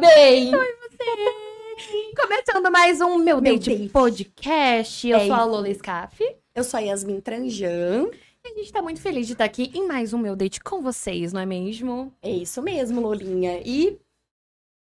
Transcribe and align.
Porque 0.00 0.14
sim, 0.14 0.50
você 0.50 0.96
tá 0.96 1.16
bem. 1.16 2.14
Começando 2.16 2.70
mais 2.72 3.00
um 3.00 3.16
Meu, 3.18 3.40
Meu 3.40 3.52
Date, 3.54 3.70
Date. 3.70 3.88
Podcast. 3.90 5.08
Eu 5.08 5.18
É 5.18 5.26
sou 5.26 5.34
a. 5.34 5.44
Lola 5.44 5.72
Scaff. 5.74 6.36
Eu 6.54 6.64
sou 6.64 6.78
a 6.78 6.80
Yasmin 6.80 7.20
Tranjan. 7.20 8.08
E 8.44 8.48
a 8.52 8.54
gente 8.54 8.72
tá 8.72 8.80
muito 8.82 9.00
feliz 9.00 9.26
de 9.26 9.34
estar 9.34 9.44
aqui 9.44 9.70
em 9.74 9.86
mais 9.86 10.12
um 10.12 10.18
Meu 10.18 10.34
Date 10.34 10.60
com 10.60 10.80
vocês, 10.82 11.32
não 11.32 11.40
é 11.40 11.46
mesmo? 11.46 12.12
É 12.22 12.30
isso 12.30 12.62
mesmo, 12.62 13.00
Lolinha. 13.00 13.60
E 13.64 13.98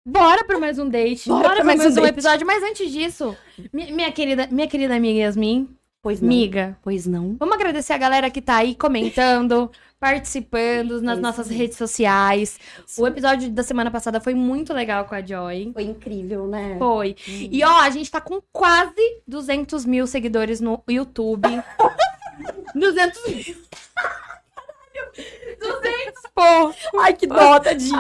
Bora 0.06 0.44
pra 0.44 0.60
mais 0.60 0.78
um 0.78 0.90
date. 0.90 1.30
Bora 1.30 1.48
Bora, 1.50 1.64
mais 1.64 1.80
mais, 1.80 1.98
um 1.98 2.02
um, 2.02 2.06
episódio. 2.06 2.46
Mas 2.46 2.62
antes 2.62 2.92
disso, 2.92 3.36
mi- 3.72 3.92
minha 3.92 4.12
querida, 4.12 4.48
minha 4.52 4.68
querida 4.68 4.94
amiga 4.96 5.20
Yasmin, 5.20 5.70
pois 6.02 6.20
não. 6.20 6.28
amiga, 6.28 6.78
Pois 6.84 7.08
não. 7.08 7.38
vamos 7.40 7.56
agradecer 7.56 7.94
a 7.94 7.98
galera 7.98 8.30
que 8.30 8.42
tá 8.42 8.58
aí 8.58 8.76
comentando, 8.76 9.72
participando 10.04 11.02
nas 11.02 11.18
É 11.18 11.22
nossas 11.22 11.48
mesmo. 11.48 11.62
redes 11.62 11.78
sociais. 11.78 12.60
O 12.98 13.08
episódio 13.08 13.50
da 13.50 13.64
semana 13.64 13.90
passada 13.90 14.20
foi 14.20 14.34
muito 14.34 14.74
legal 14.74 15.06
com 15.06 15.16
a 15.16 15.26
Joy. 15.26 15.72
Foi 15.74 15.84
incrível, 15.84 16.46
né? 16.46 16.76
Foi. 16.78 17.16
Hum. 17.26 17.48
E 17.50 17.64
ó, 17.64 17.80
a 17.80 17.90
gente 17.90 18.12
tá 18.12 18.20
com 18.20 18.42
quase 18.52 19.22
200 19.26 19.86
mil 19.86 20.06
seguidores 20.06 20.60
no 20.60 20.84
YouTube. 20.90 21.48
200 22.76 23.28
mil. 23.28 23.56
200, 25.60 26.22
pô. 26.36 27.00
Ai, 27.00 27.14
que 27.14 27.26
dó, 27.26 27.58
tadinha. 27.62 27.98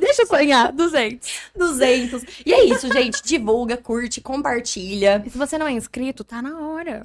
Deixa 0.00 0.22
eu 0.22 0.26
sonhar. 0.26 0.72
200. 0.72 1.30
200. 1.54 2.24
E 2.44 2.52
é 2.52 2.64
isso, 2.64 2.92
gente. 2.92 3.22
Divulga, 3.22 3.76
curte, 3.76 4.20
compartilha. 4.20 5.22
E 5.24 5.30
se 5.30 5.38
você 5.38 5.56
não 5.56 5.68
é 5.68 5.72
inscrito, 5.72 6.24
tá 6.24 6.42
na 6.42 6.58
hora. 6.58 7.02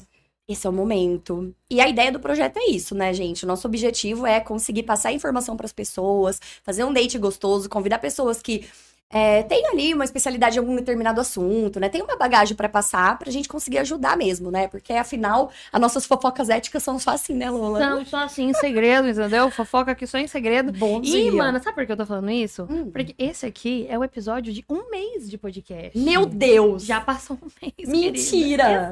Esse 0.47 0.67
é 0.67 0.69
o 0.69 0.73
momento. 0.73 1.55
E 1.71 1.81
a 1.81 1.89
ideia 1.89 2.11
do 2.11 2.19
projeto 2.19 2.57
é 2.57 2.69
isso, 2.69 2.93
né, 2.93 3.11
gente? 3.13 3.43
O 3.43 3.47
nosso 3.47 3.67
objetivo 3.67 4.27
é 4.27 4.39
conseguir 4.39 4.83
passar 4.83 5.11
informação 5.11 5.57
para 5.57 5.65
as 5.65 5.73
pessoas, 5.73 6.39
fazer 6.63 6.83
um 6.83 6.93
date 6.93 7.17
gostoso, 7.17 7.67
convidar 7.67 7.97
pessoas 7.97 8.43
que 8.43 8.67
é, 9.11 9.43
têm 9.43 9.65
ali 9.67 9.93
uma 9.93 10.03
especialidade 10.03 10.57
em 10.57 10.59
algum 10.59 10.75
determinado 10.75 11.21
assunto, 11.21 11.79
né? 11.79 11.87
Tem 11.89 12.01
uma 12.01 12.17
bagagem 12.17 12.55
para 12.55 12.67
passar 12.67 13.17
pra 13.17 13.31
gente 13.31 13.47
conseguir 13.47 13.77
ajudar 13.77 14.17
mesmo, 14.17 14.51
né? 14.51 14.67
Porque 14.67 14.91
afinal, 14.93 15.51
as 15.71 15.79
nossas 15.79 16.05
fofocas 16.05 16.49
éticas 16.49 16.83
são 16.83 16.97
só 16.99 17.11
assim, 17.11 17.33
né, 17.33 17.49
Lola? 17.49 17.79
Não, 17.79 18.05
só 18.05 18.17
assim, 18.23 18.49
em 18.49 18.53
segredo, 18.53 19.07
entendeu? 19.07 19.49
Fofoca 19.51 19.91
aqui 19.91 20.05
só 20.07 20.17
em 20.17 20.27
segredo. 20.27 20.71
Bom 20.73 20.99
E, 20.99 21.01
dia. 21.01 21.31
mano, 21.31 21.61
sabe 21.61 21.75
por 21.75 21.85
que 21.85 21.91
eu 21.91 21.97
tô 21.97 22.05
falando 22.05 22.29
isso? 22.31 22.67
Hum. 22.69 22.89
Porque 22.91 23.15
esse 23.17 23.45
aqui 23.45 23.85
é 23.89 23.97
o 23.97 24.03
episódio 24.03 24.51
de 24.51 24.65
um 24.69 24.89
mês 24.89 25.29
de 25.29 25.37
podcast. 25.37 25.97
Meu 25.97 26.25
Deus! 26.25 26.83
Já 26.85 26.99
passou 26.99 27.37
um 27.41 27.47
mês. 27.61 27.73
querida. 27.75 27.91
Mentira! 27.91 28.89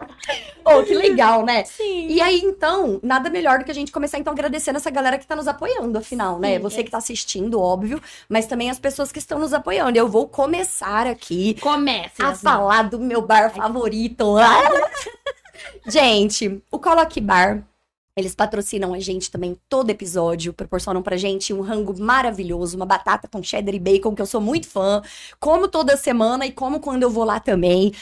Oh, 0.70 0.82
que 0.82 0.92
legal, 0.92 1.46
né? 1.46 1.64
Sim. 1.64 2.08
E 2.08 2.20
aí, 2.20 2.42
então, 2.44 3.00
nada 3.02 3.30
melhor 3.30 3.58
do 3.58 3.64
que 3.64 3.70
a 3.70 3.74
gente 3.74 3.90
começar, 3.90 4.18
então, 4.18 4.34
agradecendo 4.34 4.76
essa 4.76 4.90
galera 4.90 5.16
que 5.16 5.26
tá 5.26 5.34
nos 5.34 5.48
apoiando, 5.48 5.96
afinal, 5.96 6.38
né? 6.38 6.56
Sim, 6.56 6.62
Você 6.62 6.80
é. 6.80 6.82
que 6.82 6.90
tá 6.90 6.98
assistindo, 6.98 7.58
óbvio, 7.58 8.02
mas 8.28 8.46
também 8.46 8.68
as 8.68 8.78
pessoas 8.78 9.10
que 9.10 9.18
estão 9.18 9.38
nos 9.38 9.54
apoiando. 9.54 9.96
Eu 9.96 10.08
vou 10.08 10.28
começar 10.28 11.06
aqui 11.06 11.56
Comece. 11.60 12.22
a 12.22 12.34
falar 12.34 12.82
do 12.82 12.98
meu 12.98 13.22
bar 13.22 13.50
favorito. 13.50 14.36
Gente, 15.88 16.62
o 16.70 16.78
Coloque 16.78 17.20
Bar. 17.20 17.64
Eles 18.18 18.34
patrocinam 18.34 18.92
a 18.94 18.98
gente 18.98 19.30
também 19.30 19.56
todo 19.68 19.90
episódio, 19.90 20.52
proporcionam 20.52 21.00
pra 21.02 21.16
gente 21.16 21.52
um 21.54 21.60
rango 21.60 21.94
maravilhoso, 22.00 22.74
uma 22.76 22.84
batata 22.84 23.28
com 23.28 23.40
cheddar 23.40 23.72
e 23.72 23.78
bacon, 23.78 24.12
que 24.12 24.20
eu 24.20 24.26
sou 24.26 24.40
muito 24.40 24.66
fã, 24.66 25.00
como 25.38 25.68
toda 25.68 25.96
semana 25.96 26.44
e 26.44 26.50
como 26.50 26.80
quando 26.80 27.04
eu 27.04 27.10
vou 27.10 27.22
lá 27.22 27.38
também. 27.38 27.92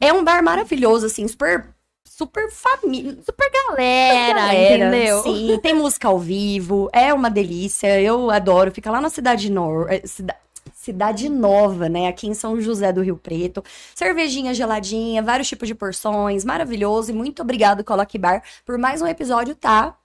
É 0.00 0.12
um 0.12 0.22
bar 0.22 0.44
maravilhoso, 0.44 1.06
assim, 1.06 1.26
super, 1.26 1.74
super 2.08 2.48
família, 2.52 3.18
Super 3.26 3.50
galera, 3.50 4.34
galera, 4.34 4.54
entendeu? 4.54 5.22
Sim, 5.24 5.58
tem 5.60 5.74
música 5.74 6.06
ao 6.06 6.20
vivo, 6.20 6.88
é 6.92 7.12
uma 7.12 7.28
delícia, 7.28 8.00
eu 8.00 8.30
adoro. 8.30 8.70
Fica 8.70 8.92
lá 8.92 9.00
na 9.00 9.10
Cidade 9.10 9.50
Nor 9.50 9.90
eh, 9.90 10.02
Cida- 10.06 10.36
Cidade 10.84 11.30
Nova, 11.30 11.88
né? 11.88 12.08
Aqui 12.08 12.26
em 12.26 12.34
São 12.34 12.60
José 12.60 12.92
do 12.92 13.00
Rio 13.00 13.16
Preto. 13.16 13.64
Cervejinha 13.94 14.52
geladinha, 14.52 15.22
vários 15.22 15.48
tipos 15.48 15.66
de 15.66 15.74
porções, 15.74 16.44
maravilhoso. 16.44 17.10
E 17.10 17.14
muito 17.14 17.40
obrigado, 17.40 17.82
Coloque 17.82 18.18
Bar, 18.18 18.42
por 18.66 18.76
mais 18.76 19.00
um 19.00 19.06
episódio 19.06 19.54
tá 19.54 19.96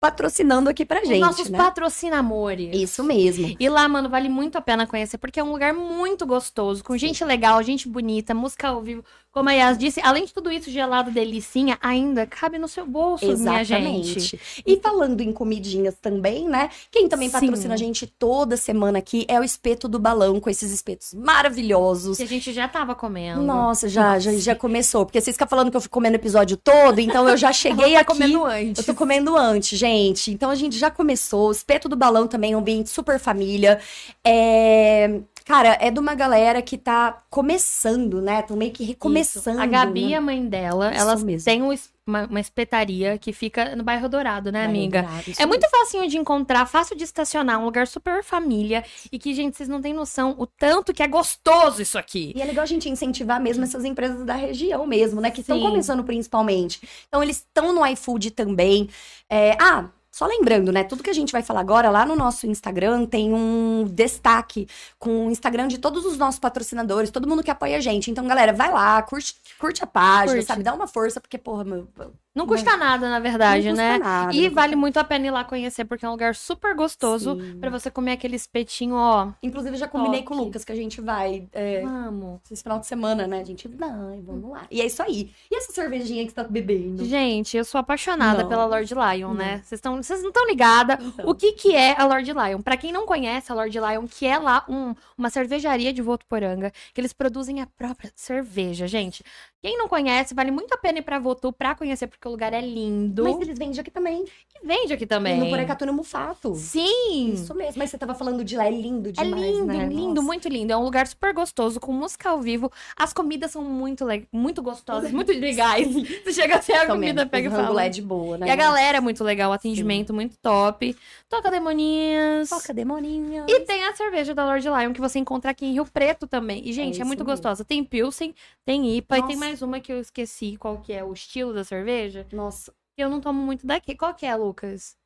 patrocinando 0.00 0.70
aqui 0.70 0.84
pra 0.84 1.02
Os 1.02 1.08
gente, 1.08 1.20
nossos 1.20 1.48
né? 1.48 1.58
patrocinamores. 1.58 2.70
Isso 2.72 3.02
mesmo. 3.02 3.56
E 3.58 3.68
lá, 3.68 3.88
mano, 3.88 4.08
vale 4.08 4.28
muito 4.28 4.56
a 4.56 4.60
pena 4.60 4.86
conhecer, 4.86 5.18
porque 5.18 5.40
é 5.40 5.42
um 5.42 5.50
lugar 5.50 5.74
muito 5.74 6.24
gostoso, 6.24 6.84
com 6.84 6.96
gente 6.96 7.24
legal, 7.24 7.60
gente 7.62 7.88
bonita, 7.88 8.32
música 8.32 8.68
ao 8.68 8.80
vivo. 8.80 9.04
Como 9.36 9.50
a 9.50 9.52
Yas 9.52 9.76
disse, 9.76 10.00
além 10.02 10.24
de 10.24 10.32
tudo 10.32 10.50
isso, 10.50 10.70
gelado 10.70 11.10
delicinha, 11.10 11.76
ainda 11.82 12.24
cabe 12.24 12.56
no 12.56 12.66
seu 12.66 12.86
bolso, 12.86 13.26
minha 13.36 13.62
gente. 13.62 14.16
Exatamente. 14.16 14.40
E 14.66 14.80
falando 14.80 15.20
em 15.20 15.30
comidinhas 15.30 15.94
também, 16.00 16.48
né? 16.48 16.70
Quem 16.90 17.06
também 17.06 17.28
Sim. 17.28 17.32
patrocina 17.32 17.74
a 17.74 17.76
gente 17.76 18.06
toda 18.06 18.56
semana 18.56 18.98
aqui 18.98 19.26
é 19.28 19.38
o 19.38 19.44
Espeto 19.44 19.88
do 19.88 19.98
Balão, 19.98 20.40
com 20.40 20.48
esses 20.48 20.72
espetos 20.72 21.12
maravilhosos. 21.12 22.16
Que 22.16 22.22
a 22.22 22.26
gente 22.26 22.50
já 22.50 22.66
tava 22.66 22.94
comendo. 22.94 23.42
Nossa, 23.42 23.90
já, 23.90 24.18
já, 24.18 24.32
já 24.32 24.54
começou. 24.54 25.04
Porque 25.04 25.20
vocês 25.20 25.36
ficam 25.36 25.46
falando 25.46 25.70
que 25.70 25.76
eu 25.76 25.82
fico 25.82 25.92
comendo 25.92 26.14
o 26.14 26.18
episódio 26.18 26.56
todo, 26.56 26.98
então 26.98 27.28
eu 27.28 27.36
já 27.36 27.52
cheguei 27.52 27.92
Ela 27.92 28.00
aqui. 28.00 28.06
tá 28.06 28.14
comendo 28.14 28.42
antes. 28.42 28.78
Eu 28.88 28.94
tô 28.94 28.98
comendo 28.98 29.36
antes, 29.36 29.78
gente. 29.78 30.30
Então 30.30 30.48
a 30.48 30.54
gente 30.54 30.78
já 30.78 30.90
começou. 30.90 31.48
O 31.48 31.52
Espeto 31.52 31.90
do 31.90 31.96
Balão 31.96 32.26
também, 32.26 32.56
um 32.56 32.60
ambiente 32.60 32.88
super 32.88 33.18
família. 33.18 33.80
É... 34.24 35.20
Cara, 35.46 35.78
é 35.80 35.92
de 35.92 36.00
uma 36.00 36.12
galera 36.16 36.60
que 36.60 36.76
tá 36.76 37.22
começando, 37.30 38.20
né? 38.20 38.42
Tô 38.42 38.56
meio 38.56 38.72
que 38.72 38.82
recomeçando. 38.82 39.56
Isso. 39.56 39.64
A 39.64 39.66
Gabi, 39.66 40.08
né? 40.08 40.16
a 40.16 40.20
mãe 40.20 40.44
dela, 40.44 40.90
Isso 40.90 41.00
elas 41.00 41.22
mesmo. 41.22 41.44
têm 41.44 41.62
um 41.62 41.72
uma, 42.06 42.24
uma 42.26 42.40
espetaria 42.40 43.18
que 43.18 43.32
fica 43.32 43.74
no 43.74 43.82
bairro 43.82 44.08
Dourado, 44.08 44.52
né, 44.52 44.64
amiga? 44.64 45.04
isso 45.26 45.42
É 45.42 45.46
muito 45.46 45.68
facinho 45.68 46.08
de 46.08 46.16
encontrar, 46.16 46.64
fácil 46.66 46.96
de 46.96 47.02
estacionar, 47.02 47.58
um 47.60 47.64
lugar 47.64 47.86
super 47.86 48.22
família. 48.22 48.84
E 49.10 49.18
que, 49.18 49.34
gente, 49.34 49.56
vocês 49.56 49.68
não 49.68 49.80
têm 49.80 49.92
noção 49.92 50.34
o 50.38 50.46
tanto 50.46 50.94
que 50.94 51.02
é 51.02 51.08
gostoso 51.08 51.82
isso 51.82 51.98
aqui. 51.98 52.32
E 52.36 52.40
é 52.40 52.44
legal 52.44 52.62
a 52.62 52.66
gente 52.66 52.88
incentivar 52.88 53.40
mesmo 53.40 53.64
essas 53.64 53.84
empresas 53.84 54.24
da 54.24 54.34
região 54.34 54.86
mesmo, 54.86 55.20
né? 55.20 55.30
Que 55.30 55.40
estão 55.40 55.60
começando 55.60 56.04
principalmente. 56.04 56.80
Então, 57.08 57.22
eles 57.22 57.36
estão 57.38 57.72
no 57.72 57.84
iFood 57.86 58.30
também. 58.30 58.88
É, 59.28 59.56
ah, 59.60 59.90
só 60.16 60.24
lembrando, 60.24 60.72
né? 60.72 60.82
Tudo 60.82 61.02
que 61.02 61.10
a 61.10 61.12
gente 61.12 61.30
vai 61.30 61.42
falar 61.42 61.60
agora, 61.60 61.90
lá 61.90 62.06
no 62.06 62.16
nosso 62.16 62.46
Instagram, 62.46 63.04
tem 63.04 63.34
um 63.34 63.84
destaque 63.84 64.66
com 64.98 65.26
o 65.26 65.30
Instagram 65.30 65.68
de 65.68 65.76
todos 65.76 66.06
os 66.06 66.16
nossos 66.16 66.40
patrocinadores, 66.40 67.10
todo 67.10 67.28
mundo 67.28 67.42
que 67.42 67.50
apoia 67.50 67.76
a 67.76 67.80
gente. 67.82 68.10
Então, 68.10 68.26
galera, 68.26 68.50
vai 68.50 68.72
lá, 68.72 69.02
curte, 69.02 69.36
curte 69.60 69.84
a 69.84 69.86
página, 69.86 70.36
Curte. 70.36 70.46
sabe? 70.46 70.62
Dá 70.62 70.72
uma 70.72 70.86
força, 70.86 71.20
porque, 71.20 71.36
porra, 71.36 71.64
meu. 71.64 71.86
Não 72.36 72.46
custa 72.46 72.76
nada, 72.76 73.08
na 73.08 73.18
verdade, 73.18 73.64
não 73.64 73.70
custa 73.72 73.82
né? 73.82 73.98
nada, 73.98 74.32
E 74.34 74.48
vale 74.50 74.76
muito 74.76 74.98
a 74.98 75.04
pena 75.04 75.26
ir 75.26 75.30
lá 75.30 75.42
conhecer, 75.42 75.84
porque 75.86 76.04
é 76.04 76.08
um 76.08 76.12
lugar 76.12 76.34
super 76.34 76.74
gostoso 76.74 77.36
pra 77.58 77.70
você 77.70 77.90
comer 77.90 78.12
aquele 78.12 78.36
espetinho, 78.36 78.94
ó. 78.94 79.32
Inclusive, 79.42 79.76
já 79.76 79.88
combinei 79.88 80.20
Top. 80.22 80.28
com 80.28 80.34
o 80.34 80.44
Lucas 80.44 80.64
que 80.64 80.70
a 80.72 80.76
gente 80.76 81.00
vai. 81.00 81.48
é, 81.52 81.80
Vamos. 81.80 82.40
esse 82.50 82.62
final 82.62 82.78
de 82.78 82.86
semana, 82.86 83.26
né? 83.26 83.40
A 83.40 83.44
gente 83.44 83.66
vai, 83.66 84.20
vamos 84.22 84.50
lá. 84.50 84.66
E 84.70 84.80
é 84.82 84.86
isso 84.86 85.02
aí. 85.02 85.30
E 85.50 85.56
essa 85.56 85.72
cervejinha 85.72 86.22
que 86.24 86.30
você 86.30 86.34
tá 86.36 86.44
bebendo? 86.44 87.04
Gente, 87.04 87.56
eu 87.56 87.64
sou 87.64 87.78
apaixonada 87.78 88.42
Não. 88.42 88.48
pela 88.48 88.66
Lord 88.66 88.92
Lion, 88.94 89.28
Não. 89.28 89.34
né? 89.34 89.56
Vocês 89.64 89.78
estão, 89.78 90.02
vocês 90.02 90.20
não 90.20 90.28
estão 90.28 90.46
ligadas 90.46 90.98
Então. 91.02 91.28
o 91.28 91.34
que 91.34 91.52
que 91.52 91.74
é 91.74 91.98
a 91.98 92.04
Lord 92.06 92.30
Lion. 92.30 92.60
Pra 92.60 92.76
quem 92.76 92.92
não 92.92 93.06
conhece 93.06 93.50
a 93.50 93.54
Lord 93.54 93.78
Lion, 93.78 94.06
que 94.06 94.26
é 94.26 94.38
lá 94.38 94.62
um- 94.68 94.94
uma 95.16 95.30
cervejaria 95.30 95.92
de 95.92 96.02
Votuporanga, 96.02 96.70
que 96.92 97.00
eles 97.00 97.12
produzem 97.14 97.62
a 97.62 97.66
própria 97.66 98.12
cerveja, 98.14 98.86
gente. 98.86 99.24
Quem 99.62 99.78
não 99.78 99.88
conhece, 99.88 100.34
vale 100.34 100.50
muito 100.50 100.72
a 100.74 100.76
pena 100.76 100.98
ir 100.98 101.02
pra 101.02 101.18
Votu 101.18 101.52
pra 101.52 101.74
conhecer, 101.74 102.06
porque 102.06 102.25
o 102.26 102.30
lugar 102.30 102.52
é 102.52 102.60
lindo. 102.60 103.24
Mas 103.24 103.40
eles 103.40 103.58
vendem 103.58 103.78
aqui 103.80 103.90
também. 103.90 104.24
E 104.62 104.66
vende 104.66 104.92
aqui 104.92 105.06
também. 105.06 105.38
No 105.38 105.48
Porecatu 105.48 105.84
no 105.86 105.92
Mufato. 105.92 106.54
Sim! 106.54 107.32
Isso 107.32 107.54
mesmo. 107.54 107.74
Mas 107.78 107.90
você 107.90 107.98
tava 107.98 108.14
falando 108.14 108.42
de 108.44 108.56
lá, 108.56 108.66
é 108.66 108.70
lindo 108.70 109.10
É 109.10 109.12
demais, 109.12 109.42
lindo, 109.44 109.64
né? 109.66 109.86
lindo, 109.86 110.06
Nossa. 110.14 110.22
muito 110.22 110.48
lindo. 110.48 110.72
É 110.72 110.76
um 110.76 110.82
lugar 110.84 111.06
super 111.06 111.32
gostoso, 111.34 111.78
com 111.80 111.92
música 111.92 112.30
ao 112.30 112.40
vivo. 112.40 112.70
As 112.96 113.12
comidas 113.12 113.50
são 113.50 113.62
muito, 113.62 114.04
le- 114.04 114.26
muito 114.32 114.62
gostosas, 114.62 115.10
muito 115.12 115.30
legais. 115.38 115.86
Você 115.92 116.32
chega 116.32 116.56
até 116.56 116.78
a 116.78 116.86
comida, 116.86 117.14
mesmo, 117.22 117.30
pega 117.30 117.48
e 117.48 117.50
o 117.50 117.52
rango 117.52 117.66
fala. 117.68 117.84
é 117.84 117.88
de 117.88 118.00
boa, 118.02 118.38
né? 118.38 118.46
E 118.46 118.50
a 118.50 118.56
galera 118.56 118.98
é 118.98 119.00
muito 119.00 119.22
legal, 119.22 119.52
atendimento 119.52 120.14
muito 120.14 120.36
top. 120.38 120.96
Toca 121.28 121.50
Demoninhas. 121.50 122.48
Toca 122.48 122.72
demoninha. 122.72 123.44
E 123.48 123.60
tem 123.60 123.84
a 123.84 123.94
cerveja 123.94 124.34
da 124.34 124.44
Lord 124.46 124.66
Lion 124.66 124.92
que 124.92 125.00
você 125.00 125.18
encontra 125.18 125.50
aqui 125.50 125.66
em 125.66 125.72
Rio 125.72 125.84
Preto 125.86 126.26
também. 126.26 126.62
E, 126.66 126.72
gente, 126.72 126.94
é, 126.94 126.98
isso 126.98 127.04
muito 127.06 127.20
mesmo. 127.24 127.32
gostosa. 127.32 127.64
Tem 127.64 127.82
Pilsen, 127.84 128.34
tem 128.64 128.96
IPA 128.96 129.18
e 129.18 129.22
tem 129.22 129.36
Nossa. 129.36 129.46
mais 129.46 129.62
uma 129.62 129.80
que 129.80 129.92
eu 129.92 130.00
esqueci 130.00 130.56
qual 130.56 130.78
que 130.78 130.92
é 130.92 131.04
o 131.04 131.12
estilo 131.12 131.52
da 131.52 131.64
cerveja. 131.64 132.15
Nossa. 132.32 132.72
Eu 132.96 133.08
não 133.10 133.20
tomo 133.20 133.40
muito 133.42 133.66
daqui. 133.66 133.94
Qual 133.94 134.14
que 134.14 134.24
é, 134.24 134.34
Lucas? 134.34 134.96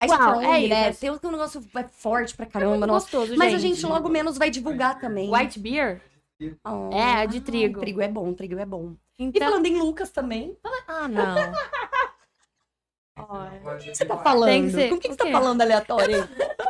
A 0.00 0.06
Uau, 0.06 0.14
Strong, 0.40 0.44
é 0.46 0.68
né? 0.68 0.90
isso. 0.90 1.00
Tem 1.00 1.10
um 1.10 1.32
negócio 1.32 1.64
é 1.76 1.84
forte 1.88 2.34
pra 2.36 2.46
É 2.46 2.48
caramba, 2.48 2.86
nossa. 2.86 3.06
gostoso, 3.06 3.36
Mas 3.36 3.52
a 3.54 3.58
gente 3.58 3.84
logo 3.84 4.08
menos 4.08 4.38
vai 4.38 4.50
divulgar 4.50 5.00
também. 5.00 5.30
White 5.32 5.58
Beer? 5.58 6.00
Oh, 6.64 6.90
É, 6.92 7.26
de 7.26 7.38
ah, 7.38 7.40
trigo. 7.40 7.80
Trigo 7.80 8.00
é 8.00 8.08
bom, 8.08 8.32
trigo 8.32 8.58
é 8.58 8.64
bom. 8.66 8.94
E 9.18 9.24
Então... 9.24 9.48
falando 9.48 9.66
em 9.66 9.76
Lucas 9.76 10.10
também. 10.10 10.56
Ah, 10.86 11.08
não. 11.08 11.24
O 13.18 13.76
que 13.78 13.94
você 13.96 14.04
tá 14.04 14.16
falando? 14.16 14.64
Que 14.66 14.70
ser- 14.70 14.88
Com 14.90 14.94
o 14.94 15.00
que 15.00 15.08
você 15.08 15.16
tá 15.16 15.26
falando 15.30 15.60
aleatório 15.60 16.18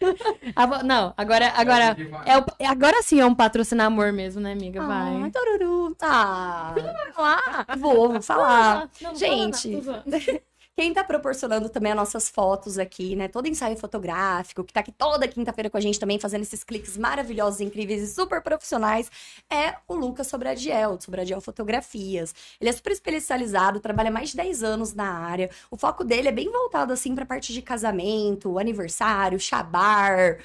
Ah, 0.56 0.82
Não, 0.82 1.14
agora, 1.16 1.52
agora, 1.56 1.96
é 2.26 2.38
o- 2.38 2.44
agora 2.70 3.02
sim 3.02 3.20
é 3.20 3.26
um 3.26 3.34
patrocinar 3.34 3.86
amor 3.86 4.12
mesmo, 4.12 4.40
né, 4.40 4.52
amiga? 4.52 4.80
Ai, 4.82 5.20
Vai. 5.20 5.30
tururu. 5.30 5.96
Ah, 6.02 6.74
Lá. 7.16 7.40
vou, 7.78 8.12
vou 8.12 8.22
falar. 8.22 8.88
Não, 9.00 9.10
não 9.10 9.16
Gente. 9.18 9.80
zoando. 9.80 10.04
Quem 10.76 10.92
tá 10.92 11.04
proporcionando 11.04 11.68
também 11.68 11.92
as 11.92 11.96
nossas 11.96 12.28
fotos 12.28 12.78
aqui, 12.78 13.14
né? 13.14 13.28
Todo 13.28 13.46
ensaio 13.46 13.76
fotográfico, 13.76 14.64
que 14.64 14.72
tá 14.72 14.80
aqui 14.80 14.90
toda 14.90 15.28
quinta-feira 15.28 15.70
com 15.70 15.76
a 15.76 15.80
gente 15.80 16.00
também, 16.00 16.18
fazendo 16.18 16.42
esses 16.42 16.64
cliques 16.64 16.96
maravilhosos, 16.96 17.60
incríveis 17.60 18.02
e 18.02 18.12
super 18.12 18.42
profissionais, 18.42 19.08
é 19.48 19.76
o 19.86 19.94
Lucas 19.94 20.26
Sobradiel, 20.26 20.96
do 20.96 21.04
Sobradiel 21.04 21.40
Fotografias. 21.40 22.34
Ele 22.60 22.70
é 22.70 22.72
super 22.72 22.92
especializado, 22.92 23.78
trabalha 23.78 24.10
mais 24.10 24.30
de 24.30 24.36
10 24.36 24.64
anos 24.64 24.94
na 24.94 25.10
área. 25.10 25.48
O 25.70 25.76
foco 25.76 26.02
dele 26.02 26.28
é 26.28 26.32
bem 26.32 26.50
voltado, 26.50 26.92
assim, 26.92 27.14
pra 27.14 27.24
parte 27.24 27.52
de 27.52 27.62
casamento, 27.62 28.58
aniversário, 28.58 29.38
chabar. 29.38 30.38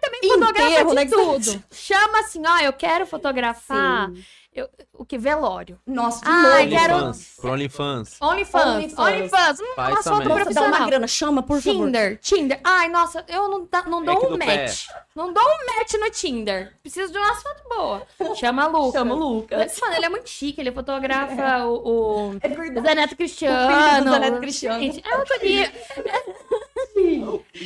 Também 0.00 0.20
Enterro, 0.22 0.46
fotografa 0.46 0.94
né, 0.94 1.04
de 1.04 1.10
que 1.10 1.16
tudo. 1.16 1.64
Chama 1.70 2.20
assim, 2.20 2.42
ó, 2.46 2.58
eu 2.60 2.72
quero 2.72 3.06
fotografar 3.06 4.10
Sim. 4.10 4.24
Eu- 4.60 4.68
o 4.94 5.04
que? 5.04 5.16
Velório. 5.18 5.78
Nossa, 5.86 6.24
de 6.24 6.30
Ai, 6.30 6.66
novo. 6.66 6.76
quero- 6.82 6.94
OnlyFans. 6.96 7.34
Pro 7.40 7.50
OnlyFans. 7.52 8.16
OnlyFans. 8.20 8.98
OnlyFans. 8.98 9.60
Hum, 9.60 9.64
Faz 9.76 9.94
uma 9.94 10.02
foto 10.02 10.22
também. 10.22 10.28
Nossa, 10.28 10.30
dá 10.30 10.34
uma 10.34 10.34
profissional. 10.44 10.86
grana, 10.88 11.06
chama, 11.06 11.42
por 11.42 11.60
favor. 11.60 11.84
Tinder, 11.86 12.18
Tinder. 12.20 12.60
Ai, 12.64 12.88
nossa, 12.88 13.24
eu 13.28 13.48
não, 13.48 13.68
não 13.88 14.02
É 14.02 14.04
dou 14.06 14.26
um 14.26 14.30
do 14.32 14.38
pé. 14.38 14.62
match. 14.64 14.86
Não 15.14 15.32
dou 15.32 15.42
um 15.42 15.76
match 15.78 15.94
no 15.94 16.10
Tinder. 16.10 16.72
Preciso 16.82 17.12
de 17.12 17.18
umas 17.18 17.42
fotos 17.42 17.62
boas. 17.68 18.02
Chama 18.38 18.66
Lucas. 18.66 18.92
Chama 19.00 19.14
o 19.14 19.18
Lucas. 19.18 19.80
Mano, 19.80 19.94
ele 19.94 20.06
é 20.06 20.08
muito 20.08 20.28
chique, 20.28 20.60
ele 20.60 20.72
fotografa 20.72 21.64
o, 21.66 21.74
o 22.32 22.36
É 22.42 22.48
o 22.48 22.54
verdade. 22.54 22.86
Zé 22.86 22.94
Neto 22.94 23.12
O 23.12 23.16
Cristiano. 23.16 23.90
filho 23.90 24.04
do 24.04 24.10
Zé 24.10 24.18
Neto 24.18 24.40
Cristiano. 24.40 24.80
Gente, 24.80 25.02
é 25.06 25.16
outro 25.16 25.38
nível. 25.42 25.72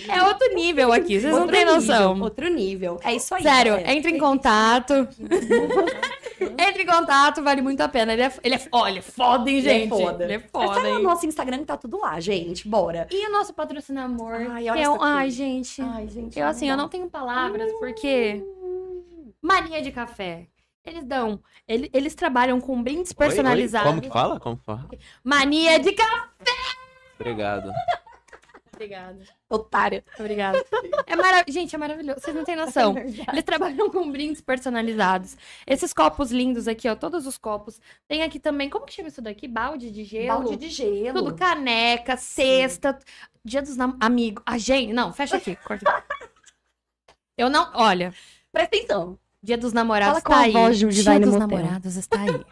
É 0.09 0.23
outro 0.25 0.55
nível 0.55 0.93
aqui, 0.93 1.21
vocês 1.21 1.33
não 1.33 1.43
Outro 1.43 1.53
têm 1.57 1.65
nível, 1.65 1.75
noção. 1.81 2.21
Outro 2.21 2.49
nível. 2.49 3.01
É 3.03 3.15
isso 3.15 3.35
aí. 3.35 3.43
Sério, 3.43 3.73
galera. 3.73 3.93
entre 3.93 4.11
em 4.13 4.19
contato. 4.19 5.09
entre 6.59 6.83
em 6.83 6.87
contato, 6.87 7.43
vale 7.43 7.61
muito 7.63 7.81
a 7.81 7.89
pena. 7.89 8.13
Ele 8.13 8.23
é, 8.23 8.33
ele 8.43 8.55
é 8.55 8.69
olha, 8.73 9.03
foda, 9.03 9.51
hein, 9.51 9.59
Ele 9.59 9.69
é 9.69 9.73
gente? 9.81 9.89
foda. 9.89 10.25
Ele 10.25 10.33
é 10.35 10.39
Mas 10.39 10.51
foda, 10.51 10.75
tá 10.75 10.89
no 10.89 10.97
hein? 10.99 11.03
nosso 11.03 11.27
Instagram 11.27 11.59
que 11.59 11.65
tá 11.67 11.77
tudo 11.77 11.99
lá, 12.01 12.19
gente. 12.21 12.67
Bora. 12.69 13.07
E 13.11 13.27
o 13.27 13.33
nosso 13.33 13.53
patrocínio 13.53 14.03
amor? 14.03 14.35
Ai, 14.35 14.65
que 14.65 14.71
olha 14.71 14.79
é 14.79 14.83
isso 14.83 14.93
um... 14.93 15.03
Ai, 15.03 15.31
gente. 15.31 15.83
Ai, 15.83 16.09
gente. 16.09 16.39
Eu 16.39 16.47
assim, 16.47 16.69
eu 16.71 16.77
não 16.77 16.89
tenho 16.89 17.09
palavras, 17.09 17.71
porque. 17.79 18.43
Mania 19.43 19.81
de 19.83 19.91
café. 19.93 20.47
Eles 20.85 21.05
dão. 21.05 21.41
ele- 21.69 21.91
Eles 21.93 22.15
trabalham 22.15 22.61
com 22.61 22.83
brindes 22.83 23.11
Oi, 23.11 23.17
oi, 23.19 23.27
personalizados. 23.29 23.89
Como 23.91 24.01
que 24.03 24.09
fala? 24.11 24.41
Como 24.41 24.57
que 24.57 24.65
fala? 24.65 24.89
Mania 25.23 25.79
de 25.79 25.93
café! 25.93 26.27
Obrigado. 27.19 27.71
Obrigada. 28.81 29.23
Otária. 29.47 30.03
Obrigada. 30.19 30.65
É 31.07 31.15
mara... 31.15 31.45
Gente, 31.47 31.75
é 31.75 31.79
maravilhoso. 31.79 32.21
Vocês 32.21 32.35
não 32.35 32.45
têm 32.45 32.57
noção. 32.57 32.97
É. 32.97 33.03
Eles 33.31 33.45
trabalham 33.45 33.91
com 33.91 34.11
brindes 34.11 34.41
personalizados. 34.41 35.37
Esses 35.67 35.93
copos 35.93 36.33
lindos 36.33 36.67
aqui, 36.67 36.89
ó. 36.89 36.97
Todos 36.97 37.27
os 37.27 37.37
copos. 37.37 37.79
Tem 38.09 38.23
aqui 38.23 38.41
também. 38.41 38.71
Como 38.71 38.87
que 38.87 38.95
chama 38.95 39.09
isso 39.09 39.21
daqui? 39.21 39.47
Balde 39.47 39.91
de 39.91 40.03
gelo? 40.03 40.45
Balde 40.45 40.57
de 40.57 40.71
gelo. 40.71 41.13
Tudo 41.13 41.37
caneca, 41.37 42.17
cesta. 42.17 42.99
Dia 43.45 43.61
dos 43.61 43.77
nam... 43.77 43.99
amigos. 44.01 44.43
A 44.47 44.57
gente. 44.57 44.95
Não, 44.95 45.13
fecha 45.13 45.37
aqui. 45.37 45.57
Corta. 45.57 46.03
Eu 47.37 47.51
não. 47.51 47.71
Olha. 47.75 48.15
Presta 48.51 48.77
atenção. 48.77 49.19
Dia 49.43 49.59
dos 49.59 49.75
namorados 49.75 50.23
Fala 50.23 50.37
tá 50.37 50.43
aí. 50.45 50.53
voz 50.53 50.79
Dia 50.79 51.21
dos 51.21 51.37
namorados 51.37 51.97
está 51.97 52.19
aí. 52.23 52.45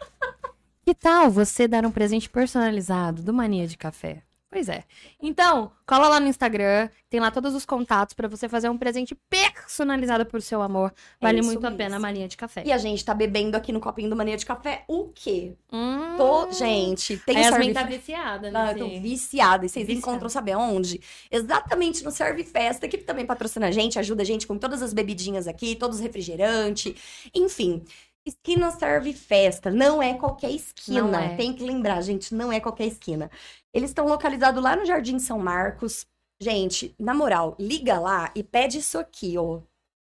que 0.85 0.93
tal 0.93 1.31
você 1.31 1.67
dar 1.67 1.85
um 1.87 1.91
presente 1.91 2.29
personalizado 2.29 3.23
do 3.23 3.33
Mania 3.33 3.65
de 3.65 3.77
Café? 3.77 4.21
Pois 4.51 4.67
é. 4.67 4.83
Então, 5.21 5.71
cola 5.85 6.07
lá 6.07 6.19
no 6.19 6.27
Instagram, 6.27 6.89
tem 7.07 7.19
lá 7.19 7.29
todos 7.29 7.53
os 7.53 7.65
contatos 7.65 8.15
pra 8.15 8.27
você 8.27 8.49
fazer 8.49 8.67
um 8.67 8.77
presente 8.79 9.15
personalizado 9.29 10.25
pro 10.25 10.41
seu 10.41 10.59
amor. 10.61 10.91
Vale 11.21 11.39
É 11.39 11.41
muito 11.43 11.59
a 11.59 11.69
mesmo. 11.69 11.77
pena 11.77 11.97
a 11.97 11.99
Mania 11.99 12.27
de 12.27 12.35
Café. 12.35 12.63
E 12.65 12.71
a 12.71 12.77
gente 12.79 13.05
tá 13.05 13.13
bebendo 13.13 13.55
aqui 13.55 13.71
no 13.71 13.79
copinho 13.79 14.09
do 14.09 14.15
Mania 14.15 14.35
de 14.37 14.45
Café 14.47 14.85
o 14.87 15.09
quê? 15.13 15.53
Hum, 15.71 16.15
Tô... 16.17 16.51
Gente, 16.51 17.17
tem 17.17 17.37
a 17.37 17.41
Yasmin 17.41 17.73
tá 17.73 17.83
viciada, 17.83 18.49
né? 18.49 18.71
eu 18.73 18.77
tô 18.79 18.87
viciada. 18.99 19.65
E 19.65 19.69
vocês 19.69 19.85
Viciada. 19.85 19.99
encontram, 20.11 20.29
sabe 20.29 20.51
aonde? 20.51 20.99
Exatamente 21.29 22.03
no 22.03 22.09
Serve 22.11 22.43
Festa, 22.43 22.87
que 22.87 22.97
também 22.97 23.25
patrocina 23.27 23.67
a 23.67 23.71
gente, 23.71 23.99
ajuda 23.99 24.23
a 24.23 24.25
gente 24.25 24.47
com 24.47 24.57
todas 24.57 24.81
as 24.81 24.93
bebidinhas 24.93 25.47
aqui, 25.47 25.75
todos 25.75 25.97
os 25.97 26.01
refrigerantes. 26.03 26.95
Enfim, 27.35 27.83
esquina 28.29 28.71
Serve 28.71 29.13
Festa. 29.13 29.69
Não 29.69 30.01
é 30.01 30.13
qualquer 30.13 30.51
esquina. 30.51 31.25
É. 31.25 31.35
Tem 31.35 31.53
que 31.53 31.63
lembrar, 31.63 32.01
gente, 32.01 32.33
não 32.33 32.51
é 32.51 32.59
qualquer 32.59 32.85
esquina. 32.87 33.29
Eles 33.73 33.89
estão 33.89 34.07
localizados 34.07 34.63
lá 34.63 34.75
no 34.75 34.85
Jardim 34.85 35.19
São 35.19 35.37
Marcos. 35.39 36.05
Gente, 36.41 36.95
na 36.97 37.13
moral, 37.13 37.55
liga 37.59 37.99
lá 37.99 38.31
e 38.33 38.43
pede 38.43 38.77
isso 38.77 38.97
aqui, 38.97 39.37
ó. 39.37 39.59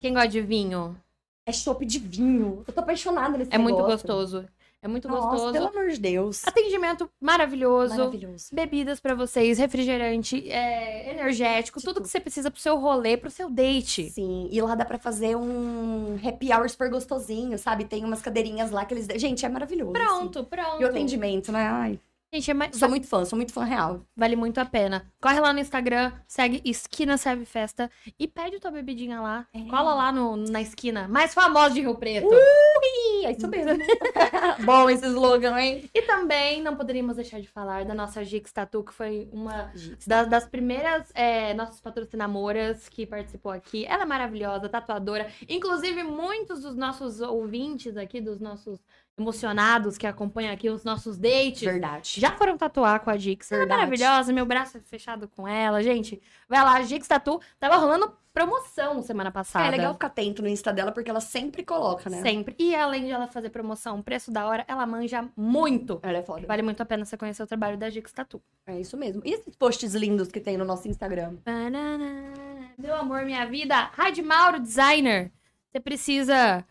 Quem 0.01 0.13
gosta 0.13 0.27
de 0.29 0.41
vinho? 0.41 1.01
É 1.45 1.51
chopp 1.53 1.85
de 1.85 1.99
vinho. 1.99 2.63
Eu 2.67 2.73
tô 2.73 2.81
apaixonada 2.81 3.37
nesse 3.37 3.53
É 3.53 3.57
muito 3.57 3.77
negócio. 3.77 3.95
gostoso. 4.07 4.47
É 4.87 4.89
muito 4.89 5.07
Nossa, 5.07 5.27
gostoso. 5.27 5.51
pelo 5.53 5.67
amor 5.67 5.89
de 5.89 5.99
Deus. 5.99 6.47
Atendimento 6.47 7.09
maravilhoso. 7.21 7.95
Maravilhoso. 7.97 8.47
Bebidas 8.53 8.99
pra 8.99 9.13
vocês, 9.13 9.57
refrigerante, 9.57 10.49
é, 10.49 11.11
energético, 11.11 11.81
tudo 11.81 12.01
que 12.01 12.07
você 12.07 12.19
precisa 12.19 12.49
pro 12.49 12.59
seu 12.59 12.77
rolê, 12.79 13.17
pro 13.17 13.29
seu 13.29 13.49
date. 13.49 14.09
Sim, 14.09 14.47
e 14.51 14.61
lá 14.61 14.75
dá 14.75 14.85
pra 14.85 14.97
fazer 14.97 15.35
um 15.35 16.17
happy 16.25 16.53
hour 16.53 16.69
super 16.69 16.89
gostosinho, 16.89 17.57
sabe? 17.57 17.85
Tem 17.85 18.03
umas 18.05 18.21
cadeirinhas 18.21 18.71
lá 18.71 18.85
que 18.85 18.93
eles. 18.93 19.07
Gente, 19.19 19.45
é 19.45 19.49
maravilhoso. 19.49 19.91
assim. 19.95 20.05
Pronto, 20.07 20.43
pronto. 20.45 20.81
E 20.81 20.85
o 20.85 20.87
atendimento, 20.87 21.51
né? 21.51 21.67
Ai, 21.67 21.99
Gente, 22.33 22.51
é 22.51 22.53
ma- 22.53 22.67
sou 22.73 22.89
muito 22.89 23.07
fã, 23.07 23.23
sou 23.23 23.37
muito 23.37 23.53
fã 23.53 23.63
real. 23.63 24.01
vale 24.13 24.35
muito 24.35 24.57
a 24.59 24.65
pena. 24.65 25.09
Corre 25.21 25.39
lá 25.39 25.53
no 25.53 25.59
Instagram, 25.59 26.11
segue 26.27 26.61
Esquina 26.65 27.17
Serve 27.17 27.45
Festa 27.45 27.89
e 28.19 28.27
pede 28.27 28.59
tua 28.59 28.69
bebidinha 28.69 29.21
lá. 29.21 29.47
É. 29.53 29.61
Cola 29.69 29.93
lá 29.93 30.11
no, 30.11 30.35
na 30.35 30.61
esquina 30.61 31.07
mais 31.07 31.33
famosa 31.33 31.73
de 31.73 31.79
Rio 31.79 31.95
Preto. 31.95 32.27
Ih, 32.29 33.16
é 33.25 33.31
isso 33.31 33.47
mesmo. 33.47 33.77
Bom 34.65 34.89
esse 34.89 35.05
slogan, 35.05 35.57
hein? 35.59 35.89
E 35.93 36.01
também 36.03 36.61
não 36.61 36.75
poderíamos 36.75 37.15
deixar 37.15 37.39
de 37.39 37.47
falar 37.47 37.85
da 37.85 37.93
nossa 37.93 38.23
Gix 38.23 38.51
Tatu, 38.51 38.83
que 38.83 38.93
foi 38.93 39.27
uma 39.31 39.71
da- 40.05 40.23
das 40.25 40.45
primeiras 40.47 41.09
é, 41.13 41.53
nossas 41.53 41.79
patrocinamoras 41.81 42.87
que 42.89 43.05
participou 43.05 43.51
aqui. 43.51 43.85
Ela 43.85 44.03
é 44.03 44.05
maravilhosa, 44.05 44.67
tatuadora. 44.69 45.27
Inclusive, 45.47 46.03
muitos 46.03 46.61
dos 46.61 46.75
nossos 46.75 47.21
ouvintes 47.21 47.97
aqui, 47.97 48.19
dos 48.21 48.39
nossos 48.39 48.79
emocionados 49.19 49.97
que 49.97 50.05
acompanham 50.05 50.53
aqui 50.53 50.69
os 50.69 50.83
nossos 50.83 51.17
dates, 51.17 51.61
Verdade. 51.63 52.21
já 52.21 52.31
foram 52.37 52.55
tatuar 52.55 52.99
com 52.99 53.09
a 53.09 53.17
Gix. 53.17 53.51
Ela 53.51 53.63
é 53.63 53.65
maravilhosa, 53.65 54.31
meu 54.31 54.45
braço 54.45 54.77
é 54.77 54.79
fechado 54.79 55.27
com 55.27 55.47
ela. 55.47 55.81
Gente, 55.81 56.21
vai 56.47 56.63
lá, 56.63 56.79
Gix 56.83 57.07
Tatu. 57.07 57.41
Tava 57.59 57.77
rolando 57.77 58.15
promoção 58.37 59.01
semana 59.01 59.31
passada. 59.31 59.65
É 59.65 59.71
legal 59.71 59.93
ficar 59.93 60.07
atento 60.07 60.43
no 60.43 60.47
Insta 60.47 60.71
dela, 60.71 60.91
porque 60.91 61.09
ela 61.09 61.19
sempre 61.19 61.63
coloca, 61.63 62.07
né? 62.07 62.21
Sempre. 62.21 62.55
E 62.59 62.75
além 62.75 63.05
de 63.05 63.11
ela 63.11 63.27
fazer 63.27 63.49
promoção, 63.49 64.01
preço 64.01 64.29
da 64.29 64.45
hora, 64.45 64.63
ela 64.67 64.85
manja 64.85 65.27
muito. 65.35 65.99
Ela 66.03 66.19
é 66.19 66.23
foda. 66.23 66.45
Vale 66.45 66.61
muito 66.61 66.81
a 66.81 66.85
pena 66.85 67.03
você 67.03 67.17
conhecer 67.17 67.41
o 67.41 67.47
trabalho 67.47 67.77
da 67.77 67.89
Gix 67.89 68.11
Tatu. 68.11 68.39
É 68.67 68.79
isso 68.79 68.95
mesmo. 68.95 69.23
E 69.25 69.33
esses 69.33 69.55
posts 69.55 69.95
lindos 69.95 70.27
que 70.27 70.39
tem 70.39 70.55
no 70.55 70.65
nosso 70.65 70.87
Instagram? 70.87 71.35
Banana, 71.43 72.31
Meu 72.77 72.95
amor, 72.95 73.25
minha 73.25 73.45
vida. 73.45 73.89
Raid 73.93 74.21
Mauro, 74.21 74.59
designer. 74.59 75.31
Você 75.71 75.79
precisa 75.79 76.63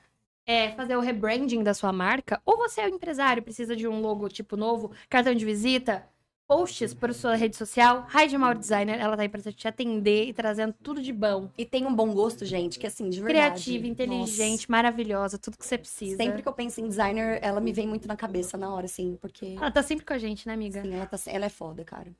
é, 0.46 0.70
fazer 0.72 0.96
o 0.96 1.00
rebranding 1.00 1.64
da 1.64 1.74
sua 1.74 1.92
marca? 1.92 2.40
Ou 2.44 2.56
você 2.56 2.82
é 2.82 2.84
um 2.86 2.94
empresário, 2.94 3.42
precisa 3.42 3.74
de 3.74 3.88
um 3.88 4.00
logotipo 4.00 4.56
novo, 4.56 4.92
cartão 5.08 5.34
de 5.34 5.44
visita, 5.44 6.06
posts 6.46 6.94
para 6.94 7.12
sua 7.12 7.34
rede 7.34 7.56
social? 7.56 8.06
Raid 8.08 8.36
Mauro, 8.36 8.58
designer. 8.58 8.98
Ela 8.98 9.16
tá 9.16 9.22
aí 9.22 9.28
pra 9.28 9.40
te 9.40 9.68
atender 9.68 10.26
e 10.28 10.32
trazendo 10.32 10.74
tudo 10.82 11.02
de 11.02 11.12
bom. 11.12 11.50
E 11.58 11.64
tem 11.64 11.86
um 11.86 11.94
bom 11.94 12.12
gosto, 12.12 12.44
gente, 12.44 12.78
que 12.78 12.86
assim, 12.86 13.08
de 13.10 13.20
verdade. 13.20 13.64
Criativa, 13.64 13.86
inteligente, 13.86 14.70
maravilhosa, 14.70 15.38
tudo 15.38 15.58
que 15.58 15.66
você 15.66 15.76
precisa. 15.76 16.16
Sempre 16.16 16.42
que 16.42 16.48
eu 16.48 16.52
penso 16.52 16.80
em 16.80 16.88
designer, 16.88 17.38
ela 17.42 17.60
me 17.60 17.72
vem 17.72 17.86
muito 17.86 18.06
na 18.06 18.16
cabeça 18.16 18.56
na 18.56 18.72
hora, 18.72 18.86
assim, 18.86 19.16
porque. 19.20 19.54
Ela 19.56 19.70
tá 19.70 19.82
sempre 19.82 20.04
com 20.06 20.12
a 20.12 20.18
gente, 20.18 20.46
né, 20.46 20.54
amiga? 20.54 20.82
Sim, 20.82 20.94
ela, 20.94 21.06
tá, 21.06 21.18
ela 21.26 21.46
é 21.46 21.50
foda, 21.50 21.84
cara. 21.84 22.12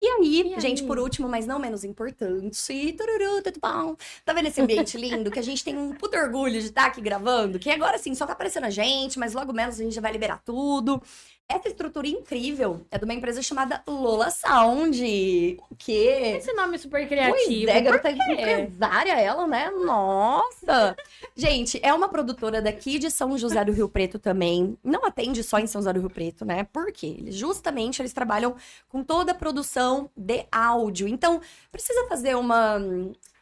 E 0.00 0.06
aí, 0.06 0.54
E 0.56 0.60
gente, 0.60 0.82
aí? 0.82 0.86
por 0.86 0.96
último, 0.96 1.28
mas 1.28 1.44
não 1.44 1.58
menos 1.58 1.82
importante, 1.82 2.92
tururu, 2.92 3.42
tudo 3.42 3.58
bom? 3.60 3.96
Tá 4.24 4.32
vendo 4.32 4.46
esse 4.46 4.60
ambiente 4.60 4.96
lindo? 4.96 5.28
Que 5.28 5.40
a 5.40 5.42
gente 5.42 5.64
tem 5.64 5.76
um 5.76 5.92
puto 5.92 6.16
orgulho 6.16 6.60
de 6.60 6.68
estar 6.68 6.86
aqui 6.86 7.00
gravando, 7.00 7.58
que 7.58 7.68
agora 7.68 7.98
sim, 7.98 8.14
só 8.14 8.24
tá 8.24 8.32
aparecendo 8.32 8.66
a 8.66 8.70
gente, 8.70 9.18
mas 9.18 9.34
logo 9.34 9.52
menos 9.52 9.80
a 9.80 9.82
gente 9.82 9.92
já 9.96 10.00
vai 10.00 10.12
liberar 10.12 10.40
tudo. 10.44 11.02
Essa 11.50 11.68
estrutura 11.68 12.06
incrível 12.06 12.86
é 12.90 12.98
de 12.98 13.04
uma 13.04 13.14
empresa 13.14 13.40
chamada 13.40 13.82
Lola 13.86 14.30
Sound. 14.30 15.56
O 15.70 15.74
quê? 15.76 16.34
Esse 16.36 16.52
nome 16.52 16.76
super 16.76 16.98
Pois 17.00 17.08
criativo. 17.08 17.70
é, 17.70 17.74
por 17.74 17.82
garota 17.84 18.10
empresária 18.10 19.18
ela, 19.18 19.46
né? 19.46 19.70
Nossa! 19.70 20.94
Gente, 21.34 21.80
é 21.82 21.94
uma 21.94 22.10
produtora 22.10 22.60
daqui 22.60 22.98
de 22.98 23.10
São 23.10 23.38
José 23.38 23.64
do 23.64 23.72
Rio 23.72 23.88
Preto 23.88 24.18
também. 24.18 24.76
Não 24.84 25.06
atende 25.06 25.42
só 25.42 25.58
em 25.58 25.66
São 25.66 25.80
José 25.80 25.94
do 25.94 26.00
Rio 26.00 26.10
Preto, 26.10 26.44
né? 26.44 26.64
Por 26.64 26.92
quê? 26.92 27.16
Eles, 27.18 27.34
justamente, 27.34 28.02
eles 28.02 28.12
trabalham 28.12 28.54
com 28.86 29.02
toda 29.02 29.32
a 29.32 29.34
produção 29.34 30.10
de 30.14 30.44
áudio. 30.52 31.08
Então, 31.08 31.40
precisa 31.72 32.06
fazer 32.08 32.36
uma... 32.36 32.76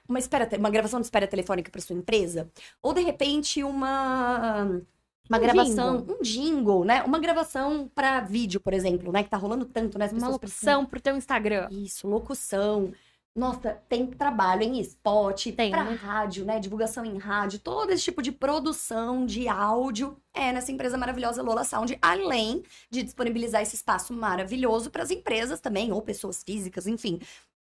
Uma, 0.09 0.21
espera, 0.21 0.49
uma 0.57 0.71
gravação 0.71 1.01
de 1.01 1.07
espera 1.07 1.27
telefônica 1.27 1.69
para 1.69 1.81
sua 1.81 1.97
empresa? 1.97 2.49
Ou, 2.81 2.95
de 2.95 3.01
repente, 3.01 3.65
uma... 3.65 4.81
Uma 5.29 5.39
Um 5.39 5.41
gravação, 5.41 6.07
um 6.09 6.23
jingle, 6.23 6.85
né? 6.85 7.03
Uma 7.03 7.19
gravação 7.19 7.91
para 7.95 8.21
vídeo, 8.21 8.61
por 8.61 8.73
exemplo, 8.73 9.13
né? 9.13 9.23
Que 9.23 9.31
tá 9.31 9.37
rolando 9.37 9.65
tanto, 9.65 9.99
né? 9.99 10.07
As 10.07 10.13
Uma 10.13 10.29
locução 10.29 10.85
pro 10.87 11.01
teu 11.01 11.17
Instagram. 11.17 11.69
isso, 11.71 12.09
locução. 12.09 12.93
Nossa, 13.37 13.79
tem 13.87 14.07
trabalho 14.07 14.63
em 14.63 14.81
spot, 14.81 15.49
Tem, 15.55 15.71
pra 15.71 15.83
rádio, 15.83 16.47
né? 16.47 16.59
Divulgação 16.59 17.05
em 17.05 17.19
rádio, 17.19 17.59
todo 17.59 17.91
esse 17.91 18.03
tipo 18.03 18.23
de 18.23 18.33
produção 18.33 19.27
de 19.27 19.47
áudio 19.47 20.17
é 20.33 20.53
nessa 20.53 20.73
empresa 20.73 20.97
maravilhosa 20.97 21.43
Lola 21.43 21.63
Sound, 21.63 21.99
além 22.01 22.63
de 22.91 23.03
disponibilizar 23.03 23.61
esse 23.61 23.77
espaço 23.77 24.15
maravilhoso 24.15 24.91
para 24.91 25.03
as 25.03 25.11
empresas 25.11 25.61
também, 25.61 25.93
ou 25.93 26.01
pessoas 26.01 26.43
físicas, 26.43 26.87
enfim, 26.87 27.21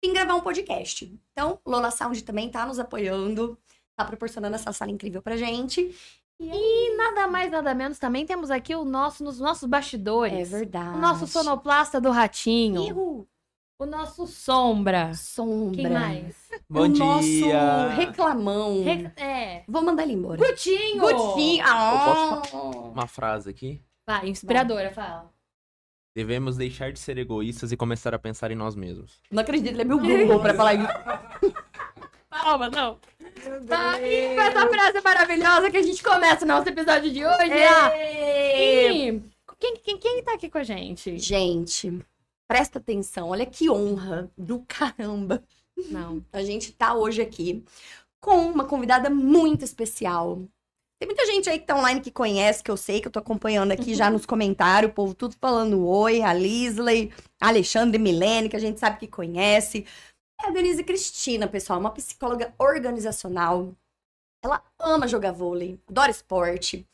em 0.02 0.10
gravar 0.14 0.36
um 0.36 0.40
podcast. 0.40 1.12
Então, 1.32 1.60
Lola 1.66 1.90
Sound 1.90 2.24
também 2.24 2.48
tá 2.48 2.64
nos 2.64 2.78
apoiando, 2.78 3.58
tá 3.94 4.06
proporcionando 4.06 4.54
essa 4.54 4.72
sala 4.72 4.90
incrível 4.90 5.20
pra 5.20 5.36
gente. 5.36 5.94
E 6.40 6.96
nada 6.96 7.26
mais, 7.26 7.50
nada 7.50 7.74
menos, 7.74 7.98
também 7.98 8.24
temos 8.24 8.50
aqui 8.50 8.74
o 8.74 8.84
nosso, 8.84 9.24
nos 9.24 9.40
nossos 9.40 9.68
bastidores. 9.68 10.52
É 10.52 10.58
verdade. 10.58 10.96
O 10.96 11.00
nosso 11.00 11.26
sonoplasta 11.26 12.00
do 12.00 12.10
ratinho. 12.10 12.84
Ihu, 12.86 13.28
O 13.80 13.86
nosso 13.86 14.26
sombra. 14.26 15.12
sombra. 15.14 15.74
Quem 15.82 15.90
mais? 15.90 16.36
Bom 16.70 16.82
o 16.82 16.88
dia. 16.88 17.04
nosso 17.04 17.96
reclamão. 17.96 18.82
Re- 18.84 19.12
É. 19.16 19.64
Vou 19.66 19.82
mandar 19.82 20.04
ele 20.04 20.12
embora. 20.12 20.36
Gutinho! 20.38 21.00
Gutinho. 21.00 21.64
Ah, 21.66 22.42
Uma 22.92 23.06
frase 23.08 23.50
aqui. 23.50 23.82
Vai, 24.06 24.28
inspiradora, 24.28 24.92
fala. 24.92 25.30
Devemos 26.16 26.56
deixar 26.56 26.92
de 26.92 26.98
ser 26.98 27.18
egoístas 27.18 27.70
e 27.72 27.76
começar 27.76 28.14
a 28.14 28.18
pensar 28.18 28.50
em 28.50 28.54
nós 28.56 28.74
mesmos. 28.74 29.20
Não 29.30 29.40
acredito, 29.42 29.72
ele 29.72 29.82
é 29.82 29.84
meu 29.84 29.98
Google 29.98 30.40
pra 30.40 30.54
falar 30.54 30.74
isso. 30.74 30.88
Palma, 32.30 32.68
não. 32.70 32.98
Tá, 33.66 34.00
e 34.00 34.34
com 34.34 34.40
essa 34.40 34.68
frase 34.68 35.00
maravilhosa 35.02 35.70
que 35.70 35.76
a 35.76 35.82
gente 35.82 36.02
começa 36.02 36.44
o 36.44 36.48
nosso 36.48 36.68
episódio 36.68 37.10
de 37.10 37.24
hoje. 37.24 37.52
ah. 37.52 37.92
E 37.96 39.20
quem, 39.58 39.76
quem, 39.76 39.98
quem 39.98 40.22
tá 40.22 40.34
aqui 40.34 40.48
com 40.48 40.58
a 40.58 40.62
gente? 40.62 41.18
Gente, 41.18 41.98
presta 42.48 42.78
atenção, 42.78 43.30
olha 43.30 43.46
que 43.46 43.68
honra 43.70 44.30
do 44.36 44.64
caramba. 44.66 45.42
Não. 45.90 46.24
A 46.32 46.42
gente 46.42 46.72
tá 46.72 46.94
hoje 46.94 47.22
aqui 47.22 47.64
com 48.20 48.36
uma 48.46 48.64
convidada 48.64 49.10
muito 49.10 49.64
especial. 49.64 50.42
Tem 51.00 51.06
muita 51.06 51.24
gente 51.26 51.48
aí 51.48 51.60
que 51.60 51.66
tá 51.66 51.76
online 51.76 52.00
que 52.00 52.10
conhece, 52.10 52.62
que 52.62 52.70
eu 52.70 52.76
sei, 52.76 53.00
que 53.00 53.06
eu 53.06 53.12
tô 53.12 53.20
acompanhando 53.20 53.70
aqui 53.70 53.94
já 53.94 54.10
nos 54.10 54.26
comentários, 54.26 54.90
o 54.90 54.94
povo 54.94 55.14
tudo 55.14 55.36
falando 55.40 55.86
oi, 55.86 56.22
a 56.22 56.32
Lisley, 56.32 57.12
a 57.40 57.48
Alexandre 57.48 58.00
Milene, 58.00 58.48
que 58.48 58.56
a 58.56 58.60
gente 58.60 58.80
sabe 58.80 58.98
que 58.98 59.06
conhece. 59.06 59.86
É 60.40 60.48
a 60.48 60.50
Denise 60.50 60.84
Cristina, 60.84 61.46
pessoal, 61.48 61.78
uma 61.80 61.90
psicóloga 61.90 62.54
organizacional. 62.58 63.74
Ela 64.42 64.62
ama 64.78 65.08
jogar 65.08 65.32
vôlei, 65.32 65.80
adora 65.88 66.10
esporte, 66.10 66.86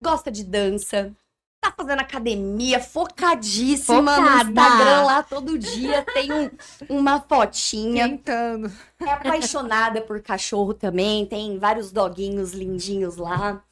gosta 0.00 0.30
de 0.30 0.44
dança, 0.44 1.12
tá 1.60 1.72
fazendo 1.72 2.00
academia, 2.00 2.78
focadíssima 2.80 4.00
no 4.00 4.08
Focada. 4.22 4.42
Instagram 4.50 5.02
lá 5.02 5.22
todo 5.24 5.58
dia, 5.58 6.02
tem 6.04 6.32
um- 6.32 6.50
uma 6.88 7.20
fotinha. 7.20 8.08
Tentando. 8.08 8.72
É 9.00 9.10
apaixonada 9.10 10.00
por 10.00 10.22
cachorro 10.22 10.72
também, 10.72 11.26
tem 11.26 11.58
vários 11.58 11.90
doguinhos 11.90 12.52
lindinhos 12.52 13.16
lá. 13.16 13.64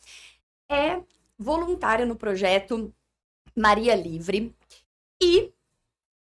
É 0.68 1.00
voluntária 1.38 2.04
no 2.04 2.16
projeto 2.16 2.92
Maria 3.56 3.94
Livre. 3.94 4.52
E 5.22 5.52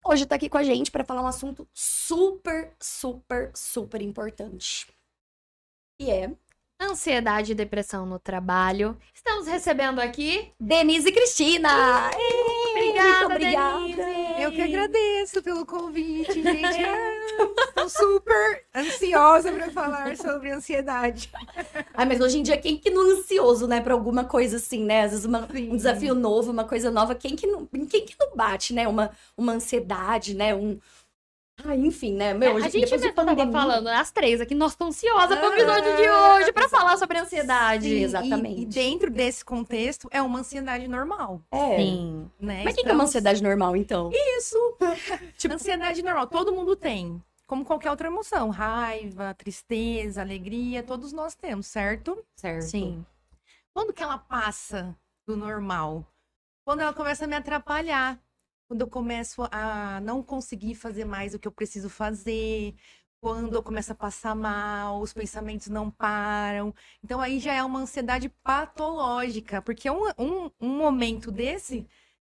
hoje 0.06 0.26
tá 0.26 0.36
aqui 0.36 0.50
com 0.50 0.58
a 0.58 0.64
gente 0.64 0.92
para 0.92 1.04
falar 1.04 1.22
um 1.22 1.28
assunto 1.28 1.68
super, 1.74 2.74
super, 2.80 3.52
super 3.56 4.02
importante. 4.02 4.88
E 6.00 6.10
é 6.10 6.32
Ansiedade 6.82 7.52
e 7.52 7.56
depressão 7.56 8.06
no 8.06 8.18
trabalho. 8.18 8.98
Estamos 9.14 9.48
recebendo 9.48 10.00
aqui. 10.00 10.54
Denise 10.58 11.12
Cristina! 11.12 12.10
Ei, 12.18 12.72
Obrigada, 12.72 13.10
muito 13.10 13.32
obrigada! 13.34 13.80
Denise. 13.80 14.29
Eu 14.50 14.56
que 14.56 14.62
agradeço 14.62 15.42
pelo 15.44 15.66
convite, 15.66 16.34
gente. 16.42 16.80
Estou 17.70 17.90
super 17.90 18.64
ansiosa 18.76 19.52
para 19.52 19.70
falar 19.70 20.18
sobre 20.18 20.52
ansiedade. 20.52 21.32
Ai, 21.94 22.06
mas 22.06 22.20
hoje 22.20 22.40
em 22.40 22.44
dia, 22.44 22.58
quem 22.58 22.78
que 22.78 22.90
não 22.90 23.10
é 23.10 23.14
ansioso, 23.14 23.68
né, 23.68 23.80
pra 23.80 23.94
alguma 23.94 24.24
coisa 24.26 24.58
assim, 24.58 24.84
né? 24.84 25.04
Às 25.04 25.12
vezes 25.12 25.26
uma- 25.26 25.48
um 25.54 25.76
desafio 25.76 26.14
novo, 26.16 26.52
uma 26.52 26.64
coisa 26.64 26.90
nova, 26.92 27.14
quem 27.16 27.36
que 27.36 27.46
não, 27.48 27.68
em 27.74 27.86
quem 27.86 28.06
que 28.06 28.16
não 28.20 28.36
bate, 28.36 28.74
né? 28.74 28.88
Uma, 28.88 29.12
uma 29.38 29.54
ansiedade, 29.54 30.34
né? 30.36 30.54
Um... 30.56 30.80
Ah, 31.66 31.76
enfim, 31.76 32.14
né? 32.14 32.34
Meu, 32.34 32.56
a 32.58 32.62
gente 32.62 32.86
de 32.86 32.92
mesmo 32.92 33.14
tava 33.14 33.28
pandemia... 33.36 33.52
falando, 33.52 33.88
as 33.88 34.12
três 34.12 34.40
aqui, 34.40 34.56
nós 34.56 34.72
estamos 34.72 34.96
ansiosas 34.96 35.38
pro 35.38 35.50
Ah, 35.50 35.54
episódio 35.58 35.96
de 35.98 36.10
hoje 36.10 36.54
pra 36.54 36.70
falar 36.70 36.98
sobre 36.98 37.18
ansiedade. 37.18 37.84
Sim, 37.90 37.96
E- 37.96 38.04
exatamente. 38.04 38.62
E, 38.62 38.66
dentro 38.66 39.10
desse 39.12 39.44
contexto, 39.44 40.08
é 40.12 40.22
uma 40.22 40.40
ansiedade 40.40 40.88
normal, 40.88 41.42
É. 41.52 41.78
Sim. 41.78 42.32
né? 42.40 42.62
Mas 42.64 42.74
o 42.74 42.78
que, 42.78 42.84
que 42.84 42.90
é 42.90 42.94
uma 42.94 43.04
ansiedade 43.04 43.44
normal, 43.44 43.76
então? 43.76 44.10
Isso. 44.38 44.58
tipo, 45.38 45.54
ansiedade 45.56 46.02
normal, 46.02 46.28
todo 46.28 46.54
mundo 46.54 46.76
tem. 46.76 47.22
Como 47.46 47.66
qualquer 47.66 47.90
outra 47.90 48.08
emoção. 48.08 48.50
Raiva, 48.52 49.34
tristeza, 49.34 50.22
alegria, 50.22 50.84
todos 50.84 51.12
nós 51.12 51.36
temos, 51.36 51.68
certo? 51.68 52.24
Certo. 52.36 52.62
Sim. 52.66 53.06
Quando 53.74 53.92
que 53.92 54.04
ela 54.04 54.18
passa 54.18 54.96
do 55.28 55.36
normal? 55.36 56.06
Quando 56.64 56.82
ela 56.82 56.94
começa 56.94 57.26
a 57.26 57.28
me 57.28 57.36
atrapalhar. 57.36 58.18
Quando 58.70 58.82
eu 58.82 58.88
começo 58.88 59.42
a 59.52 60.00
não 60.02 60.22
conseguir 60.22 60.76
fazer 60.76 61.04
mais 61.04 61.34
o 61.34 61.40
que 61.40 61.48
eu 61.48 61.52
preciso 61.52 61.90
fazer. 61.90 62.76
Quando 63.20 63.56
eu 63.56 63.64
começo 63.64 63.92
a 63.92 63.96
passar 63.96 64.36
mal, 64.36 65.02
os 65.02 65.12
pensamentos 65.12 65.68
não 65.68 65.90
param. 65.90 66.72
Então 67.04 67.20
aí 67.20 67.40
já 67.40 67.52
é 67.52 67.64
uma 67.64 67.80
ansiedade 67.80 68.30
patológica. 68.44 69.60
Porque 69.60 69.90
um, 69.90 70.04
um, 70.20 70.52
um 70.62 70.78
momento 70.78 71.32
desse 71.32 71.88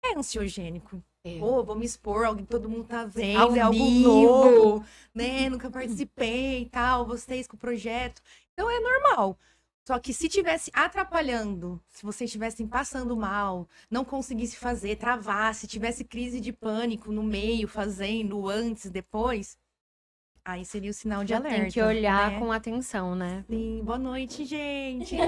é 0.04 0.17
ansiogênico. 0.17 1.02
É. 1.24 1.39
Pô, 1.39 1.63
vou 1.63 1.76
me 1.76 1.86
expor, 1.86 2.26
alguém, 2.26 2.45
todo 2.45 2.69
mundo 2.69 2.84
tá 2.84 3.06
vendo, 3.06 3.39
Ao 3.39 3.56
é 3.56 3.60
algo 3.62 3.80
vivo. 3.86 4.10
novo, 4.10 4.86
né? 5.13 5.50
Nunca 5.50 5.71
participei 5.71 6.63
e 6.63 6.69
tal, 6.69 7.06
vocês 7.06 7.48
com 7.48 7.56
o 7.56 7.60
projeto. 7.60 8.21
Então 8.54 8.69
é 8.69 8.80
normal. 8.80 9.39
Só 9.88 10.00
que 10.00 10.12
se 10.12 10.28
tivesse 10.28 10.71
atrapalhando, 10.74 11.80
se 11.89 12.04
vocês 12.04 12.28
estivessem 12.28 12.65
passando 12.65 13.15
mal, 13.15 13.69
não 13.89 14.04
conseguisse 14.04 14.58
fazer, 14.58 14.95
travasse, 14.95 15.67
tivesse 15.67 16.04
crise 16.04 16.41
de 16.41 16.52
pânico 16.52 17.12
no 17.12 17.21
meio, 17.21 17.67
fazendo, 17.67 18.50
antes, 18.50 18.89
depois, 18.89 19.60
aí 20.43 20.65
seria 20.65 20.89
o 20.89 20.93
sinal 20.93 21.24
de 21.24 21.30
Já 21.30 21.38
alerta. 21.38 21.62
tem 21.62 21.71
que 21.71 21.82
olhar 21.84 22.32
né? 22.32 22.39
com 22.39 22.52
atenção, 22.52 23.13
né? 23.13 23.45
Sim, 23.48 23.82
boa 23.84 24.00
noite, 24.00 24.43
gente. 24.43 25.15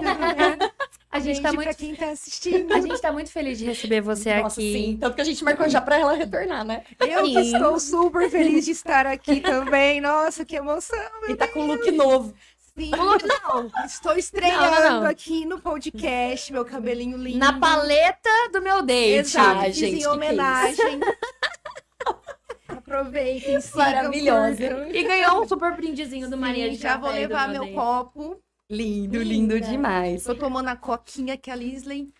A 1.10 1.20
gente 1.20 1.42
tá 1.42 1.54
muito 1.54 1.76
quem 1.78 1.96
tá 1.96 2.10
assistindo. 2.12 2.72
A 2.74 2.82
gente 2.82 3.02
tá 3.02 3.12
muito 3.12 3.32
feliz 3.32 3.58
de 3.58 3.66
receber 3.66 4.02
você 4.02 4.36
Nossa, 4.42 4.60
aqui. 4.60 4.74
sim. 4.74 4.98
Tanto 4.98 5.16
que 5.16 5.22
a 5.22 5.24
gente 5.24 5.44
marcou 5.44 5.68
já 5.68 5.82
pra 5.82 5.98
ela 5.98 6.14
retornar, 6.14 6.64
né? 6.66 6.84
Eu 7.00 7.26
Sim. 7.26 7.40
estou 7.40 7.80
super 7.80 8.30
feliz 8.30 8.66
de 8.66 8.72
estar 8.72 9.08
aqui 9.08 9.40
também. 9.40 10.00
Nossa, 10.02 10.44
que 10.46 10.56
emoção. 10.58 11.00
E 11.30 11.36
tá 11.36 11.48
com 11.48 11.62
um 11.62 11.68
look 11.68 11.90
novo. 11.92 12.36
Sim, 12.78 12.92
não, 12.92 13.72
estou 13.86 14.16
estreando 14.16 14.62
Não, 14.62 15.02
não, 15.02 15.10
aqui 15.10 15.46
no 15.46 15.60
podcast, 15.60 16.54
meu 16.54 16.64
cabelinho 16.64 17.18
lindo. 17.18 17.40
Na 17.40 17.60
paleta 17.60 18.30
do 18.54 18.62
meu 18.62 18.84
date. 18.84 19.28
Exato, 19.28 19.64
fiz 19.66 19.76
gente, 19.78 20.02
em 20.02 20.04
é 20.04 20.10
homenagem. 20.10 21.00
Aproveitem, 22.70 23.60
sigam, 23.60 23.84
Maravilhosa. 23.84 24.90
E 24.90 25.04
ganhou 25.04 25.42
um 25.42 25.48
super 25.48 25.76
brindezinho 25.76 26.30
do 26.30 26.36
Sim, 26.36 26.42
Maria 26.42 26.70
de 26.70 26.76
já 26.76 26.98
vou 26.98 27.10
levar 27.10 27.50
meu 27.50 27.66
meu 27.66 27.74
copo. 27.74 28.40
Lindo, 28.70 29.24
Linda. 29.24 29.56
lindo 29.56 29.62
demais. 29.62 30.24
Tô 30.24 30.36
tomando 30.36 30.68
a 30.68 30.76
coquinha 30.76 31.36
que 31.36 31.50
a 31.50 31.56
Lisley 31.56 32.14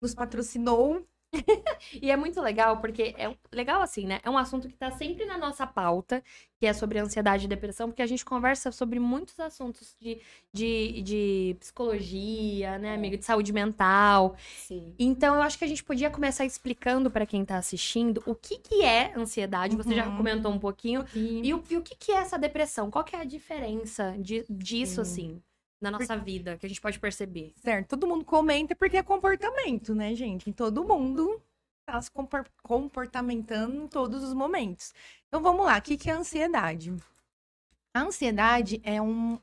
nos 0.00 0.14
patrocinou. 0.14 1.04
E 2.02 2.10
é 2.10 2.16
muito 2.16 2.40
legal, 2.40 2.78
porque 2.80 3.14
é 3.18 3.34
legal 3.52 3.82
assim, 3.82 4.06
né? 4.06 4.20
É 4.22 4.30
um 4.30 4.38
assunto 4.38 4.68
que 4.68 4.76
tá 4.76 4.90
sempre 4.90 5.24
na 5.26 5.38
nossa 5.38 5.66
pauta, 5.66 6.22
que 6.58 6.66
é 6.66 6.72
sobre 6.72 6.98
ansiedade 6.98 7.44
e 7.44 7.48
depressão, 7.48 7.88
porque 7.88 8.02
a 8.02 8.06
gente 8.06 8.24
conversa 8.24 8.72
sobre 8.72 8.98
muitos 8.98 9.38
assuntos 9.40 9.96
de, 10.00 10.20
de, 10.52 11.02
de 11.02 11.56
psicologia, 11.60 12.78
né, 12.78 12.94
amiga? 12.94 13.16
De 13.18 13.24
saúde 13.24 13.52
mental. 13.52 14.36
Sim. 14.52 14.94
Então, 14.98 15.34
eu 15.34 15.42
acho 15.42 15.58
que 15.58 15.64
a 15.64 15.68
gente 15.68 15.82
podia 15.82 16.08
começar 16.10 16.44
explicando 16.44 17.10
pra 17.10 17.26
quem 17.26 17.44
tá 17.44 17.56
assistindo 17.58 18.22
o 18.26 18.34
que, 18.34 18.58
que 18.58 18.82
é 18.84 19.12
ansiedade. 19.16 19.76
Você 19.76 19.94
já 19.94 20.06
Uhum. 20.06 20.16
comentou 20.16 20.52
um 20.52 20.58
pouquinho. 20.58 21.04
E 21.42 21.42
E 21.42 21.52
o, 21.52 21.62
e 21.68 21.76
o 21.76 21.82
que, 21.82 21.96
que 21.96 22.12
é 22.12 22.16
essa 22.16 22.38
depressão? 22.38 22.90
Qual 22.90 23.04
que 23.04 23.16
é 23.16 23.20
a 23.20 23.24
diferença 23.24 24.14
de, 24.18 24.44
disso, 24.48 25.00
Sim. 25.00 25.02
assim, 25.02 25.42
na 25.80 25.90
nossa 25.90 26.16
vida, 26.16 26.56
que 26.56 26.66
a 26.66 26.68
gente 26.68 26.80
pode 26.80 26.98
perceber? 26.98 27.52
Certo, 27.56 27.88
todo 27.88 28.06
mundo 28.06 28.24
comenta 28.24 28.74
porque 28.74 28.96
é 28.96 29.02
comportamento, 29.02 29.94
né, 29.94 30.14
gente? 30.14 30.52
Todo 30.52 30.84
mundo 30.84 31.42
tá 31.86 32.00
se 32.00 32.10
compor- 32.10 32.48
comportamentando 32.62 33.76
em 33.76 33.88
todos 33.88 34.22
os 34.22 34.32
momentos. 34.32 34.94
Então 35.28 35.42
vamos 35.42 35.66
lá, 35.66 35.78
o 35.78 35.82
que 35.82 35.96
que 35.96 36.10
é 36.10 36.12
ansiedade? 36.14 36.94
A 37.94 38.02
ansiedade 38.02 38.80
é 38.82 39.00
um, 39.00 39.38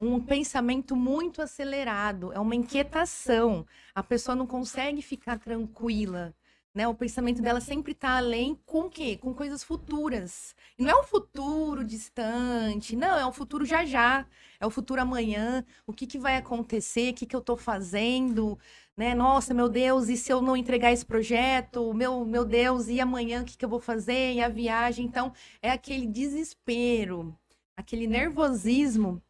um 0.00 0.20
pensamento 0.20 0.96
muito 0.96 1.42
acelerado, 1.42 2.32
é 2.32 2.38
uma 2.38 2.54
inquietação. 2.54 3.66
A 3.94 4.02
pessoa 4.02 4.34
não 4.34 4.46
consegue 4.46 5.02
ficar 5.02 5.38
tranquila. 5.38 6.34
Né? 6.74 6.86
O 6.86 6.94
pensamento 6.94 7.42
dela 7.42 7.60
sempre 7.60 7.92
está 7.92 8.18
além 8.18 8.54
com 8.66 8.82
o 8.82 8.90
quê? 8.90 9.16
Com 9.16 9.34
coisas 9.34 9.64
futuras. 9.64 10.54
E 10.78 10.82
não 10.82 10.90
é 10.90 11.00
um 11.00 11.04
futuro 11.04 11.84
distante, 11.84 12.94
não, 12.94 13.18
é 13.18 13.26
um 13.26 13.32
futuro 13.32 13.64
já 13.64 13.84
já. 13.84 14.26
É 14.60 14.66
o 14.66 14.70
futuro 14.70 15.00
amanhã, 15.00 15.64
o 15.86 15.92
que, 15.92 16.06
que 16.06 16.18
vai 16.18 16.36
acontecer, 16.36 17.12
o 17.12 17.14
que, 17.14 17.26
que 17.26 17.34
eu 17.34 17.40
estou 17.40 17.56
fazendo, 17.56 18.58
né? 18.96 19.14
Nossa, 19.14 19.54
meu 19.54 19.68
Deus, 19.68 20.08
e 20.08 20.16
se 20.16 20.32
eu 20.32 20.42
não 20.42 20.56
entregar 20.56 20.92
esse 20.92 21.06
projeto? 21.06 21.92
Meu, 21.94 22.24
meu 22.24 22.44
Deus, 22.44 22.88
e 22.88 23.00
amanhã 23.00 23.42
o 23.42 23.44
que, 23.44 23.56
que 23.56 23.64
eu 23.64 23.68
vou 23.68 23.80
fazer? 23.80 24.34
E 24.34 24.40
a 24.42 24.48
viagem? 24.48 25.06
Então, 25.06 25.32
é 25.62 25.70
aquele 25.70 26.06
desespero, 26.06 27.36
aquele 27.76 28.06
nervosismo 28.06 29.22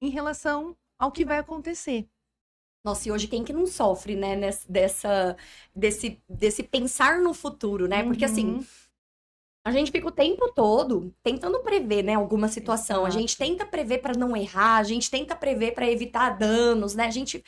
em 0.00 0.10
relação 0.10 0.76
ao 0.98 1.10
que 1.12 1.24
vai 1.24 1.38
acontecer. 1.38 2.08
Nossa, 2.84 3.08
e 3.08 3.12
hoje 3.12 3.28
quem 3.28 3.44
que 3.44 3.52
não 3.52 3.66
sofre, 3.66 4.16
né, 4.16 4.34
nessa, 4.34 4.66
dessa, 4.68 5.36
desse, 5.74 6.20
desse 6.28 6.62
pensar 6.64 7.20
no 7.20 7.32
futuro, 7.32 7.86
né? 7.86 8.02
Porque 8.02 8.24
assim, 8.24 8.54
Uhum. 8.54 8.64
a 9.64 9.70
gente 9.70 9.92
fica 9.92 10.08
o 10.08 10.12
tempo 10.12 10.52
todo 10.52 11.14
tentando 11.22 11.60
prever, 11.60 12.02
né, 12.02 12.14
alguma 12.14 12.48
situação. 12.48 13.04
A 13.04 13.08
Exato. 13.08 13.20
gente 13.20 13.36
tenta 13.38 13.64
prever 13.64 13.98
pra 13.98 14.14
não 14.16 14.36
errar, 14.36 14.78
a 14.78 14.82
gente 14.82 15.08
tenta 15.10 15.36
prever 15.36 15.72
pra 15.74 15.88
evitar 15.88 16.30
danos, 16.36 16.94
né? 16.94 17.06
A 17.06 17.10
gente 17.10 17.44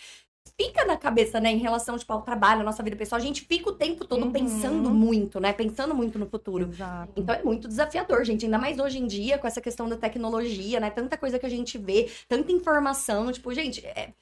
fica 0.61 0.85
na 0.85 0.97
cabeça, 0.97 1.41
né, 1.41 1.51
em 1.51 1.59
relação 1.59 1.99
tipo 1.99 2.13
ao 2.13 2.23
trabalho, 2.23 2.61
à 2.61 2.65
nossa 2.65 2.81
vida 2.83 2.95
pessoal, 2.95 3.21
a 3.21 3.25
gente 3.25 3.41
fica 3.45 3.69
o 3.71 3.75
tempo 3.75 4.05
todo 4.05 4.27
Uhum. 4.27 4.33
pensando 4.33 4.91
muito, 4.93 5.41
né? 5.41 5.53
Pensando 5.53 5.93
muito 5.97 6.17
no 6.17 6.27
futuro. 6.29 6.69
Exato. 6.71 7.13
Então 7.17 7.35
é 7.35 7.43
muito 7.43 7.67
desafiador, 7.67 8.25
gente. 8.25 8.45
Ainda 8.45 8.59
mais 8.59 8.79
hoje 8.79 8.99
em 8.99 9.07
dia, 9.09 9.37
com 9.39 9.49
essa 9.49 9.61
questão 9.61 9.89
da 9.89 9.97
tecnologia, 9.97 10.79
né? 10.79 10.91
Tanta 10.91 11.17
coisa 11.19 11.41
que 11.41 11.47
a 11.47 11.49
gente 11.49 11.77
vê, 11.77 12.09
tanta 12.29 12.53
informação. 12.53 13.33
Tipo, 13.33 13.53
gente, 13.53 13.85
é, 13.85 14.15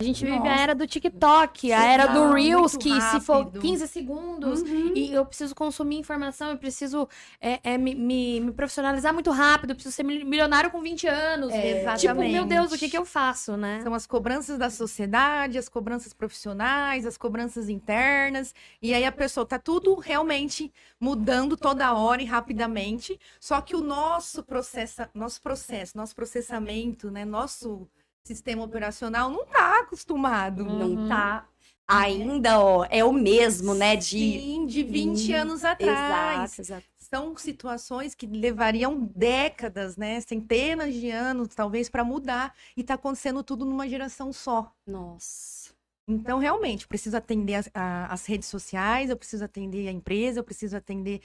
A 0.00 0.02
gente 0.02 0.24
vive 0.24 0.34
a 0.38 0.40
Nossa. 0.40 0.50
era 0.62 0.74
do 0.74 0.86
TikTok, 0.86 1.70
a 1.74 1.84
era 1.84 2.06
do 2.06 2.32
Reels, 2.32 2.74
que 2.74 2.88
se 3.02 3.20
for 3.20 3.40
rápido. 3.44 3.60
15 3.60 3.86
segundos 3.86 4.62
Uhum. 4.62 4.92
e 4.96 5.12
eu 5.12 5.26
preciso 5.26 5.54
consumir 5.54 5.98
informação, 5.98 6.48
eu 6.48 6.56
preciso 6.56 7.06
é, 7.38 7.60
é, 7.62 7.76
me, 7.76 7.94
me- 7.94 8.40
me 8.40 8.50
profissionalizar 8.52 9.12
muito 9.12 9.30
rápido, 9.30 9.70
eu 9.72 9.74
preciso 9.74 9.94
ser 9.94 10.02
mil- 10.02 10.24
milionário 10.24 10.70
com 10.70 10.80
20 10.80 11.06
anos. 11.06 11.52
É, 11.52 11.60
Tipo, 11.96 12.14
meu 12.14 12.28
exatamente. 12.30 12.48
Deus, 12.48 12.72
o 12.72 12.78
que, 12.78 12.88
que 12.88 12.96
eu 12.96 13.04
faço, 13.04 13.58
né? 13.58 13.80
São 13.82 13.92
as 13.92 14.06
cobranças 14.06 14.56
da 14.56 14.70
sociedade, 14.70 15.58
as 15.58 15.68
cobranças 15.68 16.14
profissionais, 16.14 17.04
as 17.04 17.18
cobranças 17.18 17.68
internas. 17.68 18.54
E 18.80 18.94
aí 18.94 19.04
a 19.04 19.12
pessoa 19.12 19.44
tá 19.44 19.58
tudo 19.58 19.96
realmente 19.96 20.72
mudando 20.98 21.58
toda 21.58 21.92
hora 21.92 22.22
e 22.22 22.24
rapidamente. 22.24 23.20
Só 23.38 23.60
que 23.60 23.76
o 23.76 23.82
nosso 23.82 24.42
processo, 24.42 25.02
nosso 25.12 25.42
processo, 25.42 25.94
nosso 25.94 26.14
processamento, 26.14 27.10
né, 27.10 27.26
nosso 27.26 27.86
sistema 28.24 28.64
operacional 28.64 29.30
não 29.30 29.44
tá 29.46 29.80
acostumado. 29.80 30.64
Uhum. 30.64 30.78
não 30.78 31.08
tá 31.08 31.46
ainda, 31.86 32.60
ó, 32.60 32.86
é 32.88 33.04
o 33.04 33.12
mesmo, 33.12 33.74
né? 33.74 33.96
De. 33.96 34.02
Sim, 34.02 34.66
de 34.66 34.82
20 34.82 35.26
Sim, 35.26 35.34
anos 35.34 35.64
atrás. 35.64 36.58
Exato, 36.58 36.60
exato. 36.62 36.86
São 36.98 37.36
situações 37.36 38.14
que 38.14 38.26
levariam 38.26 39.00
décadas, 39.16 39.96
né, 39.96 40.20
centenas 40.20 40.94
de 40.94 41.10
anos, 41.10 41.48
talvez, 41.48 41.88
para 41.88 42.04
mudar. 42.04 42.54
E 42.76 42.84
tá 42.84 42.94
acontecendo 42.94 43.42
tudo 43.42 43.64
numa 43.64 43.88
geração 43.88 44.32
só. 44.32 44.72
Nossa. 44.86 45.70
Então, 46.06 46.38
realmente, 46.38 46.82
eu 46.82 46.88
preciso 46.88 47.16
atender 47.16 47.54
as, 47.54 47.70
a- 47.74 48.12
as 48.12 48.26
redes 48.26 48.48
sociais, 48.48 49.10
eu 49.10 49.16
preciso 49.16 49.44
atender 49.44 49.88
a 49.88 49.92
empresa, 49.92 50.38
eu 50.40 50.44
preciso 50.44 50.76
atender 50.76 51.20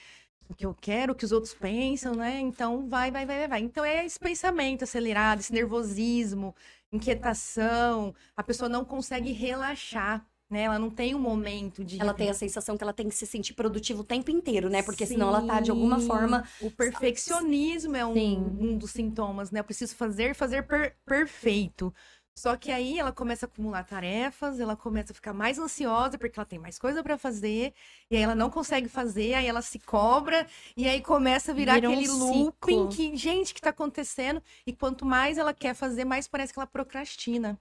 o 0.50 0.54
que 0.54 0.66
eu 0.66 0.76
quero, 0.80 1.14
o 1.14 1.16
que 1.16 1.26
os 1.26 1.32
outros 1.32 1.54
pensam, 1.54 2.14
né? 2.16 2.40
Então, 2.40 2.88
vai, 2.88 3.10
vai, 3.12 3.26
vai, 3.26 3.38
vai, 3.40 3.48
vai. 3.48 3.62
Então, 3.62 3.84
é 3.84 4.06
esse 4.06 4.20
pensamento 4.20 4.84
acelerado, 4.84 5.40
esse 5.40 5.52
nervosismo, 5.54 6.56
inquietação, 6.96 8.14
a 8.36 8.44
pessoa 8.44 8.68
não 8.70 8.84
consegue 8.86 9.32
relaxar, 9.32 10.26
né? 10.50 10.64
Ela 10.64 10.78
não 10.80 10.90
tem 10.90 11.16
um 11.16 11.20
momento 11.20 11.84
de... 11.84 12.00
Ela 12.00 12.14
tem 12.14 12.30
a 12.30 12.34
sensação 12.34 12.78
que 12.78 12.84
ela 12.84 12.94
tem 12.94 13.10
que 13.10 13.16
se 13.16 13.26
sentir 13.26 13.54
produtiva 13.54 14.02
o 14.02 14.04
tempo 14.04 14.30
inteiro, 14.32 14.70
né? 14.70 14.82
Porque 14.84 15.06
senão 15.06 15.30
ela 15.30 15.42
tá, 15.42 15.60
de 15.60 15.72
alguma 15.72 16.00
Sim. 16.00 16.08
forma. 16.08 16.48
O 16.62 16.70
perfeccionismo 16.72 17.96
é 17.96 18.06
um, 18.06 18.14
Sim. 18.14 18.58
um 18.60 18.78
dos 18.78 18.92
sintomas, 18.92 19.52
né? 19.52 19.60
Eu 19.60 19.64
preciso 19.64 19.96
fazer, 19.96 20.36
fazer 20.36 20.64
per- 20.64 20.96
perfeito. 21.06 21.94
Só 22.38 22.58
que 22.58 22.70
aí 22.72 23.00
ela 23.00 23.14
começa 23.14 23.46
a 23.46 23.48
acumular 23.48 23.84
tarefas, 23.86 24.60
ela 24.60 24.76
começa 24.76 25.14
a 25.14 25.16
ficar 25.16 25.34
mais 25.34 25.58
ansiosa 25.58 26.18
porque 26.18 26.38
ela 26.38 26.46
tem 26.46 26.60
mais 26.60 26.78
coisa 26.78 27.02
pra 27.02 27.18
fazer, 27.18 27.74
e 28.12 28.16
aí 28.18 28.22
ela 28.22 28.36
não 28.36 28.50
consegue 28.50 28.90
fazer, 28.90 29.34
aí 29.36 29.48
ela 29.48 29.62
se 29.62 29.80
cobra, 29.80 30.46
e 30.76 30.88
aí 30.88 31.02
começa 31.02 31.52
a 31.52 31.56
virar 31.56 31.76
Vira 31.76 31.90
um 31.90 31.94
aquele 31.94 32.08
looping 32.10 32.88
ciclo. 32.88 32.90
que, 32.90 33.16
gente, 33.16 33.54
que 33.54 33.62
tá 33.62 33.70
acontecendo? 33.70 34.44
E 34.68 34.74
quanto 34.74 35.06
mais 35.06 35.38
ela 35.38 35.54
quer 35.54 35.74
fazer, 35.74 36.04
mais 36.04 36.28
parece 36.28 36.52
que 36.52 36.60
ela 36.60 36.68
procrastina, 36.68 37.58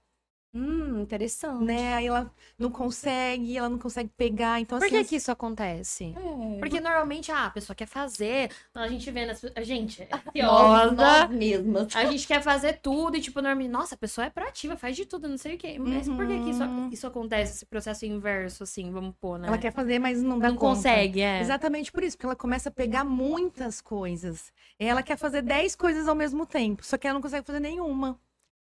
Hum, 0.55 1.01
interessante. 1.01 1.63
né? 1.65 1.95
Aí 1.95 2.07
ela 2.07 2.31
não 2.57 2.71
consegue, 2.71 3.57
ela 3.57 3.67
não 3.67 3.77
consegue 3.77 4.09
pegar, 4.15 4.59
então 4.61 4.79
Por 4.79 4.85
assim... 4.85 4.95
que 4.99 5.03
que 5.09 5.15
isso 5.17 5.29
acontece? 5.29 6.15
É. 6.17 6.59
Porque 6.59 6.79
normalmente, 6.79 7.29
ah, 7.31 7.47
a 7.47 7.49
pessoa 7.49 7.75
quer 7.75 7.85
fazer, 7.87 8.49
então 8.71 8.81
a 8.81 8.87
gente 8.87 9.11
vê 9.11 9.25
nas... 9.25 9.43
A 9.55 9.63
gente 9.63 10.01
é 10.01 10.07
ansiosa, 10.41 10.91
nós 10.93 11.29
mesmas. 11.29 11.95
a 11.95 12.05
gente 12.05 12.25
quer 12.25 12.41
fazer 12.41 12.79
tudo 12.81 13.17
e, 13.17 13.21
tipo, 13.21 13.41
normalmente, 13.41 13.69
nossa, 13.69 13.95
a 13.95 13.97
pessoa 13.97 14.25
é 14.25 14.29
proativa, 14.29 14.77
faz 14.77 14.95
de 14.95 15.05
tudo, 15.05 15.27
não 15.27 15.37
sei 15.37 15.55
o 15.55 15.57
quê. 15.57 15.77
Mas 15.77 16.07
por 16.07 16.25
que 16.25 16.39
que 16.39 16.49
isso, 16.51 16.63
Uhum. 16.63 16.89
isso 16.89 17.05
acontece, 17.05 17.53
esse 17.53 17.65
processo 17.65 18.05
inverso, 18.05 18.63
assim, 18.63 18.89
vamos 18.91 19.13
pôr, 19.19 19.37
né? 19.37 19.49
Ela 19.49 19.57
quer 19.57 19.73
fazer, 19.73 19.99
mas 19.99 20.21
não 20.23 20.39
dá 20.39 20.47
Não 20.49 20.55
conta. 20.55 20.75
consegue, 20.77 21.19
é. 21.21 21.41
Exatamente 21.41 21.91
por 21.91 22.01
isso, 22.01 22.15
porque 22.15 22.27
ela 22.27 22.35
começa 22.35 22.69
a 22.69 22.71
pegar 22.71 23.03
muitas 23.03 23.81
coisas. 23.81 24.53
Ela 24.79 25.03
quer 25.03 25.17
fazer 25.17 25.41
10 25.41 25.75
coisas 25.75 26.07
ao 26.07 26.15
mesmo 26.15 26.45
tempo, 26.45 26.85
só 26.85 26.97
que 26.97 27.05
ela 27.07 27.15
não 27.15 27.21
consegue 27.21 27.45
fazer 27.45 27.59
nenhuma. 27.59 28.17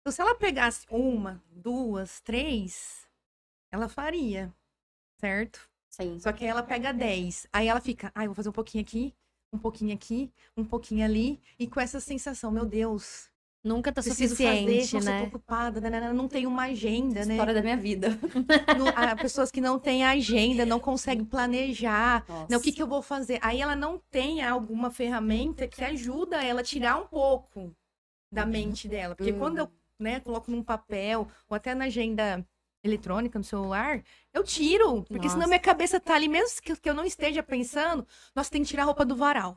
Então, 0.08 0.16
se 0.16 0.22
ela 0.22 0.34
pegasse 0.34 0.86
uma, 0.90 1.42
duas, 1.50 2.18
três, 2.22 3.06
ela 3.70 3.90
faria, 3.90 4.50
certo? 5.20 5.68
Sim. 5.90 6.18
Só 6.18 6.32
que 6.32 6.44
aí 6.44 6.50
ela 6.50 6.62
pega 6.62 6.94
10. 6.94 7.46
Aí 7.52 7.68
ela 7.68 7.78
fica, 7.78 8.10
ai, 8.14 8.24
vou 8.26 8.34
fazer 8.34 8.48
um 8.48 8.52
pouquinho 8.52 8.82
aqui, 8.82 9.14
um 9.52 9.58
pouquinho 9.58 9.94
aqui, 9.94 10.32
um 10.56 10.64
pouquinho 10.64 11.04
ali, 11.04 11.38
e 11.58 11.66
com 11.66 11.78
essa 11.78 12.00
sensação, 12.00 12.50
meu 12.50 12.64
Deus, 12.64 13.28
Nunca 13.62 13.92
tá 13.92 14.00
preciso 14.00 14.34
suficiente, 14.34 14.92
fazer, 14.92 14.94
nossa, 14.94 15.10
eu 15.10 15.12
né? 15.12 15.18
tô 15.18 15.24
ocupada, 15.26 15.78
nanana, 15.78 16.14
não 16.14 16.26
tem 16.26 16.46
uma 16.46 16.62
agenda, 16.62 17.26
né? 17.26 17.34
História 17.34 17.52
da 17.52 17.60
minha 17.60 17.76
vida. 17.76 18.08
Há 18.96 19.14
pessoas 19.14 19.50
que 19.50 19.60
não 19.60 19.78
têm 19.78 20.06
agenda, 20.06 20.64
não 20.64 20.80
conseguem 20.80 21.24
planejar, 21.24 22.24
né, 22.48 22.56
o 22.56 22.60
que, 22.62 22.72
que 22.72 22.82
eu 22.82 22.86
vou 22.86 23.02
fazer? 23.02 23.40
Aí 23.42 23.60
ela 23.60 23.76
não 23.76 23.98
tem 24.10 24.42
alguma 24.42 24.90
ferramenta 24.90 25.68
que 25.68 25.84
ajuda 25.84 26.42
ela 26.42 26.60
a 26.62 26.64
tirar 26.64 26.96
um 26.96 27.06
pouco 27.06 27.76
da 28.30 28.46
mente 28.46 28.88
dela. 28.88 29.14
Porque 29.14 29.32
Uhum. 29.32 29.38
quando 29.38 29.58
eu 29.58 29.68
né, 29.98 30.20
coloco 30.20 30.50
num 30.50 30.62
papel 30.62 31.28
ou 31.48 31.56
até 31.56 31.74
na 31.74 31.86
agenda 31.86 32.46
eletrônica 32.84 33.38
no 33.38 33.44
celular, 33.44 34.02
eu 34.32 34.44
tiro. 34.44 35.02
Porque 35.04 35.24
Nossa. 35.26 35.30
senão 35.34 35.48
minha 35.48 35.58
cabeça 35.58 35.98
tá 35.98 36.14
ali, 36.14 36.28
mesmo 36.28 36.62
que, 36.62 36.76
que 36.76 36.88
eu 36.88 36.94
não 36.94 37.04
esteja 37.04 37.42
pensando, 37.42 38.06
nossa, 38.34 38.50
tem 38.50 38.62
que 38.62 38.68
tirar 38.68 38.82
a 38.84 38.86
roupa 38.86 39.04
do 39.04 39.16
varal. 39.16 39.56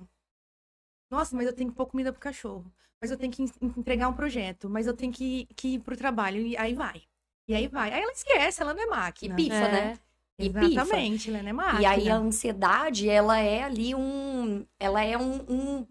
Nossa, 1.09 1.35
mas 1.35 1.45
eu 1.45 1.53
tenho 1.53 1.69
que 1.69 1.75
pôr 1.75 1.85
comida 1.85 2.11
pro 2.11 2.21
cachorro. 2.21 2.71
Mas 3.01 3.11
eu 3.11 3.17
tenho 3.17 3.31
que 3.31 3.43
en- 3.43 3.51
entregar 3.61 4.07
um 4.07 4.13
projeto. 4.13 4.69
Mas 4.69 4.87
eu 4.87 4.95
tenho 4.95 5.11
que, 5.11 5.45
que 5.55 5.75
ir 5.75 5.79
pro 5.79 5.97
trabalho. 5.97 6.39
E 6.41 6.55
aí 6.57 6.73
vai. 6.73 7.01
E 7.47 7.53
aí 7.53 7.67
vai. 7.67 7.91
Aí 7.91 8.01
ela 8.01 8.11
esquece, 8.11 8.61
ela 8.61 8.73
não 8.73 8.81
é 8.81 8.85
E 8.85 8.89
máquina. 8.89 9.35
pifa, 9.35 9.55
É. 9.55 9.71
né? 9.71 9.99
E 10.39 10.49
pifa. 10.49 10.65
Exatamente, 10.65 11.29
ela 11.29 11.41
não 11.43 11.49
é 11.49 11.53
máquina. 11.53 11.81
E 11.81 11.85
aí 11.85 12.09
a 12.09 12.15
ansiedade, 12.15 13.09
ela 13.09 13.39
é 13.39 13.63
ali 13.63 13.93
um. 13.93 14.65
Ela 14.79 15.03
é 15.03 15.17
um, 15.17 15.41
um, 15.51 15.87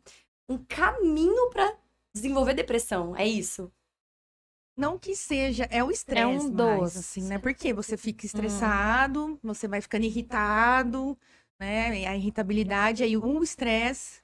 um 0.48 0.58
caminho 0.58 1.50
pra 1.50 1.76
desenvolver 2.14 2.54
depressão. 2.54 3.14
É 3.16 3.26
isso. 3.26 3.70
Não 4.80 4.98
que 4.98 5.14
seja, 5.14 5.64
é 5.70 5.84
o 5.84 5.90
estresse 5.90 6.22
É 6.22 6.26
um 6.26 6.50
doce. 6.50 6.98
assim, 6.98 7.22
né? 7.22 7.38
Porque 7.38 7.72
você 7.72 7.94
Hum. 7.94 7.98
fica 7.98 8.24
estressado, 8.26 9.38
você 9.42 9.68
vai 9.68 9.80
ficando 9.80 10.04
irritado, 10.06 11.18
né? 11.60 12.06
A 12.06 12.16
irritabilidade, 12.16 13.02
aí 13.02 13.16
o 13.16 13.42
estresse 13.42 14.22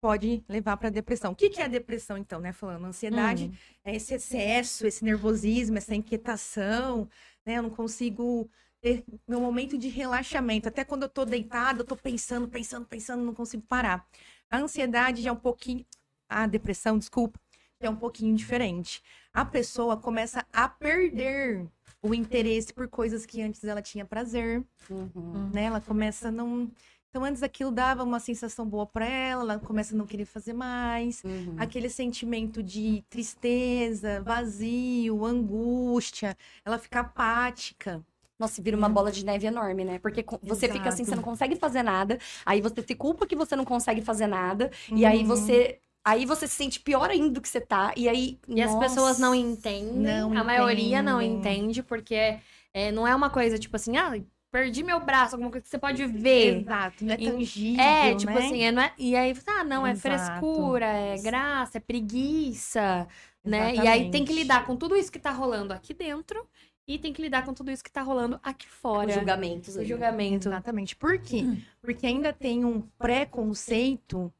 pode 0.00 0.44
levar 0.48 0.76
para 0.76 0.90
depressão. 0.90 1.32
O 1.32 1.36
que 1.36 1.50
que 1.50 1.60
é 1.60 1.64
a 1.64 1.68
depressão, 1.68 2.16
então, 2.16 2.40
né? 2.40 2.52
Falando, 2.52 2.84
ansiedade 2.86 3.46
Hum. 3.46 3.56
é 3.84 3.96
esse 3.96 4.14
excesso, 4.14 4.86
esse 4.86 5.04
nervosismo, 5.04 5.78
essa 5.78 5.94
inquietação, 5.94 7.08
né? 7.44 7.58
Eu 7.58 7.62
não 7.64 7.70
consigo 7.70 8.48
ter 8.80 9.04
meu 9.26 9.40
momento 9.40 9.76
de 9.76 9.88
relaxamento. 9.88 10.68
Até 10.68 10.84
quando 10.84 11.02
eu 11.04 11.08
tô 11.08 11.24
deitada, 11.24 11.80
eu 11.80 11.84
tô 11.86 11.96
pensando, 11.96 12.48
pensando, 12.48 12.86
pensando, 12.86 13.24
não 13.24 13.34
consigo 13.34 13.62
parar. 13.64 14.06
A 14.50 14.58
ansiedade 14.58 15.22
já 15.22 15.30
é 15.30 15.32
um 15.32 15.36
pouquinho. 15.36 15.84
A 16.28 16.46
depressão, 16.46 16.98
desculpa, 16.98 17.40
já 17.80 17.88
é 17.88 17.90
um 17.90 17.96
pouquinho 17.96 18.34
diferente. 18.36 19.02
A 19.38 19.44
pessoa 19.44 19.96
começa 19.96 20.44
a 20.52 20.68
perder 20.68 21.64
o 22.02 22.12
interesse 22.12 22.74
por 22.74 22.88
coisas 22.88 23.24
que 23.24 23.40
antes 23.40 23.62
ela 23.62 23.80
tinha 23.80 24.04
prazer, 24.04 24.64
Uhum. 24.90 25.50
né? 25.52 25.62
Ela 25.66 25.80
começa 25.80 26.26
a 26.26 26.32
não. 26.32 26.68
Então, 27.08 27.22
antes 27.22 27.40
aquilo 27.44 27.70
dava 27.70 28.02
uma 28.02 28.18
sensação 28.18 28.66
boa 28.68 28.84
para 28.84 29.06
ela, 29.06 29.52
ela 29.52 29.58
começa 29.60 29.94
a 29.94 29.96
não 29.96 30.06
querer 30.06 30.24
fazer 30.24 30.54
mais 30.54 31.22
Uhum. 31.22 31.54
aquele 31.56 31.88
sentimento 31.88 32.64
de 32.64 33.04
tristeza, 33.08 34.20
vazio, 34.22 35.24
angústia, 35.24 36.36
ela 36.64 36.76
fica 36.76 36.98
apática. 36.98 38.04
Nossa, 38.40 38.60
vira 38.60 38.76
uma 38.76 38.88
bola 38.88 39.12
de 39.12 39.24
neve 39.24 39.46
enorme, 39.46 39.84
né? 39.84 40.00
Porque 40.00 40.24
você 40.42 40.68
fica 40.68 40.88
assim, 40.88 41.02
Exato. 41.04 41.10
você 41.10 41.16
não 41.16 41.22
consegue 41.22 41.54
fazer 41.54 41.84
nada, 41.84 42.18
aí 42.44 42.60
você 42.60 42.82
se 42.82 42.94
culpa 42.96 43.24
que 43.24 43.36
você 43.36 43.54
não 43.54 43.64
consegue 43.64 44.02
fazer 44.02 44.26
nada, 44.26 44.68
e 44.96 45.06
aí 45.06 45.20
Uhum. 45.20 45.26
você. 45.26 45.78
Aí 46.04 46.24
você 46.24 46.46
se 46.46 46.54
sente 46.54 46.80
pior 46.80 47.10
ainda 47.10 47.30
do 47.30 47.40
que 47.40 47.48
você 47.48 47.60
tá, 47.60 47.92
e 47.96 48.08
aí. 48.08 48.38
E 48.48 48.62
as 48.62 48.74
pessoas 48.76 49.18
não 49.18 49.34
entendem, 49.34 49.92
Não 49.92 50.36
a 50.36 50.42
maioria 50.44 51.02
não 51.02 51.20
entendem. 51.20 51.60
entende, 51.64 51.82
porque 51.82 52.38
é, 52.72 52.90
não 52.92 53.06
é 53.06 53.14
uma 53.14 53.28
coisa 53.30 53.58
tipo 53.58 53.76
assim, 53.76 53.96
ah, 53.96 54.18
perdi 54.50 54.82
meu 54.82 55.00
braço, 55.00 55.34
alguma 55.34 55.50
coisa 55.50 55.62
que 55.62 55.68
você 55.68 55.78
pode 55.78 56.06
ver. 56.06 56.60
Exato, 56.62 57.04
não 57.04 57.12
é 57.12 57.16
tangível, 57.18 57.82
É, 57.84 58.14
tipo 58.14 58.32
né? 58.32 58.38
assim, 58.38 58.62
é, 58.64 58.72
não 58.72 58.82
é, 58.82 58.92
e 58.96 59.14
aí, 59.16 59.34
ah, 59.46 59.64
não, 59.64 59.86
é 59.86 59.90
Exato. 59.90 60.00
frescura, 60.00 60.86
é 60.86 61.18
graça, 61.18 61.76
é 61.76 61.80
preguiça, 61.80 63.06
né? 63.44 63.74
E 63.74 63.80
aí 63.80 64.10
tem 64.10 64.24
que 64.24 64.32
Exatamente. 64.32 64.34
lidar 64.34 64.66
com 64.66 64.76
tudo 64.76 64.96
isso 64.96 65.12
que 65.12 65.18
tá 65.18 65.30
rolando 65.30 65.72
aqui 65.74 65.92
dentro 65.92 66.46
e 66.86 66.98
tem 66.98 67.12
que 67.12 67.20
lidar 67.20 67.44
com 67.44 67.52
tudo 67.52 67.70
isso 67.70 67.84
que 67.84 67.90
tá 67.92 68.00
rolando 68.00 68.40
aqui 68.42 68.66
fora. 68.66 69.08
Os 69.08 69.14
julgamentos. 69.14 69.76
O 69.76 69.80
aí. 69.80 69.86
julgamento. 69.86 70.48
Exatamente. 70.48 70.96
Por 70.96 71.18
quê? 71.18 71.44
Porque 71.82 72.06
ainda 72.06 72.32
tem 72.32 72.64
um 72.64 72.80
preconceito 72.98 74.32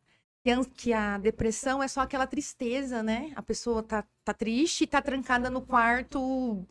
que 0.45 0.51
a, 0.51 0.65
que 0.65 0.93
a 0.93 1.19
depressão 1.19 1.83
é 1.83 1.89
só 1.89 2.01
aquela 2.01 2.27
tristeza, 2.27 3.03
né? 3.03 3.33
A 3.37 3.43
pessoa 3.43 3.83
tá, 3.83 4.05
tá 4.25 4.33
triste 4.33 4.85
e 4.85 4.87
tá 4.87 5.03
trancada 5.03 5.51
no 5.51 5.63
quarto 5.63 6.67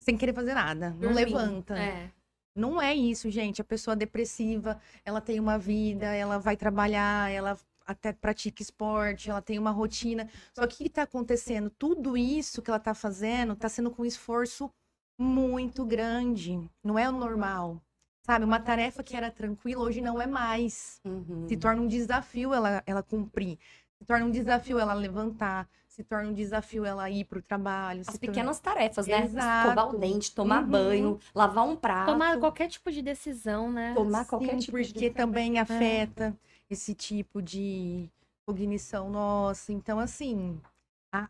sem 0.00 0.18
querer 0.18 0.34
fazer 0.34 0.54
nada, 0.54 0.90
não 1.00 1.12
levanta. 1.12 1.78
É. 1.78 2.10
Não 2.54 2.80
é 2.80 2.94
isso, 2.94 3.30
gente. 3.30 3.60
A 3.60 3.64
pessoa 3.64 3.96
depressiva, 3.96 4.80
ela 5.04 5.20
tem 5.20 5.40
uma 5.40 5.58
vida, 5.58 6.06
ela 6.06 6.38
vai 6.38 6.56
trabalhar, 6.56 7.30
ela 7.30 7.58
até 7.86 8.12
pratica 8.12 8.62
esporte, 8.62 9.30
ela 9.30 9.42
tem 9.42 9.58
uma 9.58 9.70
rotina. 9.70 10.28
Só 10.54 10.66
que 10.66 10.74
o 10.74 10.76
que 10.78 10.86
está 10.86 11.02
acontecendo? 11.02 11.70
Tudo 11.70 12.16
isso 12.16 12.62
que 12.62 12.70
ela 12.70 12.76
está 12.76 12.94
fazendo 12.94 13.54
está 13.54 13.68
sendo 13.68 13.90
com 13.90 14.02
um 14.02 14.06
esforço 14.06 14.70
muito 15.18 15.84
grande. 15.84 16.70
Não 16.82 16.98
é 16.98 17.08
o 17.08 17.12
normal. 17.12 17.82
Sabe, 18.24 18.44
uma 18.44 18.58
tarefa 18.58 19.02
que 19.02 19.14
era 19.14 19.30
tranquila, 19.30 19.82
hoje 19.82 20.00
não 20.00 20.20
é 20.20 20.26
mais. 20.26 20.98
Uhum. 21.04 21.46
Se 21.46 21.56
torna 21.58 21.82
um 21.82 21.86
desafio 21.86 22.54
ela, 22.54 22.82
ela 22.86 23.02
cumprir. 23.02 23.58
Se 23.98 24.04
torna 24.06 24.24
um 24.24 24.30
desafio 24.30 24.78
ela 24.78 24.94
levantar. 24.94 25.68
Se 25.86 26.02
torna 26.02 26.30
um 26.30 26.32
desafio 26.32 26.84
ela 26.86 27.08
ir 27.10 27.24
para 27.24 27.38
o 27.38 27.42
trabalho. 27.42 28.00
As 28.00 28.06
se 28.06 28.18
torna- 28.18 28.32
pequenas 28.32 28.58
tarefas, 28.60 29.06
né? 29.06 29.24
Exato. 29.24 29.68
Escovar 29.68 29.94
o 29.94 29.98
dente, 29.98 30.34
tomar 30.34 30.62
Uhum. 30.62 30.68
banho, 30.70 31.20
lavar 31.34 31.64
um 31.68 31.76
prato. 31.76 32.10
Tomar 32.12 32.38
qualquer 32.38 32.68
tipo 32.68 32.90
de 32.90 33.02
decisão, 33.02 33.70
né? 33.70 33.92
Tomar 33.94 34.24
qualquer 34.24 34.52
Sim, 34.52 34.58
tipo 34.58 34.72
porque 34.72 35.10
de... 35.10 35.10
também 35.10 35.58
afeta 35.58 36.34
esse 36.70 36.94
tipo 36.94 37.42
de 37.42 38.08
cognição 38.46 39.10
nossa. 39.10 39.70
Então, 39.72 40.00
assim, 40.00 40.58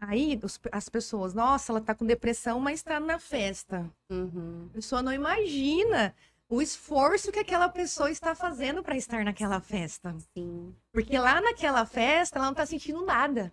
aí 0.01 0.40
as 0.72 0.88
pessoas, 0.88 1.34
nossa, 1.34 1.72
ela 1.72 1.80
tá 1.80 1.92
com 1.95 2.07
depressão, 2.07 2.59
mas 2.61 2.82
tá 2.84 2.99
na 3.01 3.18
festa. 3.18 3.84
Uhum. 4.09 4.68
A 4.70 4.74
pessoa 4.74 5.03
não 5.03 5.12
imagina 5.12 6.14
o 6.55 6.62
esforço 6.62 7.32
que 7.32 7.40
aquela 7.40 7.68
pessoa 7.68 8.11
está 8.11 8.34
fazendo 8.34 8.82
para 8.82 8.96
estar 8.96 9.24
naquela 9.24 9.61
festa. 9.61 10.16
Sim. 10.36 10.74
Porque 10.92 11.18
lá 11.18 11.40
naquela 11.40 11.84
festa 11.84 12.38
ela 12.38 12.46
não 12.46 12.55
tá 12.55 12.64
sentindo 12.64 13.05
nada. 13.05 13.52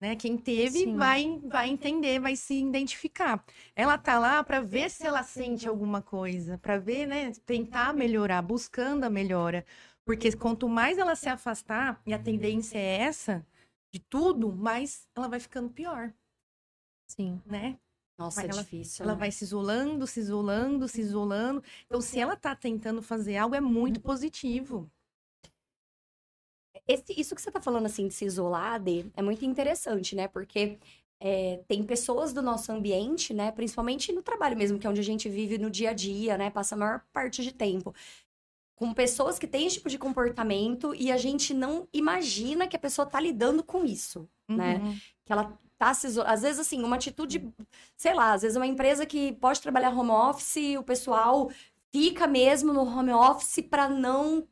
Né? 0.00 0.14
Quem 0.14 0.36
teve 0.36 0.80
Sim. 0.80 0.96
vai, 0.96 1.40
vai 1.44 1.68
entender, 1.68 2.20
vai 2.20 2.36
se 2.36 2.54
identificar. 2.54 3.44
Ela 3.74 3.96
tá 3.96 4.18
lá 4.18 4.44
para 4.44 4.60
ver 4.60 4.90
se 4.90 5.06
ela 5.06 5.22
sente 5.22 5.66
alguma 5.66 6.02
coisa, 6.02 6.58
para 6.58 6.78
ver, 6.78 7.06
né, 7.06 7.32
tentar 7.44 7.94
melhorar, 7.94 8.42
buscando 8.42 9.04
a 9.04 9.10
melhora. 9.10 9.64
Porque 10.04 10.36
quanto 10.36 10.68
mais 10.68 10.98
ela 10.98 11.16
se 11.16 11.28
afastar, 11.28 12.00
e 12.06 12.12
a 12.12 12.18
tendência 12.18 12.78
é 12.78 12.98
essa, 12.98 13.44
de 13.92 13.98
tudo, 13.98 14.52
mais 14.52 15.08
ela 15.16 15.28
vai 15.28 15.40
ficando 15.40 15.70
pior, 15.70 16.12
Sim. 17.08 17.42
né? 17.44 17.78
Nossa, 18.18 18.42
é 18.42 18.48
ela- 18.48 18.62
difícil. 18.62 19.04
Ela 19.04 19.12
né? 19.12 19.18
vai 19.18 19.30
se 19.30 19.44
isolando, 19.44 20.06
se 20.06 20.20
isolando, 20.20 20.88
se 20.88 21.00
isolando. 21.00 21.62
Então, 21.84 22.00
se 22.00 22.18
ela 22.18 22.34
tá 22.34 22.54
tentando 22.56 23.02
fazer 23.02 23.36
algo, 23.36 23.54
é 23.54 23.60
muito 23.60 24.00
positivo. 24.00 24.90
Esse- 26.86 27.18
isso 27.18 27.34
que 27.34 27.42
você 27.42 27.50
tá 27.50 27.60
falando, 27.60 27.86
assim, 27.86 28.06
de 28.08 28.14
se 28.14 28.24
isolar, 28.24 28.74
Ade, 28.74 29.10
é 29.14 29.22
muito 29.22 29.44
interessante, 29.44 30.14
né? 30.14 30.28
Porque 30.28 30.78
é, 31.18 31.62
tem 31.66 31.82
pessoas 31.82 32.34
do 32.34 32.42
nosso 32.42 32.70
ambiente, 32.70 33.32
né? 33.32 33.50
Principalmente 33.50 34.12
no 34.12 34.22
trabalho 34.22 34.56
mesmo, 34.56 34.78
que 34.78 34.86
é 34.86 34.90
onde 34.90 35.00
a 35.00 35.04
gente 35.04 35.28
vive 35.30 35.56
no 35.56 35.70
dia 35.70 35.90
a 35.90 35.92
dia, 35.94 36.36
né? 36.36 36.50
Passa 36.50 36.74
a 36.74 36.78
maior 36.78 37.00
parte 37.10 37.42
de 37.42 37.52
tempo. 37.54 37.94
Com 38.74 38.92
pessoas 38.92 39.38
que 39.38 39.46
têm 39.46 39.66
esse 39.66 39.76
tipo 39.76 39.88
de 39.88 39.98
comportamento 39.98 40.94
e 40.94 41.10
a 41.10 41.16
gente 41.16 41.54
não 41.54 41.88
imagina 41.90 42.68
que 42.68 42.76
a 42.76 42.78
pessoa 42.78 43.06
tá 43.06 43.18
lidando 43.18 43.64
com 43.64 43.82
isso, 43.82 44.28
né? 44.46 44.76
Uhum. 44.76 44.96
Que 45.24 45.32
ela 45.32 45.58
tá 45.78 45.92
se 45.94 46.06
isolando. 46.06 46.32
Às 46.32 46.42
vezes, 46.42 46.60
assim, 46.60 46.82
uma 46.82 46.96
atitude, 46.96 47.52
sei 47.96 48.14
lá, 48.14 48.32
às 48.32 48.42
vezes 48.42 48.56
uma 48.56 48.66
empresa 48.66 49.06
que 49.06 49.32
pode 49.34 49.60
trabalhar 49.60 49.90
home 49.96 50.10
office, 50.10 50.76
o 50.78 50.82
pessoal 50.82 51.50
fica 51.92 52.26
mesmo 52.26 52.72
no 52.72 52.82
home 52.82 53.12
office 53.12 53.60
para 53.68 53.88
não 53.88 54.46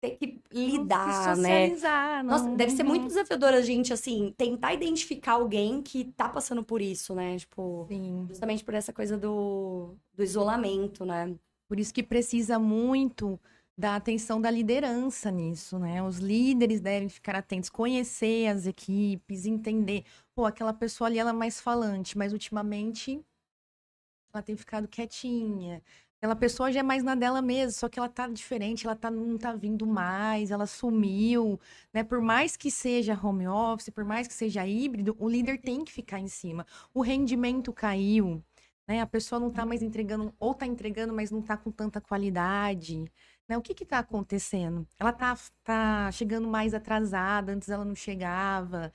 ter 0.00 0.16
que 0.16 0.40
lidar, 0.50 1.36
se 1.36 1.42
né? 1.42 1.70
socializar, 1.70 2.24
Nossa, 2.24 2.48
não- 2.48 2.56
deve 2.56 2.72
ser 2.72 2.82
Uhum. 2.82 2.88
muito 2.88 3.06
desafiador 3.06 3.52
a 3.52 3.60
gente, 3.60 3.92
assim, 3.92 4.34
tentar 4.36 4.72
identificar 4.72 5.32
alguém 5.32 5.82
que 5.82 6.04
tá 6.16 6.28
passando 6.28 6.64
por 6.64 6.80
isso, 6.80 7.14
né? 7.14 7.36
Tipo, 7.38 7.84
Sim. 7.88 8.26
justamente 8.28 8.64
por 8.64 8.72
essa 8.74 8.92
coisa 8.92 9.18
do, 9.18 9.94
do 10.14 10.22
isolamento, 10.22 11.04
né? 11.04 11.34
Por 11.68 11.78
isso 11.78 11.92
que 11.92 12.02
precisa 12.02 12.58
muito 12.58 13.38
da 13.76 13.96
atenção 13.96 14.40
da 14.40 14.50
liderança 14.50 15.30
nisso, 15.30 15.78
né? 15.78 16.02
Os 16.02 16.18
líderes 16.18 16.80
devem 16.80 17.08
ficar 17.08 17.34
atentos, 17.36 17.70
conhecer 17.70 18.46
as 18.48 18.66
equipes, 18.66 19.46
entender. 19.46 20.04
Pô, 20.40 20.46
aquela 20.46 20.72
pessoa 20.72 21.06
ali 21.06 21.18
ela 21.18 21.28
é 21.30 21.32
mais 21.34 21.60
falante, 21.60 22.16
mas 22.16 22.32
ultimamente 22.32 23.22
ela 24.32 24.42
tem 24.42 24.56
ficado 24.56 24.88
quietinha. 24.88 25.82
Aquela 26.16 26.34
pessoa 26.34 26.72
já 26.72 26.80
é 26.80 26.82
mais 26.82 27.02
na 27.02 27.14
dela 27.14 27.42
mesmo, 27.42 27.72
só 27.72 27.90
que 27.90 27.98
ela 27.98 28.08
tá 28.08 28.26
diferente, 28.26 28.86
ela 28.86 28.96
tá, 28.96 29.10
não 29.10 29.36
tá 29.36 29.52
vindo 29.52 29.86
mais, 29.86 30.50
ela 30.50 30.66
sumiu, 30.66 31.60
né? 31.92 32.02
Por 32.02 32.22
mais 32.22 32.56
que 32.56 32.70
seja 32.70 33.12
home 33.22 33.46
office, 33.48 33.90
por 33.90 34.02
mais 34.02 34.26
que 34.26 34.32
seja 34.32 34.66
híbrido, 34.66 35.14
o 35.18 35.28
líder 35.28 35.60
tem 35.60 35.84
que 35.84 35.92
ficar 35.92 36.18
em 36.18 36.28
cima. 36.28 36.66
O 36.94 37.02
rendimento 37.02 37.70
caiu, 37.70 38.42
né? 38.88 39.02
A 39.02 39.06
pessoa 39.06 39.38
não 39.38 39.50
tá 39.50 39.66
mais 39.66 39.82
entregando, 39.82 40.34
ou 40.38 40.54
tá 40.54 40.64
entregando, 40.66 41.12
mas 41.12 41.30
não 41.30 41.42
tá 41.42 41.54
com 41.54 41.70
tanta 41.70 42.00
qualidade, 42.00 43.04
né? 43.46 43.58
O 43.58 43.62
que 43.62 43.74
que 43.74 43.84
tá 43.84 43.98
acontecendo? 43.98 44.86
Ela 44.98 45.12
tá, 45.12 45.36
tá 45.62 46.10
chegando 46.12 46.48
mais 46.48 46.72
atrasada, 46.72 47.52
antes 47.52 47.68
ela 47.68 47.84
não 47.84 47.94
chegava. 47.94 48.90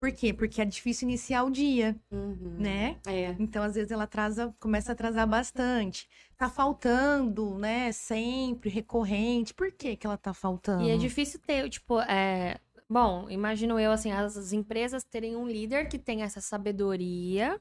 Por 0.00 0.10
quê? 0.12 0.32
Porque 0.32 0.62
é 0.62 0.64
difícil 0.64 1.06
iniciar 1.06 1.44
o 1.44 1.50
dia, 1.50 1.94
Uhum. 2.10 2.56
né? 2.58 2.98
É. 3.06 3.36
Então, 3.38 3.62
às 3.62 3.74
vezes, 3.74 3.90
ela 3.90 4.04
atrasa, 4.04 4.54
começa 4.58 4.90
a 4.90 4.94
atrasar 4.94 5.28
bastante. 5.28 6.08
Tá 6.38 6.48
faltando, 6.48 7.58
né? 7.58 7.92
Sempre, 7.92 8.70
recorrente. 8.70 9.52
Por 9.52 9.70
que 9.70 9.96
que 9.96 10.06
ela 10.06 10.16
tá 10.16 10.32
faltando? 10.32 10.84
E 10.84 10.90
é 10.90 10.96
difícil 10.96 11.38
ter, 11.40 11.68
tipo, 11.68 12.00
é... 12.00 12.58
Bom, 12.88 13.28
imagino 13.30 13.78
eu, 13.78 13.92
assim, 13.92 14.10
as 14.10 14.36
as 14.36 14.52
empresas 14.52 15.04
terem 15.04 15.36
um 15.36 15.46
líder 15.46 15.86
que 15.88 15.98
tem 15.98 16.22
essa 16.22 16.40
sabedoria 16.40 17.60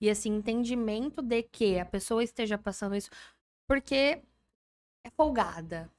e 0.00 0.08
esse 0.08 0.28
entendimento 0.28 1.22
de 1.22 1.42
que 1.44 1.78
a 1.78 1.84
pessoa 1.84 2.24
esteja 2.24 2.58
passando 2.58 2.96
isso 2.96 3.10
porque 3.68 4.20
é 5.04 5.10
folgada. 5.16 5.90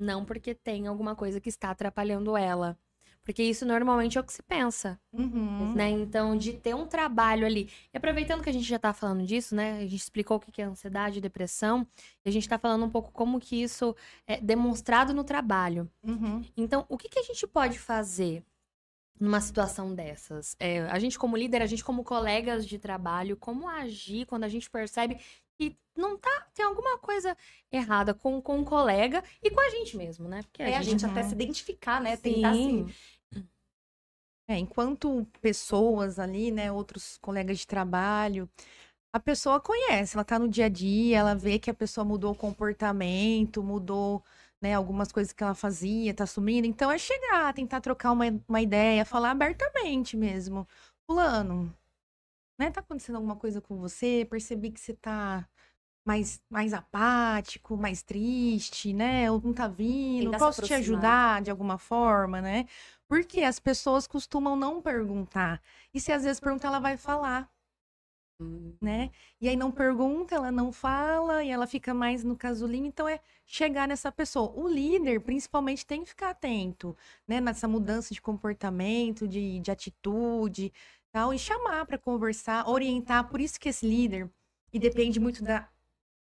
Não 0.00 0.24
porque 0.24 0.54
tem 0.54 0.86
alguma 0.86 1.14
coisa 1.14 1.40
que 1.40 1.48
está 1.50 1.70
atrapalhando 1.70 2.36
ela. 2.36 2.78
Porque 3.24 3.42
isso 3.42 3.64
normalmente 3.64 4.18
é 4.18 4.20
o 4.20 4.24
que 4.24 4.32
se 4.32 4.42
pensa. 4.42 4.98
Uhum. 5.12 5.74
né? 5.74 5.90
Então, 5.90 6.36
de 6.36 6.54
ter 6.54 6.74
um 6.74 6.86
trabalho 6.86 7.46
ali. 7.46 7.70
E 7.92 7.96
aproveitando 7.96 8.42
que 8.42 8.50
a 8.50 8.52
gente 8.52 8.68
já 8.68 8.78
tá 8.78 8.92
falando 8.92 9.24
disso, 9.24 9.54
né? 9.54 9.78
A 9.78 9.86
gente 9.86 9.96
explicou 9.96 10.36
o 10.36 10.40
que 10.40 10.60
é 10.60 10.64
ansiedade 10.64 11.18
e 11.18 11.20
depressão. 11.20 11.86
E 12.24 12.28
a 12.28 12.32
gente 12.32 12.48
tá 12.48 12.58
falando 12.58 12.84
um 12.84 12.90
pouco 12.90 13.12
como 13.12 13.40
que 13.40 13.62
isso 13.62 13.94
é 14.26 14.40
demonstrado 14.40 15.14
no 15.14 15.22
trabalho. 15.22 15.88
Uhum. 16.02 16.42
Então, 16.56 16.84
o 16.88 16.98
que 16.98 17.08
que 17.08 17.18
a 17.18 17.22
gente 17.22 17.46
pode 17.46 17.78
fazer 17.78 18.42
numa 19.20 19.40
situação 19.40 19.94
dessas? 19.94 20.56
É, 20.58 20.80
a 20.82 20.98
gente 20.98 21.18
como 21.18 21.36
líder, 21.36 21.62
a 21.62 21.66
gente 21.66 21.84
como 21.84 22.02
colegas 22.02 22.66
de 22.66 22.78
trabalho, 22.78 23.36
como 23.36 23.68
agir 23.68 24.26
quando 24.26 24.44
a 24.44 24.48
gente 24.48 24.68
percebe 24.68 25.18
que 25.70 25.76
não 25.96 26.16
tá, 26.16 26.46
tem 26.54 26.64
alguma 26.64 26.98
coisa 26.98 27.36
errada 27.70 28.14
com, 28.14 28.40
com 28.40 28.60
o 28.60 28.64
colega 28.64 29.22
e 29.42 29.50
com 29.50 29.60
a 29.60 29.70
gente 29.70 29.96
mesmo, 29.96 30.28
né? 30.28 30.42
Porque 30.42 30.62
É, 30.62 30.76
a 30.76 30.82
gente 30.82 31.04
até 31.04 31.22
se 31.22 31.34
identificar, 31.34 32.00
né? 32.00 32.16
Tentar 32.16 32.50
assim. 32.50 32.86
É, 34.48 34.58
enquanto 34.58 35.26
pessoas 35.40 36.18
ali, 36.18 36.50
né, 36.50 36.70
outros 36.70 37.16
colegas 37.18 37.58
de 37.60 37.66
trabalho, 37.66 38.48
a 39.12 39.20
pessoa 39.20 39.60
conhece, 39.60 40.16
ela 40.16 40.24
tá 40.24 40.38
no 40.38 40.48
dia 40.48 40.66
a 40.66 40.68
dia, 40.68 41.18
ela 41.18 41.34
vê 41.34 41.58
que 41.58 41.70
a 41.70 41.74
pessoa 41.74 42.04
mudou 42.04 42.32
o 42.32 42.36
comportamento, 42.36 43.62
mudou, 43.62 44.22
né, 44.60 44.74
algumas 44.74 45.12
coisas 45.12 45.32
que 45.32 45.42
ela 45.42 45.54
fazia, 45.54 46.12
tá 46.14 46.26
sumindo. 46.26 46.66
Então 46.66 46.90
é 46.90 46.98
chegar, 46.98 47.52
tentar 47.54 47.80
trocar 47.80 48.12
uma, 48.12 48.24
uma 48.48 48.60
ideia, 48.60 49.04
falar 49.04 49.30
abertamente 49.30 50.16
mesmo. 50.16 50.66
Fulano, 51.06 51.74
né, 52.58 52.70
tá 52.70 52.80
acontecendo 52.80 53.16
alguma 53.16 53.36
coisa 53.36 53.60
com 53.60 53.76
você? 53.78 54.26
Percebi 54.28 54.70
que 54.70 54.80
você 54.80 54.94
tá 54.94 55.48
mais, 56.04 56.42
mais 56.50 56.72
apático, 56.74 57.76
mais 57.76 58.02
triste, 58.02 58.92
né? 58.92 59.30
Ou 59.30 59.40
não 59.40 59.52
tá 59.52 59.68
vindo, 59.68 60.30
Tentar 60.30 60.38
posso 60.38 60.62
te 60.62 60.74
ajudar 60.74 61.42
de 61.42 61.50
alguma 61.50 61.78
forma, 61.78 62.40
né? 62.40 62.66
Porque 63.08 63.42
as 63.42 63.58
pessoas 63.60 64.06
costumam 64.06 64.56
não 64.56 64.80
perguntar. 64.82 65.60
E 65.94 66.00
se 66.00 66.12
às 66.12 66.24
vezes 66.24 66.40
perguntar, 66.40 66.68
ela 66.68 66.80
vai 66.80 66.96
falar, 66.96 67.50
Hum, 68.40 68.74
né? 68.80 69.10
E 69.40 69.48
aí 69.48 69.56
não 69.56 69.70
pergunta, 69.70 70.34
ela 70.34 70.50
não 70.50 70.72
fala, 70.72 71.44
e 71.44 71.50
ela 71.50 71.66
fica 71.66 71.94
mais 71.94 72.24
no 72.24 72.36
casulinho. 72.36 72.86
Então 72.86 73.08
é 73.08 73.20
chegar 73.46 73.86
nessa 73.86 74.10
pessoa. 74.10 74.50
O 74.58 74.68
líder, 74.68 75.20
principalmente, 75.20 75.86
tem 75.86 76.02
que 76.02 76.10
ficar 76.10 76.30
atento, 76.30 76.96
né? 77.26 77.40
Nessa 77.40 77.68
mudança 77.68 78.12
de 78.14 78.20
comportamento, 78.20 79.28
de, 79.28 79.60
de 79.60 79.70
atitude, 79.70 80.72
tal, 81.12 81.32
e 81.32 81.38
chamar 81.38 81.86
para 81.86 81.98
conversar, 81.98 82.68
orientar. 82.68 83.28
Por 83.28 83.40
isso 83.40 83.60
que 83.60 83.68
esse 83.68 83.86
líder, 83.86 84.28
e 84.72 84.78
depende 84.78 85.20
muito 85.20 85.44
da, 85.44 85.68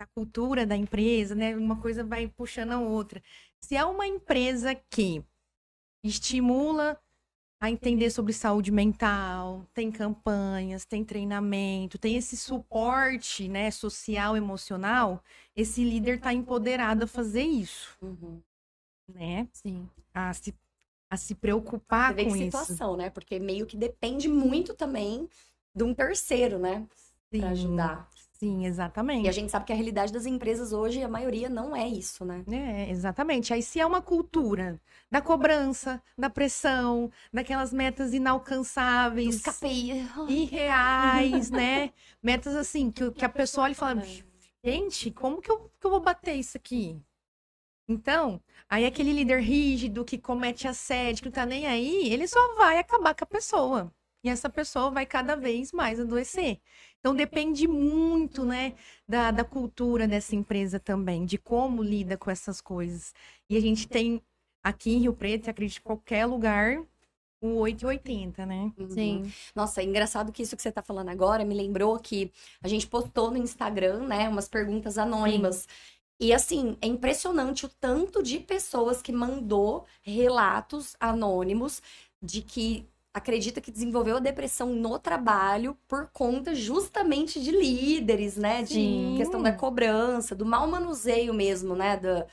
da 0.04 0.06
cultura 0.14 0.66
da 0.66 0.76
empresa, 0.76 1.34
né? 1.34 1.56
Uma 1.56 1.80
coisa 1.80 2.04
vai 2.04 2.28
puxando 2.28 2.72
a 2.72 2.80
outra. 2.80 3.22
Se 3.60 3.74
é 3.74 3.84
uma 3.84 4.06
empresa 4.06 4.74
que 4.74 5.24
estimula 6.04 7.00
a 7.60 7.70
entender 7.70 8.10
sobre 8.10 8.34
saúde 8.34 8.70
mental, 8.70 9.66
tem 9.72 9.90
campanhas, 9.90 10.84
tem 10.84 11.02
treinamento, 11.02 11.98
tem 11.98 12.16
esse 12.16 12.36
suporte, 12.36 13.48
né, 13.48 13.70
social, 13.70 14.36
emocional, 14.36 15.22
esse 15.56 15.82
líder 15.82 16.16
está 16.16 16.34
empoderado 16.34 17.04
a 17.04 17.06
fazer 17.06 17.44
isso, 17.44 17.96
uhum. 18.02 18.42
né? 19.08 19.48
Sim. 19.52 19.88
A 20.12 20.34
se 20.34 20.54
a 21.10 21.16
se 21.16 21.34
preocupar 21.34 22.12
Você 22.12 22.14
vê 22.16 22.24
com 22.24 22.32
que 22.32 22.38
isso. 22.38 22.58
situação, 22.58 22.96
né? 22.96 23.08
Porque 23.08 23.38
meio 23.38 23.66
que 23.66 23.76
depende 23.76 24.28
muito 24.28 24.74
também 24.74 25.28
de 25.74 25.84
um 25.84 25.94
terceiro, 25.94 26.58
né? 26.58 26.86
Sim, 27.32 27.44
ajudar. 27.44 28.10
Sim, 28.38 28.66
exatamente. 28.66 29.26
E 29.26 29.28
a 29.28 29.32
gente 29.32 29.50
sabe 29.50 29.64
que 29.64 29.72
a 29.72 29.76
realidade 29.76 30.12
das 30.12 30.26
empresas 30.26 30.72
hoje, 30.72 31.02
a 31.02 31.08
maioria 31.08 31.48
não 31.48 31.74
é 31.74 31.86
isso, 31.88 32.24
né? 32.24 32.44
É, 32.50 32.90
exatamente. 32.90 33.54
Aí 33.54 33.62
se 33.62 33.78
é 33.78 33.86
uma 33.86 34.02
cultura 34.02 34.80
da 35.10 35.20
cobrança, 35.22 36.02
da 36.18 36.28
pressão, 36.28 37.10
daquelas 37.32 37.72
metas 37.72 38.12
inalcançáveis, 38.12 39.36
Os 39.36 39.42
KPI. 39.42 40.06
irreais, 40.28 41.50
né? 41.50 41.90
Metas 42.22 42.56
assim, 42.56 42.90
que, 42.90 43.10
que 43.12 43.24
a 43.24 43.28
pessoa 43.28 43.64
olha 43.64 43.72
e 43.72 43.76
fala, 43.76 44.02
gente, 44.64 45.10
como 45.12 45.40
que 45.40 45.50
eu, 45.50 45.70
que 45.80 45.86
eu 45.86 45.90
vou 45.90 46.00
bater 46.00 46.34
isso 46.34 46.56
aqui? 46.56 47.00
Então, 47.88 48.40
aí 48.68 48.84
aquele 48.86 49.12
líder 49.12 49.40
rígido 49.40 50.04
que 50.04 50.18
comete 50.18 50.66
assédio, 50.66 51.22
que 51.22 51.28
não 51.28 51.34
tá 51.34 51.46
nem 51.46 51.66
aí, 51.66 52.08
ele 52.12 52.26
só 52.26 52.56
vai 52.56 52.78
acabar 52.78 53.14
com 53.14 53.24
a 53.24 53.26
pessoa. 53.26 53.92
E 54.24 54.28
essa 54.30 54.48
pessoa 54.48 54.90
vai 54.90 55.04
cada 55.04 55.36
vez 55.36 55.70
mais 55.70 56.00
adoecer. 56.00 56.58
Então 56.98 57.14
depende 57.14 57.68
muito, 57.68 58.42
né, 58.44 58.72
da, 59.06 59.30
da 59.30 59.44
cultura 59.44 60.08
dessa 60.08 60.34
empresa 60.34 60.80
também, 60.80 61.26
de 61.26 61.36
como 61.36 61.82
lida 61.82 62.16
com 62.16 62.30
essas 62.30 62.62
coisas. 62.62 63.12
E 63.50 63.56
a 63.56 63.60
gente 63.60 63.86
tem 63.86 64.22
aqui 64.62 64.94
em 64.94 65.00
Rio 65.00 65.12
Preto, 65.12 65.50
acredito 65.50 65.80
em 65.80 65.82
qualquer 65.82 66.24
lugar, 66.24 66.82
o 67.42 67.58
880, 67.58 68.46
né? 68.46 68.72
Uhum. 68.78 68.88
Sim. 68.88 69.32
Nossa, 69.54 69.82
é 69.82 69.84
engraçado 69.84 70.32
que 70.32 70.42
isso 70.42 70.56
que 70.56 70.62
você 70.62 70.72
tá 70.72 70.80
falando 70.80 71.10
agora 71.10 71.44
me 71.44 71.54
lembrou 71.54 71.98
que 71.98 72.32
a 72.62 72.68
gente 72.68 72.86
postou 72.86 73.30
no 73.30 73.36
Instagram, 73.36 74.06
né, 74.06 74.26
umas 74.26 74.48
perguntas 74.48 74.96
anônimas. 74.96 75.68
E 76.18 76.32
assim, 76.32 76.78
é 76.80 76.86
impressionante 76.86 77.66
o 77.66 77.68
tanto 77.68 78.22
de 78.22 78.40
pessoas 78.40 79.02
que 79.02 79.12
mandou 79.12 79.84
relatos 80.02 80.96
anônimos 80.98 81.82
de 82.22 82.40
que 82.40 82.88
acredita 83.14 83.60
que 83.60 83.70
desenvolveu 83.70 84.16
a 84.16 84.20
depressão 84.20 84.74
no 84.74 84.98
trabalho 84.98 85.78
por 85.86 86.08
conta 86.12 86.52
justamente 86.54 87.40
de 87.40 87.52
líderes, 87.52 88.36
né? 88.36 88.62
De 88.64 88.74
Sim. 88.74 89.14
questão 89.16 89.40
da 89.40 89.52
cobrança, 89.52 90.34
do 90.34 90.44
mau 90.44 90.66
manuseio 90.66 91.32
mesmo, 91.32 91.76
né? 91.76 91.96
Da... 91.96 92.26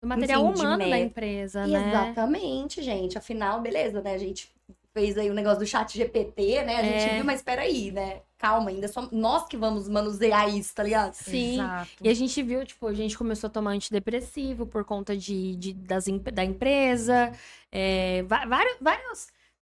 Do 0.00 0.08
material 0.08 0.48
Enfim, 0.48 0.62
humano 0.62 0.88
da 0.88 0.98
empresa, 0.98 1.66
né? 1.66 1.88
Exatamente, 1.90 2.82
gente. 2.82 3.18
Afinal, 3.18 3.60
beleza, 3.60 4.00
né? 4.00 4.14
A 4.14 4.18
gente 4.18 4.50
fez 4.94 5.18
aí 5.18 5.28
o 5.30 5.34
negócio 5.34 5.58
do 5.58 5.66
chat 5.66 5.94
GPT, 5.94 6.62
né? 6.64 6.76
A 6.76 6.82
gente 6.82 7.10
É. 7.10 7.14
viu, 7.16 7.24
mas 7.24 7.42
peraí, 7.42 7.90
né? 7.90 8.22
Calma, 8.38 8.70
ainda 8.70 8.88
só 8.88 9.08
nós 9.12 9.46
que 9.46 9.56
vamos 9.58 9.88
manusear 9.88 10.48
isso, 10.48 10.74
tá 10.74 10.82
ligado? 10.82 11.12
Sim. 11.12 11.54
Exato. 11.54 11.90
E 12.02 12.08
a 12.08 12.14
gente 12.14 12.42
viu, 12.42 12.64
tipo, 12.64 12.86
a 12.86 12.94
gente 12.94 13.18
começou 13.18 13.48
a 13.48 13.50
tomar 13.50 13.72
antidepressivo 13.72 14.64
por 14.66 14.84
conta 14.84 15.14
de, 15.16 15.54
de- 15.56 15.74
das, 15.74 16.06
da 16.32 16.44
empresa. 16.44 17.30
É, 17.70 18.22
vários. 18.22 18.76
vários 18.80 19.28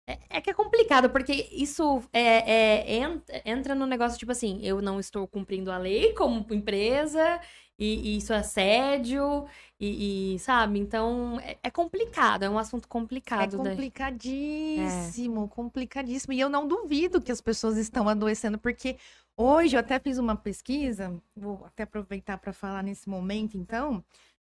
é, 0.07 0.19
é 0.29 0.41
que 0.41 0.49
é 0.49 0.53
complicado, 0.53 1.09
porque 1.09 1.31
isso 1.51 2.03
é, 2.11 2.83
é- 2.91 2.97
en- 2.97 3.21
entra 3.45 3.73
no 3.75 3.85
negócio, 3.85 4.19
tipo 4.19 4.31
assim, 4.31 4.59
eu 4.63 4.81
não 4.81 4.99
estou 4.99 5.27
cumprindo 5.27 5.71
a 5.71 5.77
lei 5.77 6.13
como 6.13 6.45
empresa, 6.51 7.39
e, 7.79 8.13
e 8.13 8.17
isso 8.17 8.33
é 8.33 8.37
assédio, 8.37 9.45
e, 9.79 10.35
e, 10.35 10.39
sabe? 10.39 10.79
Então, 10.79 11.39
é, 11.39 11.57
é 11.63 11.71
complicado, 11.71 12.43
é 12.43 12.49
um 12.49 12.57
assunto 12.59 12.85
É 12.85 12.87
complicado. 12.87 13.57
né? 13.63 13.69
complicadíssimo, 13.71 15.47
complicadíssimo. 15.49 16.33
E 16.33 16.39
eu 16.39 16.49
não 16.49 16.67
duvido 16.67 17.21
que 17.21 17.31
as 17.31 17.41
pessoas 17.41 17.77
estão 17.77 18.07
adoecendo, 18.07 18.57
porque 18.59 18.97
hoje 19.37 19.75
eu 19.75 19.79
até 19.79 19.99
fiz 19.99 20.17
uma 20.17 20.35
pesquisa, 20.35 21.19
vou 21.35 21.63
até 21.65 21.83
aproveitar 21.83 22.37
para 22.37 22.53
falar 22.53 22.83
nesse 22.83 23.09
momento, 23.09 23.57
então. 23.57 24.03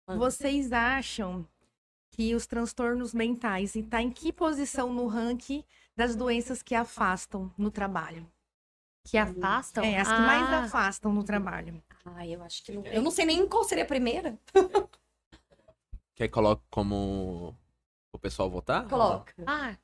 Vocês 0.07 0.73
acham 0.73 1.47
que 2.19 2.35
os 2.35 2.49
transtornos 2.49 3.15
mentais 3.15 3.77
está 3.77 4.03
em 4.03 4.11
que 4.11 4.33
posição 4.33 4.93
no 4.93 5.07
ranking 5.07 5.63
das 5.97 6.17
doenças 6.17 6.65
que 6.65 6.75
afastam 6.75 7.49
no 7.57 7.71
trabalho? 7.71 8.29
Que 9.05 9.17
afastam. 9.17 9.85
é, 9.85 10.01
as 10.01 10.09
que 10.09 10.19
mais 10.21 10.49
Ah, 10.49 10.65
afastam 10.65 11.13
no 11.13 11.23
trabalho. 11.23 11.81
Ai, 12.05 12.35
eu 12.35 12.43
acho 12.43 12.65
que 12.65 12.73
não. 12.73 12.85
Eu 12.87 13.01
não 13.03 13.13
sei 13.13 13.25
nem 13.25 13.47
qual 13.47 13.63
seria 13.63 13.85
a 13.85 13.87
primeira. 13.87 14.37
Quer 16.17 16.27
que 16.27 16.35
coloque 16.35 16.65
como 16.69 17.55
o 18.13 18.19
pessoal 18.19 18.51
votar? 18.51 18.89
Coloca. 18.89 19.33
Ah, 19.47 19.77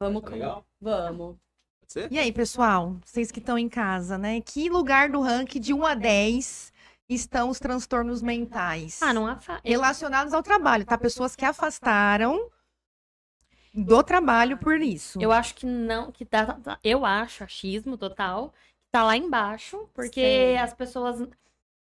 Vamos, 0.00 0.22
Tá 0.24 0.30
legal? 0.30 0.66
vamos. 0.80 1.36
Pode 1.78 1.92
ser? 1.92 2.12
E 2.12 2.18
aí, 2.18 2.32
pessoal, 2.32 2.96
vocês 3.04 3.30
que 3.30 3.38
estão 3.38 3.56
em 3.56 3.68
casa, 3.68 4.18
né? 4.18 4.40
Que 4.40 4.68
lugar 4.68 5.08
do 5.08 5.20
ranking 5.20 5.60
de 5.60 5.72
1 5.72 5.86
a 5.86 5.94
10 5.94 6.72
estão 7.08 7.48
os 7.50 7.58
transtornos 7.58 8.22
mentais? 8.22 9.00
ah 9.02 9.12
não 9.12 9.26
afasta. 9.26 9.68
relacionados 9.68 10.32
ao 10.34 10.42
trabalho, 10.42 10.84
tá? 10.84 10.98
Pessoas 10.98 11.36
que 11.36 11.44
afastaram 11.44 12.50
do 13.74 14.02
trabalho 14.02 14.58
por 14.58 14.80
isso. 14.80 15.20
Eu 15.20 15.30
acho 15.32 15.54
que 15.54 15.66
não, 15.66 16.10
que 16.10 16.24
tá, 16.24 16.46
tá- 16.46 16.78
eu 16.82 17.04
acho, 17.04 17.44
achismo 17.44 17.96
total, 17.96 18.50
que 18.50 18.90
tá 18.90 19.04
lá 19.04 19.16
embaixo, 19.16 19.88
porque 19.94 20.20
Sei. 20.20 20.56
as 20.56 20.72
pessoas 20.72 21.28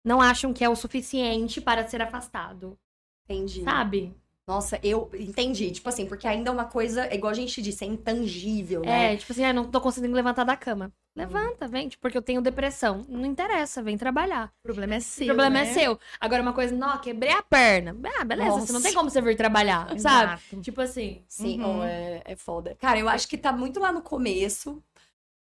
não 0.05 0.21
acham 0.21 0.53
que 0.53 0.63
é 0.63 0.69
o 0.69 0.75
suficiente 0.75 1.59
para 1.59 1.87
ser 1.87 2.01
afastado, 2.01 2.77
Entendi. 3.25 3.63
sabe? 3.63 4.15
Nossa, 4.47 4.79
eu 4.81 5.09
entendi. 5.13 5.69
Tipo 5.71 5.89
assim, 5.89 6.07
porque 6.07 6.27
ainda 6.27 6.49
é 6.49 6.53
uma 6.53 6.65
coisa, 6.65 7.05
é 7.05 7.15
igual 7.15 7.31
a 7.31 7.35
gente 7.35 7.61
disse, 7.61 7.83
é 7.83 7.87
intangível, 7.87 8.81
né? 8.81 9.13
É, 9.13 9.17
tipo 9.17 9.31
assim, 9.31 9.43
ah, 9.43 9.53
não 9.53 9.69
tô 9.69 9.79
conseguindo 9.79 10.15
levantar 10.15 10.43
da 10.43 10.57
cama. 10.57 10.91
Levanta, 11.19 11.67
vem, 11.67 11.89
tipo, 11.89 12.01
porque 12.01 12.17
eu 12.17 12.21
tenho 12.21 12.41
depressão. 12.41 13.05
Não 13.09 13.25
interessa, 13.25 13.83
vem 13.83 13.97
trabalhar. 13.97 14.51
O 14.59 14.63
problema 14.63 14.95
é 14.95 14.99
seu. 14.99 15.25
o 15.25 15.27
problema 15.27 15.55
né? 15.55 15.61
é 15.69 15.73
seu. 15.73 15.99
Agora, 16.19 16.41
uma 16.41 16.53
coisa, 16.53 16.73
não, 16.75 16.97
quebrei 16.99 17.33
a 17.33 17.43
perna. 17.43 17.95
Ah, 18.19 18.23
beleza, 18.23 18.61
você 18.61 18.71
não 18.71 18.81
tem 18.81 18.93
como 18.93 19.09
você 19.09 19.21
vir 19.21 19.35
trabalhar, 19.35 19.87
sabe? 19.99 20.33
Exato. 20.33 20.61
Tipo 20.61 20.81
assim. 20.81 21.21
Sim, 21.27 21.61
Uhum. 21.61 21.73
não, 21.77 21.83
é, 21.83 22.21
é 22.23 22.35
foda. 22.35 22.75
Cara, 22.79 22.97
eu 22.99 23.09
acho 23.09 23.27
que 23.27 23.37
tá 23.37 23.51
muito 23.51 23.79
lá 23.79 23.91
no 23.91 24.01
começo, 24.01 24.81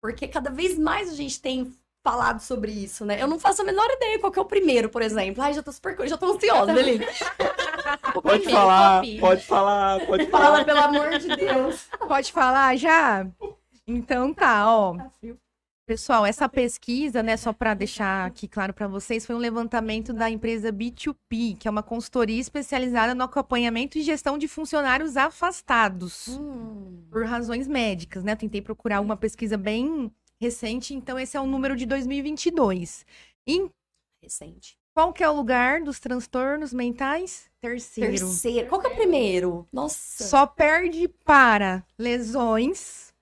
porque 0.01 0.29
cada 0.29 0.51
vez 0.51 0.79
mais 0.79 1.11
a 1.11 1.15
gente 1.15 1.41
tem 1.41 1.73
falado 2.05 2.41
sobre 2.41 2.71
isso, 2.71 3.05
né? 3.05 3.21
Eu 3.21 3.27
não 3.27 3.41
faço 3.41 3.63
a 3.63 3.65
menor 3.65 3.89
ideia 3.91 4.19
qual 4.19 4.31
que 4.31 4.39
é 4.39 4.43
o 4.43 4.45
primeiro, 4.45 4.91
por 4.91 5.01
exemplo. 5.03 5.43
Ai, 5.43 5.55
já 5.55 5.63
tô 5.63 5.73
super, 5.73 5.97
já 6.07 6.17
tô 6.19 6.33
ansiosa, 6.35 6.73
Belinha. 6.73 7.07
Pode 8.13 8.23
Primeiro, 8.23 8.51
falar, 8.51 9.03
pode 9.21 9.45
falar, 9.45 10.07
pode 10.07 10.27
falar. 10.27 10.45
Fala, 10.47 10.65
pelo 10.65 10.79
amor 10.79 11.19
de 11.19 11.35
Deus. 11.37 11.87
Pode 12.07 12.33
falar 12.33 12.77
já? 12.77 13.27
Então 13.87 14.33
tá, 14.33 14.71
ó. 14.71 14.97
Tá 14.97 15.11
frio. 15.21 15.39
Pessoal, 15.87 16.25
essa 16.25 16.49
pesquisa, 16.49 17.23
né, 17.23 17.37
só 17.37 17.53
para 17.53 17.75
deixar 17.75 18.25
aqui 18.25 18.49
claro 18.49 18.73
para 18.73 18.89
vocês, 18.89 19.27
foi 19.27 19.37
um 19.37 19.39
levantamento 19.39 20.15
da 20.15 20.31
empresa 20.31 20.73
B2P, 20.73 21.59
que 21.59 21.69
é 21.69 21.71
uma 21.71 21.83
consultoria 21.83 22.41
especializada 22.41 23.15
no 23.15 23.23
acompanhamento 23.23 23.99
e 23.99 24.03
gestão 24.03 24.39
de 24.39 24.49
funcionários 24.49 25.15
afastados. 25.15 26.29
Hum, 26.29 27.05
por 27.11 27.27
razões 27.27 27.69
médicas, 27.69 28.25
né? 28.25 28.33
Eu 28.33 28.37
tentei 28.37 28.63
procurar 28.63 29.03
uma 29.03 29.15
pesquisa 29.15 29.59
bem 29.59 30.11
recente, 30.41 30.95
então 30.95 31.19
esse 31.19 31.37
é 31.37 31.41
o 31.41 31.47
número 31.47 31.77
de 31.77 31.85
2022. 31.85 33.05
Em 33.47 33.71
recente. 34.23 34.79
qual 34.95 35.13
que 35.13 35.23
é 35.23 35.29
o 35.29 35.37
lugar 35.37 35.83
dos 35.83 36.01
transtornos 36.01 36.73
mentais? 36.73 37.51
Terceiro. 37.61 38.11
Terceiro. 38.11 38.69
Qual 38.69 38.81
que 38.81 38.87
é 38.87 38.91
o 38.91 38.97
primeiro? 38.97 39.69
Nossa. 39.71 40.25
Só 40.25 40.47
perde 40.47 41.09
para 41.09 41.85
lesões 41.99 43.14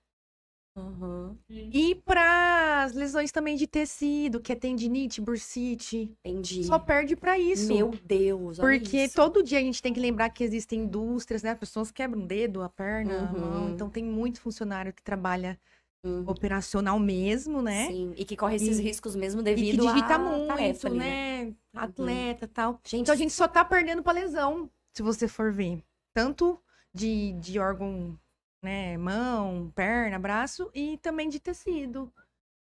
Aham, 0.75 1.37
e 1.49 1.95
para 1.95 2.83
as 2.83 2.93
lesões 2.93 3.31
também 3.31 3.55
de 3.55 3.67
tecido, 3.67 4.39
que 4.41 4.51
é 4.51 4.55
tendinite, 4.55 5.21
bursite. 5.21 6.11
entendi. 6.25 6.63
Só 6.63 6.79
perde 6.79 7.15
para 7.15 7.37
isso. 7.37 7.73
Meu 7.73 7.91
Deus, 8.03 8.57
Porque 8.57 9.03
isso. 9.05 9.15
todo 9.15 9.43
dia 9.43 9.59
a 9.59 9.61
gente 9.61 9.81
tem 9.81 9.93
que 9.93 9.99
lembrar 9.99 10.29
que 10.29 10.43
existem 10.43 10.81
indústrias, 10.81 11.43
né? 11.43 11.53
Pessoas 11.53 11.91
quebram 11.91 12.23
o 12.23 12.27
dedo, 12.27 12.61
a 12.63 12.69
perna, 12.69 13.13
a 13.13 13.21
Uhum. 13.21 13.39
mão. 13.39 13.69
Então 13.69 13.89
tem 13.89 14.03
muito 14.03 14.41
funcionário 14.41 14.93
que 14.93 15.03
trabalha 15.03 15.59
Uhum. 16.03 16.25
operacional 16.29 16.99
mesmo, 16.99 17.61
né? 17.61 17.87
Sim, 17.87 18.13
e 18.17 18.25
que 18.25 18.35
corre 18.35 18.55
esses 18.55 18.79
E- 18.79 18.81
riscos 18.81 19.15
mesmo 19.15 19.41
E 19.41 19.45
que 19.45 19.55
devido 19.55 19.83
digita 19.83 20.15
à 20.15 20.19
muito, 20.19 20.47
tarefa 20.47 20.87
ali, 20.87 20.97
né? 20.99 21.55
Atleta 21.75 22.45
e 22.45 22.47
tal. 22.47 22.79
Gente, 22.85 23.01
Então 23.01 23.13
a 23.13 23.17
gente 23.17 23.33
só 23.33 23.47
tá 23.47 23.63
perdendo 23.63 24.03
pra 24.03 24.11
lesão, 24.13 24.69
se 24.93 25.01
você 25.03 25.27
for 25.27 25.51
ver. 25.51 25.83
Tanto 26.13 26.59
de, 26.93 27.33
de 27.33 27.57
órgão, 27.59 28.17
né? 28.63 28.97
Mão, 28.97 29.71
perna, 29.75 30.17
braço 30.17 30.71
e 30.73 30.97
também 30.97 31.29
de 31.29 31.39
tecido. 31.39 32.11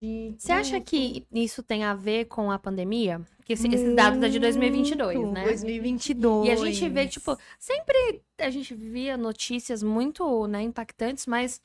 De- 0.00 0.36
Você 0.38 0.52
acha 0.52 0.80
que 0.80 1.26
isso 1.32 1.62
tem 1.62 1.82
a 1.82 1.94
ver 1.94 2.26
com 2.26 2.52
a 2.52 2.58
pandemia? 2.58 3.20
Que 3.44 3.54
esse- 3.54 3.66
esses 3.68 3.94
dados 3.96 4.22
é 4.22 4.28
de 4.28 4.38
2022, 4.38 5.16
Muito, 5.16 5.32
né? 5.32 5.44
2022. 5.44 6.46
E 6.46 6.50
a 6.52 6.56
gente 6.56 6.88
vê, 6.88 7.08
tipo, 7.08 7.36
sempre 7.58 8.22
a 8.38 8.50
gente 8.50 8.74
via 8.74 9.16
notícias 9.16 9.82
muito, 9.82 10.46
né, 10.46 10.62
impactantes, 10.62 11.26
mas 11.26 11.60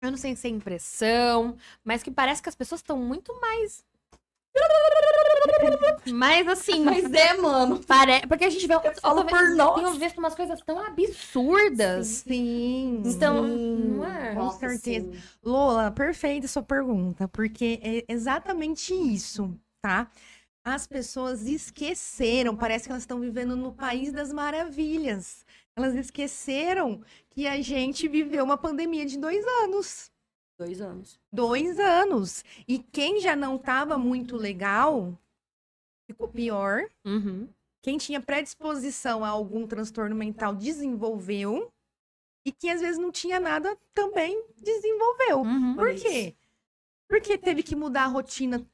eu 0.00 0.10
não 0.12 0.18
sei 0.18 0.36
se 0.36 0.46
é 0.46 0.50
impressão, 0.50 1.56
mas 1.82 2.02
que 2.04 2.10
parece 2.12 2.40
que 2.40 2.48
as 2.48 2.54
pessoas 2.54 2.80
estão 2.80 2.96
muito 2.98 3.34
mais. 3.40 3.84
Mas 6.12 6.48
assim, 6.48 6.84
Mas 6.84 7.04
é, 7.12 7.34
mano. 7.34 7.80
pare... 7.84 8.26
porque 8.26 8.44
a 8.44 8.50
gente 8.50 8.66
vê. 8.66 8.74
Eu 8.74 8.80
falo 9.00 9.24
por 9.24 9.38
vendo- 9.38 9.56
nós. 9.56 9.74
Tenho 9.74 9.94
visto 9.94 10.18
umas 10.18 10.34
coisas 10.34 10.60
tão 10.62 10.78
absurdas. 10.84 12.06
Sim. 12.06 13.02
Então, 13.04 13.44
Sim. 13.46 13.76
não 13.96 14.06
é? 14.06 14.34
Com 14.34 14.44
Nossa, 14.44 14.58
certeza. 14.68 15.12
sim. 15.12 15.18
Lola, 15.44 15.90
perfeita 15.90 16.48
sua 16.48 16.62
pergunta, 16.62 17.28
porque 17.28 17.78
é 17.82 18.04
exatamente 18.12 18.94
isso, 18.94 19.54
tá? 19.82 20.08
As 20.64 20.86
pessoas 20.86 21.46
esqueceram, 21.46 22.54
parece 22.56 22.84
que 22.86 22.90
elas 22.92 23.02
estão 23.02 23.20
vivendo 23.20 23.56
no 23.56 23.72
país 23.72 24.12
das 24.12 24.32
maravilhas. 24.32 25.44
Elas 25.76 25.94
esqueceram 25.94 27.00
que 27.30 27.46
a 27.46 27.60
gente 27.62 28.08
viveu 28.08 28.44
uma 28.44 28.56
pandemia 28.58 29.06
de 29.06 29.16
dois 29.18 29.44
anos. 29.62 30.10
Dois 30.58 30.80
anos. 30.80 31.20
Dois 31.32 31.78
anos. 31.78 32.44
E 32.66 32.80
quem 32.80 33.20
já 33.20 33.36
não 33.36 33.56
estava 33.56 33.96
muito 33.96 34.36
legal, 34.36 35.16
ficou 36.10 36.28
pior. 36.28 36.88
Uhum. 37.04 37.48
Quem 37.82 37.96
tinha 37.96 38.20
predisposição 38.20 39.24
a 39.24 39.28
algum 39.28 39.66
transtorno 39.66 40.16
mental 40.16 40.54
desenvolveu. 40.54 41.72
E 42.44 42.52
quem 42.52 42.70
às 42.72 42.80
vezes 42.80 42.98
não 42.98 43.12
tinha 43.12 43.38
nada 43.38 43.78
também 43.94 44.42
desenvolveu. 44.56 45.42
Uhum. 45.42 45.76
Por 45.76 45.94
quê? 45.94 46.34
Porque 47.08 47.38
teve 47.38 47.62
que 47.62 47.76
mudar 47.76 48.04
a 48.04 48.08
rotina 48.08 48.66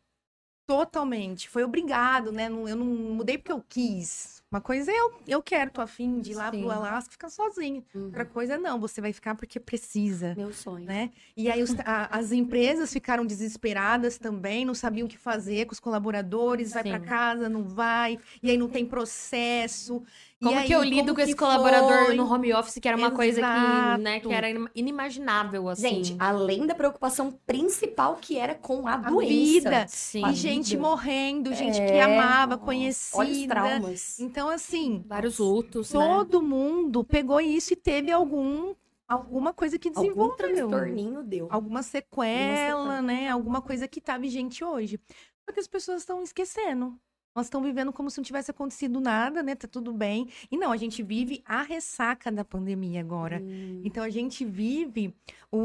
totalmente. 0.67 1.49
Foi 1.49 1.65
obrigado, 1.65 2.33
né? 2.33 2.47
Eu 2.47 2.77
não 2.77 2.87
mudei 2.87 3.37
porque 3.37 3.53
eu 3.53 3.63
quis. 3.69 4.43
Uma 4.55 4.61
coisa 4.61 4.89
é 4.89 4.95
eu, 4.97 5.13
eu 5.27 5.43
quero, 5.43 5.69
tô 5.73 5.81
afim 5.81 6.21
de 6.21 6.31
ir 6.31 6.35
lá 6.37 6.49
Sim. 6.49 6.61
pro 6.61 6.71
Alasca 6.71 7.11
ficar 7.11 7.29
sozinha. 7.29 7.83
Uhum. 7.93 8.05
Outra 8.05 8.25
coisa 8.25 8.57
não, 8.57 8.79
você 8.79 9.01
vai 9.01 9.13
ficar 9.13 9.35
porque 9.35 9.59
precisa. 9.59 10.33
Meu 10.37 10.53
sonho. 10.53 10.85
Né? 10.85 11.11
E 11.37 11.51
aí 11.51 11.61
os- 11.61 11.75
a- 11.81 12.09
as 12.17 12.31
empresas 12.31 12.93
ficaram 12.93 13.27
desesperadas 13.27 14.17
também, 14.17 14.65
não 14.65 14.73
sabiam 14.73 15.07
o 15.07 15.11
que 15.11 15.19
fazer 15.19 15.67
com 15.67 15.73
os 15.73 15.81
colaboradores, 15.81 16.73
vai 16.73 16.85
para 16.85 17.01
casa, 17.01 17.49
não 17.49 17.65
vai, 17.65 18.17
e 18.41 18.49
aí 18.49 18.57
não 18.57 18.69
tem 18.69 18.87
processo. 18.87 20.05
Como 20.45 20.59
aí, 20.59 20.67
que 20.67 20.75
eu 20.75 20.83
lido 20.83 21.15
com 21.15 21.21
esse 21.21 21.33
que 21.33 21.39
colaborador 21.39 22.07
foi? 22.07 22.15
no 22.17 22.33
home 22.33 22.53
office, 22.55 22.79
que 22.81 22.87
era 22.89 22.97
uma 22.97 23.11
coisa 23.11 23.41
que, 23.41 24.03
né, 24.03 24.13
Exato. 24.17 24.29
que 24.29 24.35
era 24.35 24.51
in- 24.51 24.69
inimaginável, 24.75 25.69
assim. 25.69 25.89
Gente, 26.05 26.17
além 26.19 26.67
da 26.67 26.75
preocupação 26.75 27.33
principal 27.47 28.17
que 28.21 28.37
era 28.39 28.55
com 28.55 28.87
a, 28.87 28.95
A 28.95 28.97
doença. 28.97 29.33
vida. 29.33 29.87
Sim. 29.89 30.25
a 30.25 30.31
E 30.31 30.35
gente 30.35 30.77
morrendo, 30.77 31.53
gente 31.55 31.77
que 31.77 31.81
É, 31.83 32.03
amava, 32.03 32.55
nossa, 32.55 32.65
conhecida. 32.65 33.19
Olha 33.19 33.33
os 33.33 33.47
traumas. 33.47 34.21
Então, 34.21 34.49
assim, 34.49 35.03
Vários 35.07 35.39
lutos, 35.39 35.93
né? 35.93 36.01
todo 36.01 36.43
mundo 36.43 37.03
pegou 37.05 37.41
isso 37.41 37.73
e 37.73 37.77
teve 37.77 38.11
algum, 38.13 38.75
alguma 39.09 39.53
coisa 39.53 39.79
que 39.79 39.89
Algum 39.89 40.01
desenvolveu. 40.03 40.37
transtorninho 40.37 41.23
deu. 41.23 41.47
Alguma 41.51 41.83
sequela, 41.83 42.57
sequela. 42.57 43.03
né? 43.03 43.29
Alguma 43.29 43.61
coisa 43.61 43.87
que 43.89 44.01
tá 44.01 44.17
vigente 44.19 44.65
hoje. 44.65 44.99
Só 45.45 45.53
que 45.53 45.61
as 45.61 45.67
pessoas 45.67 46.01
estão 46.01 46.23
esquecendo. 46.23 46.99
Elas 47.35 47.47
estão 47.47 47.63
vivendo 47.63 47.93
como 47.93 48.11
se 48.11 48.19
não 48.19 48.25
tivesse 48.25 48.51
acontecido 48.51 49.01
nada, 49.01 49.43
né? 49.43 49.55
Tá 49.57 49.67
tudo 49.67 49.93
bem. 49.93 50.29
E 50.51 50.57
não, 50.57 50.71
a 50.71 50.77
gente 50.77 51.03
vive 51.03 51.43
a 51.45 51.63
ressaca 51.63 52.31
da 52.31 52.45
pandemia 52.45 53.01
agora. 53.01 53.41
Hum, 53.43 53.83
Então 53.85 54.05
a 54.05 54.11
gente 54.11 54.45
vive 54.45 55.13
o, 55.51 55.59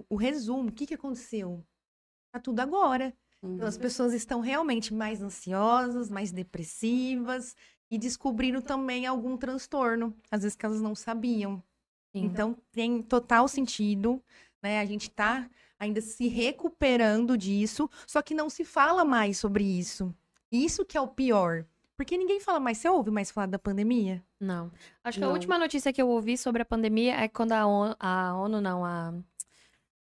o, 0.00 0.04
o 0.08 0.16
resumo. 0.16 0.68
O 0.70 0.72
que, 0.72 0.86
que 0.86 0.94
aconteceu? 0.94 1.62
Tá 2.32 2.40
tudo 2.40 2.60
agora. 2.60 3.14
hum. 3.42 3.54
Então, 3.56 3.66
as 3.68 3.76
pessoas 3.76 4.12
estão 4.14 4.40
realmente 4.40 4.94
mais 4.94 5.20
ansiosas, 5.22 6.08
mais 6.10 6.32
depressivas 6.32 7.54
e 7.90 7.98
descobriram 7.98 8.60
também 8.62 9.06
algum 9.06 9.36
transtorno, 9.36 10.14
às 10.30 10.42
vezes 10.42 10.56
que 10.56 10.64
elas 10.64 10.80
não 10.80 10.94
sabiam. 10.94 11.62
Sim. 12.14 12.24
Então, 12.24 12.56
tem 12.72 13.02
total 13.02 13.48
sentido, 13.48 14.22
né? 14.62 14.80
A 14.80 14.84
gente 14.86 15.10
tá 15.10 15.48
ainda 15.78 16.00
se 16.00 16.28
recuperando 16.28 17.36
disso, 17.36 17.88
só 18.06 18.22
que 18.22 18.34
não 18.34 18.48
se 18.50 18.64
fala 18.64 19.04
mais 19.04 19.38
sobre 19.38 19.64
isso. 19.64 20.14
Isso 20.50 20.84
que 20.84 20.96
é 20.96 21.00
o 21.00 21.08
pior. 21.08 21.64
Porque 21.96 22.16
ninguém 22.16 22.40
fala 22.40 22.58
mais. 22.58 22.78
Você 22.78 22.88
ouve 22.88 23.10
mais 23.10 23.30
falar 23.30 23.46
da 23.46 23.58
pandemia? 23.58 24.24
Não. 24.40 24.72
Acho 25.04 25.18
que 25.18 25.24
a 25.24 25.26
Não. 25.26 25.34
última 25.34 25.58
notícia 25.58 25.92
que 25.92 26.00
eu 26.00 26.08
ouvi 26.08 26.38
sobre 26.38 26.62
a 26.62 26.64
pandemia 26.64 27.14
é 27.14 27.28
quando 27.28 27.52
a 27.52 27.66
ONU, 27.66 27.94
a 28.00 28.34
ONU 28.36 28.60
não, 28.60 28.84
a, 28.84 29.12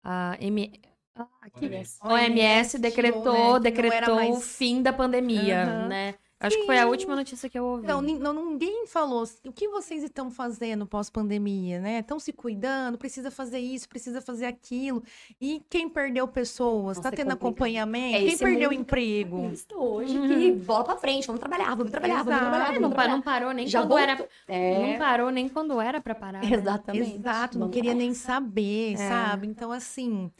a 0.02 0.36
M... 0.40 0.72
ah, 1.14 1.28
aqui. 1.42 1.66
OMS. 1.66 1.98
OMS 2.02 2.78
decretou, 2.78 3.54
né, 3.54 3.60
decretou 3.60 4.32
o 4.32 4.40
fim 4.40 4.82
da 4.82 4.92
pandemia, 4.92 5.62
Aham. 5.62 5.88
né? 5.88 6.14
Acho 6.38 6.54
que 6.58 6.66
foi 6.66 6.78
a 6.78 6.86
última 6.86 7.16
notícia 7.16 7.48
que 7.48 7.58
eu 7.58 7.64
ouvi. 7.64 7.86
Nin- 8.02 8.18
não, 8.18 8.34
ninguém 8.34 8.86
falou 8.86 9.24
o 9.46 9.52
que 9.52 9.68
vocês 9.68 10.02
estão 10.02 10.30
fazendo 10.30 10.86
pós-pandemia, 10.86 11.80
né? 11.80 12.00
Estão 12.00 12.18
se 12.20 12.30
cuidando, 12.30 12.98
precisa 12.98 13.30
fazer 13.30 13.58
isso, 13.58 13.88
precisa 13.88 14.20
fazer 14.20 14.44
aquilo. 14.44 15.02
E 15.40 15.62
quem 15.70 15.88
perdeu 15.88 16.28
pessoas, 16.28 16.98
Nossa, 16.98 17.02
tá 17.02 17.08
é 17.08 17.12
tendo 17.12 17.28
complicado. 17.36 17.46
acompanhamento, 17.48 18.16
É 18.16 18.26
quem 18.28 18.36
perdeu 18.38 18.70
emprego. 18.70 19.50
hoje 19.76 20.18
Uhum. 20.18 20.28
que 20.28 20.52
bola 20.52 20.84
pra 20.84 20.96
frente, 20.98 21.26
vamos 21.26 21.40
trabalhar, 21.40 21.74
vamos 21.74 21.90
trabalhar, 21.90 22.16
vamos 22.22 22.32
Exato. 22.32 22.42
trabalhar, 22.50 22.64
É, 22.64 22.66
vamos 22.66 22.80
não, 22.82 22.90
pa- 22.90 22.94
trabalhar. 22.96 23.14
não 23.16 23.22
parou 23.22 23.52
nem 23.52 23.66
Já 23.66 23.80
quando 23.80 23.96
era. 23.98 24.16
voltou. 24.16 24.28
É, 24.46 24.92
Não 24.92 24.98
parou 24.98 25.30
nem 25.30 25.48
quando 25.48 25.80
era 25.80 26.00
pra 26.02 26.14
parar. 26.14 26.42
né? 26.42 26.50
exatamente. 26.52 27.14
Exato, 27.16 27.54
não 27.58 27.66
Vamos 27.66 27.74
queria 27.74 27.94
nem 27.94 28.12
saber, 28.12 28.92
É. 28.92 28.96
sabe? 29.08 29.46
Então, 29.46 29.72
assim, 29.72 30.30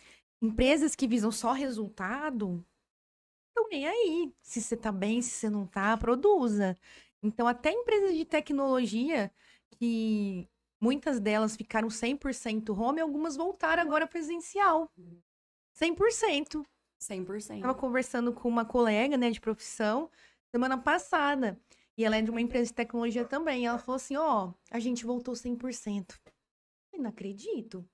empresas 0.43 0.95
que 0.95 1.07
visam 1.09 1.33
só 1.33 1.53
resultado, 1.53 2.63
estão 3.57 3.69
nem 3.69 3.87
aí. 3.87 4.35
Se 4.43 4.61
você 4.61 4.77
tá 4.77 4.93
bem, 4.93 5.23
se 5.23 5.31
você 5.31 5.51
não 5.51 5.67
tá, 5.67 5.97
produza. 5.97 6.77
Então, 7.23 7.49
até 7.49 7.73
empresas 7.73 8.15
de 8.15 8.25
tecnologia, 8.25 9.33
que 9.71 10.49
muitas 10.81 11.19
delas 11.19 11.57
ficaram 11.57 11.89
100% 11.89 12.79
home, 12.79 13.01
algumas 13.01 13.37
voltaram 13.37 13.83
agora 13.83 14.07
presencial. 14.07 14.91
100%. 15.75 16.65
100%. 17.01 17.57
Estava 17.57 17.75
conversando 17.75 18.33
com 18.33 18.49
uma 18.49 18.65
colega, 18.65 19.17
né, 19.17 19.31
de 19.31 19.41
profissão, 19.41 20.11
semana 20.51 20.79
passada. 20.79 21.59
E 21.97 22.05
ela 22.05 22.17
é 22.17 22.23
de 22.23 22.31
uma 22.31 22.41
empresa 22.41 22.67
de 22.67 22.75
tecnologia 22.75 23.25
também. 23.25 23.67
Ela 23.67 23.79
falou 23.79 23.97
assim: 23.97 24.17
ó, 24.17 24.53
a 24.71 24.79
gente 24.79 25.05
voltou 25.05 25.35
100%. 25.35 26.19
Eu 26.93 27.03
não 27.03 27.11
acredito. 27.11 27.87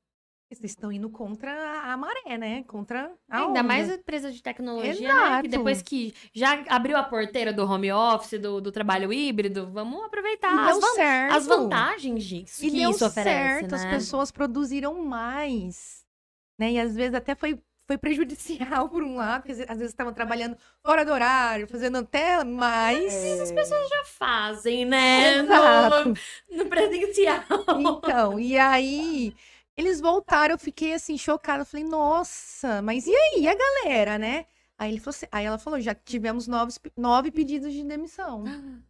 Vocês 0.55 0.73
estão 0.73 0.93
indo 0.93 1.09
contra 1.11 1.51
a 1.83 1.97
maré, 1.97 2.37
né? 2.39 2.63
Contra 2.65 3.11
a 3.29 3.39
Ainda 3.39 3.49
onda. 3.51 3.63
mais 3.63 3.91
empresa 3.91 4.31
de 4.31 4.43
tecnologia, 4.43 4.93
né? 4.93 4.99
Exato. 5.25 5.43
Que 5.43 5.49
depois 5.49 5.83
que 5.83 6.15
já 6.35 6.63
abriu 6.69 6.97
a 6.97 7.03
porteira 7.03 7.53
do 7.53 7.65
home 7.65 7.91
office, 7.93 8.39
do, 8.41 8.61
do 8.61 8.71
trabalho 8.73 9.13
híbrido, 9.13 9.71
vamos 9.71 10.05
aproveitar 10.05 10.53
as, 10.69 10.79
van- 10.81 11.37
as 11.37 11.47
vantagens 11.47 12.25
disso 12.25 12.65
E 12.65 12.71
que 12.71 12.83
isso 12.83 13.05
oferece, 13.07 13.61
certo, 13.61 13.71
né? 13.73 13.77
as 13.77 13.85
pessoas 13.87 14.31
produziram 14.31 15.03
mais. 15.03 16.05
Né? 16.59 16.73
E 16.73 16.79
às 16.81 16.95
vezes 16.95 17.15
até 17.15 17.35
foi, 17.35 17.59
foi 17.87 17.97
prejudicial 17.99 18.89
por 18.91 19.03
um 19.03 19.17
lado, 19.17 19.43
porque 19.43 19.53
às 19.63 19.79
vezes 19.79 19.93
estavam 19.93 20.13
trabalhando 20.13 20.57
fora 20.85 21.05
do 21.05 21.13
horário, 21.13 21.67
fazendo 21.67 21.99
até 21.99 22.45
mais. 22.45 23.13
As 23.41 23.51
pessoas 23.51 23.89
já 23.89 24.05
fazem, 24.05 24.85
né? 24.85 25.39
Exato. 25.39 26.09
No, 26.51 26.59
no 26.59 26.67
presencial. 26.67 27.43
Então, 27.81 28.39
e 28.39 28.59
aí 28.59 29.35
eles 29.77 30.01
voltaram, 30.01 30.55
eu 30.55 30.59
fiquei 30.59 30.95
assim, 30.95 31.17
chocada. 31.19 31.63
Eu 31.63 31.67
falei, 31.67 31.85
nossa, 31.85 32.81
mas 32.83 33.07
e 33.07 33.15
aí, 33.15 33.43
e 33.43 33.49
a 33.49 33.55
galera, 33.55 34.19
né? 34.19 34.47
Aí, 34.79 34.91
ele 34.91 34.99
falou 35.01 35.11
assim- 35.17 35.27
aí 35.31 35.45
ela 35.45 35.59
falou, 35.59 35.81
já 35.81 35.95
tivemos 35.95 36.47
nove, 36.49 36.73
nove 36.97 37.31
pedidos 37.31 37.73
de 37.73 37.85
demissão. 37.85 38.45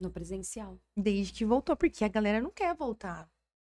No 0.00 0.10
presencial. 0.10 0.80
Desde 0.96 1.30
que 1.32 1.44
voltou, 1.44 1.76
porque 1.76 2.02
a 2.04 2.08
galera 2.08 2.40
não 2.40 2.50
quer 2.50 2.74
voltar. 2.74 3.28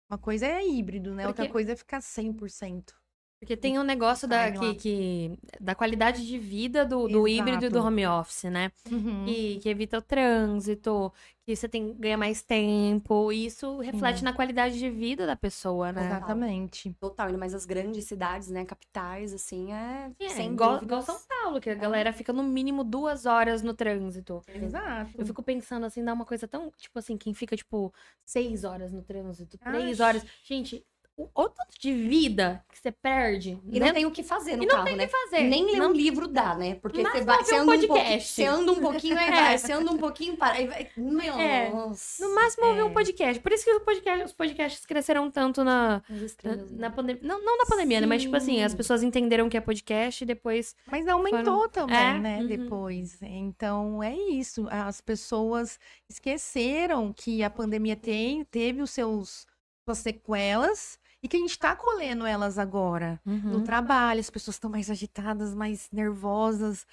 Uma 0.09 0.17
coisa 0.17 0.45
é 0.47 0.65
híbrido, 0.65 1.13
né? 1.13 1.27
Outra 1.27 1.43
Porque- 1.43 1.51
coisa 1.51 1.73
é 1.73 1.75
ficar 1.75 1.99
100%. 2.01 2.93
Porque 3.41 3.57
tem 3.57 3.79
um 3.79 3.83
negócio 3.83 4.27
da, 4.27 4.51
que, 4.51 4.75
que- 4.75 5.39
da 5.59 5.73
qualidade 5.73 6.27
de 6.27 6.37
vida 6.37 6.85
do, 6.85 7.07
do 7.07 7.27
híbrido 7.27 7.65
e 7.65 7.69
do 7.69 7.83
home 7.83 8.05
office, 8.05 8.43
né? 8.43 8.71
Uhum. 8.89 9.25
Que, 9.25 9.57
que 9.57 9.67
evita 9.67 9.97
o 9.97 10.01
trânsito, 10.01 11.11
que 11.43 11.55
você 11.55 11.67
tem, 11.67 11.91
ganha 11.95 12.15
mais 12.19 12.43
tempo. 12.43 13.31
E 13.31 13.47
isso 13.47 13.79
reflete 13.79 14.23
na 14.23 14.31
qualidade 14.31 14.77
de 14.77 14.91
vida 14.91 15.25
da 15.25 15.35
pessoa, 15.35 15.91
né? 15.91 16.05
Exatamente. 16.05 16.95
Total, 16.99 17.25
ainda 17.25 17.39
mais 17.39 17.55
as 17.55 17.65
grandes 17.65 18.05
cidades, 18.05 18.47
né? 18.49 18.63
Capitais, 18.63 19.33
assim, 19.33 19.73
é. 19.73 20.11
É, 20.19 20.29
sem 20.29 20.53
igual, 20.53 20.73
dúvidas. 20.77 20.85
igual 20.85 21.01
São 21.01 21.27
Paulo, 21.27 21.59
que 21.59 21.69
a 21.71 21.73
galera 21.75 22.13
fica 22.13 22.31
no 22.31 22.43
mínimo 22.43 22.83
duas 22.83 23.25
horas 23.25 23.63
no 23.63 23.73
trânsito. 23.73 24.43
Exato. 24.53 25.09
Eu 25.17 25.25
fico 25.25 25.41
pensando 25.41 25.87
assim, 25.87 26.03
dá 26.05 26.13
uma 26.13 26.25
coisa 26.25 26.47
tão, 26.47 26.69
tipo 26.77 26.99
assim, 26.99 27.17
quem 27.17 27.33
fica, 27.33 27.57
tipo, 27.57 27.91
seis 28.23 28.63
horas 28.63 28.91
no 28.93 29.01
trânsito, 29.01 29.57
três 29.57 29.99
Ai. 29.99 30.07
horas. 30.07 30.25
Gente, 30.43 30.85
o, 31.17 31.29
o 31.35 31.49
tanto 31.49 31.79
de 31.79 31.93
vida 31.93 32.63
que 32.71 32.79
você 32.79 32.91
perde. 32.91 33.59
E 33.69 33.79
não 33.79 33.93
tem 33.93 34.05
o 34.05 34.11
que 34.11 34.23
fazer 34.23 34.55
no 34.55 34.63
E 34.63 34.65
não 34.65 34.75
carro, 34.75 34.85
tem 34.85 34.93
o 34.95 34.97
né? 34.97 35.05
que 35.05 35.11
fazer. 35.11 35.41
Nem 35.43 35.65
ler 35.65 35.77
Não- 35.77 35.89
um 35.89 35.93
livro 35.93 36.27
dá, 36.27 36.55
né? 36.55 36.75
Porque 36.75 37.01
Mas 37.03 37.13
você 37.13 37.21
vai. 37.23 37.43
Você 37.43 37.55
um 37.55 37.61
anda, 37.61 37.71
um 37.71 38.19
você 38.19 38.45
anda 38.45 38.71
um 38.71 38.79
pouquinho, 38.79 39.17
aí 39.19 39.27
É. 39.27 39.31
vai. 39.31 39.57
Você 39.57 39.71
anda 39.73 39.91
um 39.91 39.97
pouquinho, 39.97 40.37
para. 40.37 40.53
Aí 40.55 40.67
vai. 40.67 40.89
Meu, 40.97 41.33
É. 41.35 41.69
nossa. 41.69 42.25
No 42.25 42.33
máximo 42.33 42.65
ouvir 42.67 42.79
É. 42.79 42.83
um 42.83 42.93
podcast. 42.93 43.39
Por 43.41 43.51
isso 43.51 43.63
que 43.63 43.71
o 43.73 43.81
podcast- 43.81 44.25
os 44.25 44.33
podcasts 44.33 44.85
cresceram 44.85 45.29
tanto 45.29 45.63
na, 45.63 46.01
na, 46.43 46.55
né? 46.55 46.65
na 46.71 46.89
pandemia. 46.89 47.21
Não, 47.23 47.43
não 47.43 47.57
na 47.57 47.65
pandemia, 47.65 48.01
né? 48.01 48.07
Mas, 48.07 48.21
tipo 48.23 48.35
assim, 48.35 48.63
as 48.63 48.71
Sim. 48.71 48.77
pessoas 48.77 49.03
entenderam 49.03 49.47
que 49.49 49.57
é 49.57 49.61
podcast 49.61 50.23
e 50.23 50.27
depois. 50.27 50.75
Mas 50.89 51.07
aumentou 51.07 51.67
também, 51.69 51.95
É, 51.97 52.17
né? 52.17 52.39
uhum. 52.39 52.47
Depois. 52.47 53.21
Então 53.21 54.01
é 54.01 54.15
isso. 54.15 54.65
As 54.71 55.01
pessoas 55.01 55.79
esqueceram 56.09 57.13
que 57.13 57.43
a 57.43 57.49
pandemia 57.49 57.95
tem, 57.95 58.43
teve 58.45 58.81
os 58.81 58.91
seus 58.91 59.45
suas 59.83 59.97
sequelas 59.97 60.99
e 61.23 61.27
que 61.27 61.37
a 61.37 61.39
gente 61.39 61.57
tá 61.57 61.75
colhendo 61.75 62.25
elas 62.25 62.57
agora. 62.57 63.19
No 63.25 63.57
Uhum. 63.57 63.63
trabalho, 63.63 64.19
as 64.19 64.29
pessoas 64.29 64.55
estão 64.55 64.69
mais 64.69 64.89
agitadas, 64.89 65.53
mais 65.53 65.89
nervosas. 65.91 66.85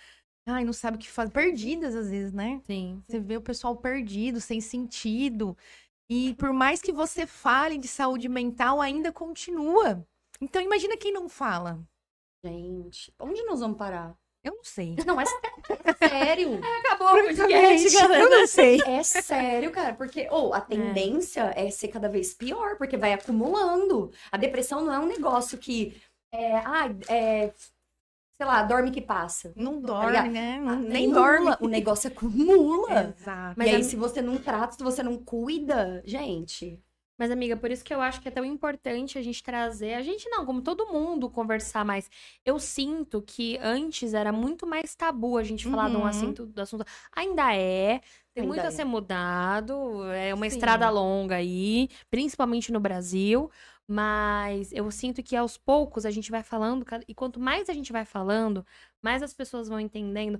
Ai, 0.46 0.64
não 0.64 0.72
sabe 0.72 0.96
o 0.96 1.00
que 1.00 1.10
fazer. 1.10 1.32
Perdidas 1.32 1.94
às 1.94 2.10
vezes, 2.10 2.32
né? 2.32 2.60
Sim. 2.64 3.02
Você 3.06 3.20
vê 3.20 3.36
o 3.36 3.42
pessoal 3.42 3.76
perdido, 3.76 4.40
sem 4.40 4.60
sentido. 4.60 5.56
E 6.10 6.34
por 6.34 6.52
mais 6.52 6.80
que 6.80 6.92
você 6.92 7.26
fale 7.26 7.76
de 7.78 7.86
saúde 7.88 8.28
mental, 8.28 8.80
ainda 8.80 9.12
continua. 9.12 10.06
Então 10.40 10.62
imagina 10.62 10.96
quem 10.96 11.12
não 11.12 11.28
fala. 11.28 11.78
Gente, 12.44 13.12
onde 13.20 13.42
nós 13.44 13.60
vamos 13.60 13.76
parar? 13.76 14.16
Eu 14.42 14.54
não 14.54 14.64
sei. 14.64 14.96
Não, 15.04 15.20
é 15.20 15.24
sério. 16.08 16.60
Acabou 16.84 17.08
o 17.08 17.34
Francamente, 17.34 17.94
eu 17.94 18.30
não 18.30 18.46
sei. 18.46 18.80
É 18.86 19.02
sério, 19.02 19.70
cara, 19.70 19.94
porque 19.94 20.28
ou 20.30 20.54
a 20.54 20.60
tendência 20.60 21.52
é. 21.56 21.70
ser 21.70 21.88
cada 21.88 22.08
vez 22.08 22.32
pior, 22.34 22.76
porque 22.76 22.96
vai 22.96 23.12
acumulando. 23.12 24.10
A 24.30 24.36
depressão 24.36 24.84
não 24.84 24.92
é 24.92 24.98
um 24.98 25.06
negócio 25.06 25.58
que 25.58 26.00
é, 26.32 26.56
ah, 26.56 26.88
é, 27.08 27.52
sei 28.40 28.46
lá, 28.46 28.62
dorme 28.62 28.90
que 28.90 29.00
passa. 29.00 29.52
Não 29.56 29.80
ligado? 29.80 29.86
dorme, 29.86 30.28
né? 30.30 30.60
Não- 30.60 30.76
nem 30.76 31.10
dorme. 31.10 31.56
O 31.60 31.68
negócio 31.68 32.08
acumula. 32.08 33.14
Exato. 33.18 33.54
Mas 33.56 33.68
e 33.68 33.74
aí, 33.74 33.84
se 33.84 33.96
você 33.96 34.22
não 34.22 34.38
trata, 34.38 34.76
se 34.76 34.82
você 34.82 35.02
não 35.02 35.18
cuida, 35.18 36.02
gente. 36.06 36.80
Mas, 37.18 37.30
amiga, 37.32 37.56
por 37.56 37.70
isso 37.70 37.84
que 37.84 37.92
eu 37.92 38.00
acho 38.00 38.20
que 38.20 38.28
é 38.28 38.30
tão 38.30 38.44
importante 38.44 39.18
a 39.18 39.22
gente 39.22 39.42
trazer. 39.42 39.94
A 39.94 40.02
gente 40.02 40.28
não, 40.30 40.46
como 40.46 40.62
todo 40.62 40.86
mundo, 40.86 41.28
conversar 41.28 41.84
mais. 41.84 42.08
Eu 42.44 42.58
sinto 42.60 43.20
que 43.20 43.58
antes 43.60 44.14
era 44.14 44.30
muito 44.32 44.66
mais 44.66 44.94
tabu 44.94 45.36
a 45.36 45.42
gente 45.42 45.66
falar 45.68 45.90
de 45.90 45.96
um 45.96 46.00
Uhum. 46.00 46.06
assunto, 46.06 46.46
do 46.46 46.60
assunto. 46.62 46.84
Ainda 47.12 47.54
é. 47.54 48.00
Tem 48.32 48.42
Ainda 48.42 48.46
muito 48.46 48.64
a 48.64 48.68
é. 48.68 48.70
ser 48.70 48.84
mudado. 48.84 50.04
É 50.12 50.32
uma 50.32 50.48
Sim. 50.48 50.56
estrada 50.56 50.88
longa 50.90 51.34
aí, 51.36 51.88
principalmente 52.08 52.70
no 52.72 52.78
Brasil. 52.80 53.50
Mas 53.90 54.70
eu 54.72 54.90
sinto 54.90 55.22
que 55.22 55.34
aos 55.34 55.56
poucos 55.56 56.04
a 56.04 56.10
gente 56.10 56.30
vai 56.30 56.42
falando, 56.42 56.84
e 57.08 57.14
quanto 57.14 57.40
mais 57.40 57.70
a 57.70 57.72
gente 57.72 57.90
vai 57.90 58.04
falando, 58.04 58.64
mais 59.02 59.22
as 59.22 59.32
pessoas 59.32 59.66
vão 59.66 59.80
entendendo, 59.80 60.38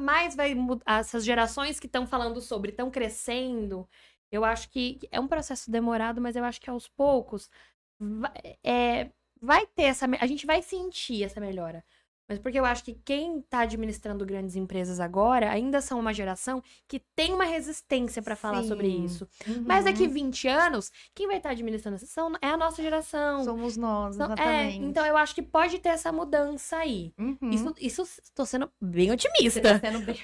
mais 0.00 0.34
vai 0.34 0.54
mudar. 0.54 1.00
Essas 1.00 1.22
gerações 1.24 1.78
que 1.78 1.86
estão 1.86 2.06
falando 2.06 2.40
sobre 2.40 2.70
estão 2.70 2.90
crescendo. 2.90 3.86
Eu 4.30 4.44
acho 4.44 4.68
que 4.70 4.98
é 5.10 5.20
um 5.20 5.28
processo 5.28 5.70
demorado, 5.70 6.20
mas 6.20 6.36
eu 6.36 6.44
acho 6.44 6.60
que 6.60 6.70
aos 6.70 6.88
poucos 6.88 7.50
vai, 7.98 8.58
é, 8.64 9.10
vai 9.40 9.66
ter 9.66 9.84
essa. 9.84 10.06
A 10.20 10.26
gente 10.26 10.46
vai 10.46 10.62
sentir 10.62 11.24
essa 11.24 11.40
melhora. 11.40 11.84
Mas 12.28 12.38
porque 12.40 12.58
eu 12.58 12.64
acho 12.64 12.82
que 12.82 12.94
quem 13.04 13.38
está 13.38 13.60
administrando 13.60 14.26
grandes 14.26 14.56
empresas 14.56 14.98
agora 14.98 15.50
ainda 15.50 15.80
são 15.80 16.00
uma 16.00 16.12
geração 16.12 16.60
que 16.88 17.00
tem 17.14 17.32
uma 17.32 17.44
resistência 17.44 18.20
para 18.20 18.34
falar 18.34 18.64
sobre 18.64 18.88
isso. 18.88 19.28
Uhum. 19.46 19.62
Mas 19.64 19.84
daqui 19.84 20.08
20 20.08 20.48
anos, 20.48 20.90
quem 21.14 21.28
vai 21.28 21.36
estar 21.36 21.50
administrando 21.50 21.94
essa 21.94 22.06
são, 22.06 22.32
é 22.42 22.48
a 22.48 22.56
nossa 22.56 22.82
geração. 22.82 23.44
Somos 23.44 23.76
nós, 23.76 24.16
São- 24.16 24.26
é, 24.26 24.32
exatamente. 24.32 24.78
então 24.84 25.06
eu 25.06 25.16
acho 25.16 25.34
que 25.34 25.42
pode 25.42 25.78
ter 25.78 25.90
essa 25.90 26.10
mudança 26.10 26.78
aí. 26.78 27.12
Uhum. 27.16 27.50
Isso, 27.50 27.74
isso 27.80 28.04
tô 28.34 28.44
sendo 28.44 28.70
bem 28.80 29.08
Você 29.08 29.16
tá 29.16 29.28
otimista. 29.30 29.78
sendo 29.78 30.00
bem... 30.00 30.16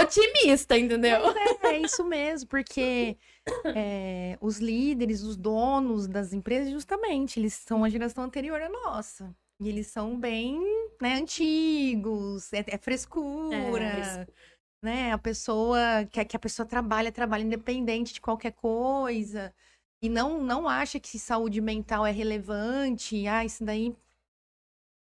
otimista, 0.00 0.78
entendeu? 0.78 1.18
É, 1.62 1.66
é 1.74 1.80
isso 1.80 2.04
mesmo, 2.04 2.48
porque 2.48 3.16
é, 3.74 4.38
os 4.40 4.58
líderes, 4.58 5.22
os 5.22 5.36
donos 5.36 6.06
das 6.06 6.32
empresas, 6.32 6.70
justamente, 6.70 7.40
eles 7.40 7.54
são 7.54 7.82
a 7.84 7.88
geração 7.88 8.22
anterior 8.24 8.60
à 8.62 8.68
nossa. 8.68 9.34
E 9.60 9.68
eles 9.68 9.88
são 9.88 10.18
bem, 10.18 10.60
né, 11.00 11.14
antigos, 11.14 12.52
é, 12.52 12.64
é 12.68 12.78
frescura, 12.78 13.84
É, 13.84 14.26
né? 14.82 15.12
A 15.12 15.18
pessoa, 15.18 15.78
que, 16.10 16.24
que 16.24 16.36
a 16.36 16.40
pessoa 16.40 16.66
trabalha, 16.66 17.10
trabalha 17.10 17.42
independente 17.42 18.14
de 18.14 18.20
qualquer 18.20 18.52
coisa. 18.52 19.52
E 20.00 20.08
não, 20.08 20.42
não 20.42 20.68
acha 20.68 21.00
que 21.00 21.18
saúde 21.18 21.60
mental 21.60 22.06
é 22.06 22.12
relevante. 22.12 23.26
Ah, 23.26 23.44
isso 23.44 23.64
daí, 23.64 23.96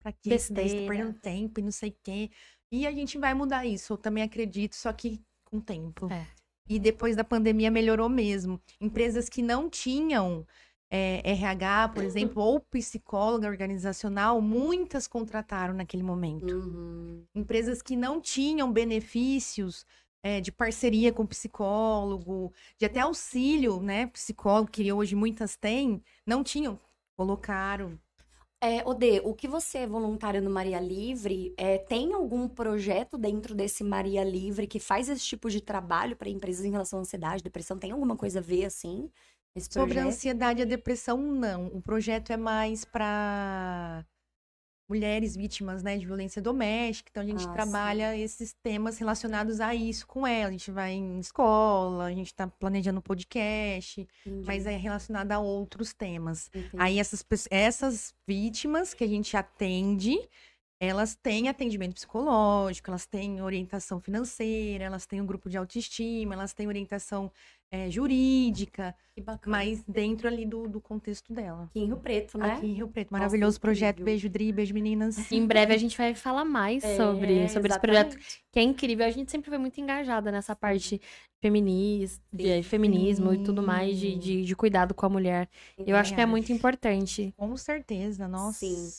pra 0.03 0.11
quê? 0.11 0.35
Isso 0.35 0.53
daí 0.53 0.69
tá 0.69 0.87
perdendo 0.87 1.13
tempo 1.13 1.59
e 1.59 1.63
não 1.63 1.71
sei 1.71 1.89
o 1.91 1.95
quê. 2.03 2.29
E 2.73 2.85
a 2.85 2.91
gente 2.91 3.17
vai 3.17 3.33
mudar 3.33 3.65
isso, 3.65 3.93
eu 3.93 3.97
também 3.97 4.23
acredito, 4.23 4.75
só 4.75 4.91
que 4.91 5.21
com 5.45 5.57
o 5.57 5.61
tempo. 5.61 6.11
É. 6.11 6.27
E 6.69 6.79
depois 6.79 7.15
da 7.15 7.23
pandemia 7.23 7.71
melhorou 7.71 8.07
mesmo. 8.07 8.61
Empresas 8.79 9.27
que 9.27 9.41
não 9.41 9.69
tinham 9.69 10.47
é, 10.93 11.21
RH, 11.23 11.89
por 11.89 12.03
exemplo, 12.03 12.43
ou 12.43 12.59
psicóloga 12.59 13.47
organizacional, 13.47 14.41
muitas 14.41 15.07
contrataram 15.07 15.73
naquele 15.73 16.03
momento. 16.03 16.53
Uhum. 16.53 17.23
Empresas 17.33 17.81
que 17.81 17.95
não 17.95 18.19
tinham 18.19 18.69
benefícios 18.69 19.85
é, 20.21 20.41
de 20.41 20.51
parceria 20.51 21.13
com 21.13 21.25
psicólogo, 21.25 22.51
de 22.77 22.85
até 22.85 22.99
auxílio, 22.99 23.81
né? 23.81 24.07
Psicólogo, 24.07 24.69
que 24.69 24.91
hoje 24.91 25.15
muitas 25.15 25.55
têm, 25.55 26.03
não 26.27 26.43
tinham. 26.43 26.77
Colocaram. 27.15 27.97
É, 28.63 28.87
Odê, 28.87 29.21
o 29.23 29.33
que 29.33 29.47
você 29.47 29.79
é 29.79 29.87
voluntário 29.87 30.41
no 30.41 30.49
Maria 30.49 30.79
Livre, 30.79 31.53
é, 31.57 31.79
tem 31.79 32.13
algum 32.13 32.47
projeto 32.47 33.17
dentro 33.17 33.55
desse 33.55 33.83
Maria 33.83 34.23
Livre 34.23 34.67
que 34.67 34.79
faz 34.79 35.09
esse 35.09 35.25
tipo 35.25 35.49
de 35.49 35.61
trabalho 35.61 36.15
para 36.15 36.29
empresas 36.29 36.63
em 36.63 36.71
relação 36.71 36.99
à 36.99 37.01
ansiedade, 37.01 37.41
depressão? 37.41 37.79
Tem 37.79 37.91
alguma 37.91 38.15
coisa 38.15 38.37
a 38.37 38.41
ver, 38.41 38.65
assim? 38.65 39.09
Esse 39.55 39.69
Sobre 39.69 39.99
a 39.99 40.03
projeto? 40.03 40.07
ansiedade 40.07 40.59
e 40.61 40.63
a 40.63 40.65
depressão, 40.65 41.17
não. 41.17 41.67
O 41.67 41.81
projeto 41.81 42.31
é 42.31 42.37
mais 42.37 42.85
para 42.85 44.05
mulheres 44.89 45.35
vítimas, 45.37 45.81
né, 45.83 45.97
de 45.97 46.05
violência 46.05 46.41
doméstica. 46.41 47.09
Então 47.11 47.23
a 47.23 47.25
gente 47.25 47.47
Ah, 47.47 47.53
trabalha 47.53 48.17
esses 48.17 48.53
temas 48.53 48.97
relacionados 48.97 49.61
a 49.61 49.73
isso 49.73 50.05
com 50.05 50.27
ela. 50.27 50.49
A 50.49 50.51
gente 50.51 50.69
vai 50.71 50.91
em 50.93 51.19
escola, 51.19 52.05
a 52.05 52.11
gente 52.11 52.27
está 52.27 52.45
planejando 52.47 53.01
podcast, 53.01 54.07
Entendi, 54.25 54.45
mas 54.45 54.65
é 54.65 54.75
relacionado 54.75 55.31
a 55.31 55.39
outros 55.39 55.93
temas. 55.93 56.49
entendi. 56.53 56.75
Aí 56.77 56.99
essas, 56.99 57.25
essas 57.49 58.13
vítimas 58.27 58.93
que 58.93 59.03
a 59.03 59.07
gente 59.07 59.35
atende, 59.37 60.17
elas 60.83 61.13
têm 61.15 61.47
atendimento 61.47 61.93
psicológico, 61.93 62.89
elas 62.89 63.05
têm 63.05 63.39
orientação 63.39 64.01
financeira, 64.01 64.83
elas 64.85 65.05
têm 65.05 65.21
um 65.21 65.25
grupo 65.27 65.47
de 65.47 65.55
autoestima, 65.55 66.33
elas 66.33 66.53
têm 66.53 66.67
orientação 66.67 67.31
eh, 67.71 67.87
jurídica, 67.91 68.95
Que 69.15 69.21
bacana. 69.21 69.57
mas 69.57 69.83
dentro 69.83 70.27
ali 70.27 70.43
do, 70.43 70.67
do 70.67 70.81
contexto 70.81 71.31
dela. 71.33 71.65
Aqui 71.65 71.79
em 71.81 71.85
Rio 71.85 71.97
Preto, 71.97 72.37
né? 72.37 72.53
Aqui 72.53 72.65
em 72.65 72.73
Rio 72.73 72.87
Preto. 72.87 73.11
Nossa, 73.11 73.19
Maravilhoso 73.19 73.61
projeto. 73.61 73.97
incrível. 73.97 74.05
Beijo, 74.05 74.27
Dri, 74.29 74.51
beijo, 74.51 74.73
meninas. 74.73 75.31
Em 75.31 75.45
breve 75.45 75.71
a 75.73 75.77
gente 75.77 75.95
vai 75.95 76.15
falar 76.15 76.43
mais 76.45 76.83
É, 76.83 76.97
sobre, 76.97 77.47
sobre 77.49 77.69
esse 77.69 77.79
projeto, 77.79 78.17
que 78.51 78.59
é 78.59 78.63
incrível. 78.63 79.05
A 79.05 79.11
gente 79.11 79.29
sempre 79.29 79.49
foi 79.49 79.59
muito 79.59 79.79
engajada 79.79 80.31
nessa 80.31 80.55
parte 80.55 80.99
feminista, 81.41 82.23
de 82.33 82.61
feminismo 82.63 83.33
e 83.33 83.43
tudo 83.43 83.61
mais, 83.63 83.97
de, 83.97 84.15
de, 84.15 84.43
de 84.45 84.55
cuidado 84.55 84.93
com 84.93 85.05
a 85.05 85.09
mulher. 85.09 85.49
Eu 85.77 85.95
acho 85.95 86.13
que 86.13 86.19
é 86.19 86.23
acho. 86.23 86.31
muito 86.31 86.51
importante. 86.51 87.33
Com 87.37 87.55
certeza, 87.57 88.27
nossa. 88.27 88.59
Sim. 88.59 88.89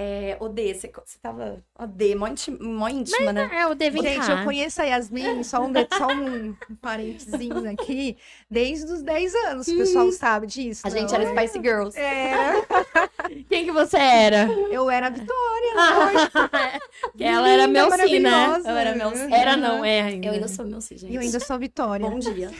É, 0.00 0.36
Odê, 0.38 0.72
você, 0.72 0.88
você 0.88 1.18
tava... 1.20 1.60
Odê, 1.76 2.14
mó, 2.14 2.28
íntima, 2.28 2.56
mó 2.60 2.88
íntima, 2.88 3.32
né? 3.32 3.50
É, 3.52 3.66
o 3.66 3.74
Devin 3.74 4.00
Gente, 4.00 4.30
eu 4.30 4.44
conheço 4.44 4.80
a 4.80 4.84
Yasmin, 4.84 5.42
só 5.42 5.60
um, 5.60 5.72
só 5.92 6.06
um 6.06 6.54
parentezinho 6.80 7.68
aqui, 7.68 8.16
desde 8.48 8.92
os 8.92 9.02
10 9.02 9.34
anos, 9.34 9.66
o 9.66 9.76
pessoal 9.76 10.12
sabe 10.12 10.46
disso. 10.46 10.86
A 10.86 10.90
gente 10.90 11.12
era 11.12 11.28
Spice 11.28 11.58
Girls. 11.60 11.98
Era, 11.98 12.64
Quem 13.50 13.64
que 13.64 13.72
você 13.72 13.96
era? 13.96 14.48
eu 14.70 14.88
era 14.88 15.08
a 15.08 15.10
Vitória. 15.10 15.72
Ela 17.18 17.48
era 17.48 17.66
Melci, 17.66 18.20
né? 18.20 18.62
Eu 18.64 18.76
era 18.76 18.94
Melci. 18.94 19.34
Era 19.34 19.56
não, 19.56 19.84
é 19.84 20.02
ainda. 20.02 20.28
Eu 20.28 20.32
ainda 20.34 20.46
sou 20.46 20.64
meu, 20.64 20.80
sim, 20.80 20.96
gente. 20.96 21.10
E 21.10 21.16
eu 21.16 21.20
ainda 21.20 21.40
sou 21.40 21.56
a 21.56 21.58
Vitória. 21.58 22.08
Bom 22.08 22.20
dia. 22.20 22.52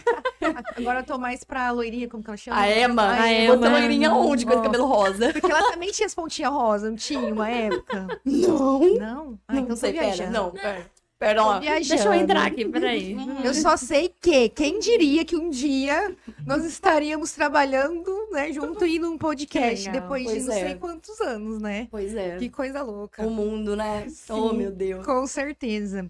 Agora 0.76 1.00
eu 1.00 1.04
tô 1.04 1.16
mais 1.18 1.44
pra 1.44 1.70
loirinha, 1.70 2.08
como 2.08 2.20
que 2.20 2.30
ela 2.30 2.36
chama? 2.36 2.60
A 2.60 2.68
Emma. 2.68 3.12
A 3.12 3.32
Emma. 3.32 3.56
Você 3.56 3.68
loirinha 3.68 4.12
onde 4.12 4.44
com 4.44 4.52
esse 4.54 4.62
cabelo 4.62 4.86
rosa? 4.86 5.32
Porque 5.32 5.52
ela 5.52 5.70
também 5.70 5.92
tinha 5.92 6.06
as 6.06 6.14
pontinhas 6.16 6.52
rosa, 6.52 6.90
não 6.90 6.96
tinha 6.96 7.27
uma 7.32 7.50
época? 7.50 8.20
Não. 8.24 8.80
Não? 8.96 9.40
Ah, 9.46 9.54
então 9.54 9.62
não 9.62 9.68
tô 9.68 9.76
sei, 9.76 9.92
pera. 9.92 10.30
Não, 10.30 10.50
pera. 10.50 10.90
Viajando. 11.20 11.88
Deixa 11.88 12.04
eu 12.04 12.14
entrar 12.14 12.46
aqui, 12.46 12.64
peraí. 12.64 13.16
Eu 13.44 13.52
só 13.52 13.76
sei 13.76 14.14
que, 14.20 14.48
quem 14.50 14.78
diria 14.78 15.24
que 15.24 15.34
um 15.34 15.50
dia 15.50 16.16
nós 16.46 16.64
estaríamos 16.64 17.32
trabalhando, 17.32 18.28
né, 18.30 18.52
junto 18.52 18.86
e 18.86 19.00
num 19.00 19.18
podcast 19.18 19.86
Legal. 19.86 20.00
depois 20.00 20.32
de 20.32 20.40
não 20.40 20.52
é. 20.52 20.60
sei 20.60 20.74
quantos 20.76 21.20
anos, 21.20 21.60
né? 21.60 21.88
Pois 21.90 22.14
é. 22.14 22.36
Que 22.36 22.48
coisa 22.48 22.82
louca. 22.82 23.26
O 23.26 23.30
mundo, 23.30 23.74
né? 23.74 24.06
Oh, 24.06 24.50
Sim. 24.50 24.56
meu 24.58 24.70
Deus. 24.70 25.04
Com 25.04 25.26
certeza. 25.26 26.08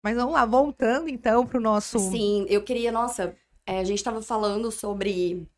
Mas 0.00 0.14
vamos 0.14 0.34
lá, 0.34 0.46
voltando 0.46 1.08
então 1.08 1.44
pro 1.44 1.58
nosso. 1.60 1.98
Sim, 1.98 2.46
eu 2.48 2.62
queria, 2.62 2.92
nossa, 2.92 3.34
é, 3.66 3.80
a 3.80 3.84
gente 3.84 3.98
estava 3.98 4.22
falando 4.22 4.70
sobre 4.70 5.48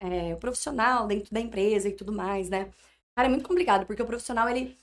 é, 0.00 0.34
o 0.34 0.36
profissional 0.36 1.06
dentro 1.06 1.32
da 1.32 1.40
empresa 1.40 1.88
e 1.88 1.92
tudo 1.92 2.12
mais, 2.12 2.50
né? 2.50 2.68
Cara, 3.18 3.26
é 3.26 3.30
muito 3.30 3.48
complicado, 3.48 3.84
porque 3.84 4.00
o 4.00 4.06
profissional, 4.06 4.48
ele, 4.48 4.76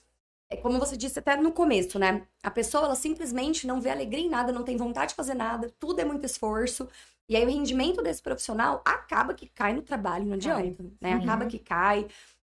é 0.50 0.58
como 0.58 0.78
você 0.78 0.98
disse 0.98 1.18
até 1.18 1.38
no 1.38 1.54
começo, 1.54 1.98
né? 1.98 2.28
A 2.44 2.52
pessoa, 2.52 2.84
ela 2.84 2.96
simplesmente 2.96 3.66
não 3.66 3.80
vê 3.80 3.90
alegria 3.90 4.26
em 4.26 4.28
nada, 4.28 4.52
não 4.52 4.62
tem 4.62 4.76
vontade 4.76 5.12
de 5.12 5.16
fazer 5.16 5.36
nada, 5.36 5.72
tudo 5.80 6.02
é 6.02 6.04
muito 6.04 6.26
esforço. 6.26 6.86
E 7.30 7.38
aí 7.38 7.46
o 7.46 7.50
rendimento 7.50 8.02
desse 8.02 8.22
profissional 8.22 8.82
acaba 8.84 9.34
que 9.34 9.48
cai 9.48 9.72
no 9.72 9.82
trabalho, 9.82 10.26
não 10.26 10.38
Cai. 10.38 10.52
adianta, 10.52 10.84
né? 11.00 11.16
Uhum. 11.16 11.24
Acaba 11.24 11.46
que 11.46 11.58
cai. 11.58 12.08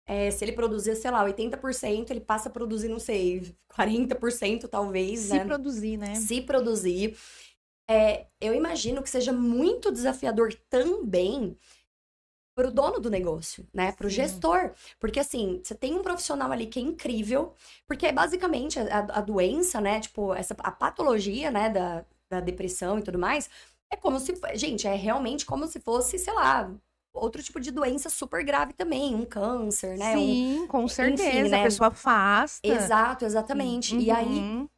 É, 0.06 0.30
se 0.30 0.44
ele 0.44 0.52
produzir, 0.52 0.94
sei 0.94 1.10
lá, 1.10 1.24
80%, 1.24 2.10
ele 2.10 2.20
passa 2.20 2.48
a 2.48 2.52
produzir, 2.52 2.86
não 2.86 3.00
sei, 3.00 3.52
40% 3.76 4.68
talvez, 4.68 5.18
se 5.18 5.34
né? 5.34 5.44
produzir, 5.44 5.96
né? 5.96 6.14
se 6.14 6.42
produzir. 6.42 7.16
É, 7.90 8.26
eu 8.40 8.54
imagino 8.54 9.02
que 9.02 9.10
seja 9.10 9.32
muito 9.32 9.90
desafiador 9.90 10.54
também 10.70 11.56
para 12.54 12.68
o 12.68 12.70
dono 12.70 13.00
do 13.00 13.10
negócio, 13.10 13.66
né? 13.72 13.92
Para 13.92 14.06
o 14.06 14.10
gestor. 14.10 14.72
Porque, 15.00 15.18
assim, 15.20 15.60
você 15.62 15.74
tem 15.74 15.94
um 15.94 16.02
profissional 16.02 16.50
ali 16.52 16.66
que 16.66 16.78
é 16.78 16.82
incrível, 16.82 17.52
porque 17.86 18.06
é 18.06 18.12
basicamente 18.12 18.78
a, 18.78 18.98
a 18.98 19.20
doença, 19.20 19.80
né? 19.80 20.00
Tipo, 20.00 20.34
essa, 20.34 20.54
a 20.58 20.70
patologia, 20.70 21.50
né? 21.50 21.70
Da, 21.70 22.04
da 22.30 22.40
depressão 22.40 22.98
e 22.98 23.02
tudo 23.02 23.18
mais, 23.18 23.48
é 23.90 23.96
como 23.96 24.18
se. 24.20 24.34
Gente, 24.54 24.86
é 24.86 24.94
realmente 24.94 25.44
como 25.46 25.66
se 25.66 25.80
fosse, 25.80 26.18
sei 26.18 26.32
lá. 26.34 26.70
Outro 27.14 27.42
tipo 27.42 27.60
de 27.60 27.70
doença 27.70 28.08
super 28.08 28.42
grave 28.42 28.72
também, 28.72 29.14
um 29.14 29.26
câncer, 29.26 29.98
né? 29.98 30.16
Um- 30.16 30.20
Sim, 30.34 30.66
com 30.66 30.88
certeza. 30.88 31.50
né? 31.50 31.60
A 31.60 31.64
pessoa 31.64 31.88
afasta. 31.88 32.66
Exato, 32.66 33.24
exatamente. 33.26 33.94
E 33.98 34.10
aí, 34.10 34.26
Uhum. 34.26 34.68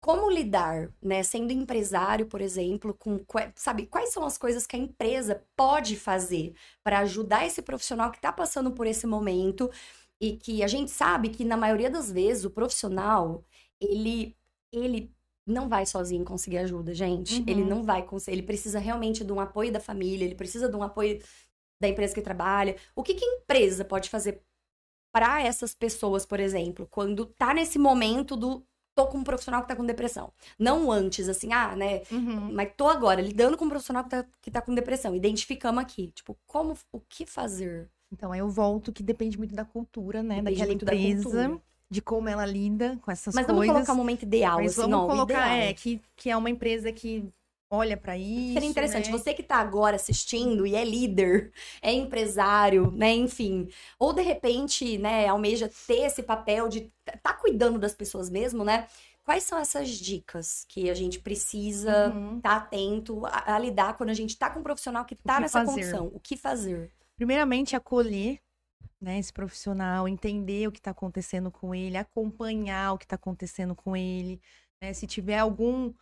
Como 0.00 0.30
lidar, 0.30 0.92
né, 1.02 1.22
sendo 1.22 1.52
empresário, 1.52 2.26
por 2.26 2.40
exemplo, 2.40 2.94
com, 2.94 3.20
sabe, 3.56 3.86
quais 3.86 4.12
são 4.12 4.24
as 4.24 4.38
coisas 4.38 4.66
que 4.66 4.76
a 4.76 4.78
empresa 4.78 5.44
pode 5.56 5.96
fazer 5.96 6.54
para 6.84 7.00
ajudar 7.00 7.46
esse 7.46 7.60
profissional 7.62 8.10
que 8.10 8.18
está 8.18 8.32
passando 8.32 8.70
por 8.70 8.86
esse 8.86 9.06
momento 9.06 9.70
e 10.20 10.36
que 10.36 10.62
a 10.62 10.68
gente 10.68 10.90
sabe 10.90 11.30
que 11.30 11.44
na 11.44 11.56
maioria 11.56 11.90
das 11.90 12.10
vezes 12.10 12.44
o 12.44 12.50
profissional, 12.50 13.44
ele 13.80 14.36
ele 14.70 15.10
não 15.46 15.68
vai 15.68 15.86
sozinho 15.86 16.24
conseguir 16.24 16.58
ajuda, 16.58 16.94
gente. 16.94 17.36
Uhum. 17.36 17.44
Ele 17.46 17.64
não 17.64 17.82
vai 17.82 18.02
conseguir, 18.02 18.36
ele 18.36 18.46
precisa 18.46 18.78
realmente 18.78 19.24
de 19.24 19.32
um 19.32 19.40
apoio 19.40 19.72
da 19.72 19.80
família, 19.80 20.24
ele 20.24 20.34
precisa 20.34 20.68
de 20.68 20.76
um 20.76 20.82
apoio 20.82 21.22
da 21.80 21.88
empresa 21.88 22.14
que 22.14 22.20
trabalha. 22.20 22.76
O 22.94 23.02
que 23.02 23.14
que 23.14 23.24
a 23.24 23.34
empresa 23.36 23.84
pode 23.84 24.10
fazer 24.10 24.42
para 25.10 25.42
essas 25.42 25.74
pessoas, 25.74 26.26
por 26.26 26.38
exemplo, 26.38 26.86
quando 26.90 27.24
tá 27.24 27.54
nesse 27.54 27.78
momento 27.78 28.36
do 28.36 28.62
tô 28.98 29.06
com 29.06 29.18
um 29.18 29.22
profissional 29.24 29.62
que 29.62 29.68
tá 29.68 29.76
com 29.76 29.86
depressão. 29.86 30.32
Não 30.58 30.90
antes, 30.90 31.28
assim, 31.28 31.52
ah, 31.52 31.76
né? 31.76 32.02
Uhum. 32.10 32.52
Mas 32.52 32.72
tô 32.76 32.88
agora 32.88 33.20
lidando 33.20 33.56
com 33.56 33.64
um 33.64 33.68
profissional 33.68 34.02
que 34.02 34.10
tá, 34.10 34.24
que 34.42 34.50
tá 34.50 34.60
com 34.60 34.74
depressão. 34.74 35.14
Identificamos 35.14 35.80
aqui. 35.80 36.10
Tipo, 36.12 36.36
como, 36.46 36.76
o 36.90 36.98
que 37.08 37.24
fazer? 37.24 37.88
Então, 38.12 38.32
aí 38.32 38.40
eu 38.40 38.48
volto 38.48 38.92
que 38.92 39.02
depende 39.02 39.38
muito 39.38 39.54
da 39.54 39.64
cultura, 39.64 40.20
né? 40.20 40.36
Depende 40.42 40.58
Daquela 40.58 40.78
da 40.78 40.94
empresa, 40.96 41.22
cultura. 41.22 41.60
de 41.88 42.02
como 42.02 42.28
ela 42.28 42.44
lida 42.44 42.98
com 43.00 43.10
essas 43.12 43.34
Mas 43.36 43.46
vamos 43.46 43.60
coisas. 43.60 43.76
colocar 43.76 43.92
um 43.92 43.96
momento 43.96 44.22
ideal, 44.24 44.56
Mas 44.56 44.72
assim, 44.72 44.80
vamos 44.90 44.98
ó, 44.98 45.04
o 45.04 45.08
colocar, 45.08 45.46
ideal. 45.46 45.68
é, 45.68 45.72
que, 45.74 46.00
que 46.16 46.28
é 46.30 46.36
uma 46.36 46.50
empresa 46.50 46.90
que 46.90 47.24
olha 47.70 47.96
pra 47.96 48.16
isso. 48.16 48.54
Seria 48.54 48.68
interessante. 48.68 49.10
né? 49.10 49.18
Você 49.18 49.34
que 49.34 49.42
tá 49.42 49.56
agora 49.56 49.96
assistindo 49.96 50.66
e 50.66 50.74
é 50.74 50.84
líder, 50.84 51.52
é 51.82 51.92
empresário, 51.92 52.90
né? 52.92 53.12
Enfim. 53.14 53.68
Ou 53.98 54.12
de 54.12 54.22
repente, 54.22 54.98
né, 54.98 55.26
almeja 55.28 55.70
ter 55.86 56.04
esse 56.06 56.22
papel 56.22 56.68
de 56.68 56.92
tá 57.22 57.34
cuidando 57.34 57.78
das 57.78 57.94
pessoas 57.94 58.30
mesmo, 58.30 58.64
né? 58.64 58.86
Quais 59.24 59.42
são 59.44 59.58
essas 59.58 59.90
dicas 59.90 60.64
que 60.68 60.88
a 60.88 60.94
gente 60.94 61.20
precisa 61.20 62.08
Uhum. 62.08 62.36
estar 62.38 62.56
atento 62.56 63.26
a, 63.26 63.56
a 63.56 63.58
lidar 63.58 63.96
quando 63.96 64.10
a 64.10 64.14
gente 64.14 64.36
tá 64.38 64.48
com 64.50 64.60
um 64.60 64.62
profissional 64.62 65.04
que 65.04 65.14
tá 65.14 65.34
que 65.34 65.40
nessa 65.42 65.60
fazer? 65.60 65.72
condição? 65.72 66.06
O 66.14 66.20
que 66.20 66.36
fazer? 66.36 66.90
Primeiramente, 67.16 67.74
acolher 67.76 68.40
né, 69.00 69.18
esse 69.18 69.32
profissional, 69.32 70.08
entender 70.08 70.68
o 70.68 70.72
que 70.72 70.78
está 70.78 70.90
acontecendo 70.92 71.50
com 71.50 71.74
ele, 71.74 71.96
acompanhar 71.96 72.92
o 72.94 72.98
que 72.98 73.04
está 73.04 73.16
acontecendo 73.16 73.74
com 73.74 73.96
ele. 73.96 74.40
né? 74.82 74.92
Se 74.94 75.06
tiver 75.06 75.38
algum 75.38 75.92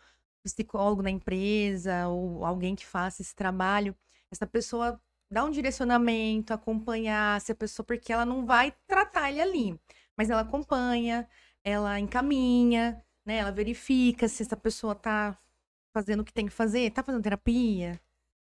psicólogo 0.46 1.02
na 1.02 1.10
empresa 1.10 2.08
ou 2.08 2.44
alguém 2.44 2.74
que 2.74 2.86
faça 2.86 3.22
esse 3.22 3.34
trabalho, 3.34 3.94
essa 4.30 4.46
pessoa 4.46 5.00
dá 5.30 5.44
um 5.44 5.50
direcionamento, 5.50 6.52
acompanhar 6.54 7.40
se 7.40 7.52
a 7.52 7.54
pessoa, 7.54 7.84
porque 7.84 8.12
ela 8.12 8.24
não 8.24 8.46
vai 8.46 8.72
tratar 8.86 9.30
ele 9.30 9.40
ali, 9.40 9.80
mas 10.16 10.30
ela 10.30 10.42
acompanha, 10.42 11.28
ela 11.64 11.98
encaminha, 11.98 13.02
né? 13.24 13.38
Ela 13.38 13.50
verifica 13.50 14.28
se 14.28 14.42
essa 14.42 14.56
pessoa 14.56 14.94
tá 14.94 15.36
fazendo 15.92 16.20
o 16.20 16.24
que 16.24 16.32
tem 16.32 16.46
que 16.46 16.52
fazer, 16.52 16.90
tá 16.92 17.02
fazendo 17.02 17.22
terapia, 17.22 18.00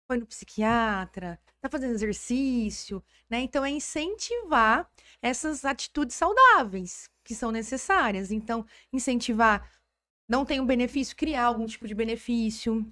foi 0.07 0.17
no 0.19 0.27
psiquiatra, 0.27 1.39
tá 1.61 1.69
fazendo 1.69 1.93
exercício, 1.93 3.03
né? 3.29 3.41
Então 3.41 3.65
é 3.65 3.71
incentivar 3.71 4.91
essas 5.23 5.65
atitudes 5.65 6.17
saudáveis 6.17 7.11
que 7.23 7.35
são 7.35 7.53
necessárias. 7.53 8.33
Então, 8.33 8.67
incentivar 8.93 9.71
não 10.31 10.45
tem 10.45 10.61
um 10.61 10.65
benefício, 10.67 11.17
criar 11.17 11.47
algum 11.47 11.67
tipo 11.67 11.89
de 11.89 11.95
benefício, 11.95 12.87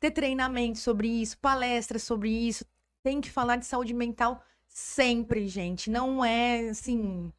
ter 0.00 0.10
treinamento 0.10 0.78
sobre 0.78 1.06
isso, 1.06 1.36
palestras 1.36 2.02
sobre 2.02 2.30
isso, 2.30 2.64
tem 3.02 3.20
que 3.20 3.30
falar 3.30 3.56
de 3.56 3.66
saúde 3.66 3.92
mental 3.92 4.42
sempre, 4.66 5.46
gente. 5.46 5.90
Não 5.90 6.24
é 6.24 6.70
assim 6.70 7.30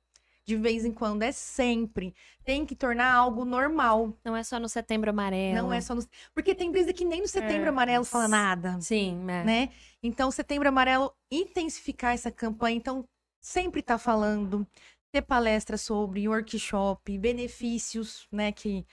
de 0.46 0.56
vez 0.56 0.86
em 0.86 0.92
quando, 0.92 1.24
é 1.24 1.32
sempre. 1.32 2.14
Tem 2.44 2.64
que 2.64 2.76
tornar 2.76 3.12
algo 3.12 3.44
normal. 3.44 4.14
Não 4.24 4.36
é 4.36 4.44
só 4.44 4.60
no 4.60 4.70
setembro 4.70 5.10
amarelo. 5.10 5.56
Não 5.56 5.74
é 5.74 5.82
só 5.82 5.96
no... 5.96 6.06
Porque 6.32 6.54
tem 6.54 6.68
empresa 6.68 6.94
que 6.94 7.06
nem 7.06 7.22
no 7.22 7.28
setembro 7.28 7.66
É. 7.66 7.70
amarelo 7.70 8.06
fala 8.06 8.28
nada 8.28 8.80
Sim, 8.82 9.22
é. 9.30 9.44
né? 9.44 9.70
Então, 10.04 10.30
Setembro 10.30 10.68
Amarelo 10.68 11.12
intensificar 11.32 12.14
essa 12.14 12.30
campanha. 12.30 12.76
Então, 12.76 13.08
sempre 13.42 13.82
tá 13.82 13.98
falando, 13.98 14.68
ter 15.12 15.22
palestra 15.22 15.78
sobre 15.78 16.28
workshop, 16.28 17.18
benefícios, 17.18 18.28
né? 18.30 18.52
Que 18.52 18.86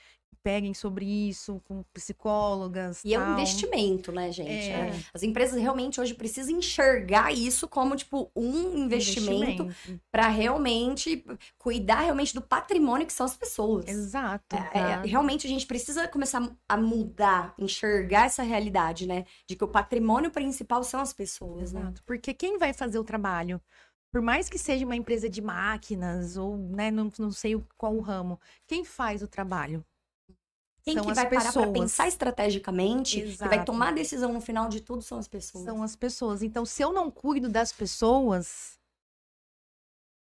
peguem 0.42 0.74
sobre 0.74 1.04
isso 1.04 1.60
com 1.64 1.82
psicólogas. 1.92 3.02
E 3.04 3.14
é 3.14 3.18
um 3.18 3.22
tal. 3.22 3.32
investimento, 3.34 4.12
né, 4.12 4.32
gente? 4.32 4.50
É. 4.50 4.88
É. 4.88 5.00
As 5.12 5.22
empresas 5.22 5.60
realmente 5.60 6.00
hoje 6.00 6.14
precisam 6.14 6.56
enxergar 6.56 7.32
isso 7.32 7.68
como, 7.68 7.96
tipo, 7.96 8.30
um 8.34 8.84
investimento 8.84 9.68
para 10.10 10.28
realmente 10.28 11.24
cuidar 11.58 12.00
realmente 12.00 12.34
do 12.34 12.42
patrimônio 12.42 13.06
que 13.06 13.12
são 13.12 13.26
as 13.26 13.36
pessoas. 13.36 13.88
Exato. 13.88 14.56
É, 14.56 14.78
é, 14.78 15.02
realmente 15.04 15.46
a 15.46 15.50
gente 15.50 15.66
precisa 15.66 16.08
começar 16.08 16.50
a 16.68 16.76
mudar, 16.76 17.54
enxergar 17.58 18.26
essa 18.26 18.42
realidade, 18.42 19.06
né? 19.06 19.24
De 19.48 19.56
que 19.56 19.64
o 19.64 19.68
patrimônio 19.68 20.30
principal 20.30 20.82
são 20.82 21.00
as 21.00 21.12
pessoas, 21.12 21.72
né? 21.72 21.80
Exato. 21.80 22.02
Porque 22.04 22.34
quem 22.34 22.58
vai 22.58 22.72
fazer 22.72 22.98
o 22.98 23.04
trabalho? 23.04 23.60
Por 24.12 24.20
mais 24.20 24.48
que 24.48 24.58
seja 24.58 24.84
uma 24.84 24.96
empresa 24.96 25.30
de 25.30 25.40
máquinas 25.40 26.36
ou, 26.36 26.56
né, 26.56 26.90
não, 26.90 27.12
não 27.16 27.30
sei 27.30 27.62
qual 27.76 27.94
o 27.94 28.00
ramo, 28.00 28.40
quem 28.66 28.84
faz 28.84 29.22
o 29.22 29.28
trabalho? 29.28 29.84
Quem 30.82 30.94
São 30.94 31.04
que 31.04 31.10
as 31.10 31.16
vai 31.16 31.28
parar 31.28 31.52
pra 31.52 31.52
pessoas. 31.52 31.72
pensar 31.72 32.08
estrategicamente, 32.08 33.20
que 33.20 33.26
vai 33.36 33.48
Exato. 33.54 33.64
tomar 33.66 33.88
a 33.88 33.92
decisão 33.92 34.32
no 34.32 34.40
final 34.40 34.68
de 34.68 34.80
tudo 34.80 35.02
são 35.02 35.18
as 35.18 35.28
pessoas. 35.28 35.64
São 35.64 35.82
as 35.82 35.94
pessoas. 35.94 36.42
Então, 36.42 36.64
se 36.64 36.82
eu 36.82 36.92
não 36.92 37.10
cuido 37.10 37.48
das 37.48 37.72
pessoas, 37.72 38.78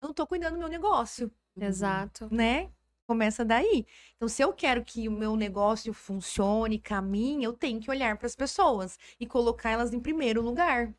eu 0.02 0.08
não 0.08 0.14
tô 0.14 0.26
cuidando 0.26 0.54
do 0.54 0.60
meu 0.60 0.70
negócio. 0.70 1.32
Exato. 1.60 2.28
né? 2.32 2.72
Começa 3.08 3.44
daí. 3.44 3.86
Então, 4.16 4.28
se 4.28 4.42
eu 4.44 4.54
quero 4.54 4.84
que 4.84 5.08
o 5.08 5.12
meu 5.12 5.36
negócio 5.36 5.94
funcione, 5.94 6.78
caminhe, 6.78 7.44
eu 7.44 7.54
tenho 7.54 7.80
que 7.80 7.90
olhar 7.90 8.18
para 8.18 8.28
as 8.28 8.36
pessoas 8.36 8.98
e 9.20 9.26
colocar 9.26 9.72
elas 9.72 9.94
em 9.94 10.00
primeiro 10.00 10.42
lugar. 10.42 10.94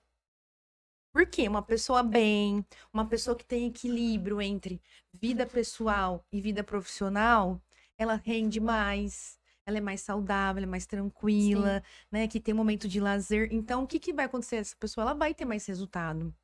Por 1.13 1.27
quê? 1.27 1.49
Uma 1.49 1.63
pessoa 1.63 2.03
bem, 2.03 2.65
uma 2.93 3.07
pessoa 3.07 3.37
que 3.37 3.45
tem 3.45 3.67
equilíbrio 3.67 4.41
entre 4.41 4.81
vida 5.13 5.47
pessoal 5.47 6.25
e 6.31 6.41
vida 6.41 6.63
profissional, 6.63 7.61
ela 7.97 8.15
rende 8.15 8.61
mais, 8.61 9.38
ela 9.69 9.77
é 9.77 9.81
mais 9.83 10.01
saudável, 10.01 10.61
ela 10.61 10.67
é 10.67 10.71
mais 10.71 10.87
tranquila, 10.87 11.83
né? 12.11 12.27
Que 12.27 12.41
tem 12.41 12.55
momento 12.55 12.89
de 12.89 12.99
lazer. 13.01 13.51
Então, 13.53 13.83
o 13.83 13.87
que, 13.87 13.99
que 13.99 14.15
vai 14.15 14.25
acontecer? 14.25 14.57
Essa 14.57 14.75
pessoa 14.75 15.03
ela 15.03 15.13
vai 15.13 15.35
ter 15.35 15.45
mais 15.45 15.67
resultado. 15.67 16.35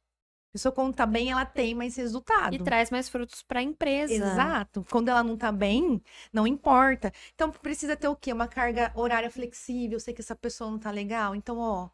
A 0.51 0.53
pessoa, 0.53 0.71
quando 0.71 0.95
tá 0.95 1.07
bem, 1.07 1.31
ela 1.31 1.47
tem 1.47 1.75
mais 1.75 1.97
resultado. 1.97 2.55
E 2.55 2.59
traz 2.63 2.91
mais 2.91 3.09
frutos 3.09 3.43
pra 3.43 3.63
empresa. 3.63 4.13
Exato. 4.13 4.85
Quando 4.91 5.09
ela 5.09 5.25
não 5.25 5.39
tá 5.39 5.51
bem, 5.51 6.03
não 6.31 6.47
importa. 6.47 7.11
Então 7.35 7.51
precisa 7.51 7.97
ter 7.97 8.09
o 8.09 8.15
quê? 8.15 8.31
Uma 8.31 8.47
carga 8.47 8.93
horária 8.95 9.31
flexível. 9.31 9.97
Eu 9.97 10.01
sei 10.01 10.13
que 10.13 10.21
essa 10.21 10.37
pessoa 10.37 10.71
não 10.71 10.79
tá 10.79 10.91
legal. 10.91 11.35
Então, 11.35 11.59
ó, 11.59 11.89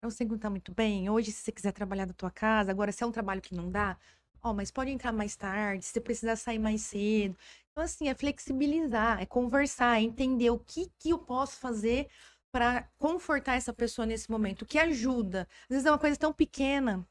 eu 0.00 0.10
sei 0.10 0.24
que 0.24 0.32
não 0.32 0.38
tá 0.38 0.48
muito 0.48 0.72
bem. 0.72 1.10
Hoje, 1.10 1.32
se 1.32 1.42
você 1.42 1.50
quiser 1.50 1.72
trabalhar 1.72 2.06
da 2.06 2.14
tua 2.14 2.30
casa, 2.30 2.70
agora 2.70 2.92
se 2.92 3.02
é 3.02 3.06
um 3.06 3.12
trabalho 3.12 3.42
que 3.42 3.56
não 3.56 3.68
dá, 3.68 3.98
ó, 4.40 4.54
mas 4.54 4.70
pode 4.70 4.92
entrar 4.92 5.10
mais 5.12 5.34
tarde, 5.34 5.84
se 5.84 5.92
você 5.92 6.00
precisar 6.00 6.36
sair 6.36 6.60
mais 6.60 6.82
cedo. 6.82 7.36
Então, 7.76 7.84
assim, 7.84 8.08
é 8.08 8.14
flexibilizar, 8.14 9.20
é 9.20 9.26
conversar, 9.26 9.98
é 9.98 10.02
entender 10.02 10.48
o 10.48 10.58
que 10.58 10.90
que 10.98 11.10
eu 11.10 11.18
posso 11.18 11.58
fazer 11.58 12.08
para 12.50 12.84
confortar 12.96 13.54
essa 13.56 13.70
pessoa 13.70 14.06
nesse 14.06 14.30
momento, 14.30 14.62
o 14.62 14.66
que 14.66 14.78
ajuda. 14.78 15.46
Às 15.64 15.68
vezes 15.68 15.84
é 15.84 15.90
uma 15.90 15.98
coisa 15.98 16.16
tão 16.18 16.32
pequena, 16.32 17.06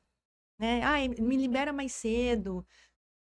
né? 0.59 0.81
Ai, 0.83 1.07
me 1.09 1.37
libera 1.37 1.73
mais 1.73 1.93
cedo 1.93 2.65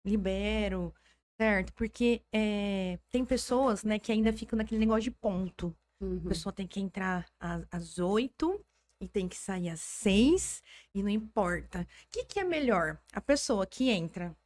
libero, 0.06 0.94
certo? 1.40 1.72
Porque 1.74 2.22
é, 2.32 2.98
tem 3.10 3.24
pessoas, 3.24 3.84
né, 3.84 3.98
que 3.98 4.12
ainda 4.12 4.32
ficam 4.32 4.56
naquele 4.56 4.80
negócio 4.80 5.04
de 5.04 5.10
ponto. 5.12 5.76
A 6.00 6.04
Uhum. 6.06 6.28
pessoa 6.28 6.52
tem 6.52 6.66
que 6.66 6.80
entrar 6.80 7.26
às- 7.40 7.66
às 7.70 7.98
oito 7.98 8.64
e 9.00 9.08
tem 9.08 9.28
que 9.28 9.36
sair 9.36 9.70
às 9.70 9.80
seis 9.80 10.62
e 10.94 11.02
não 11.02 11.10
importa. 11.10 11.82
O 11.82 11.86
que, 12.12 12.24
que 12.24 12.40
é 12.40 12.44
melhor? 12.44 13.00
A 13.12 13.20
pessoa 13.20 13.66
que 13.66 13.90
entra 13.90 14.36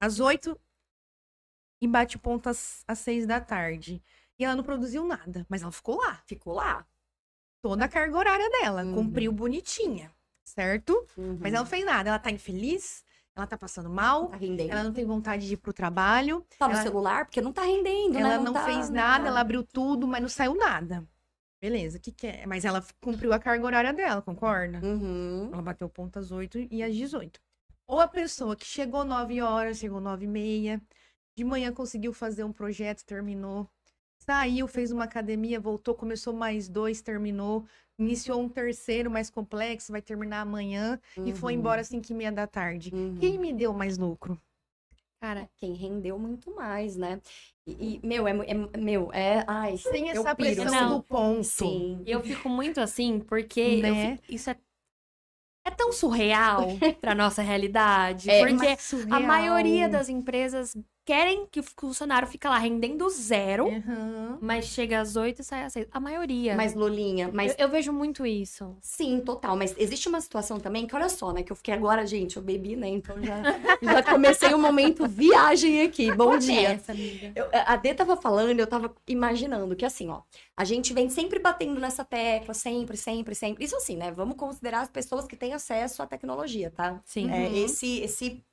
às 0.00 0.20
oito 0.20 0.58
e 1.82 1.86
bate 1.88 2.16
ponto 2.16 2.48
às, 2.48 2.84
às 2.86 3.00
seis 3.00 3.26
da 3.26 3.40
tarde. 3.40 4.00
E 4.38 4.44
ela 4.44 4.56
não 4.56 4.62
produziu 4.64 5.04
nada, 5.04 5.44
mas 5.48 5.62
ela 5.62 5.72
ficou 5.72 5.96
lá. 5.98 6.22
Ficou 6.26 6.54
lá. 6.54 6.86
Toda 7.60 7.84
a 7.84 7.88
carga 7.88 8.16
horária 8.16 8.48
dela, 8.50 8.82
Uhum. 8.84 8.94
cumpriu 8.94 9.30
bonitinha, 9.32 10.10
certo? 10.44 10.92
Uhum. 11.16 11.38
Mas 11.40 11.52
ela 11.52 11.62
não 11.64 11.70
fez 11.70 11.84
nada. 11.84 12.08
Ela 12.10 12.18
tá 12.18 12.30
infeliz, 12.30 13.04
ela 13.36 13.46
tá 13.46 13.56
passando 13.58 13.90
mal, 13.90 14.28
tá 14.28 14.36
rendendo. 14.36 14.70
ela 14.70 14.82
não 14.84 14.92
tem 14.92 15.04
vontade 15.04 15.46
de 15.46 15.54
ir 15.54 15.56
pro 15.58 15.72
trabalho. 15.72 16.44
Tá 16.58 16.66
no 16.68 16.74
ela- 16.74 16.82
celular 16.82 17.24
porque 17.26 17.40
não 17.40 17.52
tá 17.52 17.62
rendendo, 17.62 18.14
né? 18.14 18.20
Ela 18.20 18.38
não, 18.38 18.52
tá- 18.52 18.64
fez 18.64 18.88
nada, 18.90 19.28
ela 19.28 19.40
abriu 19.40 19.62
tudo, 19.64 20.06
mas 20.06 20.20
não 20.22 20.28
saiu 20.28 20.54
nada. 20.54 21.06
Beleza, 21.60 21.98
o 21.98 22.00
que, 22.00 22.10
que 22.10 22.26
é? 22.26 22.46
Mas 22.46 22.64
ela 22.64 22.84
cumpriu 23.00 23.32
a 23.32 23.38
carga 23.38 23.64
horária 23.64 23.92
dela, 23.92 24.20
concorda? 24.22 24.80
Uhum. 24.84 25.50
Ela 25.52 25.62
bateu 25.62 25.88
ponto 25.88 26.18
às 26.18 26.32
8 26.32 26.58
e 26.70 26.82
às 26.82 26.94
18. 26.94 27.40
Ou 27.86 28.00
a 28.00 28.08
pessoa 28.08 28.56
que 28.56 28.64
chegou 28.66 29.04
9 29.04 29.40
horas, 29.40 29.78
chegou 29.78 30.00
9 30.00 30.24
e 30.24 30.28
meia, 30.28 30.82
de 31.36 31.44
manhã 31.44 31.72
conseguiu 31.72 32.12
fazer 32.12 32.44
um 32.44 32.52
projeto, 32.52 33.04
terminou. 33.04 33.68
Saiu, 34.18 34.68
fez 34.68 34.92
uma 34.92 35.04
academia, 35.04 35.58
voltou, 35.58 35.94
começou 35.94 36.32
mais 36.32 36.68
dois, 36.68 37.00
terminou. 37.02 37.64
Iniciou 37.98 38.40
um 38.40 38.48
terceiro 38.48 39.10
mais 39.10 39.28
complexo, 39.30 39.90
vai 39.92 40.00
terminar 40.02 40.40
amanhã. 40.42 41.00
E 41.24 41.32
foi 41.32 41.52
Uhum. 41.54 41.58
embora 41.58 41.80
às 41.80 41.88
5 41.88 42.10
e 42.10 42.14
meia 42.14 42.30
da 42.32 42.46
tarde. 42.46 42.90
Uhum. 42.94 43.16
Quem 43.18 43.38
me 43.38 43.52
deu 43.52 43.72
mais 43.72 43.98
lucro? 43.98 44.40
Cara, 45.20 45.48
quem 45.56 45.72
rendeu 45.72 46.18
muito 46.18 46.52
mais, 46.54 46.96
né? 46.96 47.20
E, 47.66 47.96
e, 48.02 48.06
meu, 48.06 48.26
é, 48.26 48.32
é- 48.32 48.76
meu, 48.78 49.12
é, 49.12 49.44
ai, 49.46 49.76
Tem 49.90 50.08
eu 50.08 50.20
essa 50.22 50.34
pressão 50.34 50.64
Não. 50.66 50.96
do 50.98 51.02
ponto. 51.04 51.44
sim. 51.44 52.02
eu 52.06 52.20
fico 52.22 52.48
muito 52.48 52.80
assim, 52.80 53.20
porque 53.20 53.60
eu 53.60 53.94
Né? 53.94 54.16
fi- 54.18 54.34
isso 54.34 54.50
é, 54.50 54.56
é 55.64 55.70
tão 55.70 55.92
surreal 55.92 56.66
pra 57.00 57.14
nossa 57.14 57.40
realidade. 57.40 58.28
É, 58.28 58.44
porque 58.48 58.76
a 59.12 59.20
maioria 59.20 59.88
das 59.88 60.08
empresas 60.08 60.76
querem 61.04 61.46
que 61.50 61.60
o 61.60 61.62
funcionário 61.62 62.28
fique 62.28 62.46
lá 62.46 62.58
rendendo 62.58 63.08
zero, 63.10 63.68
Aham. 63.68 64.38
mas 64.40 64.66
chega 64.66 65.00
às 65.00 65.16
oito 65.16 65.40
e 65.40 65.44
sai 65.44 65.64
às 65.64 65.72
seis. 65.72 65.86
A 65.90 65.98
maioria. 65.98 66.54
Mas, 66.54 66.74
Lulinha, 66.74 67.30
mas 67.32 67.52
eu, 67.52 67.66
eu 67.66 67.68
vejo 67.68 67.92
muito 67.92 68.24
isso. 68.24 68.76
Sim, 68.80 69.20
total. 69.20 69.56
Mas 69.56 69.74
existe 69.76 70.08
uma 70.08 70.20
situação 70.20 70.60
também 70.60 70.86
que, 70.86 70.94
olha 70.94 71.08
só, 71.08 71.32
né? 71.32 71.42
Que 71.42 71.50
eu 71.52 71.56
fiquei 71.56 71.74
agora, 71.74 72.06
gente, 72.06 72.36
eu 72.36 72.42
bebi, 72.42 72.76
né? 72.76 72.88
Então 72.88 73.16
já, 73.22 73.42
já 73.82 74.02
comecei 74.02 74.54
o 74.54 74.58
momento 74.58 75.06
viagem 75.08 75.82
aqui. 75.82 76.12
Bom 76.12 76.38
dia. 76.38 76.70
Essa. 76.74 76.92
Eu- 77.34 77.48
a 77.52 77.76
Dê 77.76 77.94
tava 77.94 78.16
falando, 78.16 78.58
eu 78.60 78.66
tava 78.66 78.94
imaginando 79.08 79.74
que 79.74 79.84
assim, 79.84 80.08
ó, 80.08 80.22
a 80.56 80.64
gente 80.64 80.92
vem 80.94 81.08
sempre 81.10 81.38
batendo 81.38 81.80
nessa 81.80 82.04
tecla, 82.04 82.54
sempre, 82.54 82.96
sempre, 82.96 83.34
sempre. 83.34 83.64
Isso 83.64 83.76
assim, 83.76 83.96
né? 83.96 84.10
Vamos 84.12 84.36
considerar 84.36 84.80
as 84.82 84.88
pessoas 84.90 85.26
que 85.26 85.36
têm 85.36 85.52
acesso 85.52 86.02
à 86.02 86.06
tecnologia, 86.06 86.70
tá? 86.70 87.00
Sim. 87.04 87.30
É, 87.30 87.48
Uhum. 87.48 87.64
esse, 87.64 88.00
esse, 88.00 88.26
es- 88.26 88.51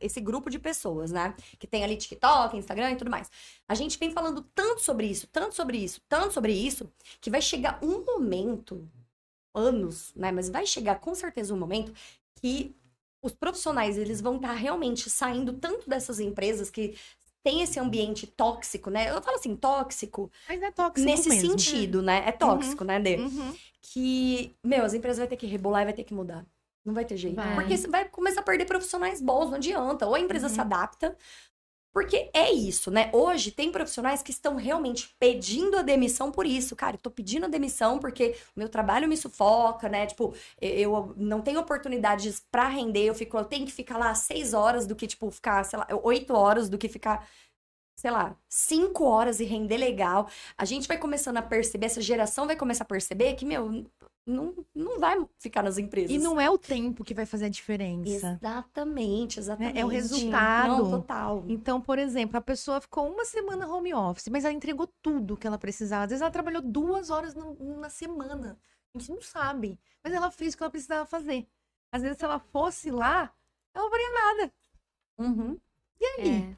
esse 0.00 0.20
grupo 0.20 0.48
de 0.50 0.58
pessoas, 0.58 1.10
né? 1.12 1.34
Que 1.58 1.66
tem 1.66 1.84
ali 1.84 1.96
TikTok, 1.96 2.56
Instagram 2.56 2.92
e 2.92 2.96
tudo 2.96 3.10
mais. 3.10 3.30
A 3.68 3.74
gente 3.74 3.98
vem 3.98 4.10
falando 4.10 4.42
tanto 4.54 4.80
sobre 4.82 5.06
isso, 5.06 5.26
tanto 5.28 5.54
sobre 5.54 5.78
isso, 5.78 6.00
tanto 6.08 6.32
sobre 6.32 6.52
isso, 6.52 6.90
que 7.20 7.30
vai 7.30 7.40
chegar 7.42 7.78
um 7.82 8.04
momento, 8.04 8.88
anos, 9.54 10.12
né? 10.14 10.30
Mas 10.30 10.48
vai 10.48 10.66
chegar 10.66 11.00
com 11.00 11.14
certeza 11.14 11.54
um 11.54 11.58
momento 11.58 11.92
que 12.40 12.74
os 13.22 13.32
profissionais, 13.32 13.96
eles 13.96 14.20
vão 14.20 14.36
estar 14.36 14.52
realmente 14.52 15.10
saindo 15.10 15.52
tanto 15.54 15.88
dessas 15.88 16.20
empresas 16.20 16.70
que 16.70 16.94
tem 17.42 17.62
esse 17.62 17.78
ambiente 17.78 18.26
tóxico, 18.26 18.90
né? 18.90 19.10
Eu 19.10 19.22
falo 19.22 19.36
assim, 19.36 19.54
tóxico, 19.56 20.30
Mas 20.48 20.60
é 20.60 20.70
tóxico 20.70 21.08
nesse 21.08 21.28
mesmo. 21.28 21.50
sentido, 21.50 22.02
né? 22.02 22.24
É 22.26 22.32
tóxico, 22.32 22.84
né, 22.84 22.98
Dê? 23.00 23.16
Uhum. 23.16 23.54
que, 23.80 24.54
meu, 24.64 24.84
as 24.84 24.94
empresas 24.94 25.18
vão 25.18 25.28
ter 25.28 25.36
que 25.36 25.46
rebolar 25.46 25.82
e 25.82 25.84
vai 25.86 25.94
ter 25.94 26.02
que 26.04 26.12
mudar. 26.12 26.44
Não 26.86 26.94
vai 26.94 27.04
ter 27.04 27.16
jeito. 27.16 27.34
Vai. 27.34 27.54
Porque 27.56 27.76
você 27.76 27.88
vai 27.88 28.08
começar 28.08 28.40
a 28.40 28.44
perder 28.44 28.64
profissionais 28.64 29.20
bons, 29.20 29.46
não 29.48 29.56
adianta. 29.56 30.06
Ou 30.06 30.14
a 30.14 30.20
empresa 30.20 30.46
Uhum. 30.46 30.54
se 30.54 30.60
adapta. 30.60 31.16
Porque 31.92 32.30
é 32.34 32.52
isso, 32.52 32.90
né? 32.90 33.08
Hoje 33.12 33.50
tem 33.50 33.72
profissionais 33.72 34.22
que 34.22 34.30
estão 34.30 34.54
realmente 34.54 35.16
pedindo 35.18 35.78
a 35.78 35.82
demissão 35.82 36.30
por 36.30 36.44
isso. 36.46 36.76
Cara, 36.76 36.96
eu 36.96 37.00
tô 37.00 37.10
pedindo 37.10 37.46
a 37.46 37.48
demissão 37.48 37.98
porque 37.98 38.36
o 38.54 38.58
meu 38.60 38.68
trabalho 38.68 39.08
me 39.08 39.16
sufoca, 39.16 39.88
né? 39.88 40.06
Tipo, 40.06 40.34
eu 40.60 41.14
não 41.16 41.40
tenho 41.40 41.58
oportunidades 41.58 42.44
pra 42.50 42.68
render. 42.68 43.06
Eu 43.06 43.14
fico, 43.14 43.36
eu 43.38 43.46
tenho 43.46 43.64
que 43.64 43.72
ficar 43.72 43.96
lá 43.96 44.14
seis 44.14 44.52
horas 44.52 44.86
do 44.86 44.94
que, 44.94 45.06
tipo, 45.06 45.30
ficar, 45.30 45.64
sei 45.64 45.78
lá, 45.78 45.86
oito 46.04 46.34
horas 46.34 46.68
do 46.68 46.78
que 46.78 46.88
ficar 46.88 47.26
sei 47.98 48.10
lá, 48.10 48.36
cinco 48.46 49.04
horas 49.04 49.40
e 49.40 49.44
render 49.44 49.78
legal. 49.78 50.28
A 50.58 50.66
gente 50.66 50.86
vai 50.86 50.98
começando 50.98 51.38
a 51.38 51.42
perceber, 51.42 51.86
essa 51.86 52.02
geração 52.02 52.46
vai 52.46 52.54
começar 52.54 52.84
a 52.84 52.86
perceber 52.86 53.32
que, 53.36 53.46
meu, 53.46 53.86
não, 54.26 54.54
não 54.74 54.98
vai 54.98 55.24
ficar 55.38 55.62
nas 55.62 55.78
empresas. 55.78 56.10
E 56.10 56.18
não 56.18 56.40
é 56.40 56.50
o 56.50 56.58
tempo 56.58 57.04
que 57.04 57.14
vai 57.14 57.24
fazer 57.24 57.46
a 57.46 57.48
diferença. 57.48 58.38
Exatamente, 58.42 59.38
exatamente. 59.38 59.78
É 59.78 59.84
o 59.84 59.88
resultado. 59.88 60.68
Não, 60.68 60.90
total. 60.90 61.44
Então, 61.48 61.80
por 61.80 61.98
exemplo, 61.98 62.36
a 62.36 62.40
pessoa 62.40 62.80
ficou 62.80 63.08
uma 63.10 63.24
semana 63.24 63.66
home 63.72 63.94
office, 63.94 64.28
mas 64.28 64.44
ela 64.44 64.52
entregou 64.52 64.86
tudo 65.00 65.36
que 65.36 65.46
ela 65.46 65.56
precisava. 65.58 66.04
Às 66.04 66.10
vezes 66.10 66.22
ela 66.22 66.30
trabalhou 66.30 66.60
duas 66.60 67.08
horas 67.10 67.34
no- 67.34 67.54
na 67.78 67.88
semana. 67.88 68.58
A 68.94 68.98
gente 68.98 69.10
não 69.12 69.22
sabe. 69.22 69.78
Mas 70.02 70.12
ela 70.12 70.30
fez 70.30 70.54
o 70.54 70.56
que 70.56 70.62
ela 70.62 70.70
precisava 70.70 71.06
fazer. 71.06 71.46
Às 71.92 72.02
vezes, 72.02 72.18
se 72.18 72.24
ela 72.24 72.38
fosse 72.38 72.90
lá, 72.90 73.32
ela 73.72 73.84
não 73.84 73.90
faria 73.90 74.12
nada. 74.12 74.52
Uhum. 75.18 75.58
É. 76.18 76.56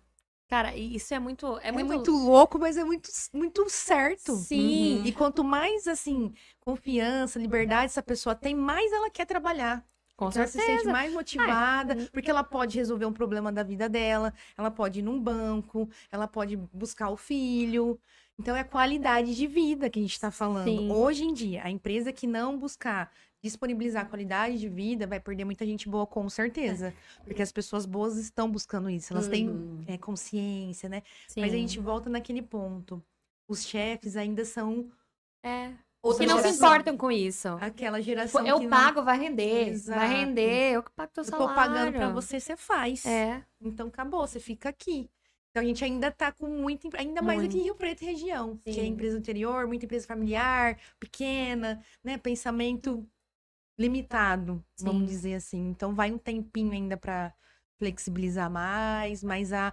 Cara, 0.49 0.74
isso 0.76 1.12
é 1.14 1.18
muito. 1.18 1.59
É 1.59 1.68
É 1.68 1.72
muito. 1.72 1.86
muito, 1.86 2.11
louco, 2.11 2.59
mas 2.59 2.76
é 2.76 2.84
muito, 2.84 3.11
muito 3.34 3.68
certo. 3.68 4.34
Sim. 4.34 5.03
E 5.05 5.12
quanto 5.12 5.44
mais, 5.44 5.86
assim, 5.86 6.32
confiança, 6.61 7.38
liberdade 7.38 7.86
essa 7.86 8.03
pessoa 8.03 8.34
tem, 8.34 8.55
mais 8.55 8.90
ela 8.92 9.11
quer 9.11 9.26
trabalhar. 9.26 9.84
Com 10.16 10.30
Então 10.30 10.40
ela 10.42 10.46
se 10.51 10.55
certeza. 10.55 10.78
sente 10.82 10.92
mais 10.92 11.12
motivada, 11.12 11.96
porque 12.12 12.30
ela 12.30 12.42
pode 12.42 12.76
resolver 12.76 13.05
um 13.07 13.12
problema 13.12 13.53
da 13.53 13.62
vida 13.62 13.88
dela, 13.88 14.32
ela 14.57 14.70
pode 14.70 14.99
ir 15.01 15.03
num 15.03 15.20
banco, 15.20 15.88
ela 16.11 16.26
pode 16.26 16.57
buscar 16.57 17.11
o 17.11 17.16
filho. 17.16 18.01
Então 18.38 18.55
é 18.57 18.61
a 18.61 18.64
qualidade 18.64 19.34
de 19.34 19.46
vida 19.46 19.88
que 19.90 19.99
a 19.99 20.03
gente 20.03 20.12
está 20.12 20.30
falando. 20.30 20.64
Sim. 20.64 20.90
Hoje 20.90 21.24
em 21.24 21.32
dia, 21.32 21.62
a 21.64 21.70
empresa 21.70 22.12
que 22.12 22.26
não 22.26 22.59
buscar 22.59 23.11
disponibilizar 23.43 24.09
qualidade 24.09 24.59
de 24.59 24.68
vida 24.68 25.07
vai 25.07 25.20
perder 25.20 25.45
muita 25.45 25.64
gente 25.64 25.89
boa, 25.89 26.07
com 26.07 26.28
certeza. 26.28 26.93
Porque 27.24 27.43
as 27.43 27.53
pessoas 27.53 27.86
boas 27.86 28.16
estão 28.16 28.51
buscando 28.51 28.91
isso, 28.91 29.12
elas 29.12 29.28
têm 29.28 29.49
Uhum. 29.49 29.84
é, 29.86 29.97
consciência, 29.99 30.89
né? 30.89 31.03
Sim. 31.28 31.41
Mas 31.43 31.53
a 31.53 31.57
gente 31.57 31.78
volta 31.78 32.11
naquele 32.11 32.43
ponto. 32.43 33.03
Os 33.49 33.64
chefes 33.64 34.16
ainda 34.16 34.45
são 34.45 34.91
É. 35.43 35.70
Outra 36.03 36.24
Que 36.24 36.30
não 36.30 36.36
se 36.39 36.43
geração. 36.45 36.68
importam 36.68 36.97
com 36.97 37.11
isso. 37.12 37.49
aquela 37.61 38.01
geração 38.01 38.45
eu 38.47 38.59
que 38.59 38.66
não- 38.66 38.70
pago, 38.70 39.03
vai 39.05 39.18
render. 39.18 39.68
Exato. 39.68 39.99
Vai 39.99 40.09
render, 40.24 40.72
eu 40.74 40.82
que 40.82 40.91
pago 40.93 41.11
teu 41.12 41.22
eu 41.22 41.24
salário. 41.28 41.49
tô 41.49 41.55
pagando 41.55 41.93
pra 41.93 42.09
você, 42.11 42.39
você 42.41 42.57
faz. 42.57 43.05
É. 43.07 43.43
Então 43.61 43.89
acabou, 43.89 44.26
você 44.26 44.39
fica 44.41 44.68
aqui. 44.68 45.09
Então 45.51 45.62
a 45.62 45.66
gente 45.66 45.84
ainda 45.84 46.11
tá 46.11 46.30
com 46.30 46.47
muito, 46.49 46.86
empre- 46.89 47.01
ainda 47.01 47.20
mais 47.22 47.43
aqui 47.43 47.59
em 47.59 47.62
Rio 47.62 47.74
Preto 47.74 48.03
e 48.03 48.07
região, 48.07 48.57
que 48.59 48.70
é 48.70 48.74
Sim. 48.74 48.86
empresa 48.89 49.16
interior, 49.18 49.66
muita 49.66 49.86
empresa 49.86 50.07
familiar, 50.07 50.78
pequena, 51.01 51.80
né, 52.05 52.16
pensamento 52.18 53.05
limitado, 53.79 54.62
vamos 54.81 55.03
Sim. 55.03 55.07
dizer 55.07 55.35
assim. 55.35 55.68
Então 55.70 55.95
vai 55.95 56.11
um 56.11 56.18
tempinho 56.18 56.72
ainda 56.72 56.97
pra 56.97 57.33
flexibilizar 57.79 58.51
mais, 58.51 59.22
mas 59.22 59.53
a 59.53 59.72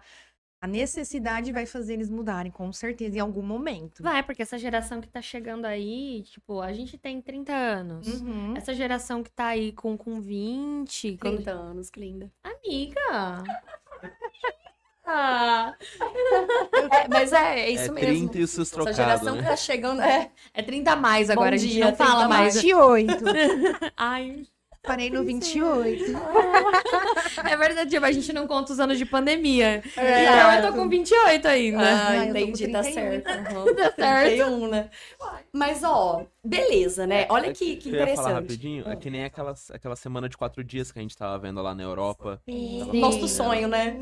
a 0.61 0.67
necessidade 0.67 1.51
vai 1.51 1.67
fazer 1.67 1.93
eles 1.93 2.09
mudarem, 2.09 2.51
com 2.51 2.73
certeza, 2.73 3.17
em 3.17 3.19
algum 3.19 3.43
momento. 3.43 4.01
Vai, 4.01 4.23
porque 4.23 4.41
essa 4.41 4.57
geração 4.57 4.99
que 4.99 5.07
tá 5.07 5.21
chegando 5.21 5.65
aí, 5.65 6.23
tipo, 6.23 6.59
a 6.59 6.73
gente 6.73 6.97
tem 6.97 7.21
30 7.21 7.53
anos. 7.53 8.07
Uhum. 8.21 8.55
Essa 8.57 8.73
geração 8.73 9.21
que 9.21 9.29
tá 9.29 9.47
aí 9.47 9.71
com, 9.73 9.95
com 9.95 10.19
20. 10.19 11.17
quando- 11.21 11.35
30 11.35 11.51
anos, 11.51 11.91
que 11.91 11.99
linda. 11.99 12.31
Amiga! 12.43 13.43
ah, 15.05 15.73
É, 16.91 17.07
mas 17.09 17.31
é, 17.33 17.59
é 17.61 17.69
isso 17.69 17.85
é 17.85 17.91
mesmo. 17.91 18.29
30 18.29 18.37
e 18.39 18.43
os 18.43 18.49
seus 18.51 18.67
Essa 18.67 18.75
trocados, 18.75 18.97
geração 18.97 19.35
né? 19.35 19.41
que 19.43 19.47
tá 19.49 19.55
chegando. 19.55 20.01
É, 20.01 20.29
é 20.53 20.61
30 20.63 20.91
a 20.91 20.95
mais 20.95 21.29
agora, 21.29 21.51
Bom 21.51 21.55
a 21.55 21.57
gente 21.57 21.73
dia, 21.73 21.85
não 21.85 21.95
fala 21.95 22.25
30 22.25 22.27
mais. 22.29 22.53
28. 22.55 23.23
Ai, 23.97 24.43
Parei 24.85 25.09
no 25.09 25.23
28. 25.23 26.03
é 27.43 27.57
verdade, 27.57 27.89
tipo, 27.89 28.05
a 28.05 28.11
gente 28.11 28.31
não 28.31 28.45
conta 28.45 28.71
os 28.71 28.79
anos 28.79 28.99
de 28.99 29.05
pandemia. 29.05 29.81
É. 29.97 30.23
Então 30.23 30.53
eu 30.53 30.61
tô 30.67 30.73
com 30.77 30.87
28 30.87 31.47
ainda. 31.47 31.81
Ah, 31.83 32.09
Ah, 32.09 32.25
entendi, 32.25 32.67
tá 32.67 32.81
31. 32.83 32.93
certo. 32.93 33.55
Uhum. 33.55 33.75
Tá 33.75 33.91
certo. 33.95 34.27
31, 34.27 34.67
né? 34.67 34.89
Mas, 35.51 35.83
ó, 35.83 36.25
beleza, 36.45 37.05
né? 37.07 37.25
Olha 37.29 37.51
que, 37.53 37.77
que 37.77 37.89
Eu 37.89 37.93
ia 37.95 37.99
falar 37.99 38.11
interessante. 38.11 38.33
rapidinho, 38.33 38.87
é 38.89 38.95
que 38.95 39.09
nem 39.09 39.23
aquela, 39.25 39.53
aquela 39.71 39.95
semana 39.95 40.29
de 40.29 40.37
quatro 40.37 40.63
dias 40.63 40.91
que 40.91 40.99
a 40.99 41.01
gente 41.01 41.15
tava 41.17 41.37
vendo 41.39 41.61
lá 41.61 41.73
na 41.73 41.83
Europa. 41.83 42.41
Sim. 42.45 42.99
Nosso 42.99 43.27
sonho, 43.27 43.67
né? 43.67 43.97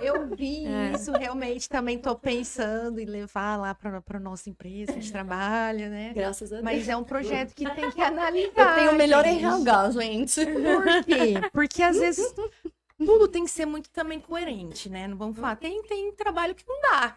Eu 0.00 0.26
vi 0.34 0.66
É. 0.66 0.92
isso, 0.92 1.12
realmente 1.12 1.68
também 1.68 1.98
tô 1.98 2.14
pensando 2.16 2.98
em 2.98 3.04
levar 3.04 3.56
lá 3.56 3.74
para 3.74 4.02
a 4.08 4.20
nossa 4.20 4.50
empresa, 4.50 4.92
a 4.92 4.94
gente 4.94 5.12
trabalha, 5.12 5.88
né? 5.88 6.12
Graças 6.14 6.52
a 6.52 6.56
Deus. 6.56 6.64
Mas 6.64 6.88
é 6.88 6.96
um 6.96 7.04
projeto 7.04 7.54
que 7.54 7.68
tem 7.70 7.90
que 7.90 8.00
analisar. 8.02 8.52
eu 8.56 8.74
tenho 8.74 8.92
o 8.92 8.96
melhor 8.96 9.24
gente. 9.24 9.44
RH, 9.44 9.90
gente. 9.92 10.46
Por 10.46 11.04
quê? 11.04 11.34
Porque 11.52 11.82
às 11.82 11.98
vezes 11.98 12.34
tudo 12.98 13.28
tem 13.28 13.44
que 13.44 13.50
ser 13.50 13.66
muito 13.66 13.90
também 13.90 14.18
coerente, 14.20 14.88
né? 14.88 15.06
Não 15.06 15.16
vamos 15.16 15.36
falar, 15.36 15.56
tem, 15.56 15.82
tem 15.84 16.10
trabalho 16.12 16.54
que 16.54 16.64
não 16.66 16.80
dá. 16.80 17.16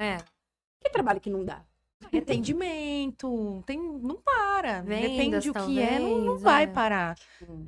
É. 0.00 0.18
Que 0.80 0.90
trabalho 0.90 1.20
que 1.20 1.28
não 1.28 1.44
dá? 1.44 1.62
Atendimento, 2.16 3.62
tem, 3.66 3.78
não 3.78 4.16
para. 4.16 4.82
Vendas, 4.82 5.10
Depende 5.10 5.52
do 5.52 5.54
que 5.66 5.80
é, 5.80 5.98
não, 5.98 6.18
não 6.18 6.38
vai 6.38 6.64
é. 6.64 6.66
parar. 6.66 7.16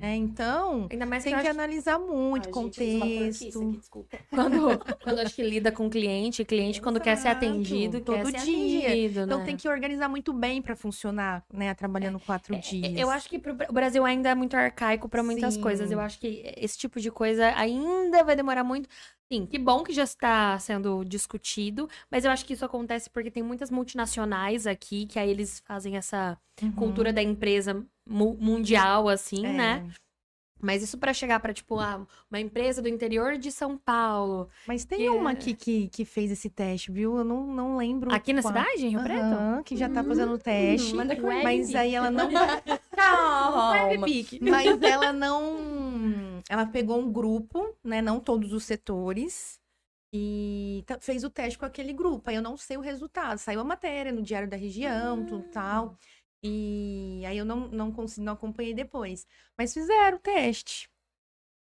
É, 0.00 0.14
então, 0.14 0.86
Ainda 0.90 1.04
mais 1.06 1.22
que 1.24 1.30
tem 1.30 1.38
que 1.38 1.46
acho 1.46 1.58
analisar 1.58 1.98
muito, 1.98 2.48
Ai, 2.48 2.52
gente, 2.52 2.52
contexto. 2.52 3.62
aqui, 3.62 3.76
desculpa. 3.76 4.18
quando, 4.30 4.78
quando 5.02 5.18
acho 5.20 5.34
que 5.34 5.42
lida 5.42 5.72
com 5.72 5.90
cliente, 5.90 6.44
cliente 6.44 6.80
quando 6.80 7.00
quer 7.00 7.16
ser 7.16 7.28
Exato, 7.28 7.44
atendido, 7.44 8.00
quer 8.00 8.22
todo 8.22 8.30
ser 8.30 8.44
dia. 8.44 8.88
atendido, 8.88 9.20
Então 9.20 9.38
né? 9.38 9.44
tem 9.44 9.56
que 9.56 9.68
organizar 9.68 10.08
muito 10.08 10.32
bem 10.32 10.62
para 10.62 10.76
funcionar, 10.76 11.44
né? 11.52 11.74
Trabalhando 11.74 12.18
quatro 12.20 12.56
dias. 12.58 12.92
Eu 12.96 13.10
acho 13.10 13.28
que 13.28 13.38
pro, 13.38 13.52
o 13.68 13.72
Brasil 13.72 14.04
ainda 14.04 14.30
é 14.30 14.34
muito 14.34 14.54
arcaico 14.56 15.08
pra 15.08 15.22
muitas 15.22 15.54
Sim. 15.54 15.60
coisas. 15.60 15.90
Eu 15.90 16.00
acho 16.00 16.18
que 16.18 16.42
esse 16.56 16.78
tipo 16.78 17.00
de 17.00 17.10
coisa 17.10 17.52
ainda 17.56 18.22
vai 18.24 18.36
demorar 18.36 18.64
muito. 18.64 18.88
Sim, 19.32 19.46
que 19.46 19.58
bom 19.60 19.84
que 19.84 19.92
já 19.92 20.02
está 20.02 20.58
sendo 20.58 21.04
discutido, 21.04 21.88
mas 22.10 22.24
eu 22.24 22.32
acho 22.32 22.44
que 22.44 22.52
isso 22.52 22.64
acontece 22.64 23.08
porque 23.08 23.30
tem 23.30 23.44
muitas 23.44 23.70
multinacionais 23.70 24.19
aqui 24.66 25.06
que 25.06 25.18
aí 25.18 25.30
eles 25.30 25.60
fazem 25.66 25.96
essa 25.96 26.38
Uhum. 26.62 26.72
cultura 26.72 27.12
da 27.12 27.22
empresa 27.22 27.84
mu- 28.08 28.36
mundial 28.38 29.08
assim, 29.08 29.46
É. 29.46 29.52
né? 29.52 29.86
Mas 30.62 30.82
isso 30.82 30.98
pra 30.98 31.14
chegar 31.14 31.40
pra 31.40 31.54
tipo 31.54 31.78
ah, 31.80 32.06
uma 32.30 32.38
empresa 32.38 32.82
do 32.82 32.88
interior 32.88 33.38
de 33.38 33.50
São 33.50 33.78
Paulo, 33.78 34.46
Mas 34.66 34.84
tem 34.84 34.98
Que 34.98 35.08
uma 35.08 35.30
é- 35.30 35.32
aqui 35.32 35.54
que, 35.54 35.88
que 35.88 36.04
fez 36.04 36.30
esse 36.30 36.50
teste, 36.50 36.92
viu? 36.92 37.16
Eu 37.16 37.24
não, 37.24 37.46
não 37.46 37.76
lembro. 37.78 38.12
aqui 38.12 38.34
na 38.34 38.42
qual. 38.42 38.52
cidade, 38.52 38.84
em 38.84 38.90
Rio 38.90 39.02
Preto? 39.02 39.22
Aham, 39.22 39.62
que 39.62 39.74
já 39.74 39.88
tá 39.88 40.04
fazendo 40.04 40.34
o 40.34 40.38
teste. 40.38 40.94
mas 41.42 41.74
aí 41.74 41.94
ela 41.94 42.10
não. 42.10 42.28
Calma, 42.94 43.72
mas 44.42 44.82
ela 44.82 45.12
não. 45.14 46.40
ela 46.48 46.66
pegou 46.66 46.98
um 47.00 47.10
grupo, 47.10 47.74
né? 47.82 48.02
Não 48.02 48.20
todos 48.20 48.52
os 48.52 48.64
setores. 48.64 49.58
E 50.12 50.84
fez 51.00 51.22
o 51.22 51.30
teste 51.30 51.58
com 51.58 51.64
aquele 51.64 51.92
grupo. 51.92 52.28
Aí 52.28 52.36
eu 52.36 52.42
não 52.42 52.56
sei 52.56 52.76
o 52.76 52.80
resultado. 52.80 53.38
Saiu 53.38 53.60
a 53.60 53.64
matéria 53.64 54.12
no 54.12 54.22
Diário 54.22 54.48
da 54.48 54.56
Região, 54.56 55.24
tudo 55.24 55.44
tal. 55.50 55.96
E 56.42 57.22
aí 57.26 57.36
eu 57.36 57.44
não, 57.44 57.68
não 57.68 57.92
consegui, 57.92 58.24
não 58.24 58.32
acompanhei 58.32 58.74
depois. 58.74 59.26
Mas 59.56 59.72
fizeram 59.72 60.16
o 60.16 60.20
teste. 60.20 60.90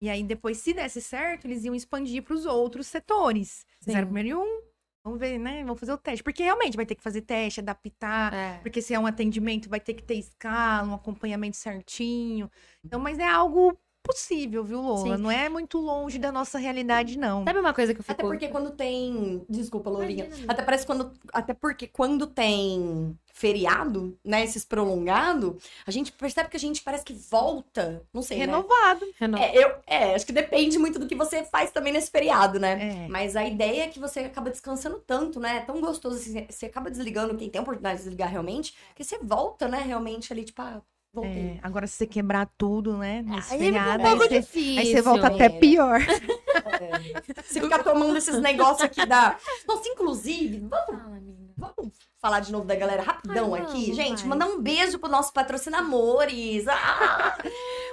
E 0.01 0.09
aí 0.09 0.23
depois, 0.23 0.59
se 0.59 0.73
desse 0.73 1.03
certo, 1.03 1.47
eles 1.47 1.65
iam 1.65 1.75
expandir 1.75 2.23
para 2.23 2.35
os 2.35 2.47
outros 2.47 2.87
setores. 2.87 3.67
Fizeram 3.83 4.07
Sim. 4.07 4.15
primeiro 4.15 4.29
em 4.29 4.35
um. 4.35 4.63
Vamos 5.05 5.21
ver, 5.21 5.39
né? 5.39 5.63
Vamos 5.65 5.81
fazer 5.81 5.93
o 5.93 5.99
teste. 5.99 6.23
Porque 6.23 6.43
realmente 6.43 6.77
vai 6.77 6.87
ter 6.87 6.95
que 6.95 7.03
fazer 7.03 7.23
teste, 7.23 7.61
adaptar. 7.61 8.33
É. 8.33 8.59
Porque 8.59 8.81
se 8.81 8.95
é 8.95 8.99
um 8.99 9.07
atendimento, 9.07 9.69
vai 9.69 9.81
ter 9.81 9.95
que 9.95 10.03
ter 10.03 10.15
escala, 10.15 10.89
um 10.89 10.95
acompanhamento 10.95 11.57
certinho. 11.57 12.51
Então, 12.85 13.01
mas 13.01 13.19
é 13.19 13.27
algo 13.27 13.79
possível, 14.09 14.65
viu, 14.65 14.81
Lola? 14.81 15.17
Sim. 15.17 15.23
Não 15.23 15.31
é 15.31 15.49
muito 15.49 15.79
longe 15.79 16.19
da 16.19 16.33
nossa 16.33 16.59
realidade, 16.59 17.19
não. 17.19 17.45
Sabe 17.45 17.59
uma 17.59 17.75
coisa 17.75 17.93
que 17.93 18.01
eu 18.01 18.05
fico... 18.05 18.13
Até 18.13 18.23
porque 18.23 18.49
quando 18.49 18.71
tem. 18.71 19.45
Desculpa, 19.49 19.91
Lourinha. 19.91 20.25
Imagina, 20.25 20.37
amiga. 20.37 20.53
Até 20.53 20.63
parece 20.63 20.87
quando. 20.87 21.13
Até 21.33 21.55
porque 21.55 21.87
quando 21.87 22.27
tem 22.27 23.17
feriado, 23.33 24.19
né? 24.25 24.43
Esses 24.43 24.65
prolongado, 24.65 25.59
a 25.87 25.91
gente 25.91 26.11
percebe 26.11 26.49
que 26.49 26.57
a 26.57 26.61
gente 26.61 26.83
parece 26.83 27.05
que 27.05 27.13
volta. 27.13 28.03
Não 28.13 28.23
sei. 28.23 28.39
Né? 28.39 28.47
Renovado. 28.47 29.07
Renova. 29.19 29.45
É, 29.45 29.57
eu, 29.57 29.75
é, 29.87 30.15
acho 30.15 30.27
que 30.27 30.33
depende 30.33 30.79
muito 30.79 30.99
do 30.99 31.07
que 31.07 31.15
você 31.15 31.45
faz 31.45 31.71
também 31.71 31.93
nesse 31.93 32.11
feriado, 32.11 32.59
né? 32.59 33.05
É. 33.05 33.09
Mas 33.09 33.37
a 33.37 33.45
ideia 33.45 33.85
é 33.85 33.89
que 33.89 34.01
você 34.01 34.21
acaba 34.21 34.51
descansando 34.51 34.99
tanto, 35.07 35.39
né? 35.39 35.59
É 35.59 35.61
tão 35.61 35.81
gostoso 35.81 36.17
assim, 36.17 36.47
você 36.49 36.67
acaba 36.67 36.91
desligando 36.91 37.37
quem 37.37 37.49
tem 37.49 37.59
a 37.59 37.63
oportunidade 37.63 37.99
de 37.99 38.05
desligar 38.05 38.31
realmente, 38.31 38.75
que 38.95 39.05
você 39.05 39.19
volta, 39.19 39.69
né, 39.69 39.83
realmente 39.87 40.33
ali, 40.33 40.45
tipo, 40.45 40.61
ah, 40.63 40.83
voltei. 41.13 41.33
É, 41.57 41.59
agora, 41.63 41.87
se 41.87 41.95
você 41.97 42.07
quebrar 42.07 42.49
tudo, 42.57 42.97
né? 42.97 43.23
Nesse 43.23 43.53
Aí 43.55 43.59
fica 43.59 43.73
feriado, 43.73 44.03
um 44.03 44.07
pouco 44.07 44.23
aí, 44.35 44.43
você, 44.43 44.59
aí 44.79 44.87
você 44.93 45.03
volta 45.03 45.27
até 45.29 45.45
É. 45.47 45.49
pior. 45.49 46.01
Se 47.45 47.61
ficar 47.61 47.83
tomando 47.83 48.17
esses 48.17 48.41
negócios 48.41 48.83
aqui 48.83 49.05
da. 49.07 49.37
Nossa, 49.67 49.89
inclusive, 49.89 50.61
vamos, 50.61 51.03
amiga. 51.05 51.39
vamos 51.57 51.93
falar 52.21 52.41
de 52.41 52.53
novo 52.53 52.65
da 52.67 52.75
galera 52.75 53.03
rapidão 53.03 53.55
Ai, 53.55 53.63
aqui. 53.63 53.83
vamos, 53.83 53.97
Gente, 53.97 54.19
vai. 54.21 54.29
mandar 54.29 54.47
um 54.47 54.61
beijo 54.61 54.99
pro 54.99 55.11
nosso 55.11 55.33
patrocinadores. 55.33 56.67
Ah! 56.69 57.39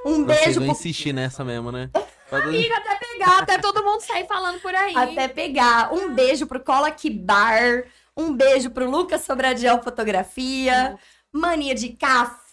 Um 0.05 0.23
Vocês 0.25 0.43
beijo 0.43 0.59
vão 0.59 0.69
pro 0.69 0.71
insistir 0.77 1.13
nessa 1.13 1.43
mesmo, 1.43 1.71
né? 1.71 1.89
Amiga, 2.31 2.75
até 2.77 2.95
pegar, 2.95 3.39
até 3.39 3.57
todo 3.57 3.83
mundo 3.83 4.01
sair 4.01 4.27
falando 4.27 4.59
por 4.59 4.73
aí. 4.73 4.95
Até 4.95 5.27
pegar. 5.27 5.93
Um 5.93 6.13
beijo 6.13 6.45
pro 6.47 6.59
Cola 6.59 6.91
Que 6.91 7.09
Bar. 7.09 7.85
Um 8.17 8.33
beijo 8.33 8.69
pro 8.71 8.89
Lucas 8.89 9.21
Sobradiel 9.21 9.81
Fotografia. 9.81 10.97
Mania 11.31 11.73
de 11.75 11.89
Café. 11.89 12.44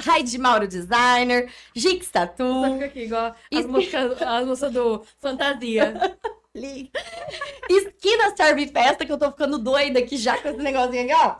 Raid 0.00 0.36
Mauro 0.38 0.66
Designer. 0.68 1.50
Gix 1.74 2.06
Só 2.06 2.12
Tatu. 2.12 2.44
fica 2.74 2.84
aqui, 2.86 3.00
igual 3.02 3.34
as 3.54 3.66
músicas, 3.66 4.22
as 4.22 4.46
músicas 4.46 4.72
do 4.72 5.02
Fantasia. 5.20 6.18
Li- 6.54 6.90
Esquina 7.68 8.34
Serve 8.36 8.66
Festa, 8.68 9.04
que 9.06 9.12
eu 9.12 9.18
tô 9.18 9.30
ficando 9.30 9.58
doida 9.58 9.98
aqui 10.00 10.16
já 10.16 10.36
com 10.38 10.48
esse 10.48 10.58
negocinho 10.58 11.04
aqui, 11.04 11.14
ó. 11.14 11.36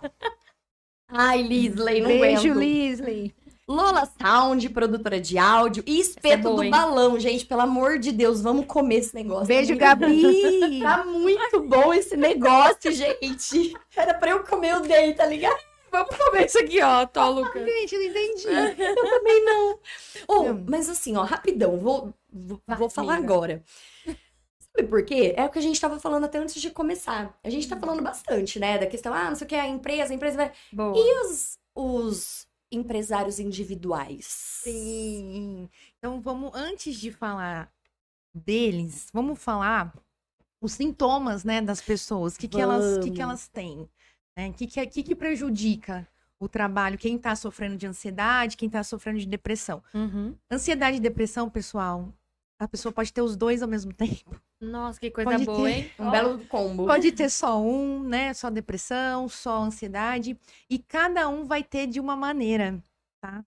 Ai, 1.11 1.43
Lisley, 1.43 2.01
não 2.03 2.09
Beijo, 2.09 2.51
aguento. 2.51 2.59
Lisley. 2.59 3.35
Lola 3.66 4.09
Sound, 4.20 4.68
produtora 4.70 5.20
de 5.20 5.37
áudio. 5.37 5.83
E 5.87 5.99
é 5.99 6.01
Espeto 6.01 6.43
boa, 6.45 6.57
do 6.57 6.62
hein? 6.64 6.70
Balão, 6.70 7.18
gente. 7.18 7.45
Pelo 7.45 7.62
amor 7.62 7.99
de 7.99 8.12
Deus, 8.12 8.41
vamos 8.41 8.66
comer 8.66 8.97
esse 8.97 9.14
negócio. 9.14 9.47
Beijo, 9.47 9.76
Tá 9.76 9.95
Gabi. 9.95 10.81
Tá 10.81 11.05
muito 11.05 11.61
bom 11.62 11.93
esse 11.93 12.16
negócio, 12.16 12.93
gente. 12.93 13.74
Era 13.97 14.14
pra 14.14 14.31
eu 14.31 14.45
comer 14.45 14.76
o 14.76 14.81
dei, 14.81 15.12
tá 15.14 15.26
ligado? 15.26 15.59
Vamos 15.91 16.16
comer 16.16 16.47
isso 16.47 16.59
aqui, 16.59 16.82
ó, 16.82 17.07
tô, 17.07 17.30
Lucas. 17.30 17.64
Gente, 17.64 17.97
não 17.97 18.05
entendi. 18.05 18.47
Eu 18.82 18.95
também 19.11 19.45
não. 19.45 19.78
Oh, 20.28 20.43
Hum. 20.51 20.64
mas 20.68 20.89
assim, 20.89 21.16
ó, 21.16 21.22
rapidão, 21.22 21.78
vou, 21.78 22.12
vou, 22.32 22.61
Vai, 22.66 22.76
vou 22.76 22.91
falar 22.91 23.14
amiga. 23.16 23.32
agora. 23.34 23.64
Sabe 24.76 24.89
por 24.89 25.05
quê? 25.05 25.34
É 25.36 25.45
o 25.45 25.51
que 25.51 25.59
a 25.59 25.62
gente 25.62 25.80
tava 25.80 25.99
falando 25.99 26.24
até 26.24 26.39
antes 26.39 26.61
de 26.61 26.70
começar. 26.70 27.36
A 27.43 27.51
gente 27.51 27.68
tá 27.68 27.76
falando 27.76 28.03
bastante, 28.03 28.59
né? 28.61 28.78
Da 28.78 28.86
questão, 28.86 29.12
ah, 29.12 29.28
não 29.30 29.34
sei 29.36 29.45
o 29.45 29.49
que, 29.49 29.55
a 29.55 29.66
empresa, 29.66 30.12
a 30.12 30.16
empresa 30.16 30.36
vai. 30.36 30.53
Boa. 30.72 30.95
E 30.97 31.24
os, 31.26 31.59
os 31.74 32.47
empresários 32.70 33.39
individuais? 33.41 34.26
Sim. 34.26 35.68
Então 35.99 36.20
vamos, 36.20 36.53
antes 36.55 36.95
de 36.97 37.11
falar 37.11 37.72
deles, 38.32 39.09
vamos 39.12 39.39
falar 39.43 39.93
os 40.61 40.72
sintomas, 40.72 41.45
né, 41.45 41.61
das 41.62 41.80
pessoas. 41.80 42.34
O 42.34 42.39
que, 42.39 42.47
que, 42.49 42.61
elas, 42.61 42.99
que, 43.03 43.11
que 43.11 43.22
elas 43.22 43.49
têm? 43.49 43.89
Né? 44.39 44.49
O 44.51 44.53
que, 44.53 44.68
que, 44.68 44.86
que, 44.86 45.03
que 45.03 45.14
prejudica 45.16 46.07
o 46.39 46.49
trabalho? 46.49 46.97
Quem 46.97 47.16
está 47.16 47.34
sofrendo 47.34 47.76
de 47.76 47.89
ansiedade, 47.89 48.57
quem 48.57 48.68
está 48.68 48.84
sofrendo 48.84 49.18
de 49.18 49.26
depressão. 49.26 49.82
Uhum. 49.93 50.32
Ansiedade 50.49 50.99
e 50.99 51.01
depressão, 51.01 51.51
pessoal, 51.51 52.14
a 52.61 52.68
pessoa 52.68 52.93
pode 52.93 53.12
ter 53.12 53.20
os 53.20 53.36
dois 53.36 53.62
ao 53.62 53.68
mesmo 53.68 53.93
tempo. 53.95 54.41
Nossa, 54.61 55.01
que 55.01 55.11
coisa 55.11 55.30
Pode 55.30 55.45
boa, 55.45 55.68
ter. 55.68 55.74
hein? 55.74 55.91
Um 55.99 56.11
belo 56.11 56.45
combo. 56.47 56.86
Pode 56.86 57.11
ter 57.12 57.28
só 57.30 57.61
um, 57.61 58.03
né? 58.05 58.32
Só 58.32 58.49
depressão, 58.49 59.28
só 59.28 59.62
ansiedade. 59.62 60.39
E 60.70 60.78
cada 60.78 61.28
um 61.28 61.45
vai 61.45 61.62
ter 61.64 61.86
de 61.89 61.99
uma 61.99 62.16
maneira, 62.16 62.82
tá? 63.20 63.45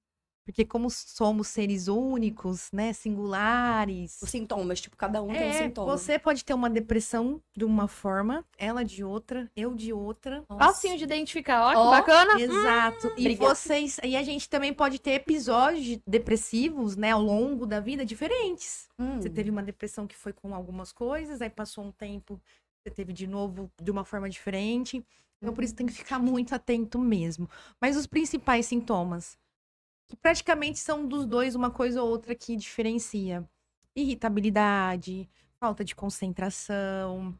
Porque 0.51 0.65
como 0.65 0.89
somos 0.89 1.47
seres 1.47 1.87
únicos, 1.87 2.69
né? 2.73 2.91
Singulares. 2.91 4.19
Os 4.21 4.29
sintomas, 4.29 4.81
tipo, 4.81 4.97
cada 4.97 5.23
um 5.23 5.29
tem 5.29 5.37
um 5.43 5.49
É, 5.49 5.53
sintoma. 5.63 5.97
você 5.97 6.19
pode 6.19 6.43
ter 6.43 6.53
uma 6.53 6.69
depressão 6.69 7.41
de 7.55 7.63
uma 7.63 7.87
forma, 7.87 8.45
ela 8.57 8.83
de 8.83 9.01
outra, 9.03 9.49
eu 9.55 9.73
de 9.73 9.93
outra. 9.93 10.43
Facinho 10.57 10.97
de 10.97 11.05
identificar, 11.05 11.67
ó, 11.67 11.71
que 11.71 11.77
Ó, 11.77 11.89
bacana. 11.89 12.39
Exato. 12.39 13.07
e 13.17 13.21
obrigada. 13.21 13.55
vocês, 13.55 13.97
e 14.03 14.15
a 14.17 14.23
gente 14.23 14.49
também 14.49 14.73
pode 14.73 14.99
ter 14.99 15.11
episódios 15.11 15.83
de- 15.85 16.01
depressivos, 16.05 16.97
né, 16.97 17.11
ao 17.11 17.21
longo 17.21 17.65
da 17.65 17.79
vida 17.79 18.05
diferentes. 18.05 18.89
Hum. 18.99 19.21
Você 19.21 19.29
teve 19.29 19.49
uma 19.49 19.63
depressão 19.63 20.05
que 20.05 20.15
foi 20.17 20.33
com 20.33 20.53
algumas 20.53 20.91
coisas, 20.91 21.41
aí 21.41 21.49
passou 21.49 21.85
um 21.85 21.91
tempo, 21.91 22.39
você 22.83 22.93
teve 22.93 23.13
de 23.13 23.25
novo 23.25 23.71
de 23.81 23.89
uma 23.89 24.03
forma 24.03 24.29
diferente. 24.29 25.03
Então, 25.41 25.55
por 25.55 25.63
isso 25.63 25.73
tem 25.73 25.87
que 25.87 25.93
ficar 25.93 26.19
muito 26.19 26.53
atento 26.53 26.99
mesmo. 26.99 27.49
Mas 27.79 27.97
os 27.97 28.05
principais 28.05 28.67
sintomas, 28.67 29.37
que 30.11 30.17
praticamente 30.17 30.77
são 30.77 31.07
dos 31.07 31.25
dois 31.25 31.55
uma 31.55 31.71
coisa 31.71 32.03
ou 32.03 32.09
outra 32.09 32.35
que 32.35 32.57
diferencia: 32.57 33.47
irritabilidade, 33.95 35.29
falta 35.57 35.85
de 35.85 35.95
concentração, 35.95 37.33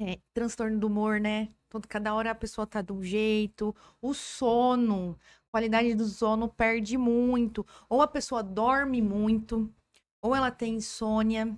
é, 0.00 0.18
transtorno 0.32 0.78
do 0.78 0.86
humor, 0.86 1.20
né? 1.20 1.50
Todo, 1.68 1.86
cada 1.86 2.14
hora 2.14 2.30
a 2.30 2.34
pessoa 2.34 2.66
tá 2.66 2.80
de 2.80 2.94
um 2.94 3.02
jeito, 3.02 3.76
o 4.00 4.14
sono, 4.14 5.18
qualidade 5.50 5.94
do 5.94 6.06
sono 6.06 6.48
perde 6.48 6.96
muito, 6.96 7.66
ou 7.90 8.00
a 8.00 8.08
pessoa 8.08 8.42
dorme 8.42 9.02
muito, 9.02 9.70
ou 10.22 10.34
ela 10.34 10.50
tem 10.50 10.76
insônia, 10.76 11.54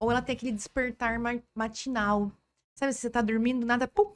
ou 0.00 0.10
ela 0.10 0.20
tem 0.20 0.34
aquele 0.34 0.50
despertar 0.50 1.20
ma- 1.20 1.40
matinal. 1.54 2.32
Sabe, 2.76 2.92
se 2.92 3.00
você 3.00 3.10
tá 3.10 3.22
dormindo, 3.22 3.64
nada, 3.64 3.86
pum! 3.86 4.12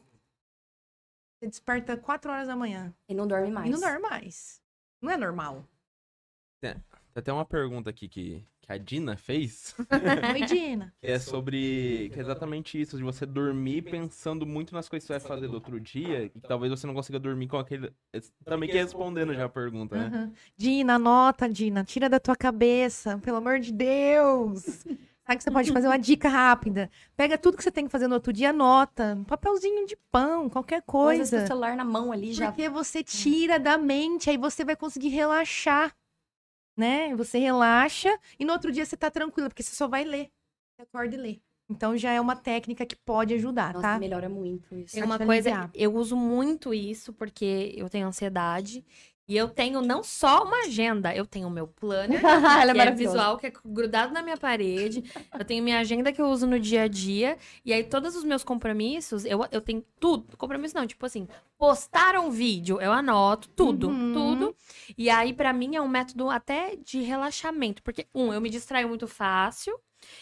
Você 1.39 1.47
desperta 1.49 1.97
4 1.97 2.33
horas 2.33 2.49
da 2.49 2.57
manhã. 2.57 2.93
E 3.09 3.15
não 3.15 3.29
dorme 3.29 3.51
mais. 3.53 3.69
E 3.69 3.73
não 3.73 3.79
dorme 3.79 4.01
mais. 4.01 4.62
Não 5.03 5.11
é 5.11 5.17
normal. 5.17 5.67
Tem 6.61 6.77
até 7.15 7.33
uma 7.33 7.45
pergunta 7.45 7.91
aqui 7.91 8.09
que, 8.09 8.47
que 8.61 8.73
a 8.73 8.79
Dina 8.79 9.17
fez, 9.17 9.75
Oi, 10.33 10.47
Dina. 10.47 10.95
é 11.03 11.19
sobre. 11.19 12.09
que 12.11 12.19
é 12.19 12.23
exatamente 12.23 12.81
isso, 12.81 12.97
de 12.97 13.03
você 13.03 13.27
dormir 13.27 13.83
pensando 13.83 14.47
muito 14.47 14.73
nas 14.73 14.89
coisas 14.89 15.07
que 15.07 15.13
você 15.13 15.19
vai 15.19 15.29
fazer 15.29 15.49
do 15.49 15.55
outro 15.55 15.81
dia, 15.81 16.25
e 16.25 16.41
talvez 16.41 16.71
você 16.71 16.87
não 16.87 16.95
consiga 16.95 17.19
dormir 17.19 17.49
com 17.49 17.59
aquele. 17.59 17.93
Também 18.45 18.69
que 18.69 18.77
respondendo 18.77 19.35
já 19.35 19.45
a 19.45 19.49
pergunta, 19.49 19.97
né? 19.97 20.07
Aham. 20.07 20.33
Dina, 20.57 20.95
anota, 20.95 21.49
Dina. 21.49 21.85
Tira 21.85 22.09
da 22.09 22.21
tua 22.21 22.37
cabeça, 22.37 23.19
pelo 23.19 23.39
amor 23.39 23.59
de 23.59 23.73
Deus. 23.73 24.87
Sabe 25.25 25.39
que 25.39 25.45
você 25.45 25.51
pode 25.51 25.73
fazer 25.73 25.87
uma 25.87 25.99
dica 25.99 26.29
rápida? 26.29 26.91
Pega 27.17 27.39
tudo 27.39 27.57
que 27.57 27.63
você 27.63 27.71
tem 27.71 27.85
que 27.85 27.91
fazer 27.91 28.09
no 28.09 28.15
outro 28.15 28.33
dia, 28.33 28.51
anota. 28.51 29.15
Um 29.17 29.25
papelzinho 29.25 29.87
de 29.87 29.97
pão, 30.11 30.49
qualquer 30.49 30.83
com 30.83 30.93
coisa. 30.93 31.45
o 31.45 31.47
celular 31.47 31.77
na 31.77 31.85
mão 31.85 32.13
ali 32.13 32.33
já. 32.33 32.47
Porque 32.47 32.69
você 32.69 33.03
tira 33.03 33.59
da 33.59 33.79
mente, 33.79 34.31
aí 34.31 34.37
você 34.37 34.65
vai 34.65 34.77
conseguir 34.77 35.09
relaxar. 35.09 35.95
Né? 36.77 37.15
Você 37.17 37.39
relaxa 37.39 38.19
e 38.39 38.45
no 38.45 38.53
outro 38.53 38.73
dia 38.73 38.85
você 38.85 38.97
tá 38.97 39.11
tranquila, 39.11 39.49
porque 39.49 39.63
você 39.63 39.75
só 39.75 39.87
vai 39.87 40.05
ler. 40.05 40.31
Você 40.75 40.83
acorda 40.83 41.15
e 41.15 41.19
lê. 41.19 41.41
Então 41.69 41.97
já 41.97 42.13
é 42.13 42.21
uma 42.21 42.37
técnica 42.37 42.85
que 42.85 42.97
pode 42.97 43.35
ajudar, 43.35 43.73
Nossa, 43.73 43.93
tá? 43.93 43.99
melhora 43.99 44.29
muito 44.29 44.75
isso. 44.75 44.99
É 44.99 45.05
uma 45.05 45.19
coisa, 45.19 45.71
eu 45.75 45.95
uso 45.95 46.17
muito 46.17 46.75
isso 46.75 47.13
porque 47.13 47.73
eu 47.77 47.89
tenho 47.89 48.07
ansiedade. 48.07 48.85
E 49.29 49.37
eu 49.37 49.49
tenho 49.49 49.81
não 49.81 50.03
só 50.03 50.43
uma 50.43 50.65
agenda, 50.65 51.15
eu 51.15 51.25
tenho 51.25 51.47
o 51.47 51.51
meu 51.51 51.67
planner, 51.69 52.21
é 52.71 52.73
que 52.75 52.79
é 52.81 52.91
visual, 52.97 53.37
que 53.39 53.47
é 53.47 53.53
grudado 53.65 54.13
na 54.13 54.21
minha 54.21 54.37
parede. 54.37 55.03
Eu 55.39 55.45
tenho 55.45 55.63
minha 55.63 55.79
agenda 55.79 56.13
que 56.13 56.21
eu 56.21 56.27
uso 56.27 56.47
no 56.47 56.59
dia 56.59 56.83
a 56.83 56.89
dia. 56.89 57.39
E 57.65 57.73
aí, 57.73 57.85
todos 57.85 58.17
os 58.17 58.25
meus 58.25 58.43
compromissos, 58.43 59.25
eu, 59.25 59.47
eu 59.53 59.61
tenho 59.61 59.85
tudo. 60.01 60.37
Compromisso 60.37 60.75
não, 60.77 60.87
tipo 60.87 61.07
assim, 61.07 61.29
postar 61.57 62.19
um 62.19 62.31
vídeo, 62.31 62.81
eu 62.81 62.93
anoto 62.93 63.49
tudo, 63.51 63.89
Uhum. 63.89 64.13
tudo. 64.13 64.57
E 64.99 65.09
aí, 65.09 65.33
pra 65.33 65.53
mim, 65.53 65.77
é 65.77 65.81
um 65.81 65.89
método 65.89 66.29
até 66.29 66.75
de 66.77 67.01
relaxamento. 67.01 67.83
Porque, 67.83 68.07
um, 68.15 68.33
eu 68.33 68.41
me 68.41 68.51
distraio 68.51 68.89
muito 68.89 69.07
fácil. 69.07 69.79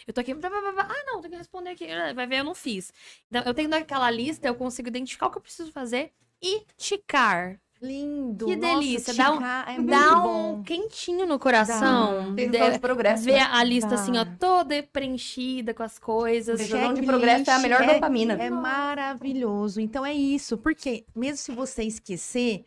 Eu 0.06 0.12
tô 0.12 0.20
aqui, 0.20 0.32
ah, 0.32 1.04
não, 1.06 1.22
tem 1.22 1.30
que 1.30 1.36
responder 1.38 1.70
aqui. 1.70 1.86
Vai 2.14 2.26
ver, 2.26 2.40
eu 2.40 2.44
não 2.44 2.54
fiz. 2.54 2.92
Então, 3.28 3.42
eu 3.46 3.54
tenho 3.54 3.68
naquela 3.70 4.10
lista, 4.10 4.46
eu 4.46 4.54
consigo 4.54 4.88
identificar 4.88 5.28
o 5.28 5.30
que 5.30 5.38
eu 5.38 5.42
preciso 5.42 5.72
fazer 5.72 6.12
e 6.42 6.64
ticar. 6.76 7.58
Lindo. 7.82 8.44
Que 8.46 8.56
Nossa, 8.56 8.74
delícia, 8.80 9.14
dá 9.14 9.32
um- 9.32 9.42
é 9.42 9.80
Dá 9.82 10.14
bom. 10.16 10.52
um 10.58 10.62
quentinho 10.62 11.24
no 11.26 11.38
coração. 11.38 12.34
Tem 12.34 12.50
De- 12.50 12.70
de 12.72 12.78
progresso. 12.78 13.24
ver 13.24 13.32
né? 13.34 13.40
a 13.50 13.64
lista 13.64 13.94
assim, 13.94 14.18
ó, 14.18 14.24
Dá. 14.24 14.36
toda 14.38 14.82
preenchida 14.82 15.72
com 15.72 15.82
as 15.82 15.98
coisas. 15.98 16.60
Região 16.60 16.78
de 16.78 16.84
checklist 17.00 17.06
progresso 17.06 17.50
é 17.50 17.54
a 17.54 17.58
melhor 17.58 17.82
é- 17.82 17.94
dopamina. 17.94 18.34
É 18.34 18.50
maravilhoso. 18.50 19.80
Então 19.80 20.04
é 20.04 20.12
isso. 20.12 20.58
Porque 20.58 21.06
mesmo 21.16 21.38
se 21.38 21.52
você 21.52 21.82
esquecer, 21.84 22.66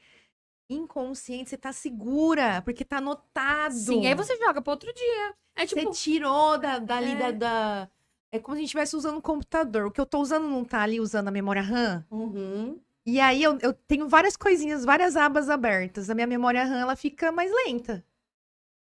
inconsciente, 0.68 1.50
você 1.52 1.58
tá 1.58 1.72
segura, 1.72 2.62
porque 2.64 2.84
tá 2.84 2.98
anotado. 2.98 3.76
Sim, 3.76 4.08
aí 4.08 4.16
você 4.16 4.36
joga 4.38 4.62
para 4.62 4.74
outro 4.74 4.92
dia. 4.94 5.34
É 5.56 5.68
Você 5.68 5.76
tipo, 5.76 5.92
tirou 5.92 6.58
da, 6.58 6.80
dali 6.80 7.12
É. 7.12 7.16
da, 7.16 7.32
da- 7.32 7.90
É 8.32 8.40
como 8.40 8.56
se 8.56 8.58
a 8.58 8.62
gente 8.62 8.70
estivesse 8.70 8.96
usando 8.96 9.18
um 9.18 9.22
computador. 9.22 9.86
O 9.86 9.92
que 9.92 10.02
eu 10.02 10.08
tô 10.08 10.18
usando 10.20 10.48
não 10.50 10.66
tá 10.66 10.82
ali 10.82 11.00
usando 11.00 11.28
a 11.28 11.32
memória 11.32 11.62
RAM. 11.62 12.04
Uhum. 12.10 12.80
E 13.06 13.20
aí 13.20 13.44
eu, 13.44 13.58
eu 13.62 13.74
tenho 13.74 14.08
várias 14.08 14.38
coisinhas, 14.38 14.86
várias 14.86 15.16
abas 15.18 15.50
abertas. 15.50 16.10
A 16.10 16.16
minha 16.16 16.28
memória 16.28 16.64
RAM 16.64 16.80
ela 16.80 16.96
fica 16.96 17.32
mais 17.32 17.52
lenta. 17.66 18.04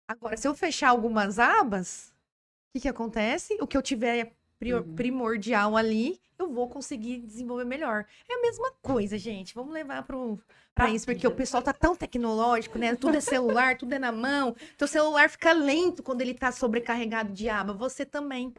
Agora, 0.08 0.36
se 0.36 0.46
eu 0.48 0.54
fechar 0.54 0.88
algumas 0.90 1.38
abas, 1.38 2.08
o 2.10 2.72
que, 2.74 2.80
que 2.82 2.88
acontece? 2.88 3.58
O 3.60 3.66
que 3.66 3.76
eu 3.76 3.82
tiver 3.82 4.32
prior- 4.58 4.82
Uhum. 4.82 4.94
primordial 4.94 5.76
ali, 5.76 6.20
eu 6.38 6.50
vou 6.50 6.68
conseguir 6.68 7.18
desenvolver 7.20 7.64
melhor. 7.64 8.06
É 8.28 8.34
a 8.34 8.40
mesma 8.40 8.70
coisa, 8.80 9.18
gente. 9.18 9.54
Vamos 9.54 9.74
levar 9.74 10.02
Pra 10.74 10.90
isso, 10.90 11.06
porque 11.06 11.26
o 11.26 11.34
pessoal 11.34 11.62
tá 11.62 11.72
tão 11.72 11.96
tecnológico, 11.96 12.78
né? 12.78 12.94
Tudo 12.94 13.16
é 13.16 13.20
celular, 13.20 13.76
tudo 13.78 13.94
é 13.94 13.98
na 13.98 14.12
mão. 14.12 14.54
Teu 14.76 14.86
celular 14.86 15.28
fica 15.28 15.52
lento 15.52 16.02
quando 16.02 16.20
ele 16.20 16.34
tá 16.34 16.52
sobrecarregado 16.52 17.32
de 17.32 17.48
aba. 17.48 17.72
Você 17.72 18.04
também. 18.06 18.54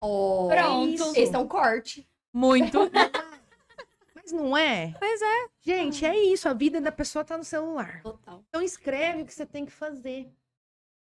Oh, 0.00 0.48
Pronto. 0.48 0.88
isso. 0.92 1.12
Esse 1.16 1.34
é 1.34 1.38
um 1.38 1.46
corte. 1.48 2.08
muito. 2.32 2.78
Mas 4.22 4.32
não 4.32 4.56
é? 4.56 4.94
Pois 4.98 5.20
é. 5.20 5.48
Gente, 5.62 6.04
é 6.04 6.16
isso. 6.16 6.48
A 6.48 6.54
vida 6.54 6.80
da 6.80 6.92
pessoa 6.92 7.24
tá 7.24 7.36
no 7.36 7.44
celular. 7.44 8.02
Total. 8.02 8.44
Então 8.48 8.62
escreve 8.62 9.22
o 9.22 9.26
que 9.26 9.34
você 9.34 9.44
tem 9.44 9.66
que 9.66 9.72
fazer. 9.72 10.32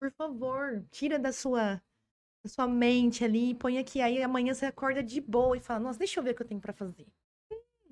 Por 0.01 0.11
favor, 0.13 0.85
tira 0.91 1.19
da 1.19 1.33
sua 1.33 1.83
da 2.45 2.49
sua 2.49 2.69
mente 2.69 3.25
ali 3.25 3.51
e 3.51 3.55
põe 3.55 3.79
aqui. 3.79 4.01
Aí 4.01 4.23
amanhã 4.23 4.55
você 4.55 4.67
acorda 4.67 5.03
de 5.03 5.21
boa 5.21 5.57
e 5.57 5.61
fala: 5.61 5.81
"Nossa, 5.81 5.99
deixa 5.99 6.21
eu 6.21 6.25
ver 6.25 6.31
o 6.31 6.35
que 6.35 6.43
eu 6.43 6.47
tenho 6.47 6.61
pra 6.61 6.73
fazer". 6.73 7.07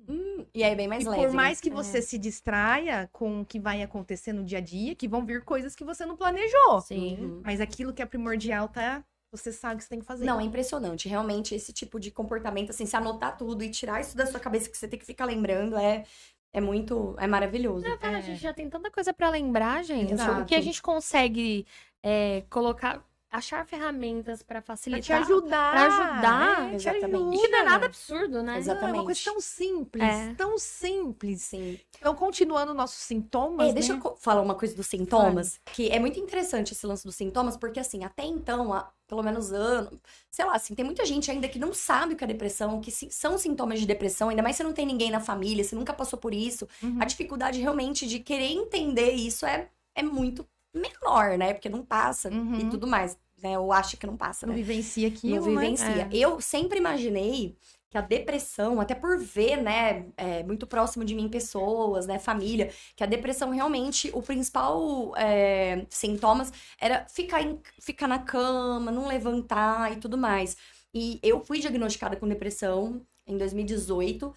Hum, 0.09 0.45
e 0.53 0.63
aí, 0.63 0.73
bem 0.73 0.87
mais 0.87 1.03
e 1.03 1.09
leve. 1.09 1.21
por 1.21 1.29
né? 1.29 1.35
mais 1.35 1.59
que 1.59 1.69
você 1.69 2.01
se 2.01 2.17
distraia 2.17 3.09
com 3.11 3.41
o 3.41 3.45
que 3.45 3.59
vai 3.59 3.83
acontecer 3.83 4.31
no 4.31 4.43
dia 4.43 4.59
a 4.59 4.61
dia, 4.61 4.95
que 4.95 5.07
vão 5.07 5.25
vir 5.25 5.43
coisas 5.43 5.75
que 5.75 5.83
você 5.83 6.05
não 6.05 6.15
planejou. 6.15 6.79
Sim. 6.81 7.41
Mas 7.43 7.59
aquilo 7.59 7.93
que 7.93 8.01
é 8.01 8.05
primordial 8.05 8.69
tá, 8.69 9.03
você 9.31 9.51
sabe 9.51 9.75
o 9.75 9.77
que 9.77 9.83
você 9.83 9.89
tem 9.89 9.99
que 9.99 10.05
fazer. 10.05 10.25
Não, 10.25 10.39
é 10.39 10.43
impressionante. 10.43 11.07
Realmente, 11.09 11.53
esse 11.53 11.73
tipo 11.73 11.99
de 11.99 12.11
comportamento, 12.11 12.69
assim, 12.69 12.85
se 12.85 12.95
anotar 12.95 13.37
tudo 13.37 13.63
e 13.63 13.69
tirar 13.69 13.99
isso 14.01 14.15
da 14.15 14.25
sua 14.25 14.39
cabeça 14.39 14.69
que 14.69 14.77
você 14.77 14.87
tem 14.87 14.97
que 14.99 15.05
ficar 15.05 15.25
lembrando, 15.25 15.77
é, 15.77 16.05
é 16.53 16.61
muito. 16.61 17.15
É 17.19 17.27
maravilhoso. 17.27 17.85
Não, 17.87 17.97
fala, 17.97 18.13
É. 18.15 18.17
A 18.17 18.21
gente 18.21 18.41
já 18.41 18.53
tem 18.53 18.69
tanta 18.69 18.89
coisa 18.89 19.13
pra 19.13 19.29
lembrar, 19.29 19.83
gente. 19.83 20.13
Exato. 20.13 20.41
O 20.41 20.45
que 20.45 20.55
a 20.55 20.61
gente 20.61 20.81
consegue 20.81 21.65
é, 22.01 22.43
colocar, 22.49 23.03
achar 23.29 23.65
ferramentas 23.65 24.41
pra 24.41 24.61
pra 24.61 24.75
facilitar. 24.75 25.03
te 25.03 25.11
ajudar. 25.13 25.71
pra 25.73 25.85
ajudar, 25.87 26.61
é, 26.65 26.69
te 26.69 26.75
exatamente. 26.89 27.37
E 27.37 27.41
que 27.41 27.47
não 27.49 27.57
é 27.57 27.61
ajuda. 27.61 27.63
nada 27.63 27.85
absurdo, 27.85 28.41
né? 28.43 28.57
Exato. 28.57 28.81
Não, 28.81 28.87
é 28.87 28.91
uma 28.93 29.03
coisa 29.03 29.19
Exatamente. 29.19 29.25
tão 29.25 29.41
simples, 29.41 30.03
É. 30.03 30.33
tão 30.35 30.57
simples. 30.57 31.41
Sim. 31.41 31.77
Então, 31.99 32.15
continuando 32.15 32.73
nossos 32.73 32.99
sintomas, 33.03 33.69
É, 33.69 33.73
deixa 33.73 33.91
né? 33.93 33.99
eu 33.99 34.01
co- 34.03 34.15
falar 34.15 34.41
uma 34.41 34.55
coisa 34.55 34.73
dos 34.75 34.87
sintomas, 34.87 35.59
que 35.73 35.89
é 35.89 35.99
muito 35.99 36.17
interessante 36.19 36.71
esse 36.71 36.85
lance 36.87 37.03
dos 37.03 37.15
sintomas, 37.15 37.57
porque 37.57 37.79
assim, 37.79 38.03
até 38.05 38.23
então, 38.23 38.71
há 38.73 38.89
pelo 39.07 39.23
menos 39.23 39.51
ano, 39.51 39.99
sei 40.29 40.45
lá, 40.45 40.55
assim, 40.55 40.75
tem 40.75 40.83
muita 40.85 41.05
gente 41.05 41.31
ainda 41.31 41.47
que 41.47 41.57
não 41.57 41.73
sabe 41.73 42.13
o 42.13 42.17
que 42.17 42.23
é 42.23 42.27
depressão, 42.27 42.79
que 42.81 42.91
são 42.91 43.37
sintomas 43.37 43.79
de 43.79 43.85
depressão, 43.85 44.29
ainda 44.29 44.43
mais 44.43 44.55
se 44.57 44.63
não 44.63 44.73
tem 44.73 44.85
ninguém 44.85 45.09
na 45.09 45.19
família, 45.19 45.63
se 45.63 45.75
nunca 45.75 45.93
passou 45.93 46.19
por 46.19 46.33
isso. 46.33 46.67
Uhum. 46.83 46.97
A 47.01 47.05
dificuldade 47.05 47.59
realmente 47.61 48.05
de 48.05 48.19
querer 48.19 48.51
entender 48.51 49.11
isso 49.11 49.45
é, 49.45 49.69
é 49.95 50.03
muito 50.03 50.45
menor, 50.73 51.37
né? 51.37 51.53
Porque 51.53 51.69
não 51.69 51.83
passa 51.83 52.29
Uhum. 52.29 52.59
e 52.59 52.69
tudo 52.69 52.85
mais, 52.85 53.17
né? 53.41 53.57
Ou 53.57 53.71
acha 53.71 53.95
que 53.97 54.05
não 54.05 54.17
passa, 54.17 54.45
Não 54.45 54.53
né? 54.53 54.61
vivencia 54.61 55.07
aquilo, 55.07 55.45
não 55.45 55.53
né? 55.53 55.61
vivencia. 55.61 56.09
Eu 56.11 56.39
sempre 56.41 56.77
imaginei 56.77 57.55
que 57.89 57.97
a 57.97 58.01
depressão, 58.01 58.81
até 58.81 58.93
por 58.95 59.17
ver, 59.17 59.57
né, 59.61 60.07
é, 60.17 60.43
muito 60.43 60.67
próximo 60.67 61.05
de 61.05 61.15
mim 61.15 61.29
pessoas, 61.29 62.05
né, 62.05 62.19
família, 62.19 62.69
que 62.95 63.03
a 63.03 63.07
depressão 63.07 63.51
realmente, 63.51 64.11
o 64.13 64.21
principal 64.21 65.13
é, 65.17 65.85
sintomas 65.89 66.51
era 66.79 67.05
ficar, 67.07 67.41
em- 67.41 67.61
ficar 67.81 68.07
na 68.07 68.19
cama, 68.19 68.91
não 68.91 69.07
levantar 69.07 69.93
e 69.93 69.97
tudo 69.97 70.17
mais. 70.17 70.57
E 70.93 71.19
eu 71.23 71.43
fui 71.45 71.59
diagnosticada 71.59 72.15
com 72.17 72.27
depressão 72.27 73.01
em 73.25 73.37
2018. 73.37 74.33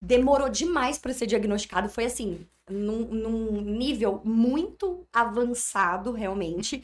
Demorou 0.00 0.48
demais 0.48 0.98
para 0.98 1.12
ser 1.12 1.26
diagnosticado. 1.26 1.88
Foi 1.88 2.04
assim, 2.06 2.46
num, 2.68 3.04
num 3.06 3.60
nível 3.60 4.20
muito 4.24 5.06
avançado, 5.12 6.12
realmente. 6.12 6.82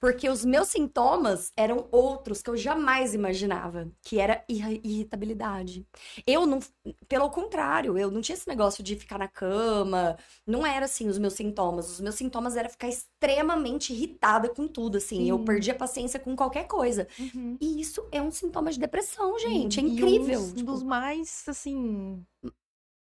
Porque 0.00 0.28
os 0.30 0.44
meus 0.46 0.68
sintomas 0.68 1.52
eram 1.56 1.86
outros 1.92 2.40
que 2.42 2.48
eu 2.48 2.56
jamais 2.56 3.12
imaginava, 3.14 3.90
que 4.02 4.18
era 4.18 4.42
irri- 4.48 4.80
irritabilidade. 4.82 5.86
Eu 6.26 6.46
não, 6.46 6.58
pelo 7.06 7.28
contrário, 7.30 7.98
eu 7.98 8.10
não 8.10 8.20
tinha 8.22 8.34
esse 8.34 8.48
negócio 8.48 8.82
de 8.82 8.96
ficar 8.96 9.18
na 9.18 9.28
cama, 9.28 10.16
não 10.46 10.66
era 10.66 10.86
assim 10.86 11.06
os 11.08 11.18
meus 11.18 11.34
sintomas. 11.34 11.90
Os 11.90 12.00
meus 12.00 12.14
sintomas 12.14 12.56
era 12.56 12.68
ficar 12.68 12.88
extremamente 12.88 13.92
irritada 13.92 14.48
com 14.48 14.66
tudo, 14.66 14.96
assim. 14.96 15.28
Eu 15.28 15.38
Sim. 15.38 15.44
perdia 15.44 15.74
paciência 15.74 16.18
com 16.18 16.34
qualquer 16.34 16.66
coisa. 16.66 17.06
Uhum. 17.18 17.58
E 17.60 17.80
isso 17.80 18.06
é 18.10 18.22
um 18.22 18.30
sintoma 18.30 18.70
de 18.72 18.78
depressão, 18.78 19.38
gente. 19.38 19.80
É 19.80 19.82
E 19.82 19.86
incrível. 19.86 20.40
Um 20.40 20.54
Tipo, 20.54 20.72
dos 20.72 20.82
mais, 20.82 21.44
assim, 21.48 22.24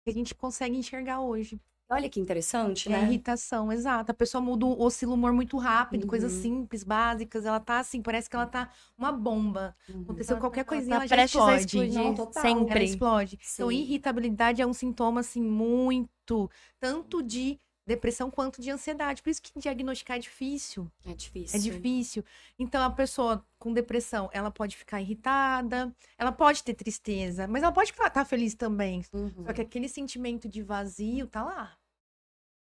que 0.03 0.09
a 0.09 0.13
gente 0.13 0.35
consegue 0.35 0.77
enxergar 0.77 1.21
hoje. 1.21 1.59
Olha 1.89 2.09
que 2.09 2.19
interessante, 2.19 2.87
É 2.87 2.91
né? 2.91 3.03
irritação, 3.03 3.71
exato. 3.71 4.11
A 4.11 4.15
pessoa 4.15 4.41
muda, 4.41 4.65
o- 4.65 4.81
oscila 4.81 5.11
o 5.11 5.15
humor 5.15 5.33
muito 5.33 5.57
rápido, 5.57 6.07
coisas 6.07 6.33
Uhum. 6.33 6.41
simples, 6.41 6.83
básicas. 6.83 7.45
Ela 7.45 7.59
tá 7.59 7.79
assim, 7.79 8.01
parece 8.01 8.29
que 8.29 8.35
ela 8.35 8.45
tá 8.45 8.69
uma 8.97 9.11
bomba. 9.11 9.75
Uhum. 9.89 10.01
Aconteceu 10.03 10.37
qualquer 10.37 10.65
coisinha, 10.65 10.97
Tá 10.99 11.03
ela 11.03 11.07
já 11.07 11.23
explode. 11.25 11.65
explodir. 11.65 11.93
Não, 11.93 12.13
total. 12.13 12.45
Ela 12.45 12.59
Sempre. 12.59 12.83
explode. 12.85 13.39
Então, 13.53 13.69
Sim. 13.69 13.75
irritabilidade 13.77 14.61
é 14.61 14.67
um 14.67 14.73
sintoma, 14.73 15.19
assim, 15.21 15.41
muito, 15.41 16.49
tanto 16.79 17.21
de 17.23 17.59
depressão 17.87 18.29
quanto 18.29 18.61
de 18.61 18.69
ansiedade. 18.69 19.23
Por 19.23 19.31
isso 19.31 19.41
que 19.41 19.59
diagnosticar 19.59 20.17
é 20.17 20.19
difícil. 20.19 20.87
É 21.03 21.13
difícil. 21.13 21.57
É 21.57 21.59
difícil. 21.59 22.23
Então, 22.59 22.83
a 22.83 22.91
pessoa 22.91 23.43
com 23.57 23.73
depressão, 23.73 24.29
ela 24.31 24.51
pode 24.51 24.77
ficar 24.77 25.01
irritada, 25.01 25.91
ela 26.17 26.31
pode 26.31 26.63
ter 26.63 26.75
tristeza, 26.75 27.47
mas 27.47 27.63
ela 27.63 27.71
pode 27.71 27.89
estar 27.91 28.25
feliz 28.25 28.53
também. 28.53 29.03
Uhum. 29.11 29.43
Só 29.45 29.53
que 29.53 29.61
aquele 29.61 29.89
sentimento 29.89 30.47
de 30.47 30.61
vazio 30.61 31.25
tá 31.25 31.43
lá. 31.43 31.78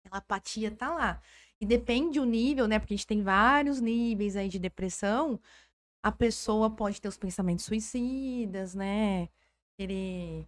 Aquela 0.08 0.18
apatia 0.18 0.70
tá 0.70 0.88
lá. 0.94 1.20
E 1.60 1.66
depende 1.66 2.18
o 2.18 2.24
nível, 2.24 2.66
né? 2.66 2.78
Porque 2.78 2.94
a 2.94 2.96
gente 2.96 3.06
tem 3.06 3.22
vários 3.22 3.80
níveis 3.80 4.36
aí 4.36 4.48
de 4.48 4.58
depressão. 4.58 5.38
A 6.02 6.10
pessoa 6.10 6.70
pode 6.70 7.00
ter 7.00 7.08
os 7.08 7.18
pensamentos 7.18 7.64
suicidas, 7.66 8.74
né? 8.74 9.28
Querer 9.76 10.46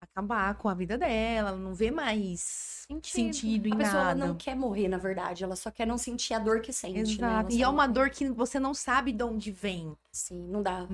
acabar 0.00 0.54
com 0.56 0.68
a 0.68 0.74
vida 0.74 0.98
dela, 0.98 1.48
ela 1.48 1.56
não 1.58 1.74
vê 1.74 1.90
mais 1.90 2.84
Sentido. 2.86 3.14
sentido, 3.34 3.66
em 3.68 3.72
A 3.72 3.76
pessoa 3.76 4.04
nada. 4.04 4.26
não 4.26 4.36
quer 4.36 4.54
morrer, 4.54 4.86
na 4.86 4.98
verdade. 4.98 5.42
Ela 5.42 5.56
só 5.56 5.70
quer 5.70 5.86
não 5.86 5.96
sentir 5.96 6.34
a 6.34 6.38
dor 6.38 6.60
que 6.60 6.72
sente, 6.72 6.96
né? 6.96 7.00
Exato. 7.00 7.50
E 7.52 7.56
só 7.58 7.64
é 7.64 7.68
uma 7.68 7.86
dor 7.86 8.10
que 8.10 8.28
você 8.28 8.60
não 8.60 8.74
sabe 8.74 9.12
de 9.12 9.24
onde 9.24 9.50
vem. 9.50 9.96
Sim, 10.12 10.46
não 10.48 10.62
dá. 10.62 10.86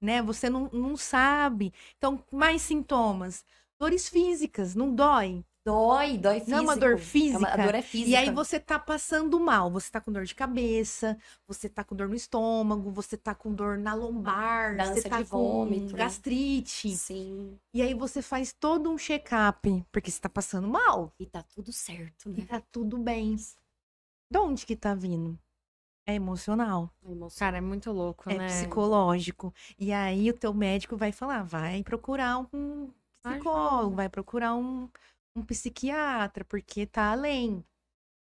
né? 0.00 0.20
Você 0.22 0.50
não, 0.50 0.68
não 0.72 0.96
sabe. 0.96 1.72
Então, 1.96 2.22
mais 2.32 2.62
sintomas. 2.62 3.44
Dores 3.78 4.08
físicas, 4.08 4.74
não 4.74 4.92
dói. 4.92 5.44
Dói, 5.72 6.16
dói 6.16 6.40
físico. 6.40 6.50
Não 6.50 6.58
é 6.58 6.62
uma 6.62 6.76
dor 6.76 6.90
É 6.90 6.94
uma- 6.94 6.98
física. 6.98 7.48
a 7.52 7.56
dor 7.56 7.74
é 7.74 7.82
física. 7.82 8.10
E 8.10 8.16
aí 8.16 8.30
você 8.30 8.58
tá 8.58 8.78
passando 8.78 9.38
mal. 9.38 9.70
Você 9.70 9.90
tá 9.90 10.00
com 10.00 10.10
dor 10.10 10.24
de 10.24 10.34
cabeça, 10.34 11.18
você 11.46 11.68
tá 11.68 11.84
com 11.84 11.94
dor 11.94 12.08
no 12.08 12.14
estômago, 12.14 12.90
você 12.90 13.18
tá 13.18 13.34
com 13.34 13.52
dor 13.52 13.76
na 13.76 13.92
lombar, 13.92 14.76
Dá 14.78 14.86
você 14.94 15.06
tá 15.06 15.20
de 15.20 15.28
com 15.28 15.36
vômito, 15.38 15.92
né? 15.92 15.98
gastrite. 15.98 16.96
Sim. 16.96 17.58
E 17.74 17.82
aí 17.82 17.92
você 17.92 18.22
faz 18.22 18.50
todo 18.50 18.90
um 18.90 18.96
check-up, 18.96 19.84
porque 19.92 20.10
você 20.10 20.18
tá 20.18 20.28
passando 20.30 20.66
mal. 20.66 21.12
E 21.18 21.26
tá 21.26 21.42
tudo 21.42 21.70
certo, 21.70 22.30
E 22.30 22.40
né? 22.40 22.46
tá 22.48 22.62
tudo 22.72 22.96
bem. 22.96 23.36
De 24.30 24.38
onde 24.38 24.64
que 24.64 24.74
tá 24.74 24.94
vindo? 24.94 25.38
É 26.06 26.14
emocional, 26.14 26.90
A 27.06 27.10
emoção. 27.10 27.38
Cara, 27.38 27.58
é 27.58 27.60
muito 27.60 27.92
louco, 27.92 28.30
é 28.30 28.38
né? 28.38 28.46
psicológico. 28.46 29.52
E 29.78 29.92
aí 29.92 30.30
o 30.30 30.32
teu 30.34 30.54
médico 30.54 30.96
vai 30.96 31.12
falar, 31.12 31.42
vai 31.42 31.82
procurar 31.82 32.38
um 32.54 32.90
psicólogo, 33.22 33.94
vai 33.94 34.08
procurar 34.08 34.54
um, 34.54 34.88
um 35.38 35.44
psiquiatra, 35.44 36.44
porque 36.44 36.86
tá 36.86 37.12
além, 37.12 37.64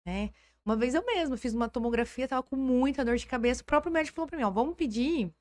né? 0.06 0.30
Uma 0.64 0.76
vez 0.76 0.94
eu 0.94 1.04
mesma 1.06 1.36
fiz 1.36 1.54
uma 1.54 1.68
tomografia, 1.68 2.28
tava 2.28 2.42
com 2.42 2.56
muita 2.56 3.04
dor 3.04 3.16
de 3.16 3.26
cabeça, 3.26 3.62
o 3.62 3.66
próprio 3.66 3.92
médico 3.92 4.16
falou 4.16 4.28
pra 4.28 4.38
mim, 4.38 4.44
ó, 4.44 4.50
vamos 4.50 4.76
pedir 4.76 5.32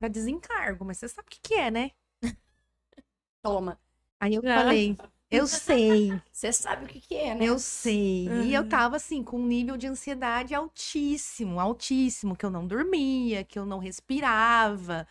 pra 0.00 0.08
desencargo, 0.08 0.84
mas 0.84 0.98
você 0.98 1.08
sabe 1.08 1.28
o 1.28 1.30
que 1.30 1.40
que 1.42 1.54
é, 1.54 1.70
né? 1.70 1.90
Toma. 3.42 3.78
Aí 4.20 4.34
eu 4.34 4.42
Ah. 4.44 4.52
falei, 4.52 4.98
eu 5.30 5.46
sei, 5.46 6.22
Você 6.32 6.52
sabe 6.52 6.84
o 6.84 6.88
que, 6.88 7.00
que 7.00 7.14
é, 7.16 7.34
né? 7.34 7.46
eu 7.46 7.58
sei. 7.58 8.50
E 8.50 8.54
eu 8.54 8.64
Uhum. 8.64 8.68
tava 8.68 8.96
assim, 8.96 9.22
com 9.24 9.38
um 9.40 9.46
nível 9.46 9.76
de 9.76 9.86
ansiedade 9.86 10.54
altíssimo, 10.54 11.60
altíssimo, 11.60 12.36
que 12.36 12.46
eu 12.46 12.50
não 12.50 12.66
dormia, 12.66 13.44
que 13.44 13.58
eu 13.58 13.66
não 13.66 13.78
respirava. 13.78 15.06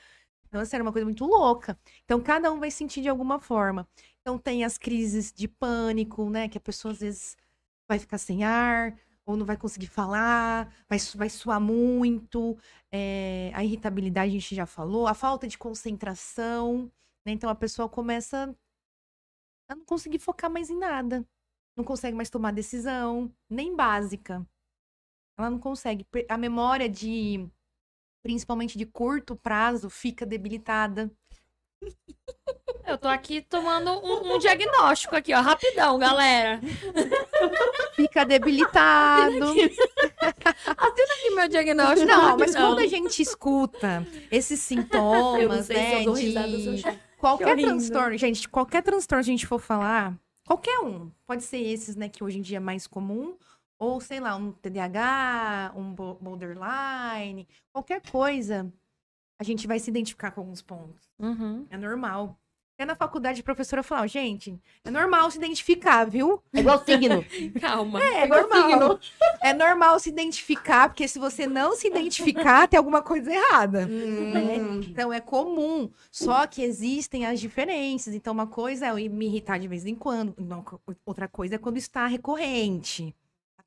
Então, 0.48 0.61
assim, 0.61 0.76
era 0.77 0.84
uma 0.84 0.91
coisa 0.94 1.06
muito 1.06 1.26
louca. 1.26 1.80
Então, 2.06 2.22
cada 2.22 2.52
um 2.52 2.60
vai 2.60 2.72
sentir 2.72 3.02
de 3.02 3.10
alguma 3.10 3.40
forma. 3.40 3.88
Então, 4.23 4.37
tem 4.39 4.63
as 4.63 4.77
crises 4.77 5.33
de 5.33 5.47
pânico, 5.49 6.29
né? 6.29 6.47
Que 6.47 6.57
a 6.57 6.61
pessoa, 6.61 6.93
às 6.93 6.99
vezes, 7.01 7.37
vai 7.87 7.99
ficar 7.99 8.17
sem 8.17 8.43
ar, 8.43 8.97
ou 9.25 9.35
não 9.37 9.45
vai 9.45 9.57
conseguir 9.57 9.87
falar, 9.87 10.73
vai, 10.89 10.97
vai 11.15 11.29
suar 11.29 11.59
muito, 11.59 12.57
é, 12.91 13.51
a 13.53 13.63
irritabilidade 13.63 14.29
a 14.31 14.33
gente 14.33 14.55
já 14.55 14.65
falou, 14.65 15.07
a 15.07 15.13
falta 15.13 15.47
de 15.47 15.57
concentração, 15.57 16.91
né? 17.25 17.31
Então 17.33 17.49
a 17.49 17.55
pessoa 17.55 17.89
começa 17.89 18.55
a 19.69 19.75
não 19.75 19.85
conseguir 19.85 20.19
focar 20.19 20.51
mais 20.51 20.69
em 20.69 20.77
nada, 20.77 21.25
não 21.75 21.83
consegue 21.83 22.15
mais 22.15 22.29
tomar 22.29 22.51
decisão, 22.51 23.33
nem 23.49 23.75
básica. 23.75 24.45
Ela 25.37 25.49
não 25.49 25.59
consegue. 25.59 26.05
A 26.29 26.37
memória 26.37 26.89
de, 26.89 27.47
principalmente 28.23 28.77
de 28.77 28.85
curto 28.85 29.35
prazo, 29.35 29.89
fica 29.89 30.25
debilitada. 30.25 31.11
Eu 32.85 32.97
tô 32.97 33.07
aqui 33.07 33.41
tomando 33.41 33.91
um, 33.91 34.35
um 34.35 34.38
diagnóstico 34.39 35.15
aqui, 35.15 35.34
ó, 35.34 35.39
rapidão, 35.41 35.97
galera. 35.97 36.60
Fica 37.95 38.26
debilitado. 38.26 39.45
Assina 39.45 41.14
aqui 41.14 41.30
meu 41.35 41.47
diagnóstico. 41.47 42.05
Não, 42.05 42.38
mas 42.38 42.55
quando 42.55 42.80
a 42.80 42.88
gente 42.88 43.22
escuta 43.22 44.05
esses 44.30 44.60
sintomas, 44.60 45.69
né, 45.69 45.99
de 46.15 46.34
qualquer 47.18 47.45
transtorno, 47.65 48.18
gente, 48.18 48.49
qualquer 48.49 48.84
transtorno 48.84 49.19
a 49.19 49.23
gente 49.23 49.47
for 49.47 49.60
falar, 49.60 50.14
qualquer 50.45 50.80
um, 50.80 51.10
pode 51.26 51.43
ser 51.43 51.60
esses, 51.60 51.95
né, 51.95 52.10
que 52.10 52.23
hoje 52.23 52.38
em 52.39 52.41
dia 52.41 52.57
é 52.57 52.60
mais 52.60 52.85
comum, 52.85 53.38
ou 53.80 54.01
sei 54.01 54.19
lá, 54.19 54.35
um 54.35 54.51
TDAH, 54.51 55.73
um 55.76 55.93
bo- 55.93 56.18
borderline, 56.22 57.47
qualquer 57.72 58.01
coisa, 58.11 58.72
a 59.43 59.45
gente 59.45 59.67
vai 59.67 59.79
se 59.79 59.89
identificar 59.89 60.31
com 60.31 60.41
alguns 60.41 60.61
pontos. 60.61 61.11
Uhum. 61.19 61.65
É 61.69 61.77
normal. 61.77 62.37
Até 62.75 62.85
na 62.85 62.95
faculdade 62.95 63.41
a 63.41 63.43
professora 63.43 63.83
falou, 63.83 64.07
gente, 64.07 64.59
é 64.83 64.89
normal 64.89 65.29
se 65.29 65.37
identificar, 65.37 66.05
viu? 66.05 66.41
É 66.51 66.59
igual 66.59 66.83
signo. 66.83 67.23
Calma. 67.61 68.01
É 68.01 68.25
normal. 68.25 68.99
É 69.41 69.53
normal 69.53 69.99
se 69.99 70.09
identificar, 70.09 70.89
porque 70.89 71.07
se 71.07 71.19
você 71.19 71.45
não 71.45 71.75
se 71.75 71.87
identificar, 71.87 72.67
tem 72.67 72.79
alguma 72.79 73.03
coisa 73.03 73.31
errada. 73.31 73.85
né? 73.85 74.57
Hum. 74.57 74.81
Então 74.89 75.13
é 75.13 75.19
comum. 75.19 75.91
Só 76.11 76.47
que 76.47 76.63
existem 76.63 77.27
as 77.27 77.39
diferenças. 77.39 78.15
Então, 78.15 78.33
uma 78.33 78.47
coisa 78.47 78.87
é 78.87 78.89
eu 78.89 79.11
me 79.11 79.27
irritar 79.27 79.59
de 79.59 79.67
vez 79.67 79.85
em 79.85 79.93
quando. 79.93 80.35
outra 81.05 81.27
coisa 81.27 81.55
é 81.55 81.59
quando 81.59 81.77
está 81.77 82.07
recorrente. 82.07 83.15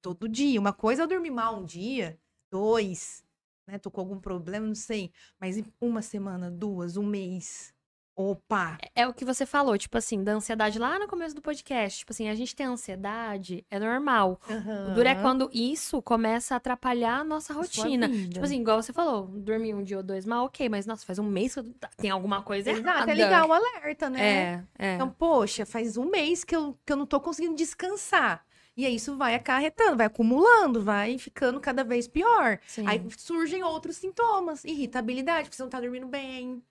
Todo 0.02 0.28
dia. 0.28 0.58
Uma 0.58 0.72
coisa 0.72 1.02
é 1.02 1.04
eu 1.04 1.08
dormir 1.08 1.30
mal 1.30 1.60
um 1.60 1.64
dia, 1.64 2.18
dois, 2.50 3.24
né? 3.66 3.78
Tô 3.78 3.90
com 3.90 4.00
algum 4.00 4.18
problema, 4.20 4.66
não 4.66 4.74
sei. 4.74 5.10
Mas 5.40 5.62
uma 5.80 6.02
semana, 6.02 6.50
duas, 6.50 6.96
um 6.96 7.04
mês. 7.04 7.74
Opa! 8.18 8.78
É 8.94 9.06
o 9.06 9.12
que 9.12 9.26
você 9.26 9.44
falou, 9.44 9.76
tipo 9.76 9.98
assim, 9.98 10.24
da 10.24 10.32
ansiedade 10.32 10.78
lá 10.78 10.98
no 10.98 11.06
começo 11.06 11.34
do 11.34 11.42
podcast. 11.42 11.98
Tipo 11.98 12.12
assim, 12.14 12.30
a 12.30 12.34
gente 12.34 12.56
tem 12.56 12.64
ansiedade, 12.64 13.62
é 13.70 13.78
normal. 13.78 14.40
O 14.48 14.94
duro 14.94 15.06
é 15.06 15.14
quando 15.16 15.50
isso 15.52 16.00
começa 16.00 16.54
a 16.54 16.56
atrapalhar 16.56 17.18
a 17.20 17.24
nossa 17.24 17.52
rotina. 17.52 18.08
Tipo 18.08 18.42
assim, 18.42 18.58
igual 18.62 18.82
você 18.82 18.90
falou, 18.90 19.26
dormir 19.26 19.74
um 19.74 19.82
dia 19.84 19.98
ou 19.98 20.02
dois 20.02 20.24
mal, 20.24 20.46
ok, 20.46 20.66
mas 20.66 20.86
nossa, 20.86 21.04
faz 21.04 21.18
um 21.18 21.24
mês 21.28 21.52
que 21.52 21.60
eu- 21.60 21.74
tem 21.98 22.08
alguma 22.08 22.40
coisa 22.40 22.70
Exato, 22.70 22.88
errada. 22.88 23.12
é 23.12 23.14
ligar 23.14 23.46
o 23.46 23.52
alerta, 23.52 24.08
né? 24.08 24.26
É, 24.26 24.64
é. 24.78 24.94
Então, 24.94 25.10
poxa, 25.10 25.66
faz 25.66 25.98
um 25.98 26.06
mês 26.08 26.42
que 26.42 26.56
eu, 26.56 26.74
que 26.86 26.92
eu 26.94 26.96
não 26.96 27.04
tô 27.04 27.20
conseguindo 27.20 27.54
descansar. 27.54 28.45
E 28.76 28.84
aí 28.84 28.96
isso 28.96 29.16
vai 29.16 29.34
acarretando, 29.34 29.96
vai 29.96 30.06
acumulando, 30.06 30.82
vai 30.82 31.16
ficando 31.18 31.58
cada 31.60 31.82
vez 31.82 32.06
pior. 32.06 32.58
Sim. 32.66 32.86
Aí 32.86 33.02
surgem 33.16 33.62
outros 33.62 33.96
sintomas. 33.96 34.64
Irritabilidade, 34.64 35.44
porque 35.44 35.56
você 35.56 35.62
não 35.62 35.70
tá 35.70 35.80
dormindo 35.80 36.06
bem. 36.06 36.62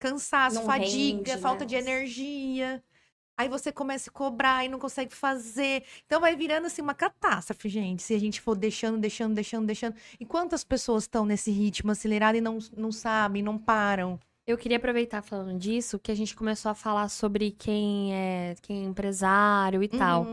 Cansaço, 0.00 0.56
Não 0.56 0.64
fadiga, 0.64 1.32
rende, 1.32 1.42
falta 1.42 1.60
né? 1.60 1.66
de 1.66 1.74
energia. 1.76 2.82
Aí 3.36 3.48
você 3.48 3.70
começa 3.70 4.10
a 4.10 4.12
cobrar 4.12 4.64
e 4.64 4.68
não 4.68 4.78
consegue 4.78 5.14
fazer. 5.14 5.84
Então 6.04 6.20
vai 6.20 6.34
virando 6.34 6.66
assim 6.66 6.82
uma 6.82 6.94
catástrofe, 6.94 7.68
gente. 7.68 8.02
Se 8.02 8.14
a 8.14 8.18
gente 8.18 8.40
for 8.40 8.56
deixando, 8.56 8.98
deixando, 8.98 9.34
deixando, 9.34 9.66
deixando. 9.66 9.96
E 10.18 10.26
quantas 10.26 10.64
pessoas 10.64 11.04
estão 11.04 11.24
nesse 11.24 11.50
ritmo 11.50 11.90
acelerado 11.90 12.36
e 12.36 12.40
não, 12.40 12.58
não 12.76 12.90
sabem, 12.90 13.42
não 13.42 13.56
param? 13.56 14.18
Eu 14.46 14.58
queria 14.58 14.78
aproveitar 14.78 15.22
falando 15.22 15.58
disso, 15.58 15.98
que 15.98 16.10
a 16.10 16.14
gente 16.14 16.34
começou 16.34 16.70
a 16.70 16.74
falar 16.74 17.08
sobre 17.08 17.52
quem 17.52 18.14
é, 18.14 18.56
quem 18.60 18.84
é 18.84 18.88
empresário 18.88 19.82
e 19.82 19.88
tal. 19.88 20.26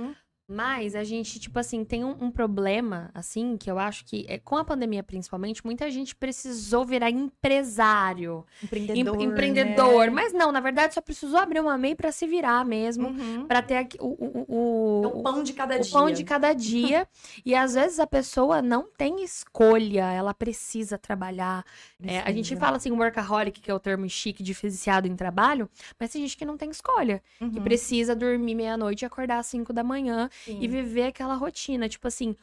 Mas 0.49 0.95
a 0.95 1.03
gente, 1.03 1.39
tipo 1.41 1.59
assim, 1.59 1.83
tem 1.83 2.05
um, 2.05 2.15
um 2.21 2.31
problema, 2.31 3.11
assim, 3.13 3.57
que 3.57 3.69
eu 3.69 3.77
acho 3.77 4.05
que, 4.05 4.25
é, 4.29 4.37
com 4.39 4.55
a 4.55 4.63
pandemia 4.63 5.03
principalmente, 5.03 5.65
muita 5.65 5.91
gente 5.91 6.15
precisou 6.15 6.85
virar 6.85 7.09
empresário, 7.09 8.45
em- 8.61 8.65
Empreendedor. 8.65 9.21
empreendedor. 9.21 10.05
né? 10.05 10.11
Mas 10.11 10.31
não, 10.31 10.51
na 10.53 10.61
verdade, 10.61 10.93
só 10.93 11.01
precisou 11.01 11.37
abrir 11.37 11.59
uma 11.59 11.77
MEI 11.77 11.95
pra 11.95 12.13
se 12.13 12.25
virar 12.25 12.63
mesmo, 12.63 13.09
Uhum. 13.09 13.45
pra 13.45 13.61
ter 13.61 13.75
aqui, 13.75 13.97
o, 13.99 14.07
o, 14.07 14.45
o, 14.47 15.03
É 15.03 15.07
o 15.07 15.21
pão 15.23 15.43
de 15.43 15.51
cada 15.51 15.75
o 15.75 15.81
dia. 15.81 15.91
pão 15.91 16.11
de 16.11 16.23
cada 16.23 16.53
dia. 16.53 17.05
e 17.45 17.53
às 17.53 17.73
vezes 17.73 17.99
a 17.99 18.07
pessoa 18.07 18.61
não 18.61 18.83
tem 18.97 19.21
escolha, 19.25 20.05
ela 20.13 20.33
precisa 20.33 20.97
trabalhar. 20.97 21.65
É, 22.01 22.19
a 22.19 22.31
gente 22.31 22.45
Precisa. 22.47 22.59
fala 22.59 22.77
assim, 22.77 22.91
workaholic, 22.91 23.59
que 23.59 23.69
é 23.69 23.73
o 23.73 23.79
termo 23.79 24.07
chique 24.09 24.41
de 24.41 24.53
viciado 24.53 25.07
em 25.09 25.15
trabalho, 25.15 25.69
mas 25.99 26.11
tem 26.11 26.21
gente 26.21 26.37
que 26.37 26.45
não 26.45 26.55
tem 26.55 26.69
escolha, 26.69 27.21
que 27.37 27.43
Uhum. 27.43 27.63
precisa 27.63 28.15
dormir 28.15 28.55
meia-noite 28.55 29.03
e 29.03 29.05
acordar 29.05 29.39
às 29.39 29.47
5 29.47 29.73
da 29.73 29.83
manhã 29.83 30.29
Sim. 30.45 30.59
e 30.61 30.67
viver 30.67 31.03
aquela 31.03 31.35
rotina. 31.35 31.87
Tipo 31.89 32.07
assim, 32.07 32.35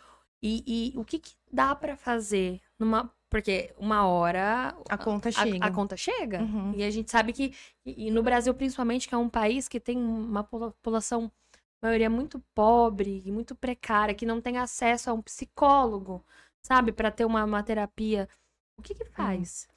e, 0.43 0.93
e 0.95 0.99
o 0.99 1.05
que, 1.05 1.19
que 1.19 1.33
dá 1.53 1.75
pra 1.75 1.97
fazer 1.97 2.61
numa. 2.79 3.11
Porque 3.31 3.75
uma 3.79 4.07
hora 4.07 4.77
A 4.89 4.97
conta 4.97 5.29
a- 5.29 5.33
chega. 5.33 5.67
A, 5.67 5.71
conta 5.73 5.97
chega. 5.97 6.41
Uhum. 6.43 6.73
E 6.77 6.85
a 6.85 6.91
gente 6.91 7.11
sabe 7.11 7.33
que, 7.33 7.53
e, 7.85 8.07
e 8.07 8.11
no 8.11 8.23
Brasil 8.23 8.55
principalmente, 8.55 9.09
que 9.09 9.15
é 9.15 9.19
um 9.19 9.29
país 9.29 9.67
que 9.69 9.81
tem 9.81 9.97
uma 9.99 10.45
popula- 10.45 10.71
população, 10.71 11.33
maioria 11.83 12.09
muito 12.09 12.39
pobre 12.55 13.23
e 13.27 13.33
muito 13.33 13.57
precária, 13.57 14.15
que 14.15 14.25
não 14.25 14.41
tem 14.41 14.57
acesso 14.59 15.11
a 15.11 15.13
um 15.13 15.21
psicólogo, 15.21 16.25
sabe, 16.65 16.93
Pra 16.93 17.11
ter 17.11 17.25
uma, 17.25 17.45
uma 17.45 17.63
terapia. 17.63 18.29
O 18.79 18.83
que 18.83 18.95
que 18.95 19.05
faz? 19.05 19.69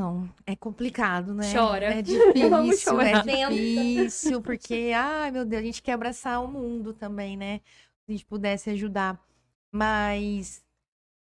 Não, 0.00 0.32
é 0.46 0.56
complicado, 0.56 1.34
né? 1.34 1.52
Chora. 1.52 1.92
É 1.92 2.00
difícil, 2.00 3.00
é 3.02 3.22
difícil, 3.22 4.40
porque, 4.40 4.92
ai 4.96 5.30
meu 5.30 5.44
Deus, 5.44 5.60
a 5.60 5.66
gente 5.66 5.82
quer 5.82 5.92
abraçar 5.92 6.42
o 6.42 6.48
mundo 6.48 6.94
também, 6.94 7.36
né? 7.36 7.58
Se 7.58 8.04
a 8.08 8.12
gente 8.12 8.24
pudesse 8.24 8.70
ajudar. 8.70 9.22
Mas, 9.70 10.64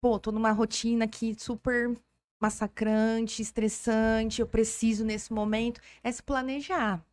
pô, 0.02 0.18
tô 0.18 0.32
numa 0.32 0.54
rotina 0.54 1.04
aqui 1.04 1.36
super 1.38 1.94
massacrante, 2.42 3.42
estressante, 3.42 4.40
eu 4.40 4.48
preciso 4.48 5.04
nesse 5.04 5.34
momento, 5.34 5.82
é 6.02 6.10
se 6.10 6.24
planejar. 6.24 7.04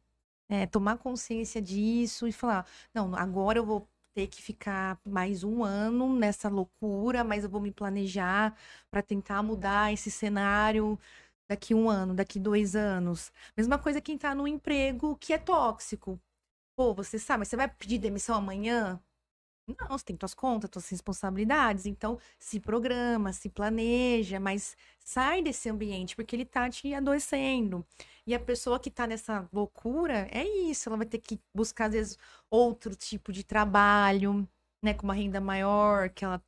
É, 0.49 0.67
tomar 0.67 0.99
consciência 0.99 1.61
disso 1.61 2.29
e 2.29 2.33
falar, 2.33 2.65
não, 2.95 3.13
agora 3.17 3.59
eu 3.59 3.67
vou 3.67 3.89
ter 4.15 4.29
que 4.29 4.41
ficar 4.41 5.01
mais 5.05 5.43
um 5.43 5.65
ano 5.65 6.17
nessa 6.17 6.49
loucura, 6.49 7.25
mas 7.25 7.43
eu 7.43 7.51
vou 7.51 7.61
me 7.61 7.73
planejar 7.73 8.57
para 8.89 9.03
tentar 9.03 9.43
mudar 9.43 9.93
esse 9.93 10.13
cenário 10.13 10.97
daqui 11.49 11.75
um 11.75 11.89
ano, 11.91 12.15
daqui 12.15 12.39
dois 12.39 12.77
anos. 12.77 13.33
Mesma 13.57 13.79
coisa 13.79 14.01
quem 14.01 14.19
tá 14.19 14.35
num 14.35 14.47
emprego 14.49 15.17
que 15.17 15.33
é 15.33 15.39
tóxico. 15.39 16.21
Pô, 16.77 16.95
você 16.95 17.19
sabe, 17.19 17.41
mas 17.41 17.49
você 17.49 17.57
vai 17.57 17.69
pedir 17.69 17.99
demissão 17.99 18.37
amanhã? 18.37 19.01
Não, 19.69 19.99
você 19.99 20.05
tem 20.05 20.17
tuas 20.17 20.35
contas, 20.35 20.71
tuas 20.71 20.89
responsabilidades. 20.89 21.87
Então, 21.87 22.19
se 22.39 22.61
programa, 22.61 23.33
se 23.33 23.49
planeja, 23.49 24.39
mas 24.39 24.77
sai 25.01 25.43
desse 25.43 25.69
ambiente, 25.69 26.15
porque 26.15 26.37
ele 26.37 26.45
tá 26.45 26.71
te 26.71 26.95
adoecendo. 26.95 27.85
E 28.27 28.35
a 28.35 28.39
pessoa 28.41 28.79
que 28.79 28.91
tá 28.91 29.07
nessa 29.09 29.49
loucura, 29.53 30.29
é 30.31 30.45
isso. 30.45 30.89
Ela 30.89 30.99
vai 30.99 31.07
ter 31.07 31.19
que 31.19 31.41
buscar, 31.55 31.87
às 31.87 31.93
vezes, 31.95 32.19
outro 32.49 32.95
tipo 32.95 33.33
de 33.33 33.43
trabalho, 33.43 34.49
né? 34.83 34.95
Com 34.95 35.05
uma 35.07 35.15
renda 35.15 35.41
maior, 35.41 36.11
que 36.11 36.25
ela 36.25 36.41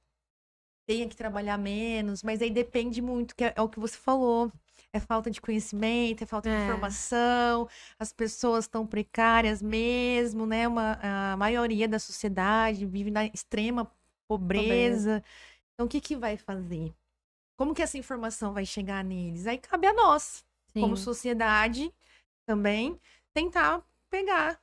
tenha 0.89 1.07
que 1.07 1.15
trabalhar 1.15 1.59
menos. 1.59 2.23
Mas 2.23 2.41
aí 2.41 2.51
depende 2.51 3.03
muito, 3.03 3.37
que 3.37 3.45
é, 3.45 3.53
é 3.55 3.63
o 3.63 3.69
que 3.69 3.79
você 3.79 3.97
falou. 3.99 4.51
É 4.91 4.99
falta 4.99 5.31
de 5.31 5.39
conhecimento, 5.39 6.23
é 6.25 6.27
falta 6.27 6.49
de 6.49 6.57
É. 6.57 6.63
informação, 6.63 7.69
as 7.99 8.11
pessoas 8.11 8.65
estão 8.65 8.87
precárias 8.87 9.61
mesmo, 9.61 10.47
né? 10.47 10.67
Uma, 10.67 10.99
a 11.03 11.37
maioria 11.37 11.87
da 11.87 11.99
sociedade 11.99 12.87
vive 12.87 13.11
na 13.11 13.27
extrema 13.27 13.93
pobreza. 14.27 15.23
Então, 15.75 15.85
o 15.87 15.89
que, 15.91 16.01
que 16.01 16.17
vai 16.17 16.39
fazer? 16.39 16.95
Como 17.59 17.75
que 17.75 17.83
essa 17.83 17.99
informação 17.99 18.55
vai 18.55 18.65
chegar 18.65 19.05
neles? 19.05 19.47
Aí 19.47 19.59
cabe 19.59 19.87
a 19.87 19.93
nós, 19.93 20.43
como 20.81 20.97
Sim. 20.97 21.03
sociedade, 21.05 21.93
também, 22.47 22.99
tentar 23.35 23.85
pegar, 24.11 24.59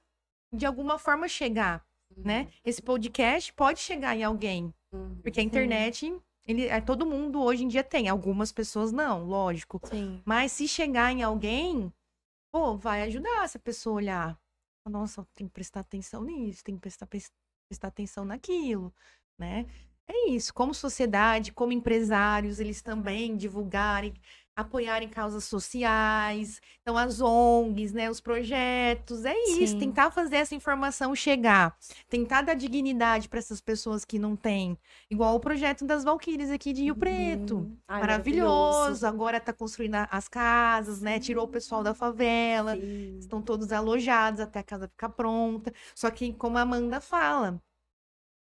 de 0.52 0.66
alguma 0.66 0.98
forma 0.98 1.28
chegar, 1.28 1.86
né? 2.18 2.48
Esse 2.64 2.82
podcast 2.82 3.54
pode 3.54 3.80
chegar 3.80 4.16
em 4.16 4.24
alguém, 4.24 4.64
Uhum. 4.66 4.74
Porque 5.22 5.40
a 5.40 5.44
internet, 5.44 6.16
ele, 6.46 6.68
é, 6.68 6.80
todo 6.82 7.06
mundo 7.06 7.42
hoje 7.42 7.64
em 7.64 7.68
dia 7.68 7.84
tem, 7.84 8.08
algumas 8.08 8.52
pessoas 8.52 8.92
não, 8.92 9.24
lógico. 9.26 9.82
Sim. 9.86 10.22
Mas 10.26 10.52
se 10.52 10.68
chegar 10.68 11.12
em 11.12 11.24
alguém, 11.24 11.92
pô, 12.52 12.78
vai 12.78 13.04
ajudar 13.04 13.44
essa 13.44 13.60
pessoa 13.60 13.96
a 13.96 13.98
olhar. 13.98 14.40
Nossa, 14.88 15.26
tem 15.34 15.48
que 15.48 15.54
prestar 15.54 15.80
atenção 15.82 16.24
nisso, 16.24 16.64
tem 16.64 16.76
que 16.76 16.82
prestar, 16.82 17.08
pres- 17.08 17.32
prestar 17.68 17.88
atenção 17.88 18.24
naquilo, 18.24 18.94
né? 19.38 19.66
É 20.08 20.30
isso, 20.30 20.54
como 20.54 20.74
sociedade, 20.74 21.52
como 21.52 21.72
empresários, 21.72 22.60
eles 22.60 22.82
também 22.84 23.36
divulgarem 23.36 24.14
apoiar 24.56 25.04
em 25.04 25.10
causas 25.10 25.44
sociais, 25.44 26.62
então 26.82 26.98
as 26.98 27.20
ONGs, 27.20 27.92
né, 27.94 28.10
os 28.10 28.22
projetos, 28.22 29.26
é 29.26 29.38
isso, 29.50 29.74
Sim. 29.74 29.80
tentar 29.80 30.12
fazer 30.12 30.38
essa 30.38 30.56
informação 30.56 31.14
chegar, 31.16 31.78
tentar 32.10 32.42
dar 32.42 32.54
dignidade 32.54 33.28
para 33.28 33.40
essas 33.40 33.60
pessoas 33.60 34.06
que 34.06 34.18
não 34.18 34.36
têm, 34.36 34.78
igual 35.10 35.36
o 35.36 35.40
projeto 35.40 35.86
das 35.86 36.04
Valquírias 36.04 36.50
aqui 36.50 36.72
de 36.72 36.84
Rio 36.84 36.96
Preto. 36.96 37.56
Uhum. 37.58 37.78
Ai, 37.88 38.02
Maravilhoso, 38.02 39.06
agora 39.06 39.40
tá 39.40 39.52
construindo 39.52 39.96
as 40.10 40.28
casas, 40.28 41.02
né? 41.02 41.20
Tirou 41.20 41.46
o 41.46 41.50
pessoal 41.50 41.84
da 41.84 41.94
favela, 41.94 42.76
Sim. 42.76 43.18
estão 43.20 43.42
todos 43.42 43.72
alojados 43.72 44.40
até 44.40 44.60
a 44.60 44.64
casa 44.64 44.88
ficar 44.88 45.10
pronta. 45.10 45.74
Só 45.94 46.10
que, 46.10 46.34
como 46.34 46.58
a 46.58 46.62
Amanda 46.62 47.02
fala, 47.02 47.62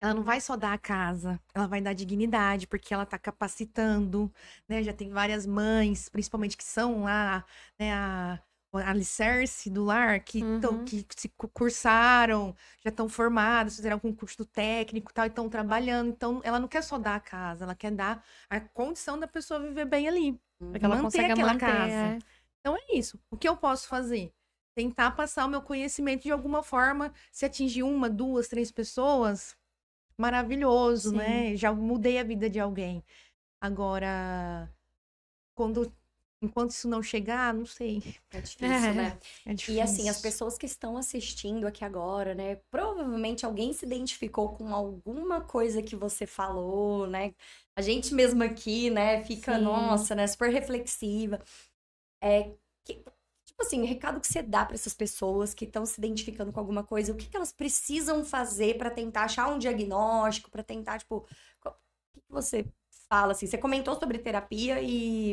ela 0.01 0.15
não 0.15 0.23
vai 0.23 0.41
só 0.41 0.57
dar 0.57 0.73
a 0.75 0.79
casa, 0.79 1.41
ela 1.55 1.67
vai 1.67 1.81
dar 1.81 1.93
dignidade, 1.95 2.67
porque 2.67 2.93
ela 2.95 3.07
tá 3.07 3.19
capacitando, 3.19 4.33
né? 4.69 4.83
Já 4.83 4.93
tem 4.93 5.11
várias 5.11 5.47
mães, 5.47 6.09
principalmente 6.09 6.57
que 6.57 6.65
são 6.65 7.05
lá, 7.05 7.45
né, 7.79 7.93
a, 7.95 8.39
o 8.73 8.79
alicerce 8.79 9.71
do 9.71 9.85
lar, 9.85 10.21
que, 10.21 10.43
tão- 10.61 10.79
Uhum. 10.79 10.85
que 10.85 11.07
se 11.17 11.29
cu- 11.31 11.49
cursaram, 11.49 12.55
já 12.85 12.91
estão 12.91 13.09
formadas, 13.09 13.77
fizeram 13.77 13.99
concurso 13.99 14.45
técnico 14.45 15.11
e 15.11 15.15
tal, 15.15 15.25
e 15.25 15.29
estão 15.29 15.49
trabalhando. 15.49 16.11
Então, 16.11 16.41
ela 16.45 16.59
não 16.61 16.69
quer 16.69 16.83
só 16.83 16.99
dar 16.99 17.17
a 17.17 17.21
casa, 17.21 17.65
ela 17.65 17.75
quer 17.75 17.91
dar 17.93 18.23
a 18.51 18.61
condição 18.61 19.19
da 19.19 19.27
pessoa 19.27 19.61
viver 19.61 19.87
bem 19.87 20.09
ali. 20.09 20.41
Porque 20.71 20.85
ela 20.85 20.97
manter 20.97 21.25
aquela 21.25 21.53
manter, 21.53 21.71
casa. 21.71 22.15
é. 22.17 22.19
Então 22.61 22.77
é 22.77 22.95
isso. 22.97 23.19
O 23.31 23.37
que 23.37 23.49
eu 23.49 23.57
posso 23.57 23.89
fazer? 23.89 24.33
Tentar 24.75 25.13
passar 25.13 25.47
o 25.47 25.49
meu 25.49 25.63
conhecimento 25.63 26.23
de 26.25 26.31
alguma 26.31 26.63
forma. 26.63 27.13
Se 27.33 27.47
atingir 27.47 27.83
uma, 27.83 28.11
duas, 28.11 28.49
três 28.49 28.71
pessoas, 28.71 29.57
maravilhoso, 30.19 31.11
Sim. 31.11 31.17
né? 31.17 31.57
Já 31.57 31.73
mudei 31.73 32.19
a 32.19 32.25
vida 32.25 32.49
de 32.49 32.59
alguém. 32.61 33.03
Agora, 33.61 34.73
quando. 35.55 35.93
Enquanto 36.43 36.71
isso 36.71 36.87
não 36.87 37.03
chegar, 37.03 37.55
não 37.55 37.65
sei. 37.67 38.03
É 38.31 38.41
difícil, 38.43 38.69
É. 38.69 38.93
né? 38.93 39.19
É 39.47 39.55
difícil. 39.55 39.75
E 39.77 39.81
assim, 39.81 40.09
as 40.09 40.21
pessoas 40.21 40.59
que 40.59 40.67
estão 40.67 40.97
assistindo 40.99 41.67
aqui 41.67 41.85
agora, 41.85 42.35
né? 42.35 42.57
Provavelmente 42.71 43.47
alguém 43.47 43.73
se 43.73 43.87
identificou 43.87 44.51
com 44.55 44.75
alguma 44.75 45.41
coisa 45.41 45.83
que 45.83 45.97
você 45.97 46.27
falou, 46.27 47.07
né? 47.07 47.35
A 47.75 47.81
gente 47.83 48.15
mesmo 48.15 48.43
aqui, 48.43 48.91
né, 48.91 49.23
fica, 49.25 49.57
Sim. 49.57 49.65
nossa, 49.65 50.15
né, 50.15 50.27
super 50.27 50.51
reflexiva. 50.51 51.43
É, 52.23 52.53
que- 52.85 53.03
tipo 53.57 53.63
assim, 53.63 53.83
o 53.83 53.87
recado 53.87 54.21
que 54.21 54.27
você 54.27 54.43
dá 54.43 54.65
para 54.67 54.75
essas 54.75 54.93
pessoas 54.93 55.55
que 55.55 55.65
estão 55.65 55.87
se 55.87 55.99
identificando 55.99 56.53
com 56.53 56.61
alguma 56.61 56.85
coisa, 56.85 57.13
o 57.13 57.17
que, 57.17 57.27
que 57.27 57.37
elas 57.37 57.53
precisam 57.53 58.25
fazer 58.25 58.77
para 58.77 58.91
tentar 58.91 59.25
achar 59.25 59.49
um 59.49 59.59
diagnóstico, 59.59 60.51
para 60.51 60.63
tentar, 60.63 60.99
tipo, 60.99 61.17
o 61.17 61.23
que, 62.13 62.21
que 62.21 62.31
você 62.33 62.67
fala 63.09 63.33
assim? 63.33 63.47
Você 63.47 63.57
comentou 63.57 63.99
sobre 63.99 64.19
terapia 64.19 64.81
e 64.83 65.33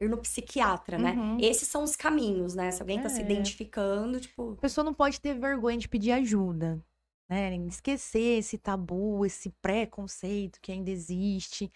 ir 0.00 0.08
no 0.08 0.18
psiquiatra, 0.18 0.98
né? 0.98 1.12
Uhum. 1.12 1.38
Esses 1.40 1.66
são 1.68 1.82
os 1.82 1.96
caminhos, 1.96 2.54
né? 2.54 2.70
Se 2.70 2.82
alguém 2.82 3.00
tá 3.00 3.08
se 3.08 3.22
É. 3.22 3.24
identificando, 3.24 4.20
tipo, 4.20 4.52
A 4.52 4.56
pessoa 4.60 4.84
não 4.84 4.92
pode 4.92 5.18
ter 5.20 5.34
vergonha 5.38 5.78
de 5.78 5.88
pedir 5.88 6.12
ajuda, 6.12 6.82
né? 7.28 7.56
Esquecer 7.66 8.38
esse 8.38 8.58
tabu, 8.58 9.24
esse 9.24 9.50
preconceito 9.62 10.60
que 10.60 10.72
ainda 10.72 10.90
existe. 10.90 11.72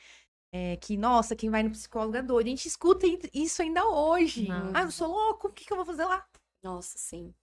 É, 0.53 0.77
que, 0.77 0.97
nossa, 0.97 1.37
quem 1.37 1.49
vai 1.49 1.63
no 1.63 1.71
psicólogo 1.71 2.17
é 2.17 2.23
doido. 2.23 2.47
A 2.47 2.51
gente 2.51 2.67
escuta 2.67 3.07
isso 3.33 3.63
ainda 3.63 3.87
hoje. 3.87 4.49
Não. 4.49 4.73
Ah, 4.75 4.83
eu 4.83 4.91
sou 4.91 5.09
louco, 5.09 5.49
o 5.49 5.53
que, 5.53 5.65
que 5.65 5.73
eu 5.73 5.77
vou 5.77 5.87
fazer 5.87 6.05
lá? 6.05 6.25
nossa, 6.63 6.99
sim. 6.99 7.35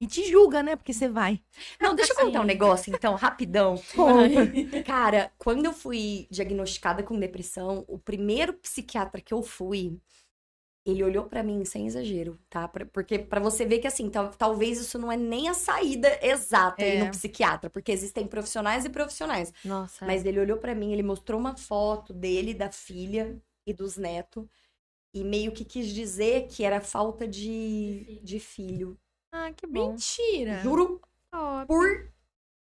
E 0.00 0.06
te 0.06 0.24
julga, 0.30 0.62
né? 0.62 0.76
Porque 0.76 0.92
você 0.92 1.08
vai. 1.08 1.42
Não, 1.80 1.94
deixa 1.94 2.12
eu 2.12 2.16
contar 2.16 2.38
um 2.38 2.42
Sim. 2.42 2.46
negócio, 2.46 2.94
então, 2.94 3.14
rapidão. 3.16 3.74
Cara, 4.86 5.32
quando 5.36 5.64
eu 5.64 5.72
fui 5.72 6.28
diagnosticada 6.30 7.02
com 7.02 7.18
depressão, 7.18 7.84
o 7.88 7.98
primeiro 7.98 8.52
psiquiatra 8.54 9.20
que 9.20 9.34
eu 9.34 9.42
fui, 9.42 9.98
ele 10.86 11.04
olhou 11.04 11.24
pra 11.26 11.42
mim 11.42 11.64
sem 11.64 11.86
exagero, 11.86 12.38
tá? 12.48 12.66
Pra- 12.66 12.86
Porque 12.86 13.18
pra 13.18 13.40
você 13.40 13.66
ver 13.66 13.78
que 13.78 13.86
assim, 13.86 14.08
tal- 14.08 14.30
talvez 14.30 14.80
isso 14.80 14.98
não 14.98 15.12
é 15.12 15.16
nem 15.16 15.48
a 15.48 15.54
saída 15.54 16.08
exata 16.22 16.82
aí 16.82 16.96
É. 16.96 17.04
no 17.04 17.10
psiquiatra, 17.10 17.68
porque 17.68 17.92
existem 17.92 18.26
profissionais 18.26 18.84
e 18.84 18.88
profissionais. 18.88 19.52
Nossa. 19.64 20.06
Mas 20.06 20.24
ele 20.24 20.40
olhou 20.40 20.56
pra 20.58 20.74
mim, 20.74 20.92
ele 20.92 21.02
mostrou 21.02 21.38
uma 21.38 21.56
foto 21.56 22.12
dele, 22.14 22.54
da 22.54 22.70
filha 22.70 23.38
e 23.66 23.74
dos 23.74 23.96
netos, 23.98 24.46
e 25.12 25.22
meio 25.24 25.52
que 25.52 25.64
quis 25.64 25.88
dizer 25.88 26.46
que 26.48 26.64
era 26.64 26.80
falta 26.80 27.26
de, 27.28 28.20
de 28.22 28.40
filho. 28.40 28.98
Ah, 29.32 29.52
que 29.52 29.66
bom. 29.66 29.90
Mentira! 29.90 30.60
Juro 30.62 31.00
por 31.66 32.10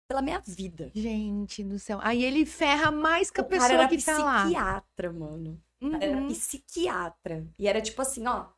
pela 0.09 0.21
minha 0.21 0.39
vida. 0.39 0.89
Gente 0.95 1.63
do 1.63 1.77
céu. 1.77 1.99
Aí 2.01 2.23
ele 2.23 2.45
ferra 2.45 2.89
mais 2.89 3.29
que 3.29 3.41
a 3.41 3.43
O 3.43 3.47
cara 3.47 3.59
pessoa 3.61 3.79
era 3.81 3.88
que 3.89 4.03
tá 4.03 4.17
lá. 4.23 4.41
psiquiatra, 4.43 5.11
mano. 5.13 5.61
Cara 5.79 6.03
Era 6.03 6.17
Uhum. 6.17 6.27
psiquiatra. 6.27 7.47
E 7.57 7.67
era 7.67 7.81
tipo 7.81 8.01
assim, 8.01 8.25
ó. 8.27 8.49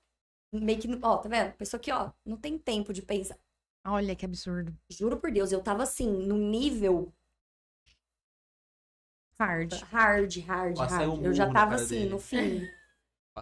Meio 0.54 0.80
que. 0.80 0.88
Ó, 1.02 1.18
tá 1.18 1.30
vendo? 1.30 1.54
Pessoa 1.54 1.80
que, 1.80 1.92
ó, 1.92 2.12
não 2.26 2.38
tem 2.38 2.58
tempo 2.58 2.92
de 2.94 3.02
pensar. 3.02 3.38
Olha 3.86 4.16
que 4.16 4.26
absurdo. 4.26 4.76
Juro 4.90 5.18
por 5.20 5.32
Deus, 5.32 5.52
eu 5.52 5.62
tava 5.64 5.84
assim, 5.84 6.08
no 6.10 6.38
nível 6.38 7.14
Hard. 9.40 9.74
hard, 9.74 10.38
hard, 10.46 10.78
hard. 10.78 11.10
um 11.10 11.24
Eu 11.24 11.34
já 11.34 11.50
tava 11.52 11.76
assim, 11.76 12.00
dele. 12.00 12.10
no 12.10 12.20
fim. 12.20 12.68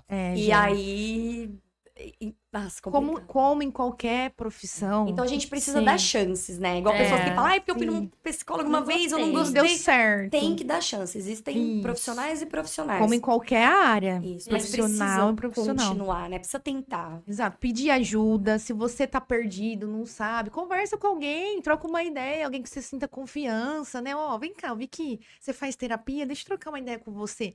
É, 0.08 0.36
e 0.36 0.38
gente. 0.42 0.52
aí. 0.52 1.60
E- 2.00 2.36
Nossa, 2.52 2.82
Como, 2.82 3.22
como 3.22 3.62
em 3.62 3.70
qualquer 3.70 4.32
profissão. 4.32 5.08
Então 5.10 5.24
a 5.24 5.28
gente 5.28 5.48
precisa 5.48 5.80
Sim. 5.80 5.86
dar 5.86 5.98
chances, 6.00 6.58
né? 6.58 6.80
Igual 6.80 6.96
É, 6.96 6.98
pessoas 7.04 7.22
que 7.22 7.30
falam, 7.30 7.46
ai, 7.46 7.60
porque 7.60 7.72
eu 7.72 7.76
fui 7.76 7.86
num 7.86 8.08
psicólogo 8.24 8.68
uma 8.70 8.82
vez, 8.82 9.12
eu 9.12 9.20
não 9.20 9.32
gostei. 9.32 9.54
deu 9.62 9.68
certo. 9.78 10.32
Tem 10.32 10.56
que 10.56 10.64
dar 10.64 10.82
chance. 10.82 11.16
Existem 11.18 11.74
Isso. 11.74 11.82
profissionais 11.84 12.42
e 12.42 12.46
profissionais. 12.46 13.02
Como 13.02 13.14
em 13.14 13.20
qualquer 13.20 13.64
área. 13.66 14.20
Isso, 14.24 14.50
Profissional 14.50 15.32
e 15.32 15.36
profissional. 15.36 15.88
continuar, 15.90 16.30
né? 16.30 16.40
Precisa 16.40 16.60
tentar. 16.60 17.22
Exato. 17.28 17.58
Pedir 17.60 17.92
ajuda. 17.92 18.58
Se 18.58 18.74
você 18.74 19.06
tá 19.06 19.22
perdido, 19.22 19.86
não 19.88 20.06
sabe, 20.06 20.50
conversa 20.50 20.98
com 20.98 21.08
alguém, 21.08 21.62
troca 21.62 21.86
uma 21.88 22.04
ideia, 22.04 22.46
alguém 22.46 22.64
que 22.64 22.70
você 22.70 22.82
sinta 22.82 23.08
confiança, 23.08 24.02
né? 24.02 24.16
Ó, 24.16 24.38
vem 24.38 24.54
cá, 24.54 24.70
eu 24.70 24.76
vi 24.76 24.88
que 24.88 25.20
você 25.40 25.54
faz 25.54 25.76
terapia, 25.76 26.26
deixa 26.26 26.44
eu 26.44 26.48
trocar 26.48 26.70
uma 26.72 26.80
ideia 26.80 26.98
com 26.98 27.12
você. 27.12 27.54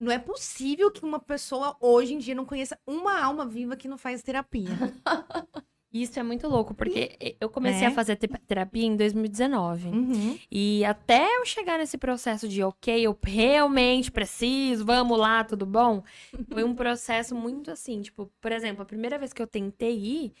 Não 0.00 0.10
é 0.10 0.18
possível 0.18 0.90
que 0.90 1.04
uma 1.04 1.20
pessoa 1.20 1.76
hoje 1.80 2.14
em 2.14 2.18
dia 2.18 2.34
não 2.34 2.44
conheça 2.44 2.78
uma 2.86 3.20
alma 3.20 3.46
viva 3.46 3.76
que 3.76 3.86
não 3.88 3.96
faz 3.98 4.22
terapia. 4.22 4.66
Isso 5.92 6.18
é 6.18 6.22
muito 6.22 6.48
louco, 6.48 6.74
porque 6.74 7.36
eu 7.38 7.50
comecei 7.50 7.84
É. 7.84 7.88
a 7.88 7.90
fazer 7.90 8.16
te- 8.16 8.26
terapia 8.26 8.86
em 8.86 8.96
2019. 8.96 9.88
Uhum. 9.88 10.38
E 10.50 10.82
até 10.86 11.26
eu 11.36 11.44
chegar 11.44 11.78
nesse 11.78 11.98
processo 11.98 12.48
de, 12.48 12.62
ok, 12.62 13.06
eu 13.06 13.16
realmente 13.22 14.10
preciso, 14.10 14.86
vamos 14.86 15.18
lá, 15.18 15.44
tudo 15.44 15.66
bom? 15.66 16.02
Foi 16.50 16.64
um 16.64 16.74
processo 16.74 17.34
muito 17.34 17.70
assim, 17.70 18.00
tipo, 18.00 18.32
por 18.40 18.50
exemplo, 18.52 18.82
a 18.82 18.86
primeira 18.86 19.18
vez 19.18 19.34
que 19.34 19.42
eu 19.42 19.46
tentei 19.46 19.98
ir, 19.98 20.32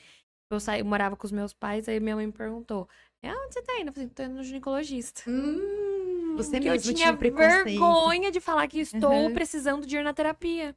eu, 0.50 0.58
saí, 0.58 0.80
eu 0.80 0.86
morava 0.86 1.16
com 1.16 1.26
os 1.26 1.32
meus 1.32 1.52
pais, 1.52 1.86
aí 1.86 2.00
minha 2.00 2.16
mãe 2.16 2.26
me 2.26 2.32
perguntou, 2.32 2.88
"É, 3.22 3.30
onde 3.30 3.52
você 3.52 3.60
tá 3.62 3.78
indo? 3.78 3.88
Eu 3.88 3.92
falei, 3.92 4.08
tô 4.08 4.22
indo 4.22 4.34
no 4.36 4.42
ginecologista. 4.42 5.22
Hum, 5.28 6.01
Você 6.36 6.52
Porque 6.60 6.68
eu 6.68 6.78
tinha 6.94 7.12
vergonha 7.12 8.30
de 8.30 8.40
falar 8.40 8.66
que 8.68 8.80
estou 8.80 9.10
Uhum. 9.12 9.34
precisando 9.34 9.86
de 9.86 9.96
ir 9.96 10.02
na 10.04 10.12
terapia. 10.12 10.74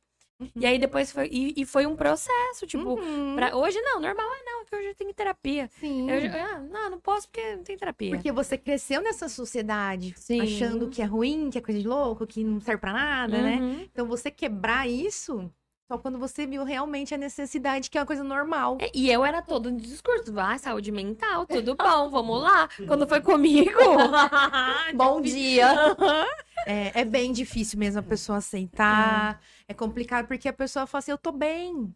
E 0.54 0.66
aí 0.66 0.78
depois 0.78 1.14
foi, 1.14 1.30
e, 1.32 1.54
e 1.56 1.66
foi 1.66 1.86
um 1.86 1.96
processo, 1.96 2.68
tipo, 2.68 3.00
Uhum. 3.00 3.36
pra- 3.38 3.56
hoje 3.56 3.80
não, 3.82 4.02
normal, 4.02 4.26
ah, 4.30 4.44
não, 4.46 4.66
que 4.66 4.76
hoje 4.76 4.88
eu 4.90 4.96
tenho 4.96 5.14
terapia. 5.14 5.70
Sim. 5.80 6.10
Eu, 6.12 6.30
ah, 6.34 6.60
não, 6.60 6.90
não 6.92 7.00
posso 7.00 7.30
porque 7.30 7.56
não 7.56 7.64
tem 7.64 7.78
terapia. 7.78 8.10
Porque 8.12 8.34
você 8.34 8.58
cresceu 8.58 9.02
nessa 9.02 9.30
sociedade 9.30 10.14
Sim. 10.18 10.42
achando 10.42 10.90
que 10.90 11.02
é 11.02 11.06
ruim, 11.06 11.50
que 11.50 11.58
é 11.58 11.62
coisa 11.62 11.80
de 11.80 11.88
louco, 11.88 12.28
que 12.28 12.44
não 12.44 12.60
serve 12.60 12.82
pra 12.82 12.92
nada, 12.92 13.42
né? 13.42 13.60
Uhum. 13.62 13.82
Então 13.90 14.06
você 14.08 14.30
quebrar 14.30 14.90
isso 14.90 15.50
só 15.88 16.00
quando 16.00 16.18
você 16.18 16.48
viu 16.48 16.64
realmente 16.64 17.14
a 17.14 17.18
necessidade, 17.18 17.90
que 17.92 17.98
é 17.98 18.02
uma 18.02 18.08
coisa 18.08 18.24
normal. 18.24 18.78
É, 18.82 18.90
E 18.94 19.12
eu 19.12 19.24
era 19.24 19.42
todo 19.42 19.70
no 19.70 19.78
discurso, 19.78 20.34
vai, 20.34 20.58
saúde 20.58 20.92
mental, 20.92 21.46
tudo 21.46 21.76
bom, 21.78 22.10
vamos 22.10 22.42
lá. 22.42 22.68
Quando 22.88 23.08
foi 23.08 23.22
comigo. 23.22 23.70
Bom 24.96 25.22
dia. 25.22 25.68
É, 26.66 27.02
é 27.02 27.06
bem 27.06 27.32
difícil 27.32 27.78
mesmo 27.78 28.00
a 28.00 28.04
pessoa 28.04 28.40
aceitar. 28.40 29.40
É 29.68 29.74
complicado 29.74 30.28
porque 30.28 30.50
a 30.50 30.54
pessoa 30.54 30.88
fala 30.88 31.00
assim: 31.00 31.12
eu 31.12 31.18
tô 31.18 31.32
bem. 31.32 31.74
Não 31.74 31.94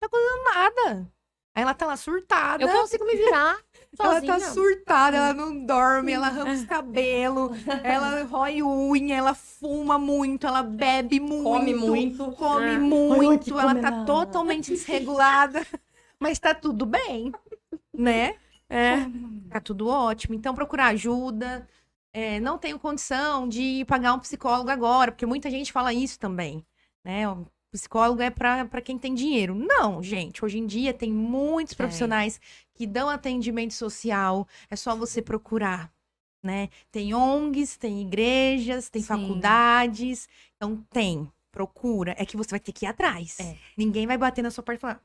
tá 0.00 0.06
acontecendo 0.06 0.44
nada. 0.54 1.12
Aí 1.54 1.62
ela 1.62 1.74
tá 1.74 1.86
lá 1.86 1.96
surtada. 1.96 2.62
Eu 2.62 2.68
consigo 2.68 3.04
me 3.04 3.16
virar 3.16 3.58
Ela 3.98 4.14
sozinha. 4.14 4.32
tá 4.38 4.40
surtada, 4.52 5.16
ela 5.16 5.34
não 5.34 5.66
dorme, 5.66 6.12
ela 6.12 6.28
arranca 6.28 6.52
os 6.52 6.64
cabelos, 6.64 7.50
ela 7.84 8.22
rói 8.24 8.62
unha, 8.62 9.14
ela 9.16 9.34
fuma 9.34 9.98
muito, 9.98 10.46
ela 10.46 10.62
bebe 10.62 11.20
muito. 11.20 11.44
Come 11.44 11.74
muito. 11.74 12.32
Come 12.32 12.76
Ah. 12.76 12.78
muito, 12.80 13.58
ela 13.58 13.74
tá 13.74 14.04
totalmente 14.04 14.70
desregulada. 14.70 15.64
Mas 16.18 16.38
tá 16.38 16.54
tudo 16.54 16.86
bem, 16.86 17.32
né? 17.92 18.36
É. 18.68 18.96
Tá 19.50 19.60
tudo 19.60 19.88
ótimo. 19.88 20.34
Então, 20.34 20.54
procurar 20.54 20.86
ajuda. 20.86 21.68
É, 22.14 22.40
não 22.40 22.56
tenho 22.58 22.78
condição 22.78 23.46
de 23.48 23.84
pagar 23.86 24.14
um 24.14 24.18
psicólogo 24.18 24.70
agora, 24.70 25.12
porque 25.12 25.26
muita 25.26 25.50
gente 25.50 25.72
fala 25.72 25.92
isso 25.92 26.18
também, 26.18 26.64
né? 27.04 27.22
Psicólogo 27.72 28.20
é 28.22 28.30
pra 28.30 28.66
pra 28.66 28.80
quem 28.80 28.98
tem 28.98 29.14
dinheiro. 29.14 29.54
Não, 29.54 30.02
gente. 30.02 30.44
Hoje 30.44 30.58
em 30.58 30.66
dia 30.66 30.92
tem 30.92 31.10
muitos 31.10 31.74
profissionais 31.74 32.40
que 32.74 32.86
dão 32.86 33.08
atendimento 33.08 33.74
social. 33.74 34.46
É 34.70 34.76
só 34.76 34.94
você 34.94 35.22
procurar, 35.22 35.90
né? 36.44 36.68
Tem 36.90 37.14
ONGs, 37.14 37.76
tem 37.78 38.02
igrejas, 38.02 38.90
tem 38.90 39.00
Sim. 39.00 39.08
faculdades. 39.08 40.28
Então, 40.56 40.84
tem. 40.90 41.28
procura, 41.50 42.14
é 42.18 42.24
que 42.24 42.36
você 42.36 42.50
vai 42.50 42.60
ter 42.60 42.72
que 42.72 42.86
ir 42.86 42.88
atrás. 42.88 43.38
É. 43.38 43.56
Ninguém 43.76 44.06
vai 44.06 44.16
bater 44.16 44.40
na 44.42 44.50
sua 44.50 44.64
porta 44.64 44.78
e 44.78 44.80
falar, 44.80 45.02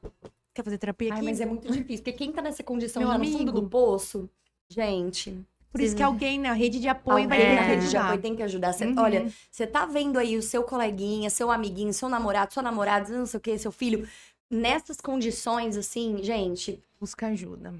quer 0.54 0.64
fazer 0.64 0.78
terapia 0.78 1.10
aqui? 1.10 1.20
Ai, 1.20 1.26
mas 1.26 1.42
é 1.42 1.46
muito 1.46 1.70
difícil, 1.70 2.04
porque 2.06 2.14
quem 2.14 2.32
tá 2.32 2.42
nessa 2.42 2.64
condição 2.64 3.02
Meu 3.02 3.12
já 3.12 3.18
no 3.18 3.26
fundo 3.26 3.52
amigo. 3.52 3.62
do 3.62 3.70
poço, 3.70 4.30
gente, 4.70 5.46
Por 5.78 5.84
isso 5.86 5.96
que 5.96 6.04
alguém 6.04 6.40
na 6.40 6.54
rede 6.54 6.80
de 6.80 6.88
apoio 6.88 7.24
alguém 7.24 7.28
vai 7.28 7.38
na 7.40 7.46
ter 7.46 7.56
que 7.56 7.62
rede 7.70 7.82
de 7.82 7.88
ajudar. 7.88 8.04
apoio 8.06 8.22
tem 8.22 8.36
que 8.36 8.44
ajudar. 8.44 8.74
Cê- 8.74 8.86
Uhum. 8.86 9.00
Olha, 9.00 9.32
você 9.52 9.66
tá 9.68 9.86
vendo 9.86 10.18
aí 10.18 10.36
o 10.38 10.42
seu 10.42 10.64
coleguinha, 10.64 11.30
seu 11.30 11.52
amiguinho, 11.52 11.94
seu 11.94 12.10
namorado, 12.10 12.54
sua 12.54 12.64
namorada, 12.64 13.10
não 13.18 13.26
sei 13.26 13.38
o 13.38 13.42
que, 13.42 13.58
seu 13.58 13.72
filho, 13.72 14.08
nessas 14.50 15.00
condições, 15.02 15.78
assim, 15.78 16.22
gente, 16.24 16.82
Busca 17.00 17.28
ajuda. 17.28 17.74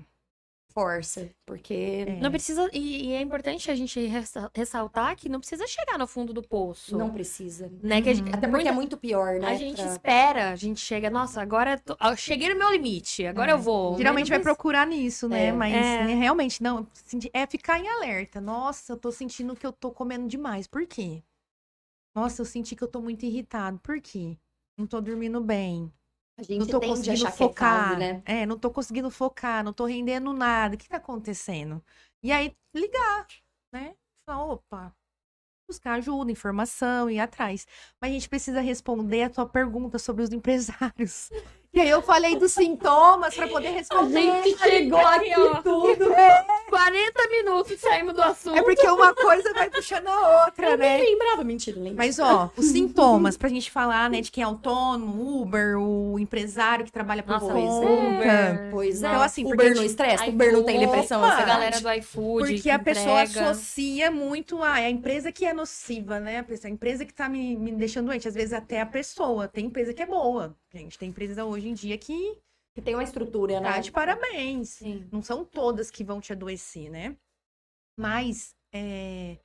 Força, 0.82 1.28
porque 1.44 2.06
É. 2.08 2.20
Não 2.20 2.30
precisa. 2.30 2.70
E, 2.72 3.08
e 3.08 3.14
é 3.14 3.22
importante 3.22 3.72
a 3.72 3.76
gente 3.76 4.00
ressa- 4.06 4.52
ressaltar 4.54 5.16
que 5.16 5.28
não 5.28 5.40
precisa 5.40 5.66
chegar 5.66 5.98
no 5.98 6.06
fundo 6.06 6.32
do 6.34 6.44
poço. 6.44 6.96
não 6.96 7.10
precisa. 7.12 7.72
Né? 7.82 8.00
Que 8.02 8.10
a 8.10 8.14
gente, 8.14 8.32
Até 8.32 8.48
porque 8.48 8.68
é 8.68 8.72
muito 8.72 8.96
pior, 8.96 9.40
né? 9.40 9.48
A 9.48 9.56
gente 9.56 9.82
pra- 9.82 9.92
espera, 9.92 10.52
a 10.52 10.56
gente 10.56 10.80
chega, 10.80 11.10
nossa, 11.10 11.42
agora 11.42 11.74
eu 11.74 11.80
tô- 11.96 12.06
eu 12.08 12.16
cheguei 12.16 12.50
no 12.54 12.60
meu 12.60 12.70
limite, 12.72 13.26
agora 13.26 13.52
É. 13.52 13.54
eu 13.54 13.58
vou. 13.60 13.98
Geralmente 13.98 14.30
vai 14.30 14.38
precisa- 14.38 14.56
procurar 14.56 14.86
nisso, 14.86 15.28
né? 15.28 15.48
É. 15.48 15.52
Mas 15.52 15.74
É. 15.74 16.04
né, 16.06 16.14
realmente, 16.14 16.62
não. 16.62 16.86
É 17.34 17.48
ficar 17.48 17.80
em 17.80 17.88
alerta. 17.88 18.40
Nossa, 18.40 18.94
eu 18.94 18.98
tô 18.98 19.12
sentindo 19.12 19.56
que 19.56 19.66
eu 19.66 19.72
tô 19.74 19.90
comendo 19.92 20.28
demais. 20.28 20.68
Por 20.68 20.86
quê? 20.86 21.24
Nossa, 22.16 22.42
eu 22.42 22.46
senti 22.46 22.76
que 22.76 22.84
eu 22.84 22.88
tô 22.88 23.02
muito 23.02 23.26
irritado. 23.26 23.80
Por 23.80 24.00
quê? 24.00 24.38
Não 24.78 24.86
tô 24.86 25.02
dormindo 25.02 25.42
bem. 25.42 25.92
A 26.38 26.44
gente 26.44 26.60
Não 26.60 26.68
tô 26.68 26.80
conseguindo 26.80 27.26
é 27.26 27.32
focar. 27.32 27.90
fase, 27.90 28.00
né? 28.00 28.22
É, 28.26 28.46
não 28.46 28.60
tô 28.60 28.70
conseguindo 28.70 29.10
focar, 29.10 29.64
não 29.64 29.74
tô 29.74 29.86
rendendo 29.86 30.32
nada. 30.34 30.76
O 30.76 30.78
que 30.78 30.88
tá 30.88 30.98
acontecendo? 30.98 31.84
E 32.22 32.32
aí, 32.32 32.56
ligar, 32.74 33.28
né? 33.74 33.96
Falar, 34.26 34.46
opa, 34.46 34.96
buscar 35.68 35.94
ajuda, 35.94 36.32
informação, 36.32 37.10
ir 37.10 37.20
atrás. 37.20 37.68
Mas 38.00 38.12
a 38.12 38.14
gente 38.14 38.30
precisa 38.30 38.62
responder 38.62 39.24
a 39.24 39.30
tua 39.30 39.48
pergunta 39.48 39.98
sobre 40.00 40.24
os 40.24 40.32
empresários. 40.34 41.30
E 41.74 41.80
aí 41.82 41.90
eu 41.90 42.02
falei 42.02 42.36
dos 42.38 42.54
sintomas 42.54 43.36
para 43.36 43.48
poder 43.48 43.70
responder. 43.70 44.44
chegou 44.58 45.00
aqui, 45.00 45.32
ó. 45.38 45.62
tudo. 45.62 46.06
40 46.70 47.30
minutos 47.30 47.80
saímos 47.80 48.14
do 48.14 48.22
assunto. 48.22 48.58
É 48.58 48.62
porque 48.64 48.88
uma 48.88 49.14
coisa 49.14 49.54
vai 49.54 49.70
puxando 49.70 50.08
a 50.08 50.46
outra, 50.46 50.72
Eu 50.72 50.78
né? 50.78 50.98
nem 50.98 51.12
lembrava, 51.12 51.44
mentira, 51.44 51.80
nem 51.80 51.94
Mas, 51.94 52.20
ó, 52.20 52.52
os 52.58 52.66
sintomas, 52.66 53.38
pra 53.38 53.48
gente 53.50 53.70
falar, 53.72 54.10
né, 54.10 54.22
de 54.22 54.32
quem 54.32 54.42
é 54.44 54.46
autônomo, 54.46 55.42
Uber, 55.42 55.78
o 55.80 56.18
empresário 56.20 56.84
que 56.84 56.92
trabalha 56.92 57.22
por 57.24 57.34
Nossa. 57.34 57.54
Uber. 57.54 58.70
Pois 58.72 59.04
é. 59.04 59.08
Então, 59.08 59.22
assim, 59.22 59.46
Uber 59.46 59.68
a 59.68 59.70
não 59.70 59.76
gente- 59.78 59.86
estressa, 59.88 60.26
Uber 60.26 60.52
não 60.54 60.64
tem 60.64 60.80
depressão, 60.80 61.22
Opa! 61.22 61.34
Essa 61.34 61.46
galera 61.46 61.80
do 61.80 61.92
iFood. 61.94 62.40
Porque 62.48 62.62
que 62.62 62.70
a 62.70 62.80
pessoa 62.80 63.22
associa 63.22 64.10
muito 64.12 64.62
a, 64.64 64.80
é 64.80 64.86
a 64.88 64.90
empresa 64.90 65.32
que 65.32 65.46
é 65.46 65.54
nociva, 65.54 66.20
né? 66.20 66.40
A 66.40 66.68
a 66.68 66.70
empresa 66.70 67.06
que 67.06 67.14
tá 67.14 67.30
me, 67.30 67.56
me 67.56 67.72
deixando 67.72 68.08
doente. 68.08 68.28
Às 68.28 68.34
vezes 68.34 68.52
até 68.54 68.82
a 68.82 68.86
pessoa. 68.86 69.48
Tem 69.48 69.66
empresa 69.66 69.94
que 69.94 70.02
é 70.02 70.06
boa. 70.06 70.56
Gente, 70.74 70.98
tem 70.98 71.10
empresa 71.10 71.46
hoje 71.46 71.57
em 71.66 71.74
dia 71.74 71.98
que 71.98 72.38
Que 72.76 72.82
tem 72.82 72.94
uma 72.96 73.04
estrutura, 73.04 73.60
né? 73.60 73.74
tá 73.74 73.80
de 73.80 73.92
parabéns. 73.92 74.70
Sim. 74.70 75.08
Não 75.12 75.22
são 75.22 75.44
todas 75.46 75.90
que 75.90 76.04
vão 76.04 76.20
te 76.22 76.32
adoecer, 76.34 76.90
né? 76.90 77.18
Mas, 77.98 78.56
é, 78.72 79.38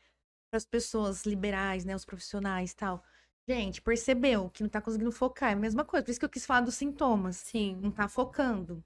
para 0.50 0.58
as 0.58 0.66
pessoas 0.66 1.24
liberais, 1.24 1.84
né? 1.84 1.94
Os 1.96 2.04
profissionais 2.04 2.72
e 2.72 2.76
tal. 2.76 3.02
Gente, 3.48 3.80
percebeu 3.82 4.50
que 4.50 4.62
não 4.62 4.70
tá 4.70 4.80
conseguindo 4.80 5.10
focar. 5.10 5.50
É 5.50 5.52
a 5.54 5.56
mesma 5.56 5.84
coisa. 5.84 6.04
Por 6.04 6.10
isso 6.10 6.20
que 6.20 6.26
eu 6.26 6.30
quis 6.30 6.46
falar 6.46 6.60
dos 6.60 6.74
sintomas. 6.74 7.36
Sim. 7.36 7.78
Não 7.80 7.90
tá 7.90 8.08
focando. 8.08 8.84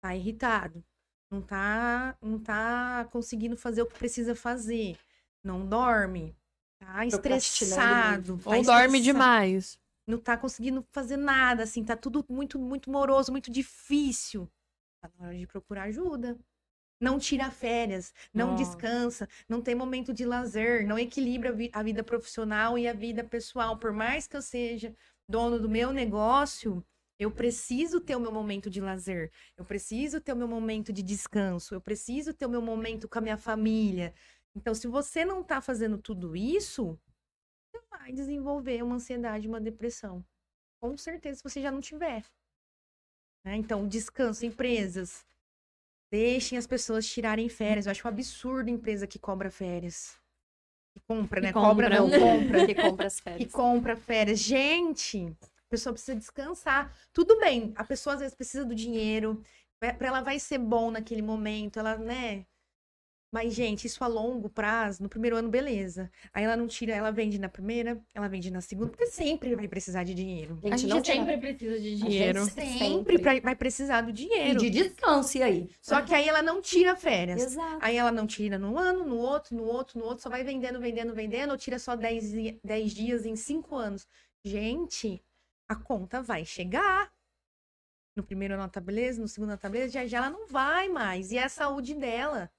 Tá 0.00 0.14
irritado. 0.14 0.84
Não 1.30 1.42
tá, 1.42 2.16
não 2.22 2.38
tá 2.38 3.08
conseguindo 3.10 3.56
fazer 3.56 3.82
o 3.82 3.86
que 3.86 3.98
precisa 3.98 4.34
fazer. 4.34 4.96
Não 5.42 5.66
dorme. 5.66 6.36
Tá 6.78 7.06
estressado. 7.06 8.38
tá 8.38 8.50
Ou 8.50 8.62
dorme 8.62 8.98
estressado 8.98 9.02
demais. 9.02 9.80
Não 10.06 10.18
tá 10.18 10.36
conseguindo 10.36 10.86
fazer 10.92 11.16
nada, 11.16 11.62
assim, 11.64 11.84
tá 11.84 11.96
tudo 11.96 12.24
muito, 12.28 12.58
muito 12.58 12.90
moroso, 12.90 13.32
muito 13.32 13.50
difícil. 13.50 14.48
Tá 15.02 15.10
na 15.18 15.28
hora 15.28 15.38
de 15.38 15.46
procurar 15.46 15.84
ajuda. 15.84 16.38
Não 17.00 17.18
tira 17.18 17.50
férias, 17.50 18.14
não 18.32 18.48
Nossa. 18.50 18.56
descansa, 18.56 19.28
não 19.48 19.60
tem 19.60 19.74
momento 19.74 20.14
de 20.14 20.24
lazer, 20.24 20.86
não 20.86 20.98
equilibra 20.98 21.50
a, 21.50 21.52
vi- 21.52 21.70
a 21.72 21.82
vida 21.82 22.02
profissional 22.02 22.78
e 22.78 22.88
a 22.88 22.92
vida 22.94 23.22
pessoal. 23.22 23.76
Por 23.78 23.92
mais 23.92 24.26
que 24.26 24.34
eu 24.36 24.40
seja 24.42 24.94
dono 25.28 25.60
do 25.60 25.68
meu 25.68 25.92
negócio, 25.92 26.82
eu 27.18 27.30
preciso 27.30 28.00
ter 28.00 28.16
o 28.16 28.20
meu 28.20 28.32
momento 28.32 28.70
de 28.70 28.80
lazer, 28.80 29.30
eu 29.58 29.64
preciso 29.64 30.20
ter 30.22 30.32
o 30.32 30.36
meu 30.36 30.48
momento 30.48 30.90
de 30.92 31.02
descanso, 31.02 31.74
eu 31.74 31.80
preciso 31.82 32.32
ter 32.32 32.46
o 32.46 32.50
meu 32.50 32.62
momento 32.62 33.08
com 33.08 33.18
a 33.18 33.22
minha 33.22 33.36
família. 33.38 34.14
Então, 34.54 34.74
se 34.74 34.86
você 34.86 35.22
não 35.24 35.42
tá 35.42 35.60
fazendo 35.60 35.98
tudo 35.98 36.34
isso, 36.34 36.98
você 37.80 37.86
vai 37.90 38.12
desenvolver 38.12 38.82
uma 38.82 38.96
ansiedade, 38.96 39.48
uma 39.48 39.60
depressão. 39.60 40.24
Com 40.80 40.96
certeza, 40.96 41.38
se 41.38 41.42
você 41.42 41.60
já 41.60 41.70
não 41.70 41.80
tiver. 41.80 42.24
né? 43.44 43.56
Então, 43.56 43.86
descanso, 43.88 44.44
empresas. 44.44 45.24
Deixem 46.12 46.56
as 46.56 46.66
pessoas 46.66 47.06
tirarem 47.06 47.48
férias. 47.48 47.86
Eu 47.86 47.90
acho 47.92 48.06
um 48.06 48.10
absurdo 48.10 48.70
empresa 48.70 49.06
que 49.06 49.18
cobra 49.18 49.50
férias. 49.50 50.16
Que 50.94 51.00
compra, 51.06 51.40
Que 51.40 51.46
né? 51.48 51.52
Cobra 51.52 51.88
compra. 51.98 52.18
não, 52.18 52.36
compra. 52.38 52.66
Que 52.66 52.74
compra 52.74 53.06
as 53.06 53.16
que 53.16 53.22
férias. 53.22 53.52
compra 53.52 53.96
férias. 53.96 54.38
Gente, 54.38 55.26
a 55.42 55.68
pessoa 55.68 55.92
precisa 55.92 56.16
descansar. 56.16 56.96
Tudo 57.12 57.38
bem, 57.40 57.72
a 57.76 57.84
pessoa 57.84 58.14
às 58.14 58.20
vezes 58.20 58.34
precisa 58.34 58.64
do 58.64 58.74
dinheiro. 58.74 59.42
Para 59.78 60.06
ela 60.06 60.20
vai 60.22 60.38
ser 60.38 60.58
bom 60.58 60.90
naquele 60.90 61.20
momento, 61.22 61.78
ela, 61.78 61.98
né? 61.98 62.46
Mas, 63.30 63.52
gente, 63.52 63.86
isso 63.86 64.02
a 64.04 64.06
longo 64.06 64.48
prazo, 64.48 65.02
no 65.02 65.08
primeiro 65.08 65.36
ano, 65.36 65.48
beleza. 65.48 66.10
Aí 66.32 66.44
ela 66.44 66.56
não 66.56 66.66
tira, 66.68 66.94
ela 66.94 67.10
vende 67.10 67.38
na 67.38 67.48
primeira, 67.48 68.00
ela 68.14 68.28
vende 68.28 68.50
na 68.50 68.60
segunda, 68.60 68.88
porque 68.90 69.06
sempre 69.06 69.54
vai 69.56 69.66
precisar 69.66 70.04
de 70.04 70.14
dinheiro. 70.14 70.58
A 70.62 70.76
gente 70.76 70.86
não 70.86 71.04
sempre 71.04 71.36
precisa 71.36 71.78
de 71.78 71.92
A 71.92 71.96
dinheiro. 71.96 72.44
gente 72.44 72.52
Sempre 72.54 72.78
Sempre. 72.78 73.18
pra- 73.18 73.40
vai 73.40 73.56
precisar 73.56 74.00
do 74.02 74.10
E 74.10 74.12
dinheiro. 74.12 74.58
de 74.60 74.70
descanso, 74.70 75.36
e 75.38 75.42
aí? 75.42 75.68
Só 75.82 76.00
que 76.02 76.14
aí 76.14 76.28
ela 76.28 76.40
não 76.40 76.62
tira 76.62 76.94
férias. 76.96 77.42
Exato. 77.42 77.78
Aí 77.82 77.96
ela 77.96 78.12
não 78.12 78.26
tira 78.26 78.58
no 78.58 78.78
ano, 78.78 79.04
no 79.04 79.16
outro, 79.16 79.56
no 79.56 79.64
outro, 79.64 79.98
no 79.98 80.04
outro, 80.06 80.22
só 80.22 80.30
vai 80.30 80.44
vendendo, 80.44 80.80
vendendo, 80.80 81.12
vendendo, 81.12 81.50
ou 81.50 81.58
tira 81.58 81.78
só 81.80 81.96
10, 81.96 82.30
di- 82.30 82.60
10 82.62 82.92
dias 82.92 83.26
em 83.26 83.34
5 83.34 83.74
anos. 83.74 84.06
Gente, 84.44 85.20
a 85.68 85.74
conta 85.74 86.22
vai 86.22 86.44
chegar. 86.44 87.12
No 88.16 88.22
primeiro 88.22 88.54
ano 88.54 88.62
ela 88.62 88.70
tá 88.70 88.80
beleza, 88.80 89.20
no 89.20 89.28
segundo 89.28 89.50
ela 89.50 89.58
tá 89.58 89.68
beleza, 89.68 89.92
já 89.92 90.06
já 90.06 90.18
ela 90.18 90.30
não 90.30 90.46
vai 90.46 90.88
mais. 90.88 91.32
E 91.32 91.38
é 91.38 91.42
a 91.44 91.48
saúde 91.48 91.92
dela. 91.92 92.50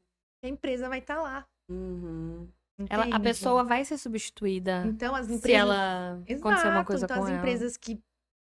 A 0.43 0.47
empresa 0.47 0.87
vai 0.89 0.99
estar 0.99 1.21
lá. 1.21 1.45
Uhum. 1.69 2.47
Ela, 2.89 3.05
a 3.05 3.19
pessoa 3.19 3.63
vai 3.63 3.83
ser 3.83 3.97
substituída 3.97 4.85
Então 4.85 5.15
as 5.15 5.25
se 5.27 5.33
empresas. 5.33 5.59
ela 5.61 6.13
acontecer 6.13 6.67
uma 6.67 6.83
Exato, 6.83 6.85
coisa 6.85 7.05
então 7.05 7.17
com 7.17 7.23
as 7.23 7.29
ela. 7.29 7.37
empresas 7.39 7.75
que, 7.75 7.99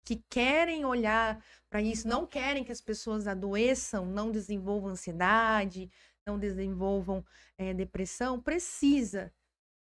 que 0.05 0.17
querem 0.29 0.85
olhar 0.85 1.43
para 1.71 1.81
isso, 1.81 2.07
não 2.07 2.27
querem 2.27 2.63
que 2.63 2.73
as 2.73 2.81
pessoas 2.83 3.27
adoeçam, 3.27 4.05
não 4.05 4.31
desenvolvam 4.31 4.91
ansiedade, 4.91 5.91
não 6.27 6.39
desenvolvam 6.39 7.25
eh, 7.57 7.73
depressão, 7.73 8.39
precisa 8.39 9.33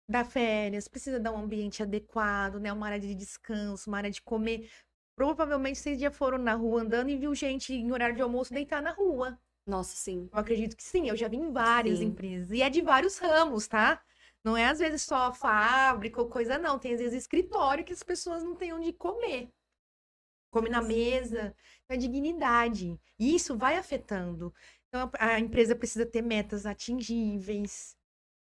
dar 0.09 0.25
férias, 0.25 0.87
precisa 0.87 1.19
dar 1.19 1.31
um 1.31 1.37
ambiente 1.37 1.83
adequado, 1.83 2.59
né? 2.59 2.71
Uma 2.73 2.87
área 2.87 2.99
de 2.99 3.13
descanso, 3.13 3.89
uma 3.89 3.97
área 3.97 4.11
de 4.11 4.21
comer. 4.21 4.69
Provavelmente 5.15 5.79
vocês 5.79 5.99
já 5.99 6.11
foram 6.11 6.37
na 6.37 6.53
rua 6.55 6.81
andando 6.81 7.09
e 7.09 7.17
viu 7.17 7.33
gente 7.35 7.73
em 7.73 7.91
horário 7.91 8.15
de 8.15 8.21
almoço 8.21 8.53
deitar 8.53 8.81
na 8.81 8.91
rua. 8.91 9.39
Nossa, 9.65 9.95
sim. 9.95 10.29
Eu 10.31 10.39
acredito 10.39 10.75
que 10.75 10.83
sim, 10.83 11.09
eu 11.09 11.15
já 11.15 11.27
vi 11.27 11.37
em 11.37 11.51
várias 11.51 11.99
Sim. 11.99 12.07
empresas. 12.07 12.51
E 12.51 12.61
é 12.61 12.69
de 12.69 12.81
vários 12.81 13.17
ramos, 13.17 13.67
tá? 13.67 14.01
Não 14.43 14.55
é 14.55 14.65
às 14.67 14.79
vezes 14.79 15.01
só 15.03 15.33
fábrica 15.33 16.21
ou 16.21 16.29
coisa, 16.29 16.57
não. 16.57 16.77
Tem 16.79 16.93
às 16.93 16.99
vezes 16.99 17.23
escritório 17.23 17.83
que 17.83 17.93
as 17.93 18.03
pessoas 18.03 18.43
não 18.43 18.55
têm 18.55 18.73
onde 18.73 18.93
comer. 18.93 19.49
Come 20.51 20.69
na 20.69 20.81
mesa. 20.81 21.55
Então, 21.83 21.95
é 21.95 21.97
dignidade. 21.97 22.99
E 23.19 23.35
isso 23.35 23.57
vai 23.57 23.77
afetando. 23.77 24.53
Então, 24.87 25.09
a 25.19 25.35
a 25.35 25.39
empresa 25.39 25.75
precisa 25.75 26.05
ter 26.05 26.21
metas 26.21 26.65
atingíveis, 26.65 27.95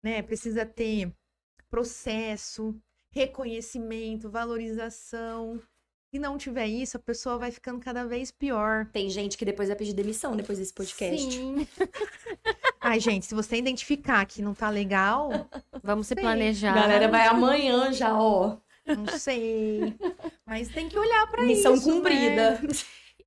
né? 0.04 0.22
Precisa 0.24 0.66
ter 0.66 1.14
processo, 1.70 2.76
reconhecimento, 3.12 4.30
valorização. 4.32 5.62
Se 6.14 6.20
não 6.20 6.38
tiver 6.38 6.68
isso, 6.68 6.96
a 6.96 7.00
pessoa 7.00 7.38
vai 7.38 7.52
ficando 7.52 7.80
cada 7.80 8.06
vez 8.06 8.32
pior. 8.32 8.86
Tem 8.94 9.10
gente 9.10 9.38
que 9.38 9.44
depois 9.44 9.68
vai 9.68 9.78
pedir 9.78 9.94
demissão 9.94 10.36
depois 10.38 10.58
desse 10.58 10.74
podcast. 10.74 11.32
Sim. 11.32 11.68
Ai, 12.80 13.00
gente, 13.00 13.26
se 13.26 13.36
você 13.36 13.58
identificar 13.58 14.26
que 14.26 14.42
não 14.42 14.54
tá 14.54 14.70
legal, 14.70 15.50
Vamos 15.84 16.08
se 16.08 16.16
planejar. 16.16 16.74
Galera 16.74 17.10
vai 17.10 17.28
amanhã 17.28 17.92
já, 17.92 18.18
ó. 18.18 18.56
não 18.86 19.06
sei. 19.20 19.96
Mas 20.46 20.70
tem 20.70 20.88
que 20.88 20.98
olhar 20.98 21.28
pra 21.28 21.44
Missão 21.44 21.74
isso. 21.76 21.88
né? 21.88 21.94
cumprida. 21.94 22.60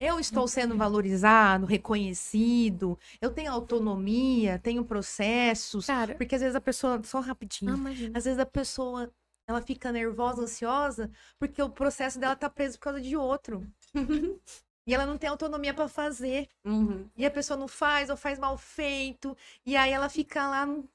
Eu 0.00 0.18
estou 0.18 0.48
sendo 0.48 0.74
valorizado, 0.78 1.66
reconhecido, 1.66 2.98
eu 3.20 3.30
tenho 3.30 3.52
autonomia, 3.52 4.58
tenho 4.58 4.82
processos. 4.82 5.84
Cara, 5.84 6.14
Porque 6.14 6.34
às 6.34 6.40
vezes 6.40 6.56
a 6.56 6.60
pessoa, 6.60 7.02
só 7.04 7.20
rapidinho, 7.20 7.72
não, 7.72 7.78
imagina. 7.78 8.16
às 8.16 8.24
vezes 8.24 8.38
a 8.38 8.46
pessoa 8.46 9.12
ela 9.50 9.62
fica 9.62 9.92
nervosa, 9.92 10.42
ansiosa, 10.42 11.10
porque 11.38 11.62
o 11.62 11.70
processo 11.70 12.18
dela 12.18 12.36
tá 12.36 12.48
preso 12.50 12.78
por 12.78 12.84
causa 12.84 13.00
de 13.00 13.16
outro. 13.16 13.66
E 14.86 14.94
ela 14.94 15.06
não 15.06 15.18
tem 15.18 15.28
autonomia 15.30 15.72
pra 15.72 15.86
fazer. 15.86 16.48
Uhum. 16.64 17.08
E 17.16 17.24
a 17.24 17.30
pessoa 17.30 17.56
não 17.56 17.68
faz 17.68 18.10
ou 18.10 18.16
faz 18.16 18.38
mal 18.38 18.56
feito. 18.58 19.36
E 19.64 19.76
aí 19.76 19.92
ela 19.92 20.08
fica 20.08 20.48
lá 20.48 20.66
O 20.66 20.88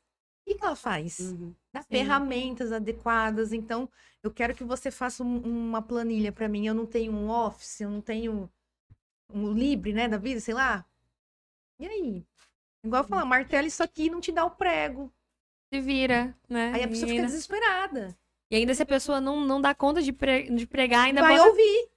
que, 0.45 0.56
que 0.56 0.65
ela 0.65 0.76
faz? 0.76 1.19
Uhum. 1.19 1.53
Dá 1.73 1.82
ferramentas 1.84 2.72
adequadas. 2.72 3.53
Então, 3.53 3.90
eu 4.22 4.32
quero 4.32 4.53
que 4.53 4.64
você 4.64 4.91
faça 4.91 5.23
um- 5.23 5.41
uma 5.69 5.82
planilha 5.82 6.32
para 6.32 6.49
mim. 6.49 6.68
Eu 6.68 6.73
não 6.73 6.86
tenho 6.86 7.14
um 7.14 7.30
Office, 7.30 7.82
eu 7.82 7.90
não 7.90 8.02
tenho 8.02 8.49
um 9.34 9.52
Libre, 9.53 9.94
né, 9.94 10.07
da 10.07 10.18
vida, 10.18 10.40
sei 10.40 10.53
lá. 10.53 10.86
E 11.80 11.86
aí? 11.88 12.26
Igual 12.84 13.03
eu 13.03 13.07
falar, 13.07 13.26
martela 13.26 13.68
isso 13.68 13.82
aqui 13.84 14.10
não 14.10 14.22
te 14.22 14.32
dá 14.32 14.45
o 14.45 14.52
prego. 14.52 15.11
Se 15.73 15.82
vira, 15.82 16.36
né? 16.49 16.72
Aí 16.73 16.84
a 16.84 16.88
pessoa 16.88 17.07
e, 17.11 17.15
fica 17.15 17.26
desesperada. 17.26 18.15
E 18.50 18.56
ainda 18.56 18.74
se 18.76 18.84
a 18.84 18.86
pessoa 18.86 19.20
não, 19.22 19.42
não 19.46 19.62
dá 19.62 19.74
conta 19.76 20.02
de, 20.02 20.14
pre- 20.14 20.50
de 20.50 20.68
pregar, 20.68 21.06
ainda 21.06 21.22
vai 21.22 21.38
bota... 21.38 21.50
ouvir, 21.50 21.90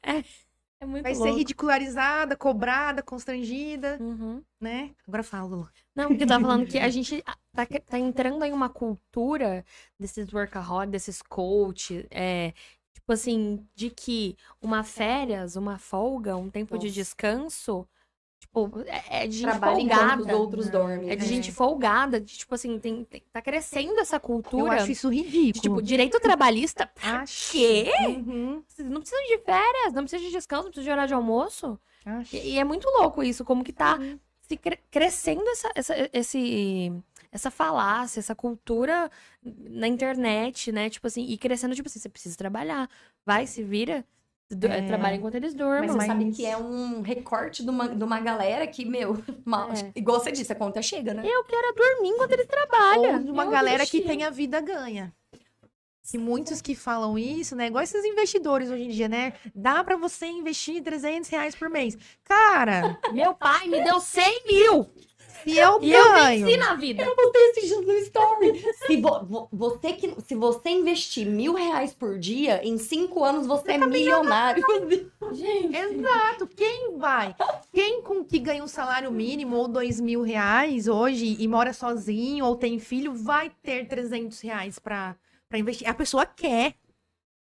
É 0.81 0.87
muito 0.87 1.05
vai 1.05 1.15
ser 1.15 1.31
louco. 1.31 1.39
ridicularizada, 1.39 2.37
cobrada, 2.37 3.03
constrangida, 3.03 3.99
Uhum. 4.01 4.45
né? 4.61 4.95
Agora 5.07 5.23
fala, 5.23 5.47
Lulu. 5.49 5.69
Não, 5.95 6.09
porque 6.09 6.25
eu 6.25 6.27
tava 6.29 6.43
falando 6.47 6.67
que 6.67 6.79
a 6.79 6.89
gente 6.91 7.23
tá, 7.53 7.67
tá 7.67 7.99
entrando 7.99 8.45
em 8.45 8.53
uma 8.53 8.69
cultura 8.69 9.65
desses 9.99 10.33
workaholics, 10.33 10.91
desses 10.93 11.23
coach, 11.23 12.07
é, 12.11 12.53
tipo 12.95 13.13
assim, 13.13 13.67
de 13.75 13.91
que 13.91 14.37
uma 14.61 14.85
férias, 14.85 15.57
uma 15.57 15.79
folga, 15.79 16.37
um 16.37 16.51
tempo 16.51 16.79
de 16.79 16.87
Nossa. 16.87 16.93
descanso, 16.93 17.89
tipo, 18.39 18.71
é, 18.87 19.25
é 19.25 19.27
de 19.27 19.39
gente 19.39 19.49
Trabalha 19.51 19.81
enquanto 19.81 19.99
os 20.01 20.07
folgada. 20.27 20.37
outros 20.37 20.69
dormem. 20.71 21.11
É 21.11 21.17
de 21.17 21.25
É. 21.25 21.27
gente 21.27 21.53
folgada, 21.53 22.21
de, 22.21 22.37
tipo 22.39 22.55
assim, 22.55 22.79
tem, 22.79 23.05
tem- 23.05 23.23
tá 23.33 23.43
crescendo 23.43 23.99
essa 24.01 24.17
Eu 24.17 24.21
cultura 24.21 24.75
acho 24.83 24.91
isso 24.93 25.11
de, 25.11 25.23
ridículo. 25.23 25.63
tipo, 25.63 25.83
direito 25.83 26.19
trabalhista. 26.21 26.91
acho. 27.03 27.53
Quê? 27.53 27.91
Uhum, 28.07 28.63
Não 28.85 29.01
precisa 29.01 29.21
de 29.23 29.39
férias, 29.39 29.93
não 29.93 30.03
precisa 30.03 30.23
de 30.25 30.31
descanso, 30.31 30.65
não 30.65 30.71
precisa 30.71 30.85
de 30.85 30.91
horário 30.91 31.09
de 31.09 31.15
almoço. 31.15 31.79
acho. 32.05 32.37
E, 32.37 32.55
e 32.55 32.59
é 32.59 32.65
muito 32.65 32.89
louco 32.89 33.23
isso, 33.23 33.45
como 33.45 33.63
que 33.65 33.73
tá 33.73 33.97
Uhum. 33.99 34.19
se 34.41 34.57
cre- 34.57 34.81
crescendo 34.91 35.47
essa, 35.51 35.71
essa, 35.75 35.95
esse, 36.13 36.93
essa 37.31 37.51
falácia, 37.51 38.19
essa 38.21 38.35
cultura 38.35 39.11
na 39.43 39.87
internet, 39.87 40.73
né? 40.73 40.89
Tipo 40.89 41.07
assim, 41.07 41.23
e 41.25 41.37
crescendo, 41.37 41.75
tipo 41.75 41.87
assim, 41.89 41.99
você 41.99 42.09
precisa 42.09 42.37
trabalhar. 42.37 42.89
Vai, 43.27 43.47
se 43.47 43.63
vira, 43.63 44.07
do- 44.51 44.67
É. 44.67 44.83
trabalha 44.87 45.17
enquanto 45.17 45.35
eles 45.35 45.53
Mas 45.55 45.59
dormam. 45.59 45.89
você 45.89 45.97
Mas- 45.97 46.07
sabe 46.07 46.33
que 46.33 46.47
é 46.47 46.57
um 46.57 47.01
recorte 47.03 47.63
de 47.63 47.71
uma, 47.71 47.89
de 47.89 48.03
uma 48.03 48.19
galera 48.21 48.67
que, 48.67 48.85
meu, 48.85 49.13
mal- 49.45 49.71
É. 49.73 49.93
igual 49.95 50.19
você 50.21 50.33
disse, 50.33 50.53
a 50.53 50.57
conta 50.57 50.81
chega, 50.83 51.13
né? 51.15 51.23
Eu 51.25 51.45
quero 51.45 51.67
é 51.69 51.73
dormir 51.75 52.09
enquanto 52.11 52.33
eles 52.33 52.47
trabalham. 52.47 53.15
Ou 53.15 53.23
de 53.25 53.31
uma 53.31 53.45
Eu 53.45 53.51
galera 53.51 53.85
que 53.87 54.01
tem 54.01 54.25
a 54.25 54.31
vida 54.31 54.61
ganha. 54.61 55.13
Que 56.11 56.17
muitos 56.17 56.63
que 56.63 56.75
falam 56.75 57.19
isso, 57.19 57.55
né? 57.55 57.67
Igual 57.67 57.85
esses 57.85 58.03
investidores 58.03 58.71
hoje 58.71 58.85
em 58.85 58.89
dia, 58.89 59.09
né? 59.09 59.35
Dá 59.55 59.85
pra 59.85 59.95
você 59.95 60.25
investir 60.25 60.83
300 60.83 61.29
reais 61.29 61.55
por 61.55 61.69
mês. 61.69 61.99
Cara, 62.25 62.99
Meu 63.13 63.35
pai 63.35 63.69
me 63.69 63.85
deu 63.85 64.01
100 64.01 64.45
mil 64.47 64.89
se 65.45 65.57
eu 65.57 65.79
e 65.83 65.93
eu 65.93 66.05
ganho... 66.13 66.47
venci 66.47 66.57
na 66.59 66.75
vida. 66.75 67.03
Eu 67.03 67.15
botei 67.17 67.53
dias 67.53 67.87
no 67.87 67.93
story. 67.99 68.65
Se, 68.87 68.97
vo- 69.01 69.25
vo- 69.25 69.49
você 69.53 69.93
que, 69.93 70.15
se 70.27 70.35
você 70.35 70.69
investir 70.71 71.27
mil 71.27 71.55
reais 71.55 71.93
por 71.95 72.19
dia, 72.19 72.61
em 72.67 72.79
cinco 72.79 73.25
anos 73.25 73.47
você 73.47 73.73
é 73.73 73.79
milionário. 73.79 74.63
Gente, 75.33 75.77
Exato. 75.77 76.47
Quem 76.47 76.97
vai? 76.99 77.35
Quem 77.73 78.03
com 78.03 78.25
que 78.25 78.39
ganha 78.39 78.63
um 78.63 78.69
salário 78.69 79.11
mínimo 79.11 79.57
ou 79.57 79.69
dois 79.69 80.01
mil 80.01 80.23
reais 80.23 80.89
hoje 80.89 81.37
e 81.39 81.47
mora 81.49 81.73
sozinho 81.73 82.45
ou 82.45 82.57
tem 82.57 82.79
filho 82.79 83.13
vai 83.15 83.51
ter 83.63 83.87
300 83.87 84.41
reais 84.41 84.79
pra, 84.79 85.17
pra 85.49 85.59
investir? 85.59 85.89
A 85.89 85.95
pessoa 85.95 86.25
quer. 86.27 86.75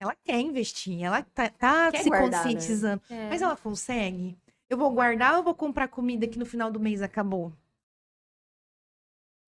Ela 0.00 0.16
quer 0.24 0.40
investir. 0.40 1.02
Ela 1.02 1.22
tá, 1.22 1.48
tá 1.48 1.90
se 1.96 2.08
guardar, 2.08 2.30
né? 2.30 2.52
conscientizando. 2.52 3.02
é. 3.08 3.28
Mas 3.28 3.40
ela 3.42 3.56
consegue? 3.56 4.36
Eu 4.68 4.76
vou 4.76 4.90
guardar 4.90 5.32
ou 5.32 5.38
eu 5.38 5.42
vou 5.44 5.54
comprar 5.54 5.86
comida 5.88 6.26
que 6.26 6.38
no 6.38 6.46
final 6.46 6.70
do 6.70 6.80
mês 6.80 7.02
acabou? 7.02 7.52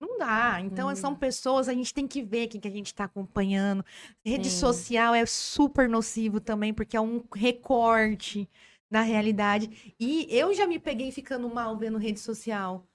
Não 0.07 0.17
dá. 0.17 0.59
Então, 0.61 0.89
Hum. 0.89 0.95
são 0.95 1.15
pessoas, 1.15 1.67
a 1.67 1.73
gente 1.73 1.93
tem 1.93 2.07
que 2.07 2.21
ver 2.21 2.47
quem 2.47 2.61
que 2.61 2.67
a 2.67 2.71
gente 2.71 2.87
está 2.87 3.05
acompanhando. 3.05 3.83
Rede 4.23 4.49
Sim. 4.49 4.59
social 4.59 5.13
é 5.15 5.25
super 5.25 5.89
nocivo 5.89 6.39
também, 6.39 6.73
porque 6.73 6.95
é 6.95 7.01
um 7.01 7.23
recorte 7.33 8.47
da 8.89 9.01
realidade. 9.01 9.93
E 9.99 10.27
eu 10.29 10.53
já 10.53 10.67
me 10.67 10.79
peguei 10.79 11.11
ficando 11.11 11.49
mal 11.49 11.75
vendo 11.77 11.97
rede 11.97 12.19
social. 12.19 12.85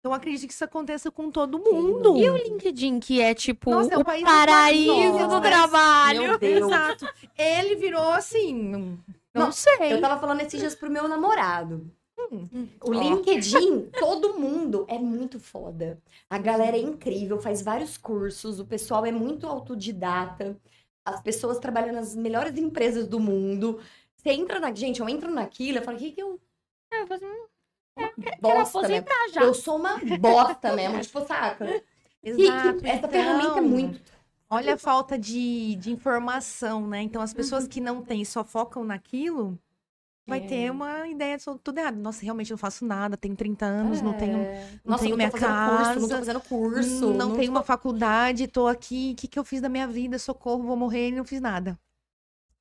Então, 0.00 0.12
acredito 0.12 0.48
que 0.48 0.52
isso 0.52 0.64
aconteça 0.64 1.10
com 1.12 1.30
todo 1.30 1.58
mundo. 1.60 2.16
E 2.18 2.28
o 2.28 2.36
LinkedIn, 2.36 2.98
que 2.98 3.20
é 3.20 3.32
tipo 3.34 3.70
Nossa, 3.70 3.94
é 3.94 3.96
o 3.96 4.00
o 4.00 4.04
país 4.04 4.22
do 4.22 4.26
paraíso 4.26 5.12
Nossa. 5.12 5.28
do 5.28 5.40
trabalho. 5.40 6.22
Meu 6.22 6.38
Deus. 6.38 6.66
Exato. 6.66 7.06
Ele 7.38 7.76
virou 7.76 8.10
assim. 8.12 8.52
Não, 9.32 9.44
Não, 9.46 9.52
sei. 9.52 9.92
Eu 9.92 10.00
tava 10.00 10.20
falando 10.20 10.40
esses 10.40 10.58
dias 10.60 10.74
pro 10.74 10.90
meu 10.90 11.06
namorado. 11.06 11.88
Hum. 12.32 12.68
O 12.80 12.92
LinkedIn, 12.92 13.90
todo 13.98 14.38
mundo 14.38 14.86
é 14.88 14.98
muito 14.98 15.38
foda. 15.38 16.00
A 16.30 16.38
galera 16.38 16.76
é 16.76 16.80
incrível, 16.80 17.38
faz 17.40 17.62
vários 17.62 17.98
cursos, 17.98 18.58
o 18.58 18.64
pessoal 18.64 19.04
é 19.04 19.12
muito 19.12 19.46
autodidata. 19.46 20.56
As 21.04 21.20
pessoas 21.20 21.58
trabalham 21.58 21.92
nas 21.94 22.14
melhores 22.14 22.56
empresas 22.56 23.06
do 23.06 23.20
mundo. 23.20 23.80
Você 24.16 24.30
entra 24.30 24.60
na. 24.60 24.72
Gente, 24.72 25.00
eu 25.00 25.08
entro 25.08 25.30
naquilo, 25.30 25.78
eu 25.78 25.82
falo, 25.82 25.96
o 25.96 26.00
que, 26.00 26.12
que 26.12 26.22
eu. 26.22 26.40
É, 26.92 27.02
eu 27.02 27.06
falei 27.06 27.28
assim, 27.28 28.22
quero 28.22 28.36
Bosta, 28.40 28.54
né? 28.80 28.98
aposentar 28.98 29.28
já. 29.32 29.42
Eu 29.42 29.54
sou 29.54 29.76
uma 29.76 29.98
bosta 30.18 30.72
mesmo, 30.74 31.00
tipo, 31.00 31.26
saca? 31.26 31.66
Que- 31.66 31.80
que 31.80 32.30
Exato. 32.30 32.86
essa 32.86 32.96
então, 32.98 33.10
ferramenta 33.10 33.58
é 33.58 33.60
muito. 33.60 34.12
Olha 34.48 34.74
a 34.74 34.78
falta 34.78 35.18
de, 35.18 35.76
de 35.76 35.90
informação, 35.90 36.86
né? 36.86 37.02
Então, 37.02 37.20
as 37.22 37.32
pessoas 37.34 37.66
que 37.66 37.80
não 37.80 38.02
têm 38.02 38.20
e 38.20 38.26
só 38.26 38.44
focam 38.44 38.84
naquilo, 38.84 39.58
vai 40.26 40.38
É. 40.38 40.46
ter 40.46 40.70
uma 40.70 41.06
ideia 41.08 41.36
de 41.36 41.44
tudo 41.62 41.78
errado. 41.78 41.96
Nossa, 41.96 42.22
realmente 42.22 42.50
não 42.50 42.58
faço 42.58 42.84
nada, 42.84 43.16
tenho 43.16 43.34
30 43.36 43.66
anos, 43.66 44.00
não 44.00 44.12
tenho, 44.14 44.38
É. 44.38 44.68
não 44.84 44.92
Nossa, 44.92 45.02
tenho 45.04 45.10
não 45.12 45.16
minha 45.16 45.30
fazendo 45.30 45.48
curso, 45.48 46.00
não 46.00 46.08
tô 46.08 46.08
casa, 46.08 46.18
fazendo 46.18 46.40
curso. 46.40 47.06
não, 47.10 47.28
não 47.28 47.36
tenho 47.36 47.46
tô- 47.46 47.58
uma 47.58 47.62
faculdade, 47.62 48.46
tô 48.48 48.66
aqui, 48.68 49.12
o 49.12 49.20
que, 49.20 49.28
que 49.28 49.38
eu 49.38 49.44
fiz 49.44 49.60
da 49.60 49.68
minha 49.68 49.86
vida? 49.88 50.18
Socorro, 50.18 50.62
vou 50.62 50.76
morrer 50.76 51.08
e 51.08 51.12
não 51.12 51.24
fiz 51.24 51.40
nada. 51.40 51.78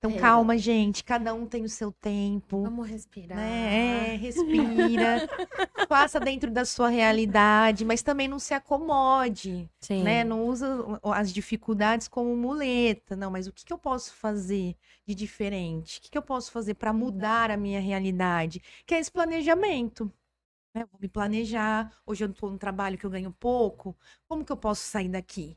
Então, 0.04 0.18
É. 0.18 0.20
calma, 0.20 0.58
gente, 0.58 1.04
cada 1.04 1.32
um 1.32 1.46
tem 1.46 1.64
o 1.64 1.70
seu 1.70 1.92
tempo. 1.92 2.64
Vamos 2.64 2.90
respirar. 2.90 3.38
Né? 3.38 4.14
É, 4.14 4.16
respira, 4.16 5.28
faça 5.88 6.20
dentro 6.20 6.50
da 6.50 6.66
sua 6.66 6.90
realidade, 6.90 7.86
mas 7.86 8.02
também 8.02 8.28
não 8.28 8.40
se 8.40 8.52
acomode. 8.56 9.70
Sim. 9.80 10.02
né? 10.02 10.24
Não 10.24 10.48
usa 10.48 10.68
as 11.04 11.32
dificuldades 11.32 12.08
como 12.08 12.36
muleta. 12.36 13.16
Não, 13.16 13.30
mas 13.30 13.46
o 13.46 13.54
que, 13.54 13.64
que 13.64 13.72
eu 13.72 13.78
posso 13.78 14.12
fazer 14.16 14.76
de 15.06 15.14
diferente? 15.14 16.00
O 16.00 16.02
que, 16.02 16.10
que 16.10 16.18
eu 16.18 16.24
posso 16.24 16.52
fazer 16.52 16.74
para 16.74 16.92
mudar 16.92 17.52
a 17.52 17.58
minha 17.58 17.80
realidade? 17.80 18.60
Que 18.88 18.96
é 18.96 19.00
esse 19.00 19.12
planejamento. 19.12 20.12
Né? 20.76 20.84
Vou 20.92 21.00
me 21.00 21.08
planejar. 21.08 21.94
Hoje 22.08 22.24
eu 22.24 22.30
estou 22.32 22.50
num 22.50 22.58
trabalho 22.58 22.98
que 22.98 23.06
eu 23.06 23.10
ganho 23.12 23.32
pouco. 23.40 23.96
Como 24.28 24.44
que 24.44 24.52
eu 24.52 24.58
posso 24.58 24.82
sair 24.82 25.10
daqui? 25.10 25.56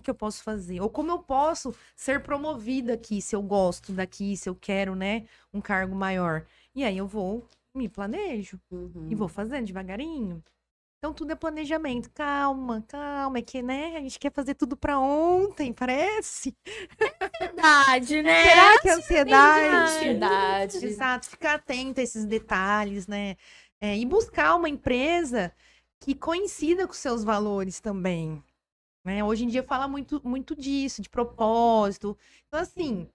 O 0.00 0.02
que, 0.02 0.04
que 0.04 0.10
eu 0.10 0.14
posso 0.14 0.42
fazer? 0.42 0.80
Ou 0.80 0.88
como 0.88 1.10
eu 1.10 1.18
posso 1.18 1.74
ser 1.94 2.22
promovida 2.22 2.94
aqui, 2.94 3.20
se 3.20 3.36
eu 3.36 3.42
gosto 3.42 3.92
daqui, 3.92 4.34
se 4.34 4.48
eu 4.48 4.54
quero, 4.54 4.94
né, 4.94 5.26
um 5.52 5.60
cargo 5.60 5.94
maior. 5.94 6.46
E 6.74 6.82
aí 6.84 6.96
eu 6.96 7.06
vou, 7.06 7.46
me 7.74 7.86
planejo 7.86 8.58
Uhum. 8.70 9.08
e 9.10 9.14
vou 9.14 9.28
fazendo 9.28 9.66
devagarinho. 9.66 10.42
Então 10.98 11.12
tudo 11.12 11.32
é 11.32 11.34
planejamento. 11.34 12.10
Calma, 12.12 12.82
calma, 12.88 13.38
é 13.38 13.42
que, 13.42 13.60
né, 13.60 13.96
a 13.96 14.00
gente 14.00 14.18
quer 14.18 14.32
fazer 14.32 14.54
tudo 14.54 14.74
pra 14.74 14.98
ontem, 14.98 15.70
parece. 15.70 16.56
Verdade, 17.38 18.22
né? 18.22 18.42
Será 18.48 18.78
que 18.78 18.88
é 18.88 18.92
ansiedade? 18.92 19.74
Ansiedade. 19.84 20.86
Exato, 20.86 21.28
ficar 21.28 21.54
atento 21.56 22.00
a 22.00 22.02
esses 22.02 22.24
detalhes, 22.24 23.06
né? 23.06 23.36
É, 23.82 23.98
e 23.98 24.06
buscar 24.06 24.54
uma 24.56 24.68
empresa 24.68 25.52
que 26.00 26.14
coincida 26.14 26.86
com 26.86 26.94
seus 26.94 27.22
valores 27.22 27.80
também. 27.80 28.42
Né? 29.04 29.24
Hoje 29.24 29.44
em 29.44 29.48
dia 29.48 29.62
fala 29.62 29.88
muito, 29.88 30.20
muito 30.26 30.54
disso, 30.54 31.00
de 31.00 31.08
propósito. 31.08 32.16
Então, 32.46 32.60
assim, 32.60 33.10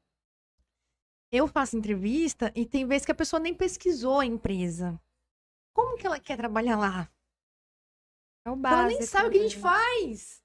eu 1.32 1.48
faço 1.48 1.78
entrevista 1.78 2.52
e 2.56 2.66
tem 2.66 2.86
vezes 2.86 3.06
que 3.06 3.12
a 3.12 3.16
pessoa 3.16 3.40
nem 3.40 3.54
pesquisou 3.54 4.20
a 4.20 4.26
empresa. 4.26 5.00
Como 5.74 5.98
que 5.98 6.08
ela 6.08 6.20
quer 6.20 6.38
trabalhar 6.38 6.78
lá? 6.78 7.10
É 8.46 8.50
o 8.50 8.54
ela 8.54 8.62
básico. 8.62 9.00
nem 9.00 9.02
sabe 9.02 9.28
o 9.28 9.32
que 9.32 9.38
a 9.40 9.42
gente 9.42 9.58
né? 9.58 9.62
faz. 9.62 10.44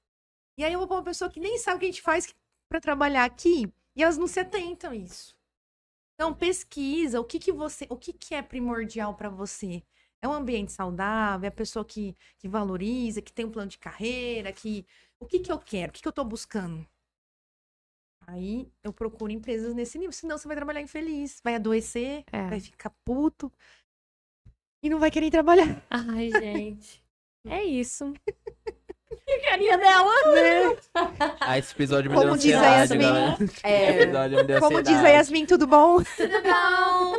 E 0.57 0.63
aí 0.63 0.73
eu 0.73 0.79
vou 0.79 0.87
pra 0.87 0.97
uma 0.97 1.03
pessoa 1.03 1.29
que 1.29 1.39
nem 1.39 1.57
sabe 1.57 1.77
o 1.77 1.79
que 1.79 1.85
a 1.85 1.89
gente 1.91 2.01
faz 2.01 2.33
pra 2.69 2.81
trabalhar 2.81 3.23
aqui 3.25 3.71
e 3.95 4.03
elas 4.03 4.17
não 4.17 4.27
se 4.27 4.39
atentam 4.39 4.91
a 4.91 4.95
isso. 4.95 5.35
Então 6.15 6.33
pesquisa 6.35 7.19
o 7.19 7.25
que 7.25 7.39
que 7.39 7.51
você, 7.51 7.87
o 7.89 7.97
que 7.97 8.13
que 8.13 8.35
é 8.35 8.41
primordial 8.41 9.15
pra 9.15 9.29
você. 9.29 9.81
É 10.23 10.27
um 10.27 10.33
ambiente 10.33 10.71
saudável, 10.71 11.45
é 11.45 11.49
a 11.49 11.51
pessoa 11.51 11.83
que, 11.83 12.15
que 12.37 12.47
valoriza, 12.47 13.21
que 13.21 13.33
tem 13.33 13.45
um 13.45 13.51
plano 13.51 13.69
de 13.69 13.77
carreira, 13.79 14.51
que 14.53 14.85
o 15.19 15.25
que 15.25 15.39
que 15.39 15.51
eu 15.51 15.57
quero, 15.57 15.89
o 15.89 15.93
que 15.93 16.01
que 16.01 16.07
eu 16.07 16.11
tô 16.13 16.23
buscando. 16.23 16.85
Aí 18.27 18.71
eu 18.83 18.93
procuro 18.93 19.31
empresas 19.31 19.73
nesse 19.73 19.97
nível, 19.97 20.13
senão 20.13 20.37
você 20.37 20.47
vai 20.47 20.55
trabalhar 20.55 20.79
infeliz, 20.81 21.41
vai 21.43 21.55
adoecer, 21.55 22.23
É. 22.31 22.47
vai 22.47 22.59
ficar 22.59 22.91
puto 23.03 23.51
e 24.83 24.89
não 24.89 24.99
vai 24.99 25.09
querer 25.09 25.31
trabalhar. 25.31 25.83
Ai, 25.89 26.29
gente. 26.29 27.03
É 27.47 27.63
isso. 27.63 28.13
Que 29.25 29.39
carinha 29.39 29.77
dela. 29.77 30.11
Ah, 31.39 31.57
esse 31.57 31.73
episódio 31.73 32.11
me 32.11 32.15
Como 32.17 32.29
deu 32.29 32.37
diz 32.37 32.53
a 32.53 32.57
ansiedade, 32.83 32.93
Yasmin. 32.93 33.01
galera. 33.01 33.43
Esse 33.43 33.65
É, 33.65 34.01
episódio 34.03 34.37
me 34.37 34.43
deu 34.43 34.59
Como 34.59 34.83
diz 34.83 34.97
a. 34.99 35.07
Yasmin, 35.09 35.45
tudo 35.47 35.65
bom? 35.67 36.03
Tudo 36.03 36.41
bom? 36.43 37.15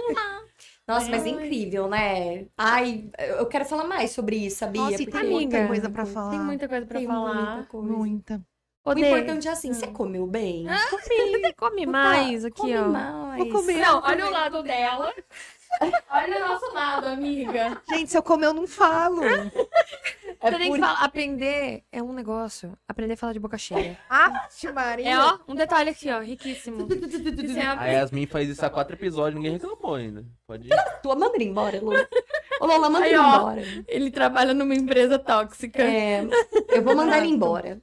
Nossa, 0.86 1.08
mas 1.10 1.24
é 1.24 1.28
incrível, 1.28 1.88
né? 1.88 2.46
Ai, 2.56 3.08
eu 3.38 3.46
quero 3.46 3.64
falar 3.64 3.84
mais 3.84 4.10
sobre 4.10 4.36
isso, 4.36 4.58
sabia? 4.58 4.82
Nossa, 4.82 4.96
Porque 4.98 5.10
tem 5.10 5.30
muita 5.30 5.66
coisa 5.66 5.88
pra 5.90 6.04
falar. 6.04 6.30
Tem 6.30 6.40
muita 6.40 6.68
coisa 6.68 6.86
pra 6.86 6.98
tem 6.98 7.06
falar. 7.06 7.34
muita 7.34 7.68
coisa. 7.68 7.88
Muita. 7.88 8.42
O 8.84 8.92
importante 8.98 9.46
é 9.46 9.52
assim, 9.52 9.72
você 9.72 9.86
comeu 9.86 10.26
bem? 10.26 10.66
Come, 10.90 11.52
come 11.54 11.86
mais 11.86 12.44
aqui, 12.44 12.60
Come 12.60 12.76
ó. 12.76 12.88
mais. 12.88 13.38
Vou 13.38 13.48
comer. 13.60 13.78
Não, 13.78 14.02
olha 14.02 14.26
o 14.26 14.30
lado 14.30 14.62
dela. 14.64 15.14
Olha 16.10 16.44
o 16.44 16.48
nosso 16.48 16.72
lado, 16.74 17.06
amiga. 17.08 17.80
Gente, 17.88 18.10
se 18.10 18.16
eu 18.18 18.22
comer, 18.22 18.46
eu 18.46 18.54
não 18.54 18.66
falo. 18.66 19.22
É 19.24 20.50
Você 20.50 20.58
tem 20.58 20.68
por- 20.68 20.74
que 20.76 20.80
falar, 20.80 21.04
aprender 21.04 21.84
é 21.92 22.02
um 22.02 22.12
negócio. 22.12 22.76
Aprender 22.86 23.14
a 23.14 23.16
falar 23.16 23.32
de 23.32 23.38
boca 23.38 23.56
cheia. 23.56 23.96
Arte, 24.10 24.70
Maria. 24.72 25.08
É, 25.10 25.18
ó, 25.18 25.38
um 25.48 25.54
detalhe 25.54 25.90
aqui, 25.90 26.10
ó, 26.10 26.20
riquíssimo. 26.20 26.86
É 27.56 27.66
A 27.66 27.86
Yasmin 27.86 28.26
faz 28.26 28.48
isso 28.48 28.64
há 28.64 28.68
quatro 28.70 28.94
episódios, 28.96 29.36
ninguém 29.36 29.52
reclamou 29.52 29.94
ainda. 29.94 30.24
Pode 30.46 30.68
ir. 30.68 30.74
Tua 31.02 31.14
manda 31.14 31.34
ele 31.36 31.44
embora, 31.44 31.80
Lula. 31.80 32.08
Ô, 32.60 32.66
Lola, 32.66 32.90
manda 32.90 33.04
Aí, 33.06 33.12
ele 33.12 33.18
ó. 33.20 33.36
embora. 33.36 33.62
Ele 33.88 34.10
trabalha 34.10 34.52
numa 34.52 34.74
empresa 34.74 35.18
tóxica. 35.18 35.82
É, 35.82 36.26
eu 36.70 36.82
vou 36.82 36.94
mandar 36.94 37.18
ele 37.18 37.28
embora. 37.28 37.80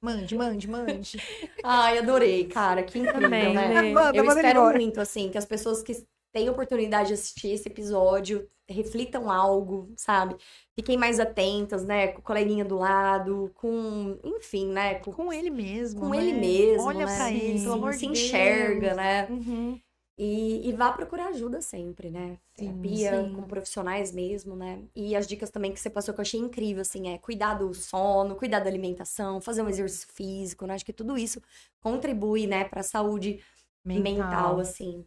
Mande, 0.00 0.36
mande, 0.36 0.68
mande. 0.70 1.20
Ai, 1.64 1.98
adorei, 1.98 2.44
cara. 2.46 2.82
Que 2.84 2.98
incrível, 3.00 3.20
Também, 3.22 3.52
né? 3.54 3.68
né? 3.68 3.92
Manda, 3.92 4.16
Eu 4.16 4.24
manda 4.24 4.40
espero 4.40 4.64
muito, 4.70 5.00
assim, 5.00 5.28
que 5.28 5.36
as 5.38 5.44
pessoas 5.44 5.82
que 5.82 5.92
têm 6.38 6.48
oportunidade 6.48 7.08
de 7.08 7.14
assistir 7.14 7.48
esse 7.48 7.68
episódio 7.68 8.48
reflitam 8.68 9.30
algo, 9.30 9.92
sabe? 9.96 10.36
Fiquem 10.74 10.96
mais 10.96 11.18
atentas, 11.18 11.84
né? 11.84 12.08
Com 12.08 12.20
o 12.20 12.22
coleguinha 12.22 12.64
do 12.64 12.76
lado, 12.76 13.50
com, 13.54 14.18
enfim, 14.22 14.68
né? 14.70 14.96
Com, 14.96 15.12
Com 15.12 15.32
ele 15.32 15.50
mesmo. 15.50 16.00
com 16.00 16.10
né? 16.10 16.18
ele 16.18 16.32
mesmo, 16.34 16.86
Olha 16.86 17.06
né? 17.06 17.16
pra 17.16 17.32
ele, 17.32 17.60
pelo 17.60 17.72
amor 17.72 17.94
se 17.94 18.00
de 18.00 18.06
Deus. 18.06 18.18
enxerga, 18.18 18.94
né? 18.94 19.26
Uhum. 19.30 19.80
E, 20.16 20.68
e 20.68 20.72
vá 20.72 20.92
procurar 20.92 21.28
ajuda 21.28 21.60
sempre, 21.60 22.10
né? 22.10 22.38
Sim, 22.56 22.66
Terapia 22.66 23.24
sim. 23.24 23.32
com 23.34 23.42
profissionais 23.42 24.12
mesmo, 24.12 24.54
né? 24.54 24.82
E 24.94 25.16
as 25.16 25.26
dicas 25.26 25.50
também 25.50 25.72
que 25.72 25.80
você 25.80 25.88
passou 25.88 26.12
que 26.12 26.20
eu 26.20 26.22
achei 26.22 26.40
incrível, 26.40 26.82
assim, 26.82 27.08
é 27.08 27.18
cuidar 27.18 27.54
do 27.54 27.72
sono, 27.72 28.34
cuidar 28.36 28.60
da 28.60 28.68
alimentação, 28.68 29.40
fazer 29.40 29.62
um 29.62 29.68
exercício 29.68 30.08
físico, 30.12 30.66
né? 30.66 30.74
Acho 30.74 30.84
que 30.84 30.92
tudo 30.92 31.16
isso 31.16 31.40
contribui, 31.80 32.46
né, 32.46 32.64
pra 32.64 32.82
saúde 32.82 33.40
mental, 33.84 34.58
assim. 34.58 35.06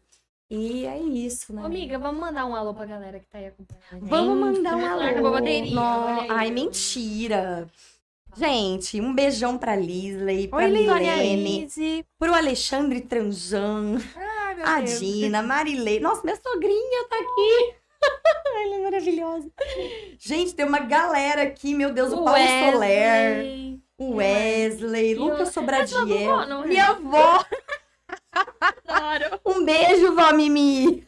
E 0.53 0.85
é 0.85 0.97
isso, 0.99 1.53
né? 1.53 1.61
Ô, 1.61 1.65
amiga, 1.65 1.97
vamos 1.97 2.19
mandar 2.19 2.45
um 2.45 2.53
alô 2.53 2.73
pra 2.73 2.85
galera 2.85 3.17
que 3.19 3.25
tá 3.27 3.37
aí 3.37 3.47
acompanhando. 3.47 3.85
a 3.89 3.95
gente? 3.95 4.09
Vamos 4.09 4.37
mandar 4.37 4.75
um 4.75 4.85
alô. 4.85 5.35
aí. 5.37 6.27
Ai, 6.29 6.51
mentira. 6.51 7.67
Gente, 8.35 8.99
um 8.99 9.13
beijão 9.13 9.57
pra 9.57 9.75
Lisley, 9.77 10.47
pra 10.49 10.59
Oi, 10.59 10.85
Sônia 10.85 11.15
Milene, 11.17 11.63
Izzy. 11.65 12.05
pro 12.19 12.33
Alexandre 12.33 12.99
Tranjan, 13.01 13.97
meu 14.57 14.65
a. 14.65 14.81
Dina, 14.81 15.39
a 15.39 15.43
Marilei. 15.43 15.99
Nossa, 16.01 16.21
minha 16.23 16.35
sogrinha 16.35 17.07
tá 17.09 17.15
aqui. 17.15 17.75
Ela 18.63 18.75
é 18.75 18.79
maravilhosa. 18.83 19.49
Gente, 20.19 20.53
tem 20.55 20.65
uma 20.65 20.79
galera 20.79 21.43
aqui, 21.43 21.73
meu 21.73 21.93
Deus, 21.93 22.11
o, 22.11 22.23
Paulo 22.23 22.39
Soler, 22.39 22.77
Wesley. 22.79 23.79
o 23.97 24.15
Wesley, 24.15 25.11
E 25.11 25.15
Lucas 25.15 25.49
o- 25.49 25.53
Sobradiel. 25.53 26.41
é? 26.41 26.67
Minha 26.67 26.87
avó. 26.89 27.45
Adoro. 28.59 29.39
Um 29.45 29.65
beijo, 29.65 30.15
vó 30.15 30.31
Mimi. 30.33 31.03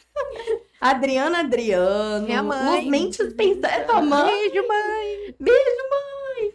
Adriana 0.80 1.40
Adriano. 1.40 2.26
Minha 2.26 2.44
mãe. 2.44 2.90
Mentes 2.90 3.34
Pensa- 3.34 3.68
É 3.68 3.80
tua 3.82 4.02
mãe? 4.02 4.26
Beijo, 4.50 4.68
mãe. 4.68 5.36
Beijo, 5.40 5.84
mãe. 5.90 6.54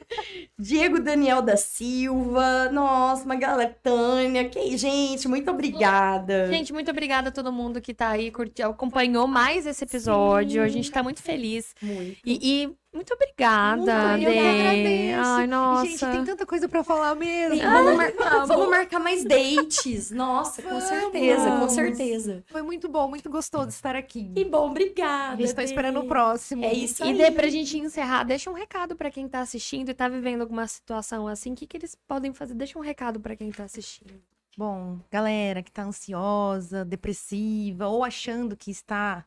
Diego 0.58 1.00
Daniel 1.00 1.40
da 1.40 1.56
Silva. 1.56 2.68
Nossa, 2.70 3.24
uma 3.24 3.36
galera. 3.36 3.74
Tânia. 3.82 4.48
Que... 4.48 4.76
Gente, 4.76 5.26
muito 5.28 5.50
obrigada. 5.50 6.48
Gente, 6.52 6.72
muito 6.72 6.90
obrigada 6.90 7.28
a 7.28 7.32
todo 7.32 7.52
mundo 7.52 7.80
que 7.80 7.94
tá 7.94 8.08
aí, 8.10 8.30
curtiu, 8.30 8.68
acompanhou 8.70 9.26
mais 9.26 9.66
esse 9.66 9.84
episódio. 9.84 10.62
A 10.62 10.68
gente 10.68 10.90
tá 10.90 11.02
muito 11.02 11.22
feliz. 11.22 11.74
Muito. 11.80 12.18
E, 12.24 12.64
e 12.64 12.76
muito 12.98 13.14
obrigada, 13.14 13.76
Muito, 14.16 14.26
Dê. 14.28 14.38
agradeço. 14.38 15.28
Ai, 15.30 15.44
E, 15.44 15.46
nossa. 15.46 15.86
Gente, 15.86 16.00
tem 16.06 16.24
tanta 16.24 16.44
coisa 16.44 16.68
pra 16.68 16.82
falar 16.82 17.14
mesmo. 17.14 17.56
Vamos, 17.62 17.96
mar- 17.96 18.46
vamos 18.46 18.68
marcar 18.68 18.98
mais 18.98 19.24
dates. 19.24 20.10
Nossa, 20.10 20.60
com 20.62 20.68
Vamos. 20.68 20.84
certeza, 20.84 21.50
com 21.58 21.68
certeza. 21.68 22.44
Foi 22.48 22.62
muito 22.62 22.88
bom, 22.88 23.08
muito 23.08 23.30
gostoso 23.30 23.68
estar 23.68 23.94
aqui. 23.96 24.30
Que 24.34 24.44
bom, 24.44 24.70
obrigada. 24.70 25.40
Estou 25.42 25.64
Dê. 25.64 25.70
esperando 25.70 26.00
o 26.00 26.06
próximo. 26.08 26.64
É 26.64 26.72
isso 26.72 27.04
E 27.04 27.08
aí. 27.08 27.16
Dê, 27.16 27.30
pra 27.30 27.48
gente 27.48 27.78
encerrar, 27.78 28.24
deixa 28.24 28.50
um 28.50 28.54
recado 28.54 28.96
pra 28.96 29.10
quem 29.10 29.28
tá 29.28 29.40
assistindo 29.40 29.90
e 29.90 29.94
tá 29.94 30.08
vivendo 30.08 30.42
alguma 30.42 30.66
situação 30.66 31.26
assim. 31.28 31.52
O 31.52 31.56
que, 31.56 31.66
que 31.66 31.76
eles 31.76 31.94
podem 32.06 32.32
fazer? 32.32 32.54
Deixa 32.54 32.78
um 32.78 32.82
recado 32.82 33.20
pra 33.20 33.36
quem 33.36 33.50
tá 33.50 33.64
assistindo. 33.64 34.20
Bom, 34.56 34.98
galera 35.10 35.62
que 35.62 35.70
tá 35.70 35.84
ansiosa, 35.84 36.84
depressiva 36.84 37.86
ou 37.86 38.02
achando 38.02 38.56
que 38.56 38.72
está 38.72 39.24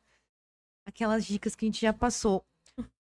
aquelas 0.85 1.25
dicas 1.25 1.55
que 1.55 1.63
a 1.65 1.67
gente 1.67 1.79
já 1.81 1.93
passou. 1.93 2.43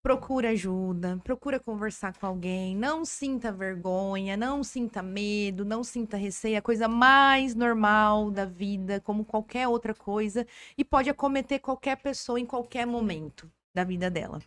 Procura 0.03 0.49
ajuda, 0.49 1.19
procura 1.23 1.59
conversar 1.59 2.17
com 2.17 2.25
alguém, 2.25 2.75
não 2.75 3.05
sinta 3.05 3.51
vergonha, 3.51 4.35
não 4.35 4.63
sinta 4.63 5.01
medo, 5.01 5.63
não 5.63 5.83
sinta 5.83 6.17
receio, 6.17 6.55
é 6.55 6.57
a 6.57 6.61
coisa 6.61 6.87
mais 6.87 7.55
normal 7.55 8.29
da 8.29 8.45
vida, 8.45 8.99
como 8.99 9.23
qualquer 9.23 9.67
outra 9.67 9.93
coisa, 9.93 10.45
e 10.77 10.83
pode 10.83 11.09
acometer 11.09 11.59
qualquer 11.59 11.97
pessoa 11.97 12.39
em 12.39 12.45
qualquer 12.45 12.85
momento 12.85 13.49
da 13.73 13.83
vida 13.83 14.09
dela. 14.09 14.39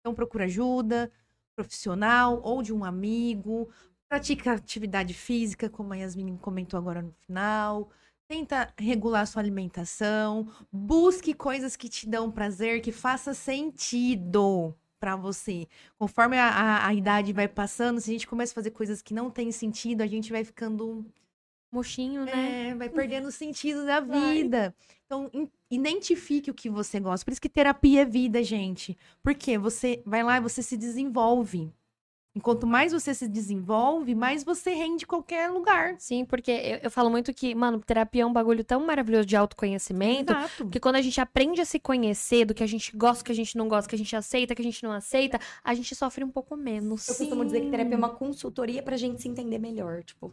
Então 0.00 0.14
procura 0.14 0.44
ajuda 0.44 1.10
profissional 1.54 2.40
ou 2.42 2.62
de 2.62 2.72
um 2.72 2.84
amigo, 2.84 3.68
Pratica 4.10 4.54
atividade 4.54 5.14
física, 5.14 5.70
como 5.70 5.92
a 5.92 5.96
Yasmin 5.96 6.36
comentou 6.36 6.76
agora 6.76 7.00
no 7.00 7.12
final. 7.12 7.88
Tenta 8.30 8.72
regular 8.78 9.26
sua 9.26 9.42
alimentação. 9.42 10.46
Busque 10.70 11.34
coisas 11.34 11.74
que 11.74 11.88
te 11.88 12.08
dão 12.08 12.30
prazer, 12.30 12.80
que 12.80 12.92
faça 12.92 13.34
sentido 13.34 14.72
para 15.00 15.16
você. 15.16 15.66
Conforme 15.98 16.38
a, 16.38 16.48
a- 16.48 16.86
a 16.86 16.94
idade 16.94 17.32
vai 17.32 17.48
passando, 17.48 18.00
se 18.00 18.08
a 18.08 18.12
gente 18.12 18.28
começa 18.28 18.52
a 18.52 18.54
fazer 18.54 18.70
coisas 18.70 19.02
que 19.02 19.12
não 19.12 19.32
têm 19.32 19.50
sentido, 19.50 20.02
a 20.02 20.06
gente 20.06 20.30
vai 20.30 20.44
ficando. 20.44 21.04
Mochinho, 21.72 22.24
né? 22.24 22.68
É, 22.70 22.74
vai 22.76 22.88
perdendo 23.18 23.26
o 23.26 23.32
sentido 23.32 23.84
da 23.84 23.98
Vai. 23.98 24.44
vida. 24.44 24.72
Então, 25.06 25.28
in- 25.32 25.50
identifique 25.68 26.52
o 26.52 26.54
que 26.54 26.70
você 26.70 27.00
gosta. 27.00 27.24
Por 27.24 27.32
isso 27.32 27.40
que 27.40 27.48
terapia 27.48 28.02
é 28.02 28.04
vida, 28.04 28.44
gente. 28.44 28.96
Porque 29.24 29.58
você 29.58 30.04
vai 30.06 30.22
lá 30.22 30.36
e 30.36 30.40
você 30.40 30.62
se 30.62 30.76
desenvolve. 30.76 31.72
Enquanto 32.34 32.64
mais 32.64 32.92
você 32.92 33.12
se 33.12 33.26
desenvolve, 33.26 34.14
mais 34.14 34.44
você 34.44 34.70
rende 34.72 35.04
em 35.04 35.06
qualquer 35.06 35.50
lugar. 35.50 35.96
Sim, 35.98 36.24
porque 36.24 36.50
eu, 36.50 36.78
eu 36.84 36.90
falo 36.90 37.10
muito 37.10 37.34
que, 37.34 37.54
mano, 37.56 37.80
terapia 37.80 38.22
é 38.22 38.26
um 38.26 38.32
bagulho 38.32 38.62
tão 38.62 38.86
maravilhoso 38.86 39.26
de 39.26 39.34
autoconhecimento. 39.34 40.32
Exato. 40.32 40.64
Porque 40.64 40.78
quando 40.78 40.94
a 40.94 41.02
gente 41.02 41.20
aprende 41.20 41.60
a 41.60 41.64
se 41.64 41.80
conhecer 41.80 42.44
do 42.44 42.54
que 42.54 42.62
a 42.62 42.68
gente 42.68 42.96
gosta, 42.96 43.24
que 43.24 43.32
a 43.32 43.34
gente 43.34 43.56
não 43.56 43.68
gosta, 43.68 43.88
que 43.88 43.96
a 43.96 43.98
gente 43.98 44.14
aceita, 44.14 44.54
que 44.54 44.62
a 44.62 44.64
gente 44.64 44.82
não 44.84 44.92
aceita, 44.92 45.40
a 45.64 45.74
gente 45.74 45.92
sofre 45.94 46.22
um 46.22 46.30
pouco 46.30 46.56
menos. 46.56 47.08
Eu 47.08 47.16
costumo 47.16 47.44
dizer 47.44 47.62
que 47.62 47.70
terapia 47.70 47.94
é 47.94 47.98
uma 47.98 48.10
consultoria 48.10 48.82
pra 48.82 48.96
gente 48.96 49.20
se 49.20 49.28
entender 49.28 49.58
melhor, 49.58 50.04
tipo. 50.04 50.32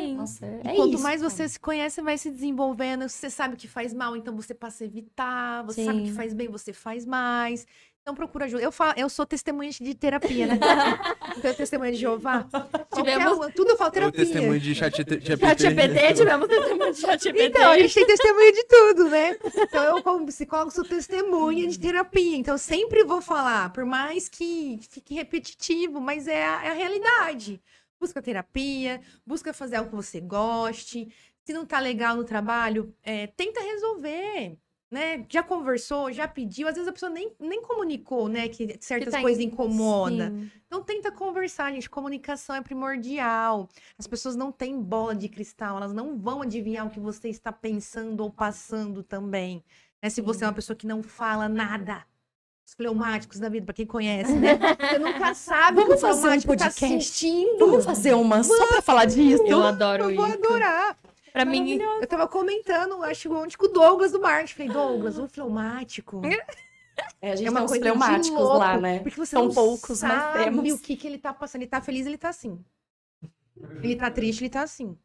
Sim. 0.00 0.16
Nossa, 0.16 0.46
é 0.46 0.72
E 0.72 0.76
quanto 0.76 0.94
isso, 0.94 1.02
mais 1.02 1.20
cara. 1.20 1.30
você 1.30 1.48
se 1.48 1.60
conhece, 1.60 2.00
vai 2.00 2.16
se 2.16 2.30
desenvolvendo. 2.30 3.08
Você 3.08 3.28
sabe 3.28 3.54
o 3.54 3.56
que 3.56 3.68
faz 3.68 3.92
mal, 3.92 4.16
então 4.16 4.34
você 4.34 4.54
passa 4.54 4.84
a 4.84 4.86
evitar. 4.86 5.62
Você 5.64 5.84
sabe 5.84 6.00
o 6.00 6.02
que 6.02 6.08
Sim. 6.10 6.14
faz 6.14 6.32
bem, 6.32 6.48
você 6.48 6.72
faz 6.72 7.04
mais. 7.04 7.66
Então 8.10 8.14
procura 8.16 8.46
ajuda. 8.46 8.60
Eu, 8.60 8.72
falo, 8.72 8.94
eu 8.96 9.08
sou 9.08 9.24
testemunha 9.24 9.70
de 9.70 9.94
terapia, 9.94 10.48
né? 10.48 10.58
então, 11.38 11.54
testemunha 11.54 11.92
de 11.92 11.98
Jeová. 11.98 12.42
Qualquer 12.42 12.88
Tivemos- 12.92 13.36
uma, 13.36 13.52
tudo 13.52 13.70
Eu 13.70 13.90
terapia. 13.90 14.10
testemunho 14.24 14.58
de 14.58 14.74
chat 14.74 14.96
Chat 14.96 15.62
GPT, 15.62 16.14
tivemos 16.14 16.48
testemunho 16.48 16.92
de 16.92 17.00
chat 17.00 17.22
GPT. 17.22 17.46
Então, 17.46 17.70
a 17.70 17.78
gente 17.78 17.94
tem 17.94 18.06
testemunha 18.06 18.52
de 18.52 18.64
tudo, 18.64 19.08
né? 19.10 19.38
Então, 19.54 19.84
eu, 19.84 20.02
como 20.02 20.26
psicólogo, 20.26 20.72
sou 20.72 20.82
testemunha 20.84 21.68
de 21.68 21.78
terapia. 21.78 22.36
Então, 22.36 22.54
eu 22.54 22.58
sempre 22.58 23.04
vou 23.04 23.20
falar, 23.20 23.72
por 23.72 23.84
mais 23.84 24.28
que 24.28 24.80
fique 24.90 25.14
repetitivo, 25.14 26.00
mas 26.00 26.26
é 26.26 26.44
a, 26.44 26.64
é 26.64 26.68
a 26.70 26.74
realidade. 26.74 27.62
Busca 28.00 28.20
terapia, 28.20 29.00
busca 29.24 29.52
fazer 29.52 29.76
algo 29.76 29.90
que 29.90 29.96
você 29.96 30.20
goste. 30.20 31.08
Se 31.44 31.52
não 31.52 31.64
tá 31.64 31.78
legal 31.78 32.16
no 32.16 32.24
trabalho, 32.24 32.92
é, 33.04 33.28
tenta 33.28 33.60
resolver. 33.60 34.56
Né? 34.90 35.24
Já 35.28 35.40
conversou, 35.40 36.10
já 36.12 36.26
pediu, 36.26 36.66
às 36.66 36.74
vezes 36.74 36.88
a 36.88 36.92
pessoa 36.92 37.10
nem, 37.10 37.30
nem 37.38 37.62
comunicou, 37.62 38.28
né? 38.28 38.48
Que 38.48 38.76
certas 38.80 39.14
tá 39.14 39.20
coisas 39.20 39.40
incomodam. 39.42 40.28
Sim. 40.30 40.50
Então 40.66 40.82
tenta 40.82 41.12
conversar, 41.12 41.70
gente. 41.72 41.88
Comunicação 41.88 42.56
é 42.56 42.60
primordial. 42.60 43.68
As 43.96 44.08
pessoas 44.08 44.34
não 44.34 44.50
têm 44.50 44.80
bola 44.80 45.14
de 45.14 45.28
cristal, 45.28 45.76
elas 45.76 45.92
não 45.92 46.18
vão 46.18 46.42
adivinhar 46.42 46.86
o 46.86 46.90
que 46.90 46.98
você 46.98 47.28
está 47.28 47.52
pensando 47.52 48.20
ou 48.20 48.30
passando 48.30 49.04
também. 49.04 49.62
Né? 50.02 50.10
Se 50.10 50.20
você 50.20 50.42
é 50.44 50.48
uma 50.48 50.52
pessoa 50.54 50.76
que 50.76 50.86
não 50.86 51.02
fala 51.04 51.48
nada. 51.48 52.04
Os 52.66 52.74
fleumáticos 52.74 53.38
da 53.40 53.48
vida, 53.48 53.66
para 53.66 53.74
quem 53.74 53.84
conhece, 53.86 54.32
né? 54.32 54.56
Você 54.78 54.98
nunca 55.00 55.34
sabe 55.34 55.80
o 55.80 55.86
que 55.86 55.92
o 55.92 55.98
Vamos 55.98 56.20
fazer 56.20 56.28
um 56.28 56.40
tá 56.40 56.46
podcast? 56.46 56.78
sentindo. 56.78 57.58
Vamos 57.58 57.84
fazer 57.84 58.14
uma 58.14 58.44
só 58.44 58.66
pra 58.68 58.80
falar 58.80 59.06
disso? 59.06 59.42
Eu 59.44 59.60
adoro 59.64 60.08
Eu 60.08 60.14
vou 60.14 60.28
isso. 60.28 60.36
adorar. 60.36 60.96
Pra 61.32 61.44
mim, 61.44 61.78
Eu 61.80 62.06
tava 62.06 62.26
comentando, 62.28 63.02
acho 63.04 63.28
que 63.28 63.56
com 63.56 63.66
o 63.66 63.68
Douglas 63.68 64.12
do 64.12 64.20
marketing. 64.20 64.54
Falei, 64.54 64.72
Douglas, 64.72 65.18
o 65.18 65.28
fleumático. 65.28 66.20
É, 67.22 67.32
a 67.32 67.36
gente 67.36 67.46
É 67.46 67.50
uma 67.50 67.60
tem 67.60 67.64
uns 67.64 67.70
coisa 67.70 67.84
de 67.84 67.90
fleumáticos 67.90 68.38
louco, 68.38 68.58
lá, 68.58 68.76
né? 68.76 68.98
Porque 68.98 69.16
você 69.16 69.30
São 69.30 69.46
não 69.46 69.54
poucos, 69.54 70.02
mas 70.02 70.12
sabe 70.12 70.44
temos. 70.44 70.72
o 70.72 70.78
que, 70.78 70.96
que 70.96 71.06
ele 71.06 71.16
tá 71.16 71.32
passando. 71.32 71.62
Ele 71.62 71.70
tá 71.70 71.80
feliz, 71.80 72.04
ele 72.06 72.18
tá 72.18 72.28
assim. 72.28 72.62
Ele 73.82 73.96
tá 73.96 74.10
triste, 74.10 74.42
ele 74.42 74.50
tá 74.50 74.62
assim. 74.62 74.98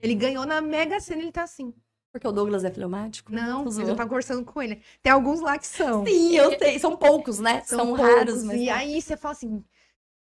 Ele 0.00 0.14
ganhou 0.14 0.46
na 0.46 0.62
Mega 0.62 0.98
Sena, 1.00 1.20
ele 1.20 1.32
tá 1.32 1.42
assim. 1.42 1.74
Porque 2.12 2.26
o 2.26 2.32
Douglas 2.32 2.64
é 2.64 2.70
fleumático? 2.70 3.32
Não, 3.32 3.68
Zoou. 3.70 3.88
eu 3.88 3.96
tava 3.96 4.08
conversando 4.08 4.44
com 4.44 4.62
ele. 4.62 4.80
Tem 5.02 5.12
alguns 5.12 5.40
lá 5.40 5.58
que 5.58 5.66
são. 5.66 6.04
Sim, 6.06 6.34
eu 6.34 6.58
sei. 6.58 6.78
São 6.78 6.96
poucos, 6.96 7.38
né? 7.40 7.62
São, 7.62 7.86
poucos, 7.88 8.00
raros, 8.00 8.42
mas. 8.44 8.58
E 8.60 8.70
aí 8.70 9.00
você 9.00 9.16
fala 9.16 9.32
assim: 9.32 9.64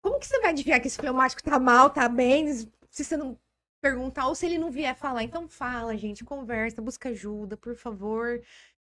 como 0.01 0.19
que 0.19 0.25
você 0.27 0.39
vai 0.39 0.51
adivinhar 0.51 0.79
que 0.81 0.87
esse 0.87 0.97
fleumático 0.97 1.43
tá 1.43 1.59
mal, 1.59 1.89
tá 1.89 2.07
bem? 2.09 2.51
Se 2.89 3.03
você 3.03 3.17
não 3.17 3.37
perguntar, 3.83 4.27
ou 4.27 4.33
se 4.35 4.45
ele 4.45 4.57
não 4.57 4.71
vier 4.71 4.95
falar, 4.95 5.23
então 5.23 5.45
fala, 5.49 5.97
gente, 5.97 6.23
conversa, 6.23 6.81
busca 6.81 7.09
ajuda, 7.09 7.57
por 7.57 7.75
favor. 7.75 8.41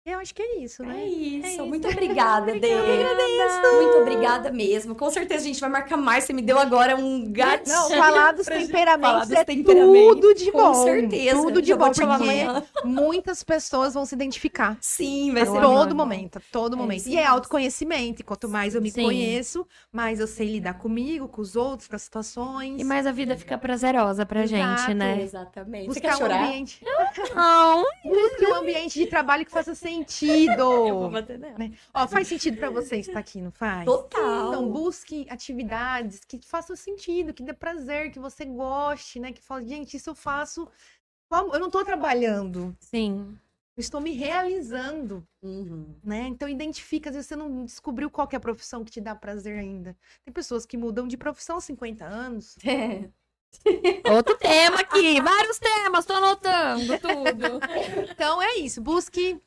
Eu 0.07 0.19
acho 0.19 0.35
que 0.35 0.41
é 0.43 0.57
isso, 0.59 0.83
É 0.83 0.85
né? 0.85 1.07
isso. 1.07 1.47
isso. 1.47 1.65
Muito 1.65 1.87
obrigada, 1.89 2.53
Dê. 2.59 2.71
Eu 2.71 2.83
que 2.85 2.91
agradeço. 2.91 3.75
Muito 3.75 3.97
obrigada 3.97 4.51
mesmo. 4.51 4.93
Com 4.93 5.09
certeza 5.09 5.43
a 5.43 5.47
gente 5.47 5.59
vai 5.59 5.67
marcar 5.67 5.97
mais. 5.97 6.25
Você 6.25 6.31
me 6.33 6.43
deu 6.43 6.59
agora 6.59 6.95
um 6.95 7.25
gato. 7.31 7.67
Não, 7.67 7.89
falar 7.89 8.31
dos 8.33 8.45
temperamentos 8.45 9.09
falar 9.11 9.25
dos 9.25 9.31
é 9.31 9.43
temperamentos. 9.43 10.13
tudo 10.21 10.33
de 10.35 10.51
Com 10.51 10.59
bom. 10.59 10.73
certeza. 10.83 11.41
Tudo 11.41 11.59
de 11.59 11.73
bom, 11.73 11.85
porque 11.85 12.03
amanhã. 12.03 12.63
muitas 12.85 13.43
pessoas 13.43 13.95
vão 13.95 14.05
se 14.05 14.13
identificar. 14.13 14.77
Sim, 14.79 15.33
vai 15.33 15.41
A 15.41 15.45
ser 15.47 15.59
todo 15.59 15.89
amo. 15.91 15.95
momento, 15.95 16.37
a 16.37 16.41
todo 16.51 16.75
É 16.75 16.77
momento. 16.77 16.99
isso 16.99 17.09
E 17.09 17.17
é 17.17 17.25
autoconhecimento. 17.25 18.21
E 18.21 18.23
quanto 18.23 18.47
mais 18.47 18.75
eu 18.75 18.83
me 18.83 18.91
Sim. 18.91 19.01
conheço, 19.05 19.65
mais 19.91 20.19
eu 20.19 20.27
sei 20.27 20.47
lidar 20.51 20.75
comigo, 20.75 21.27
com 21.27 21.41
os 21.41 21.55
outros, 21.55 21.87
com 21.87 21.95
as 21.95 22.03
situações. 22.03 22.79
E 22.79 22.83
mais 22.83 23.07
a 23.07 23.11
vida 23.11 23.35
fica 23.35 23.57
prazerosa 23.57 24.23
pra 24.23 24.43
Exato. 24.43 24.81
gente, 24.83 24.93
né? 24.93 25.19
Exatamente. 25.23 25.85
Você 25.87 25.99
Buscar 25.99 26.09
quer 26.09 26.13
um 26.13 26.17
chorar? 26.19 26.43
ambiente, 26.45 26.85
Não. 27.33 27.83
busque 28.03 28.45
um 28.45 28.53
ambiente 28.53 28.99
de 28.99 29.07
trabalho 29.07 29.43
que 29.43 29.49
faça 29.51 29.73
vou 29.73 29.94
sentido. 29.97 31.09
bater 31.11 31.39
nela. 31.39 31.57
Ó, 31.93 32.07
faz 32.07 32.27
sentido 32.27 32.57
pra 32.57 32.69
você 32.69 32.97
estar 32.97 33.19
aqui, 33.19 33.41
não 33.41 33.51
faz? 33.51 33.85
Total. 33.85 34.47
Então, 34.49 34.69
busque 34.71 35.25
atividades 35.29 36.21
que 36.25 36.39
façam 36.45 36.75
sentido, 36.75 37.33
que 37.33 37.43
dê 37.43 37.53
prazer, 37.53 38.11
que 38.11 38.19
você 38.19 38.45
goste, 38.45 39.19
né? 39.19 39.31
Que 39.31 39.41
fale, 39.41 39.67
gente, 39.67 39.97
isso 39.97 40.09
eu 40.09 40.15
faço. 40.15 40.67
Eu 41.31 41.59
não 41.59 41.69
tô 41.69 41.83
trabalhando, 41.83 42.75
Sim. 42.79 43.37
eu 43.75 43.81
estou 43.81 43.99
me 43.99 44.11
realizando, 44.11 45.27
Uhum. 45.41 45.95
né? 46.03 46.27
Então, 46.27 46.47
identifica, 46.47 47.09
às 47.09 47.15
vezes 47.15 47.27
você 47.27 47.35
não 47.35 47.65
descobriu 47.65 48.09
qual 48.09 48.27
que 48.27 48.35
é 48.35 48.37
a 48.37 48.41
profissão 48.41 48.85
que 48.85 48.91
te 48.91 49.01
dá 49.01 49.13
prazer 49.15 49.57
ainda. 49.59 49.97
Tem 50.23 50.33
pessoas 50.33 50.65
que 50.65 50.77
mudam 50.77 51.07
de 51.07 51.17
profissão 51.17 51.55
aos 51.55 51.65
50 51.65 52.05
anos. 52.05 52.55
Outro 54.13 54.37
tema 54.37 54.79
aqui. 54.79 55.19
Vários 55.21 55.59
temas, 55.59 56.05
tô 56.05 56.13
anotando 56.13 56.99
tudo. 56.99 57.59
Então, 58.11 58.41
é 58.41 58.55
isso. 58.57 58.81
Busque. 58.81 59.39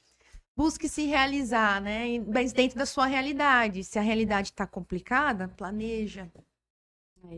Busque 0.58 0.88
se 0.88 1.06
realizar, 1.06 1.80
né? 1.80 2.18
Mas 2.18 2.52
dentro 2.52 2.76
da 2.76 2.84
sua 2.84 3.06
realidade. 3.06 3.84
Se 3.84 3.96
a 3.96 4.02
realidade 4.02 4.52
tá 4.52 4.66
complicada, 4.66 5.46
planeja. 5.46 6.28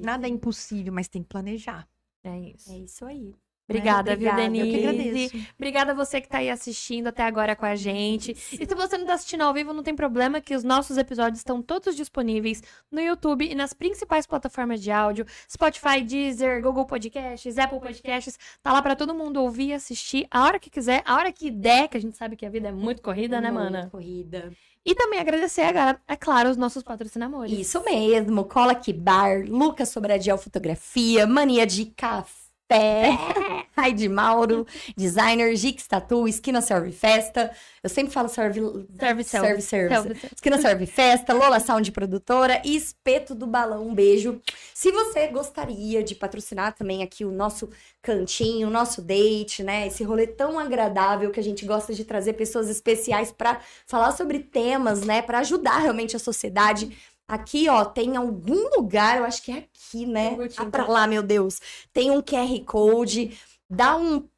Nada 0.02 0.26
é 0.26 0.30
impossível, 0.30 0.90
mas 0.90 1.06
tem 1.06 1.22
que 1.22 1.28
planejar. 1.28 1.86
É 2.24 2.38
isso. 2.38 2.72
É 2.72 2.78
isso 2.78 3.04
aí. 3.04 3.34
Obrigada, 3.70 4.16
viu, 4.16 4.28
Obrigada, 4.28 4.42
eu 4.42 4.50
Denise? 4.50 4.68
Eu 4.68 4.80
que 4.80 4.86
agradeço. 4.86 5.46
Obrigada 5.56 5.92
a 5.92 5.94
você 5.94 6.20
que 6.20 6.28
tá 6.28 6.38
aí 6.38 6.50
assistindo 6.50 7.06
até 7.06 7.22
agora 7.22 7.54
com 7.54 7.64
a 7.64 7.76
gente. 7.76 8.32
E 8.32 8.66
se 8.66 8.74
você 8.74 8.98
não 8.98 9.06
tá 9.06 9.14
assistindo 9.14 9.42
ao 9.42 9.54
vivo, 9.54 9.72
não 9.72 9.82
tem 9.82 9.94
problema, 9.94 10.40
que 10.40 10.54
os 10.54 10.64
nossos 10.64 10.96
episódios 10.96 11.38
estão 11.38 11.62
todos 11.62 11.94
disponíveis 11.94 12.62
no 12.90 13.00
YouTube 13.00 13.48
e 13.48 13.54
nas 13.54 13.72
principais 13.72 14.26
plataformas 14.26 14.82
de 14.82 14.90
áudio: 14.90 15.24
Spotify, 15.50 16.02
Deezer, 16.02 16.60
Google 16.60 16.84
Podcasts, 16.84 17.58
Apple 17.58 17.80
Podcasts. 17.80 18.38
Tá 18.62 18.72
lá 18.72 18.82
pra 18.82 18.96
todo 18.96 19.14
mundo 19.14 19.42
ouvir 19.42 19.68
e 19.68 19.74
assistir 19.74 20.26
a 20.30 20.44
hora 20.44 20.58
que 20.58 20.68
quiser, 20.68 21.02
a 21.04 21.14
hora 21.14 21.32
que 21.32 21.50
der, 21.50 21.88
que 21.88 21.96
a 21.96 22.00
gente 22.00 22.16
sabe 22.16 22.36
que 22.36 22.44
a 22.44 22.50
vida 22.50 22.68
é 22.68 22.72
muito 22.72 23.02
corrida, 23.02 23.40
né, 23.40 23.50
Muito 23.50 23.64
mana? 23.64 23.88
Corrida. 23.90 24.52
E 24.84 24.94
também 24.94 25.20
agradecer, 25.20 25.62
agora, 25.62 26.00
é 26.08 26.16
claro, 26.16 26.48
os 26.48 26.56
nossos 26.56 26.82
patrocinadores. 26.82 27.52
Isso 27.52 27.84
mesmo. 27.84 28.44
Cola 28.44 28.72
aqui 28.72 28.92
bar, 28.92 29.44
Lucas 29.46 29.90
Sobradiel 29.90 30.38
Fotografia, 30.38 31.26
Mania 31.26 31.66
de 31.66 31.84
Café. 31.84 32.39
Ai 33.76 33.92
de 33.92 34.08
Mauro, 34.08 34.66
designer, 34.96 35.54
Gix 35.56 35.86
Tatu, 35.86 36.28
Esquina 36.28 36.60
Serve 36.60 36.92
Festa. 36.92 37.50
Eu 37.82 37.88
sempre 37.88 38.12
falo 38.12 38.28
serve, 38.28 38.60
Serve, 38.98 39.24
serve, 39.24 39.62
serve. 39.62 39.94
Serve. 39.94 40.20
Esquina 40.34 40.60
Serve 40.60 40.86
Festa, 40.86 41.32
Lola 41.32 41.58
Sound 41.60 41.90
Produtora 41.92 42.60
e 42.64 42.76
Espeto 42.76 43.34
do 43.34 43.46
Balão. 43.46 43.88
Um 43.88 43.94
beijo. 43.94 44.40
Se 44.74 44.92
você 44.92 45.28
gostaria 45.28 46.02
de 46.02 46.14
patrocinar 46.14 46.74
também 46.74 47.02
aqui 47.02 47.24
o 47.24 47.32
nosso 47.32 47.70
cantinho, 48.02 48.68
o 48.68 48.70
nosso 48.70 49.00
date, 49.00 49.62
né? 49.62 49.86
Esse 49.86 50.04
rolê 50.04 50.26
tão 50.26 50.58
agradável 50.58 51.30
que 51.30 51.40
a 51.40 51.42
gente 51.42 51.64
gosta 51.64 51.94
de 51.94 52.04
trazer 52.04 52.34
pessoas 52.34 52.68
especiais 52.68 53.32
para 53.32 53.60
falar 53.86 54.12
sobre 54.12 54.40
temas, 54.40 55.02
né? 55.02 55.22
Para 55.22 55.38
ajudar 55.38 55.78
realmente 55.78 56.14
a 56.14 56.18
sociedade. 56.18 56.96
Aqui, 57.30 57.68
ó, 57.68 57.84
tem 57.84 58.16
algum 58.16 58.76
lugar, 58.76 59.18
eu 59.18 59.24
acho 59.24 59.42
que 59.42 59.52
é 59.52 59.58
aqui, 59.58 60.04
né? 60.04 60.36
Ah, 60.56 60.66
pra 60.66 60.86
lá, 60.88 61.06
meu 61.06 61.22
Deus. 61.22 61.60
Tem 61.92 62.10
um 62.10 62.20
QR 62.20 62.64
Code, 62.64 63.38
dá 63.68 63.96
um. 63.96 64.28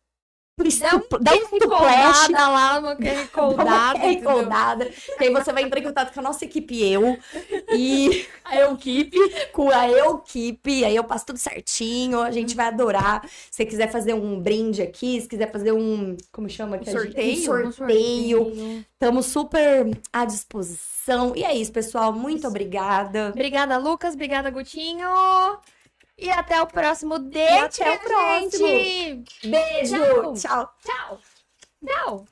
Dá 1.21 1.33
um 1.35 1.59
tuplash 1.59 2.27
Coldada 2.27 2.49
lá, 2.49 2.79
uma 2.79 2.95
recordada. 2.95 4.85
Que 5.19 5.25
aí 5.25 5.31
você 5.31 5.53
vai 5.53 5.63
entrar 5.63 5.81
em 5.81 5.83
contato 5.83 6.13
com 6.13 6.21
a 6.21 6.23
nossa 6.23 6.45
equipe 6.45 6.81
eu 6.83 7.19
e 7.75 8.27
A 8.45 8.71
equipe. 8.71 9.17
com 9.53 9.71
a 9.71 9.89
Equipe. 9.89 10.85
Aí 10.85 10.95
eu 10.95 11.05
passo 11.05 11.27
tudo 11.27 11.39
certinho. 11.39 12.21
A 12.21 12.31
gente 12.31 12.55
vai 12.55 12.67
adorar. 12.67 13.27
Se 13.27 13.57
você 13.57 13.65
quiser 13.65 13.91
fazer 13.91 14.15
um 14.15 14.39
brinde 14.41 14.83
aqui, 14.83 15.21
se 15.21 15.29
quiser 15.29 15.51
fazer 15.51 15.73
um. 15.73 16.17
Como 16.31 16.49
chama? 16.49 16.79
que 16.79 16.91
a 16.91 16.93
gente- 16.93 17.45
sorteio? 17.45 17.69
Um 17.69 17.73
sorteio. 17.73 18.85
Estamos 18.93 19.27
super 19.27 19.91
à 20.13 20.25
disposição. 20.25 21.33
E 21.35 21.45
é 21.45 21.55
isso, 21.55 21.73
pessoal. 21.73 22.13
Muito 22.13 22.47
obrigada. 22.47 23.31
Obrigada, 23.31 23.79
Lucas. 23.79 24.15
Obrigada, 24.15 24.51
Gutinho. 24.51 25.09
E 26.23 26.31
até 26.31 26.63
o 26.63 26.67
próximo 26.69 27.19
date, 27.19 27.83
até 27.83 27.97
o 27.97 27.99
próximo. 27.99 29.25
Beijo. 29.45 30.35
Tchau. 30.35 30.73
Tchau. 30.85 31.21
Tchau. 31.85 32.27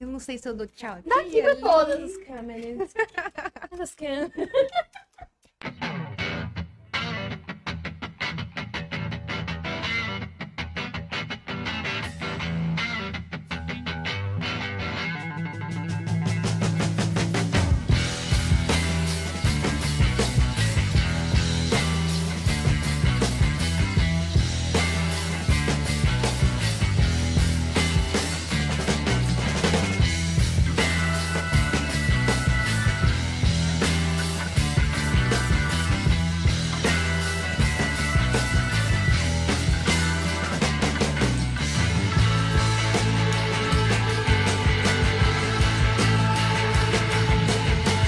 Eu 0.00 0.08
não 0.08 0.18
sei 0.18 0.36
se 0.38 0.48
eu 0.48 0.54
dou 0.54 0.66
tchau 0.66 0.94
aqui. 0.94 1.08
Daqui 1.08 1.40
pra 1.40 1.54
todas 1.54 2.02
as 2.02 2.16
câmeras. 2.26 2.92
Todas 3.70 3.80
as 3.80 3.94
câmeras. 3.94 4.32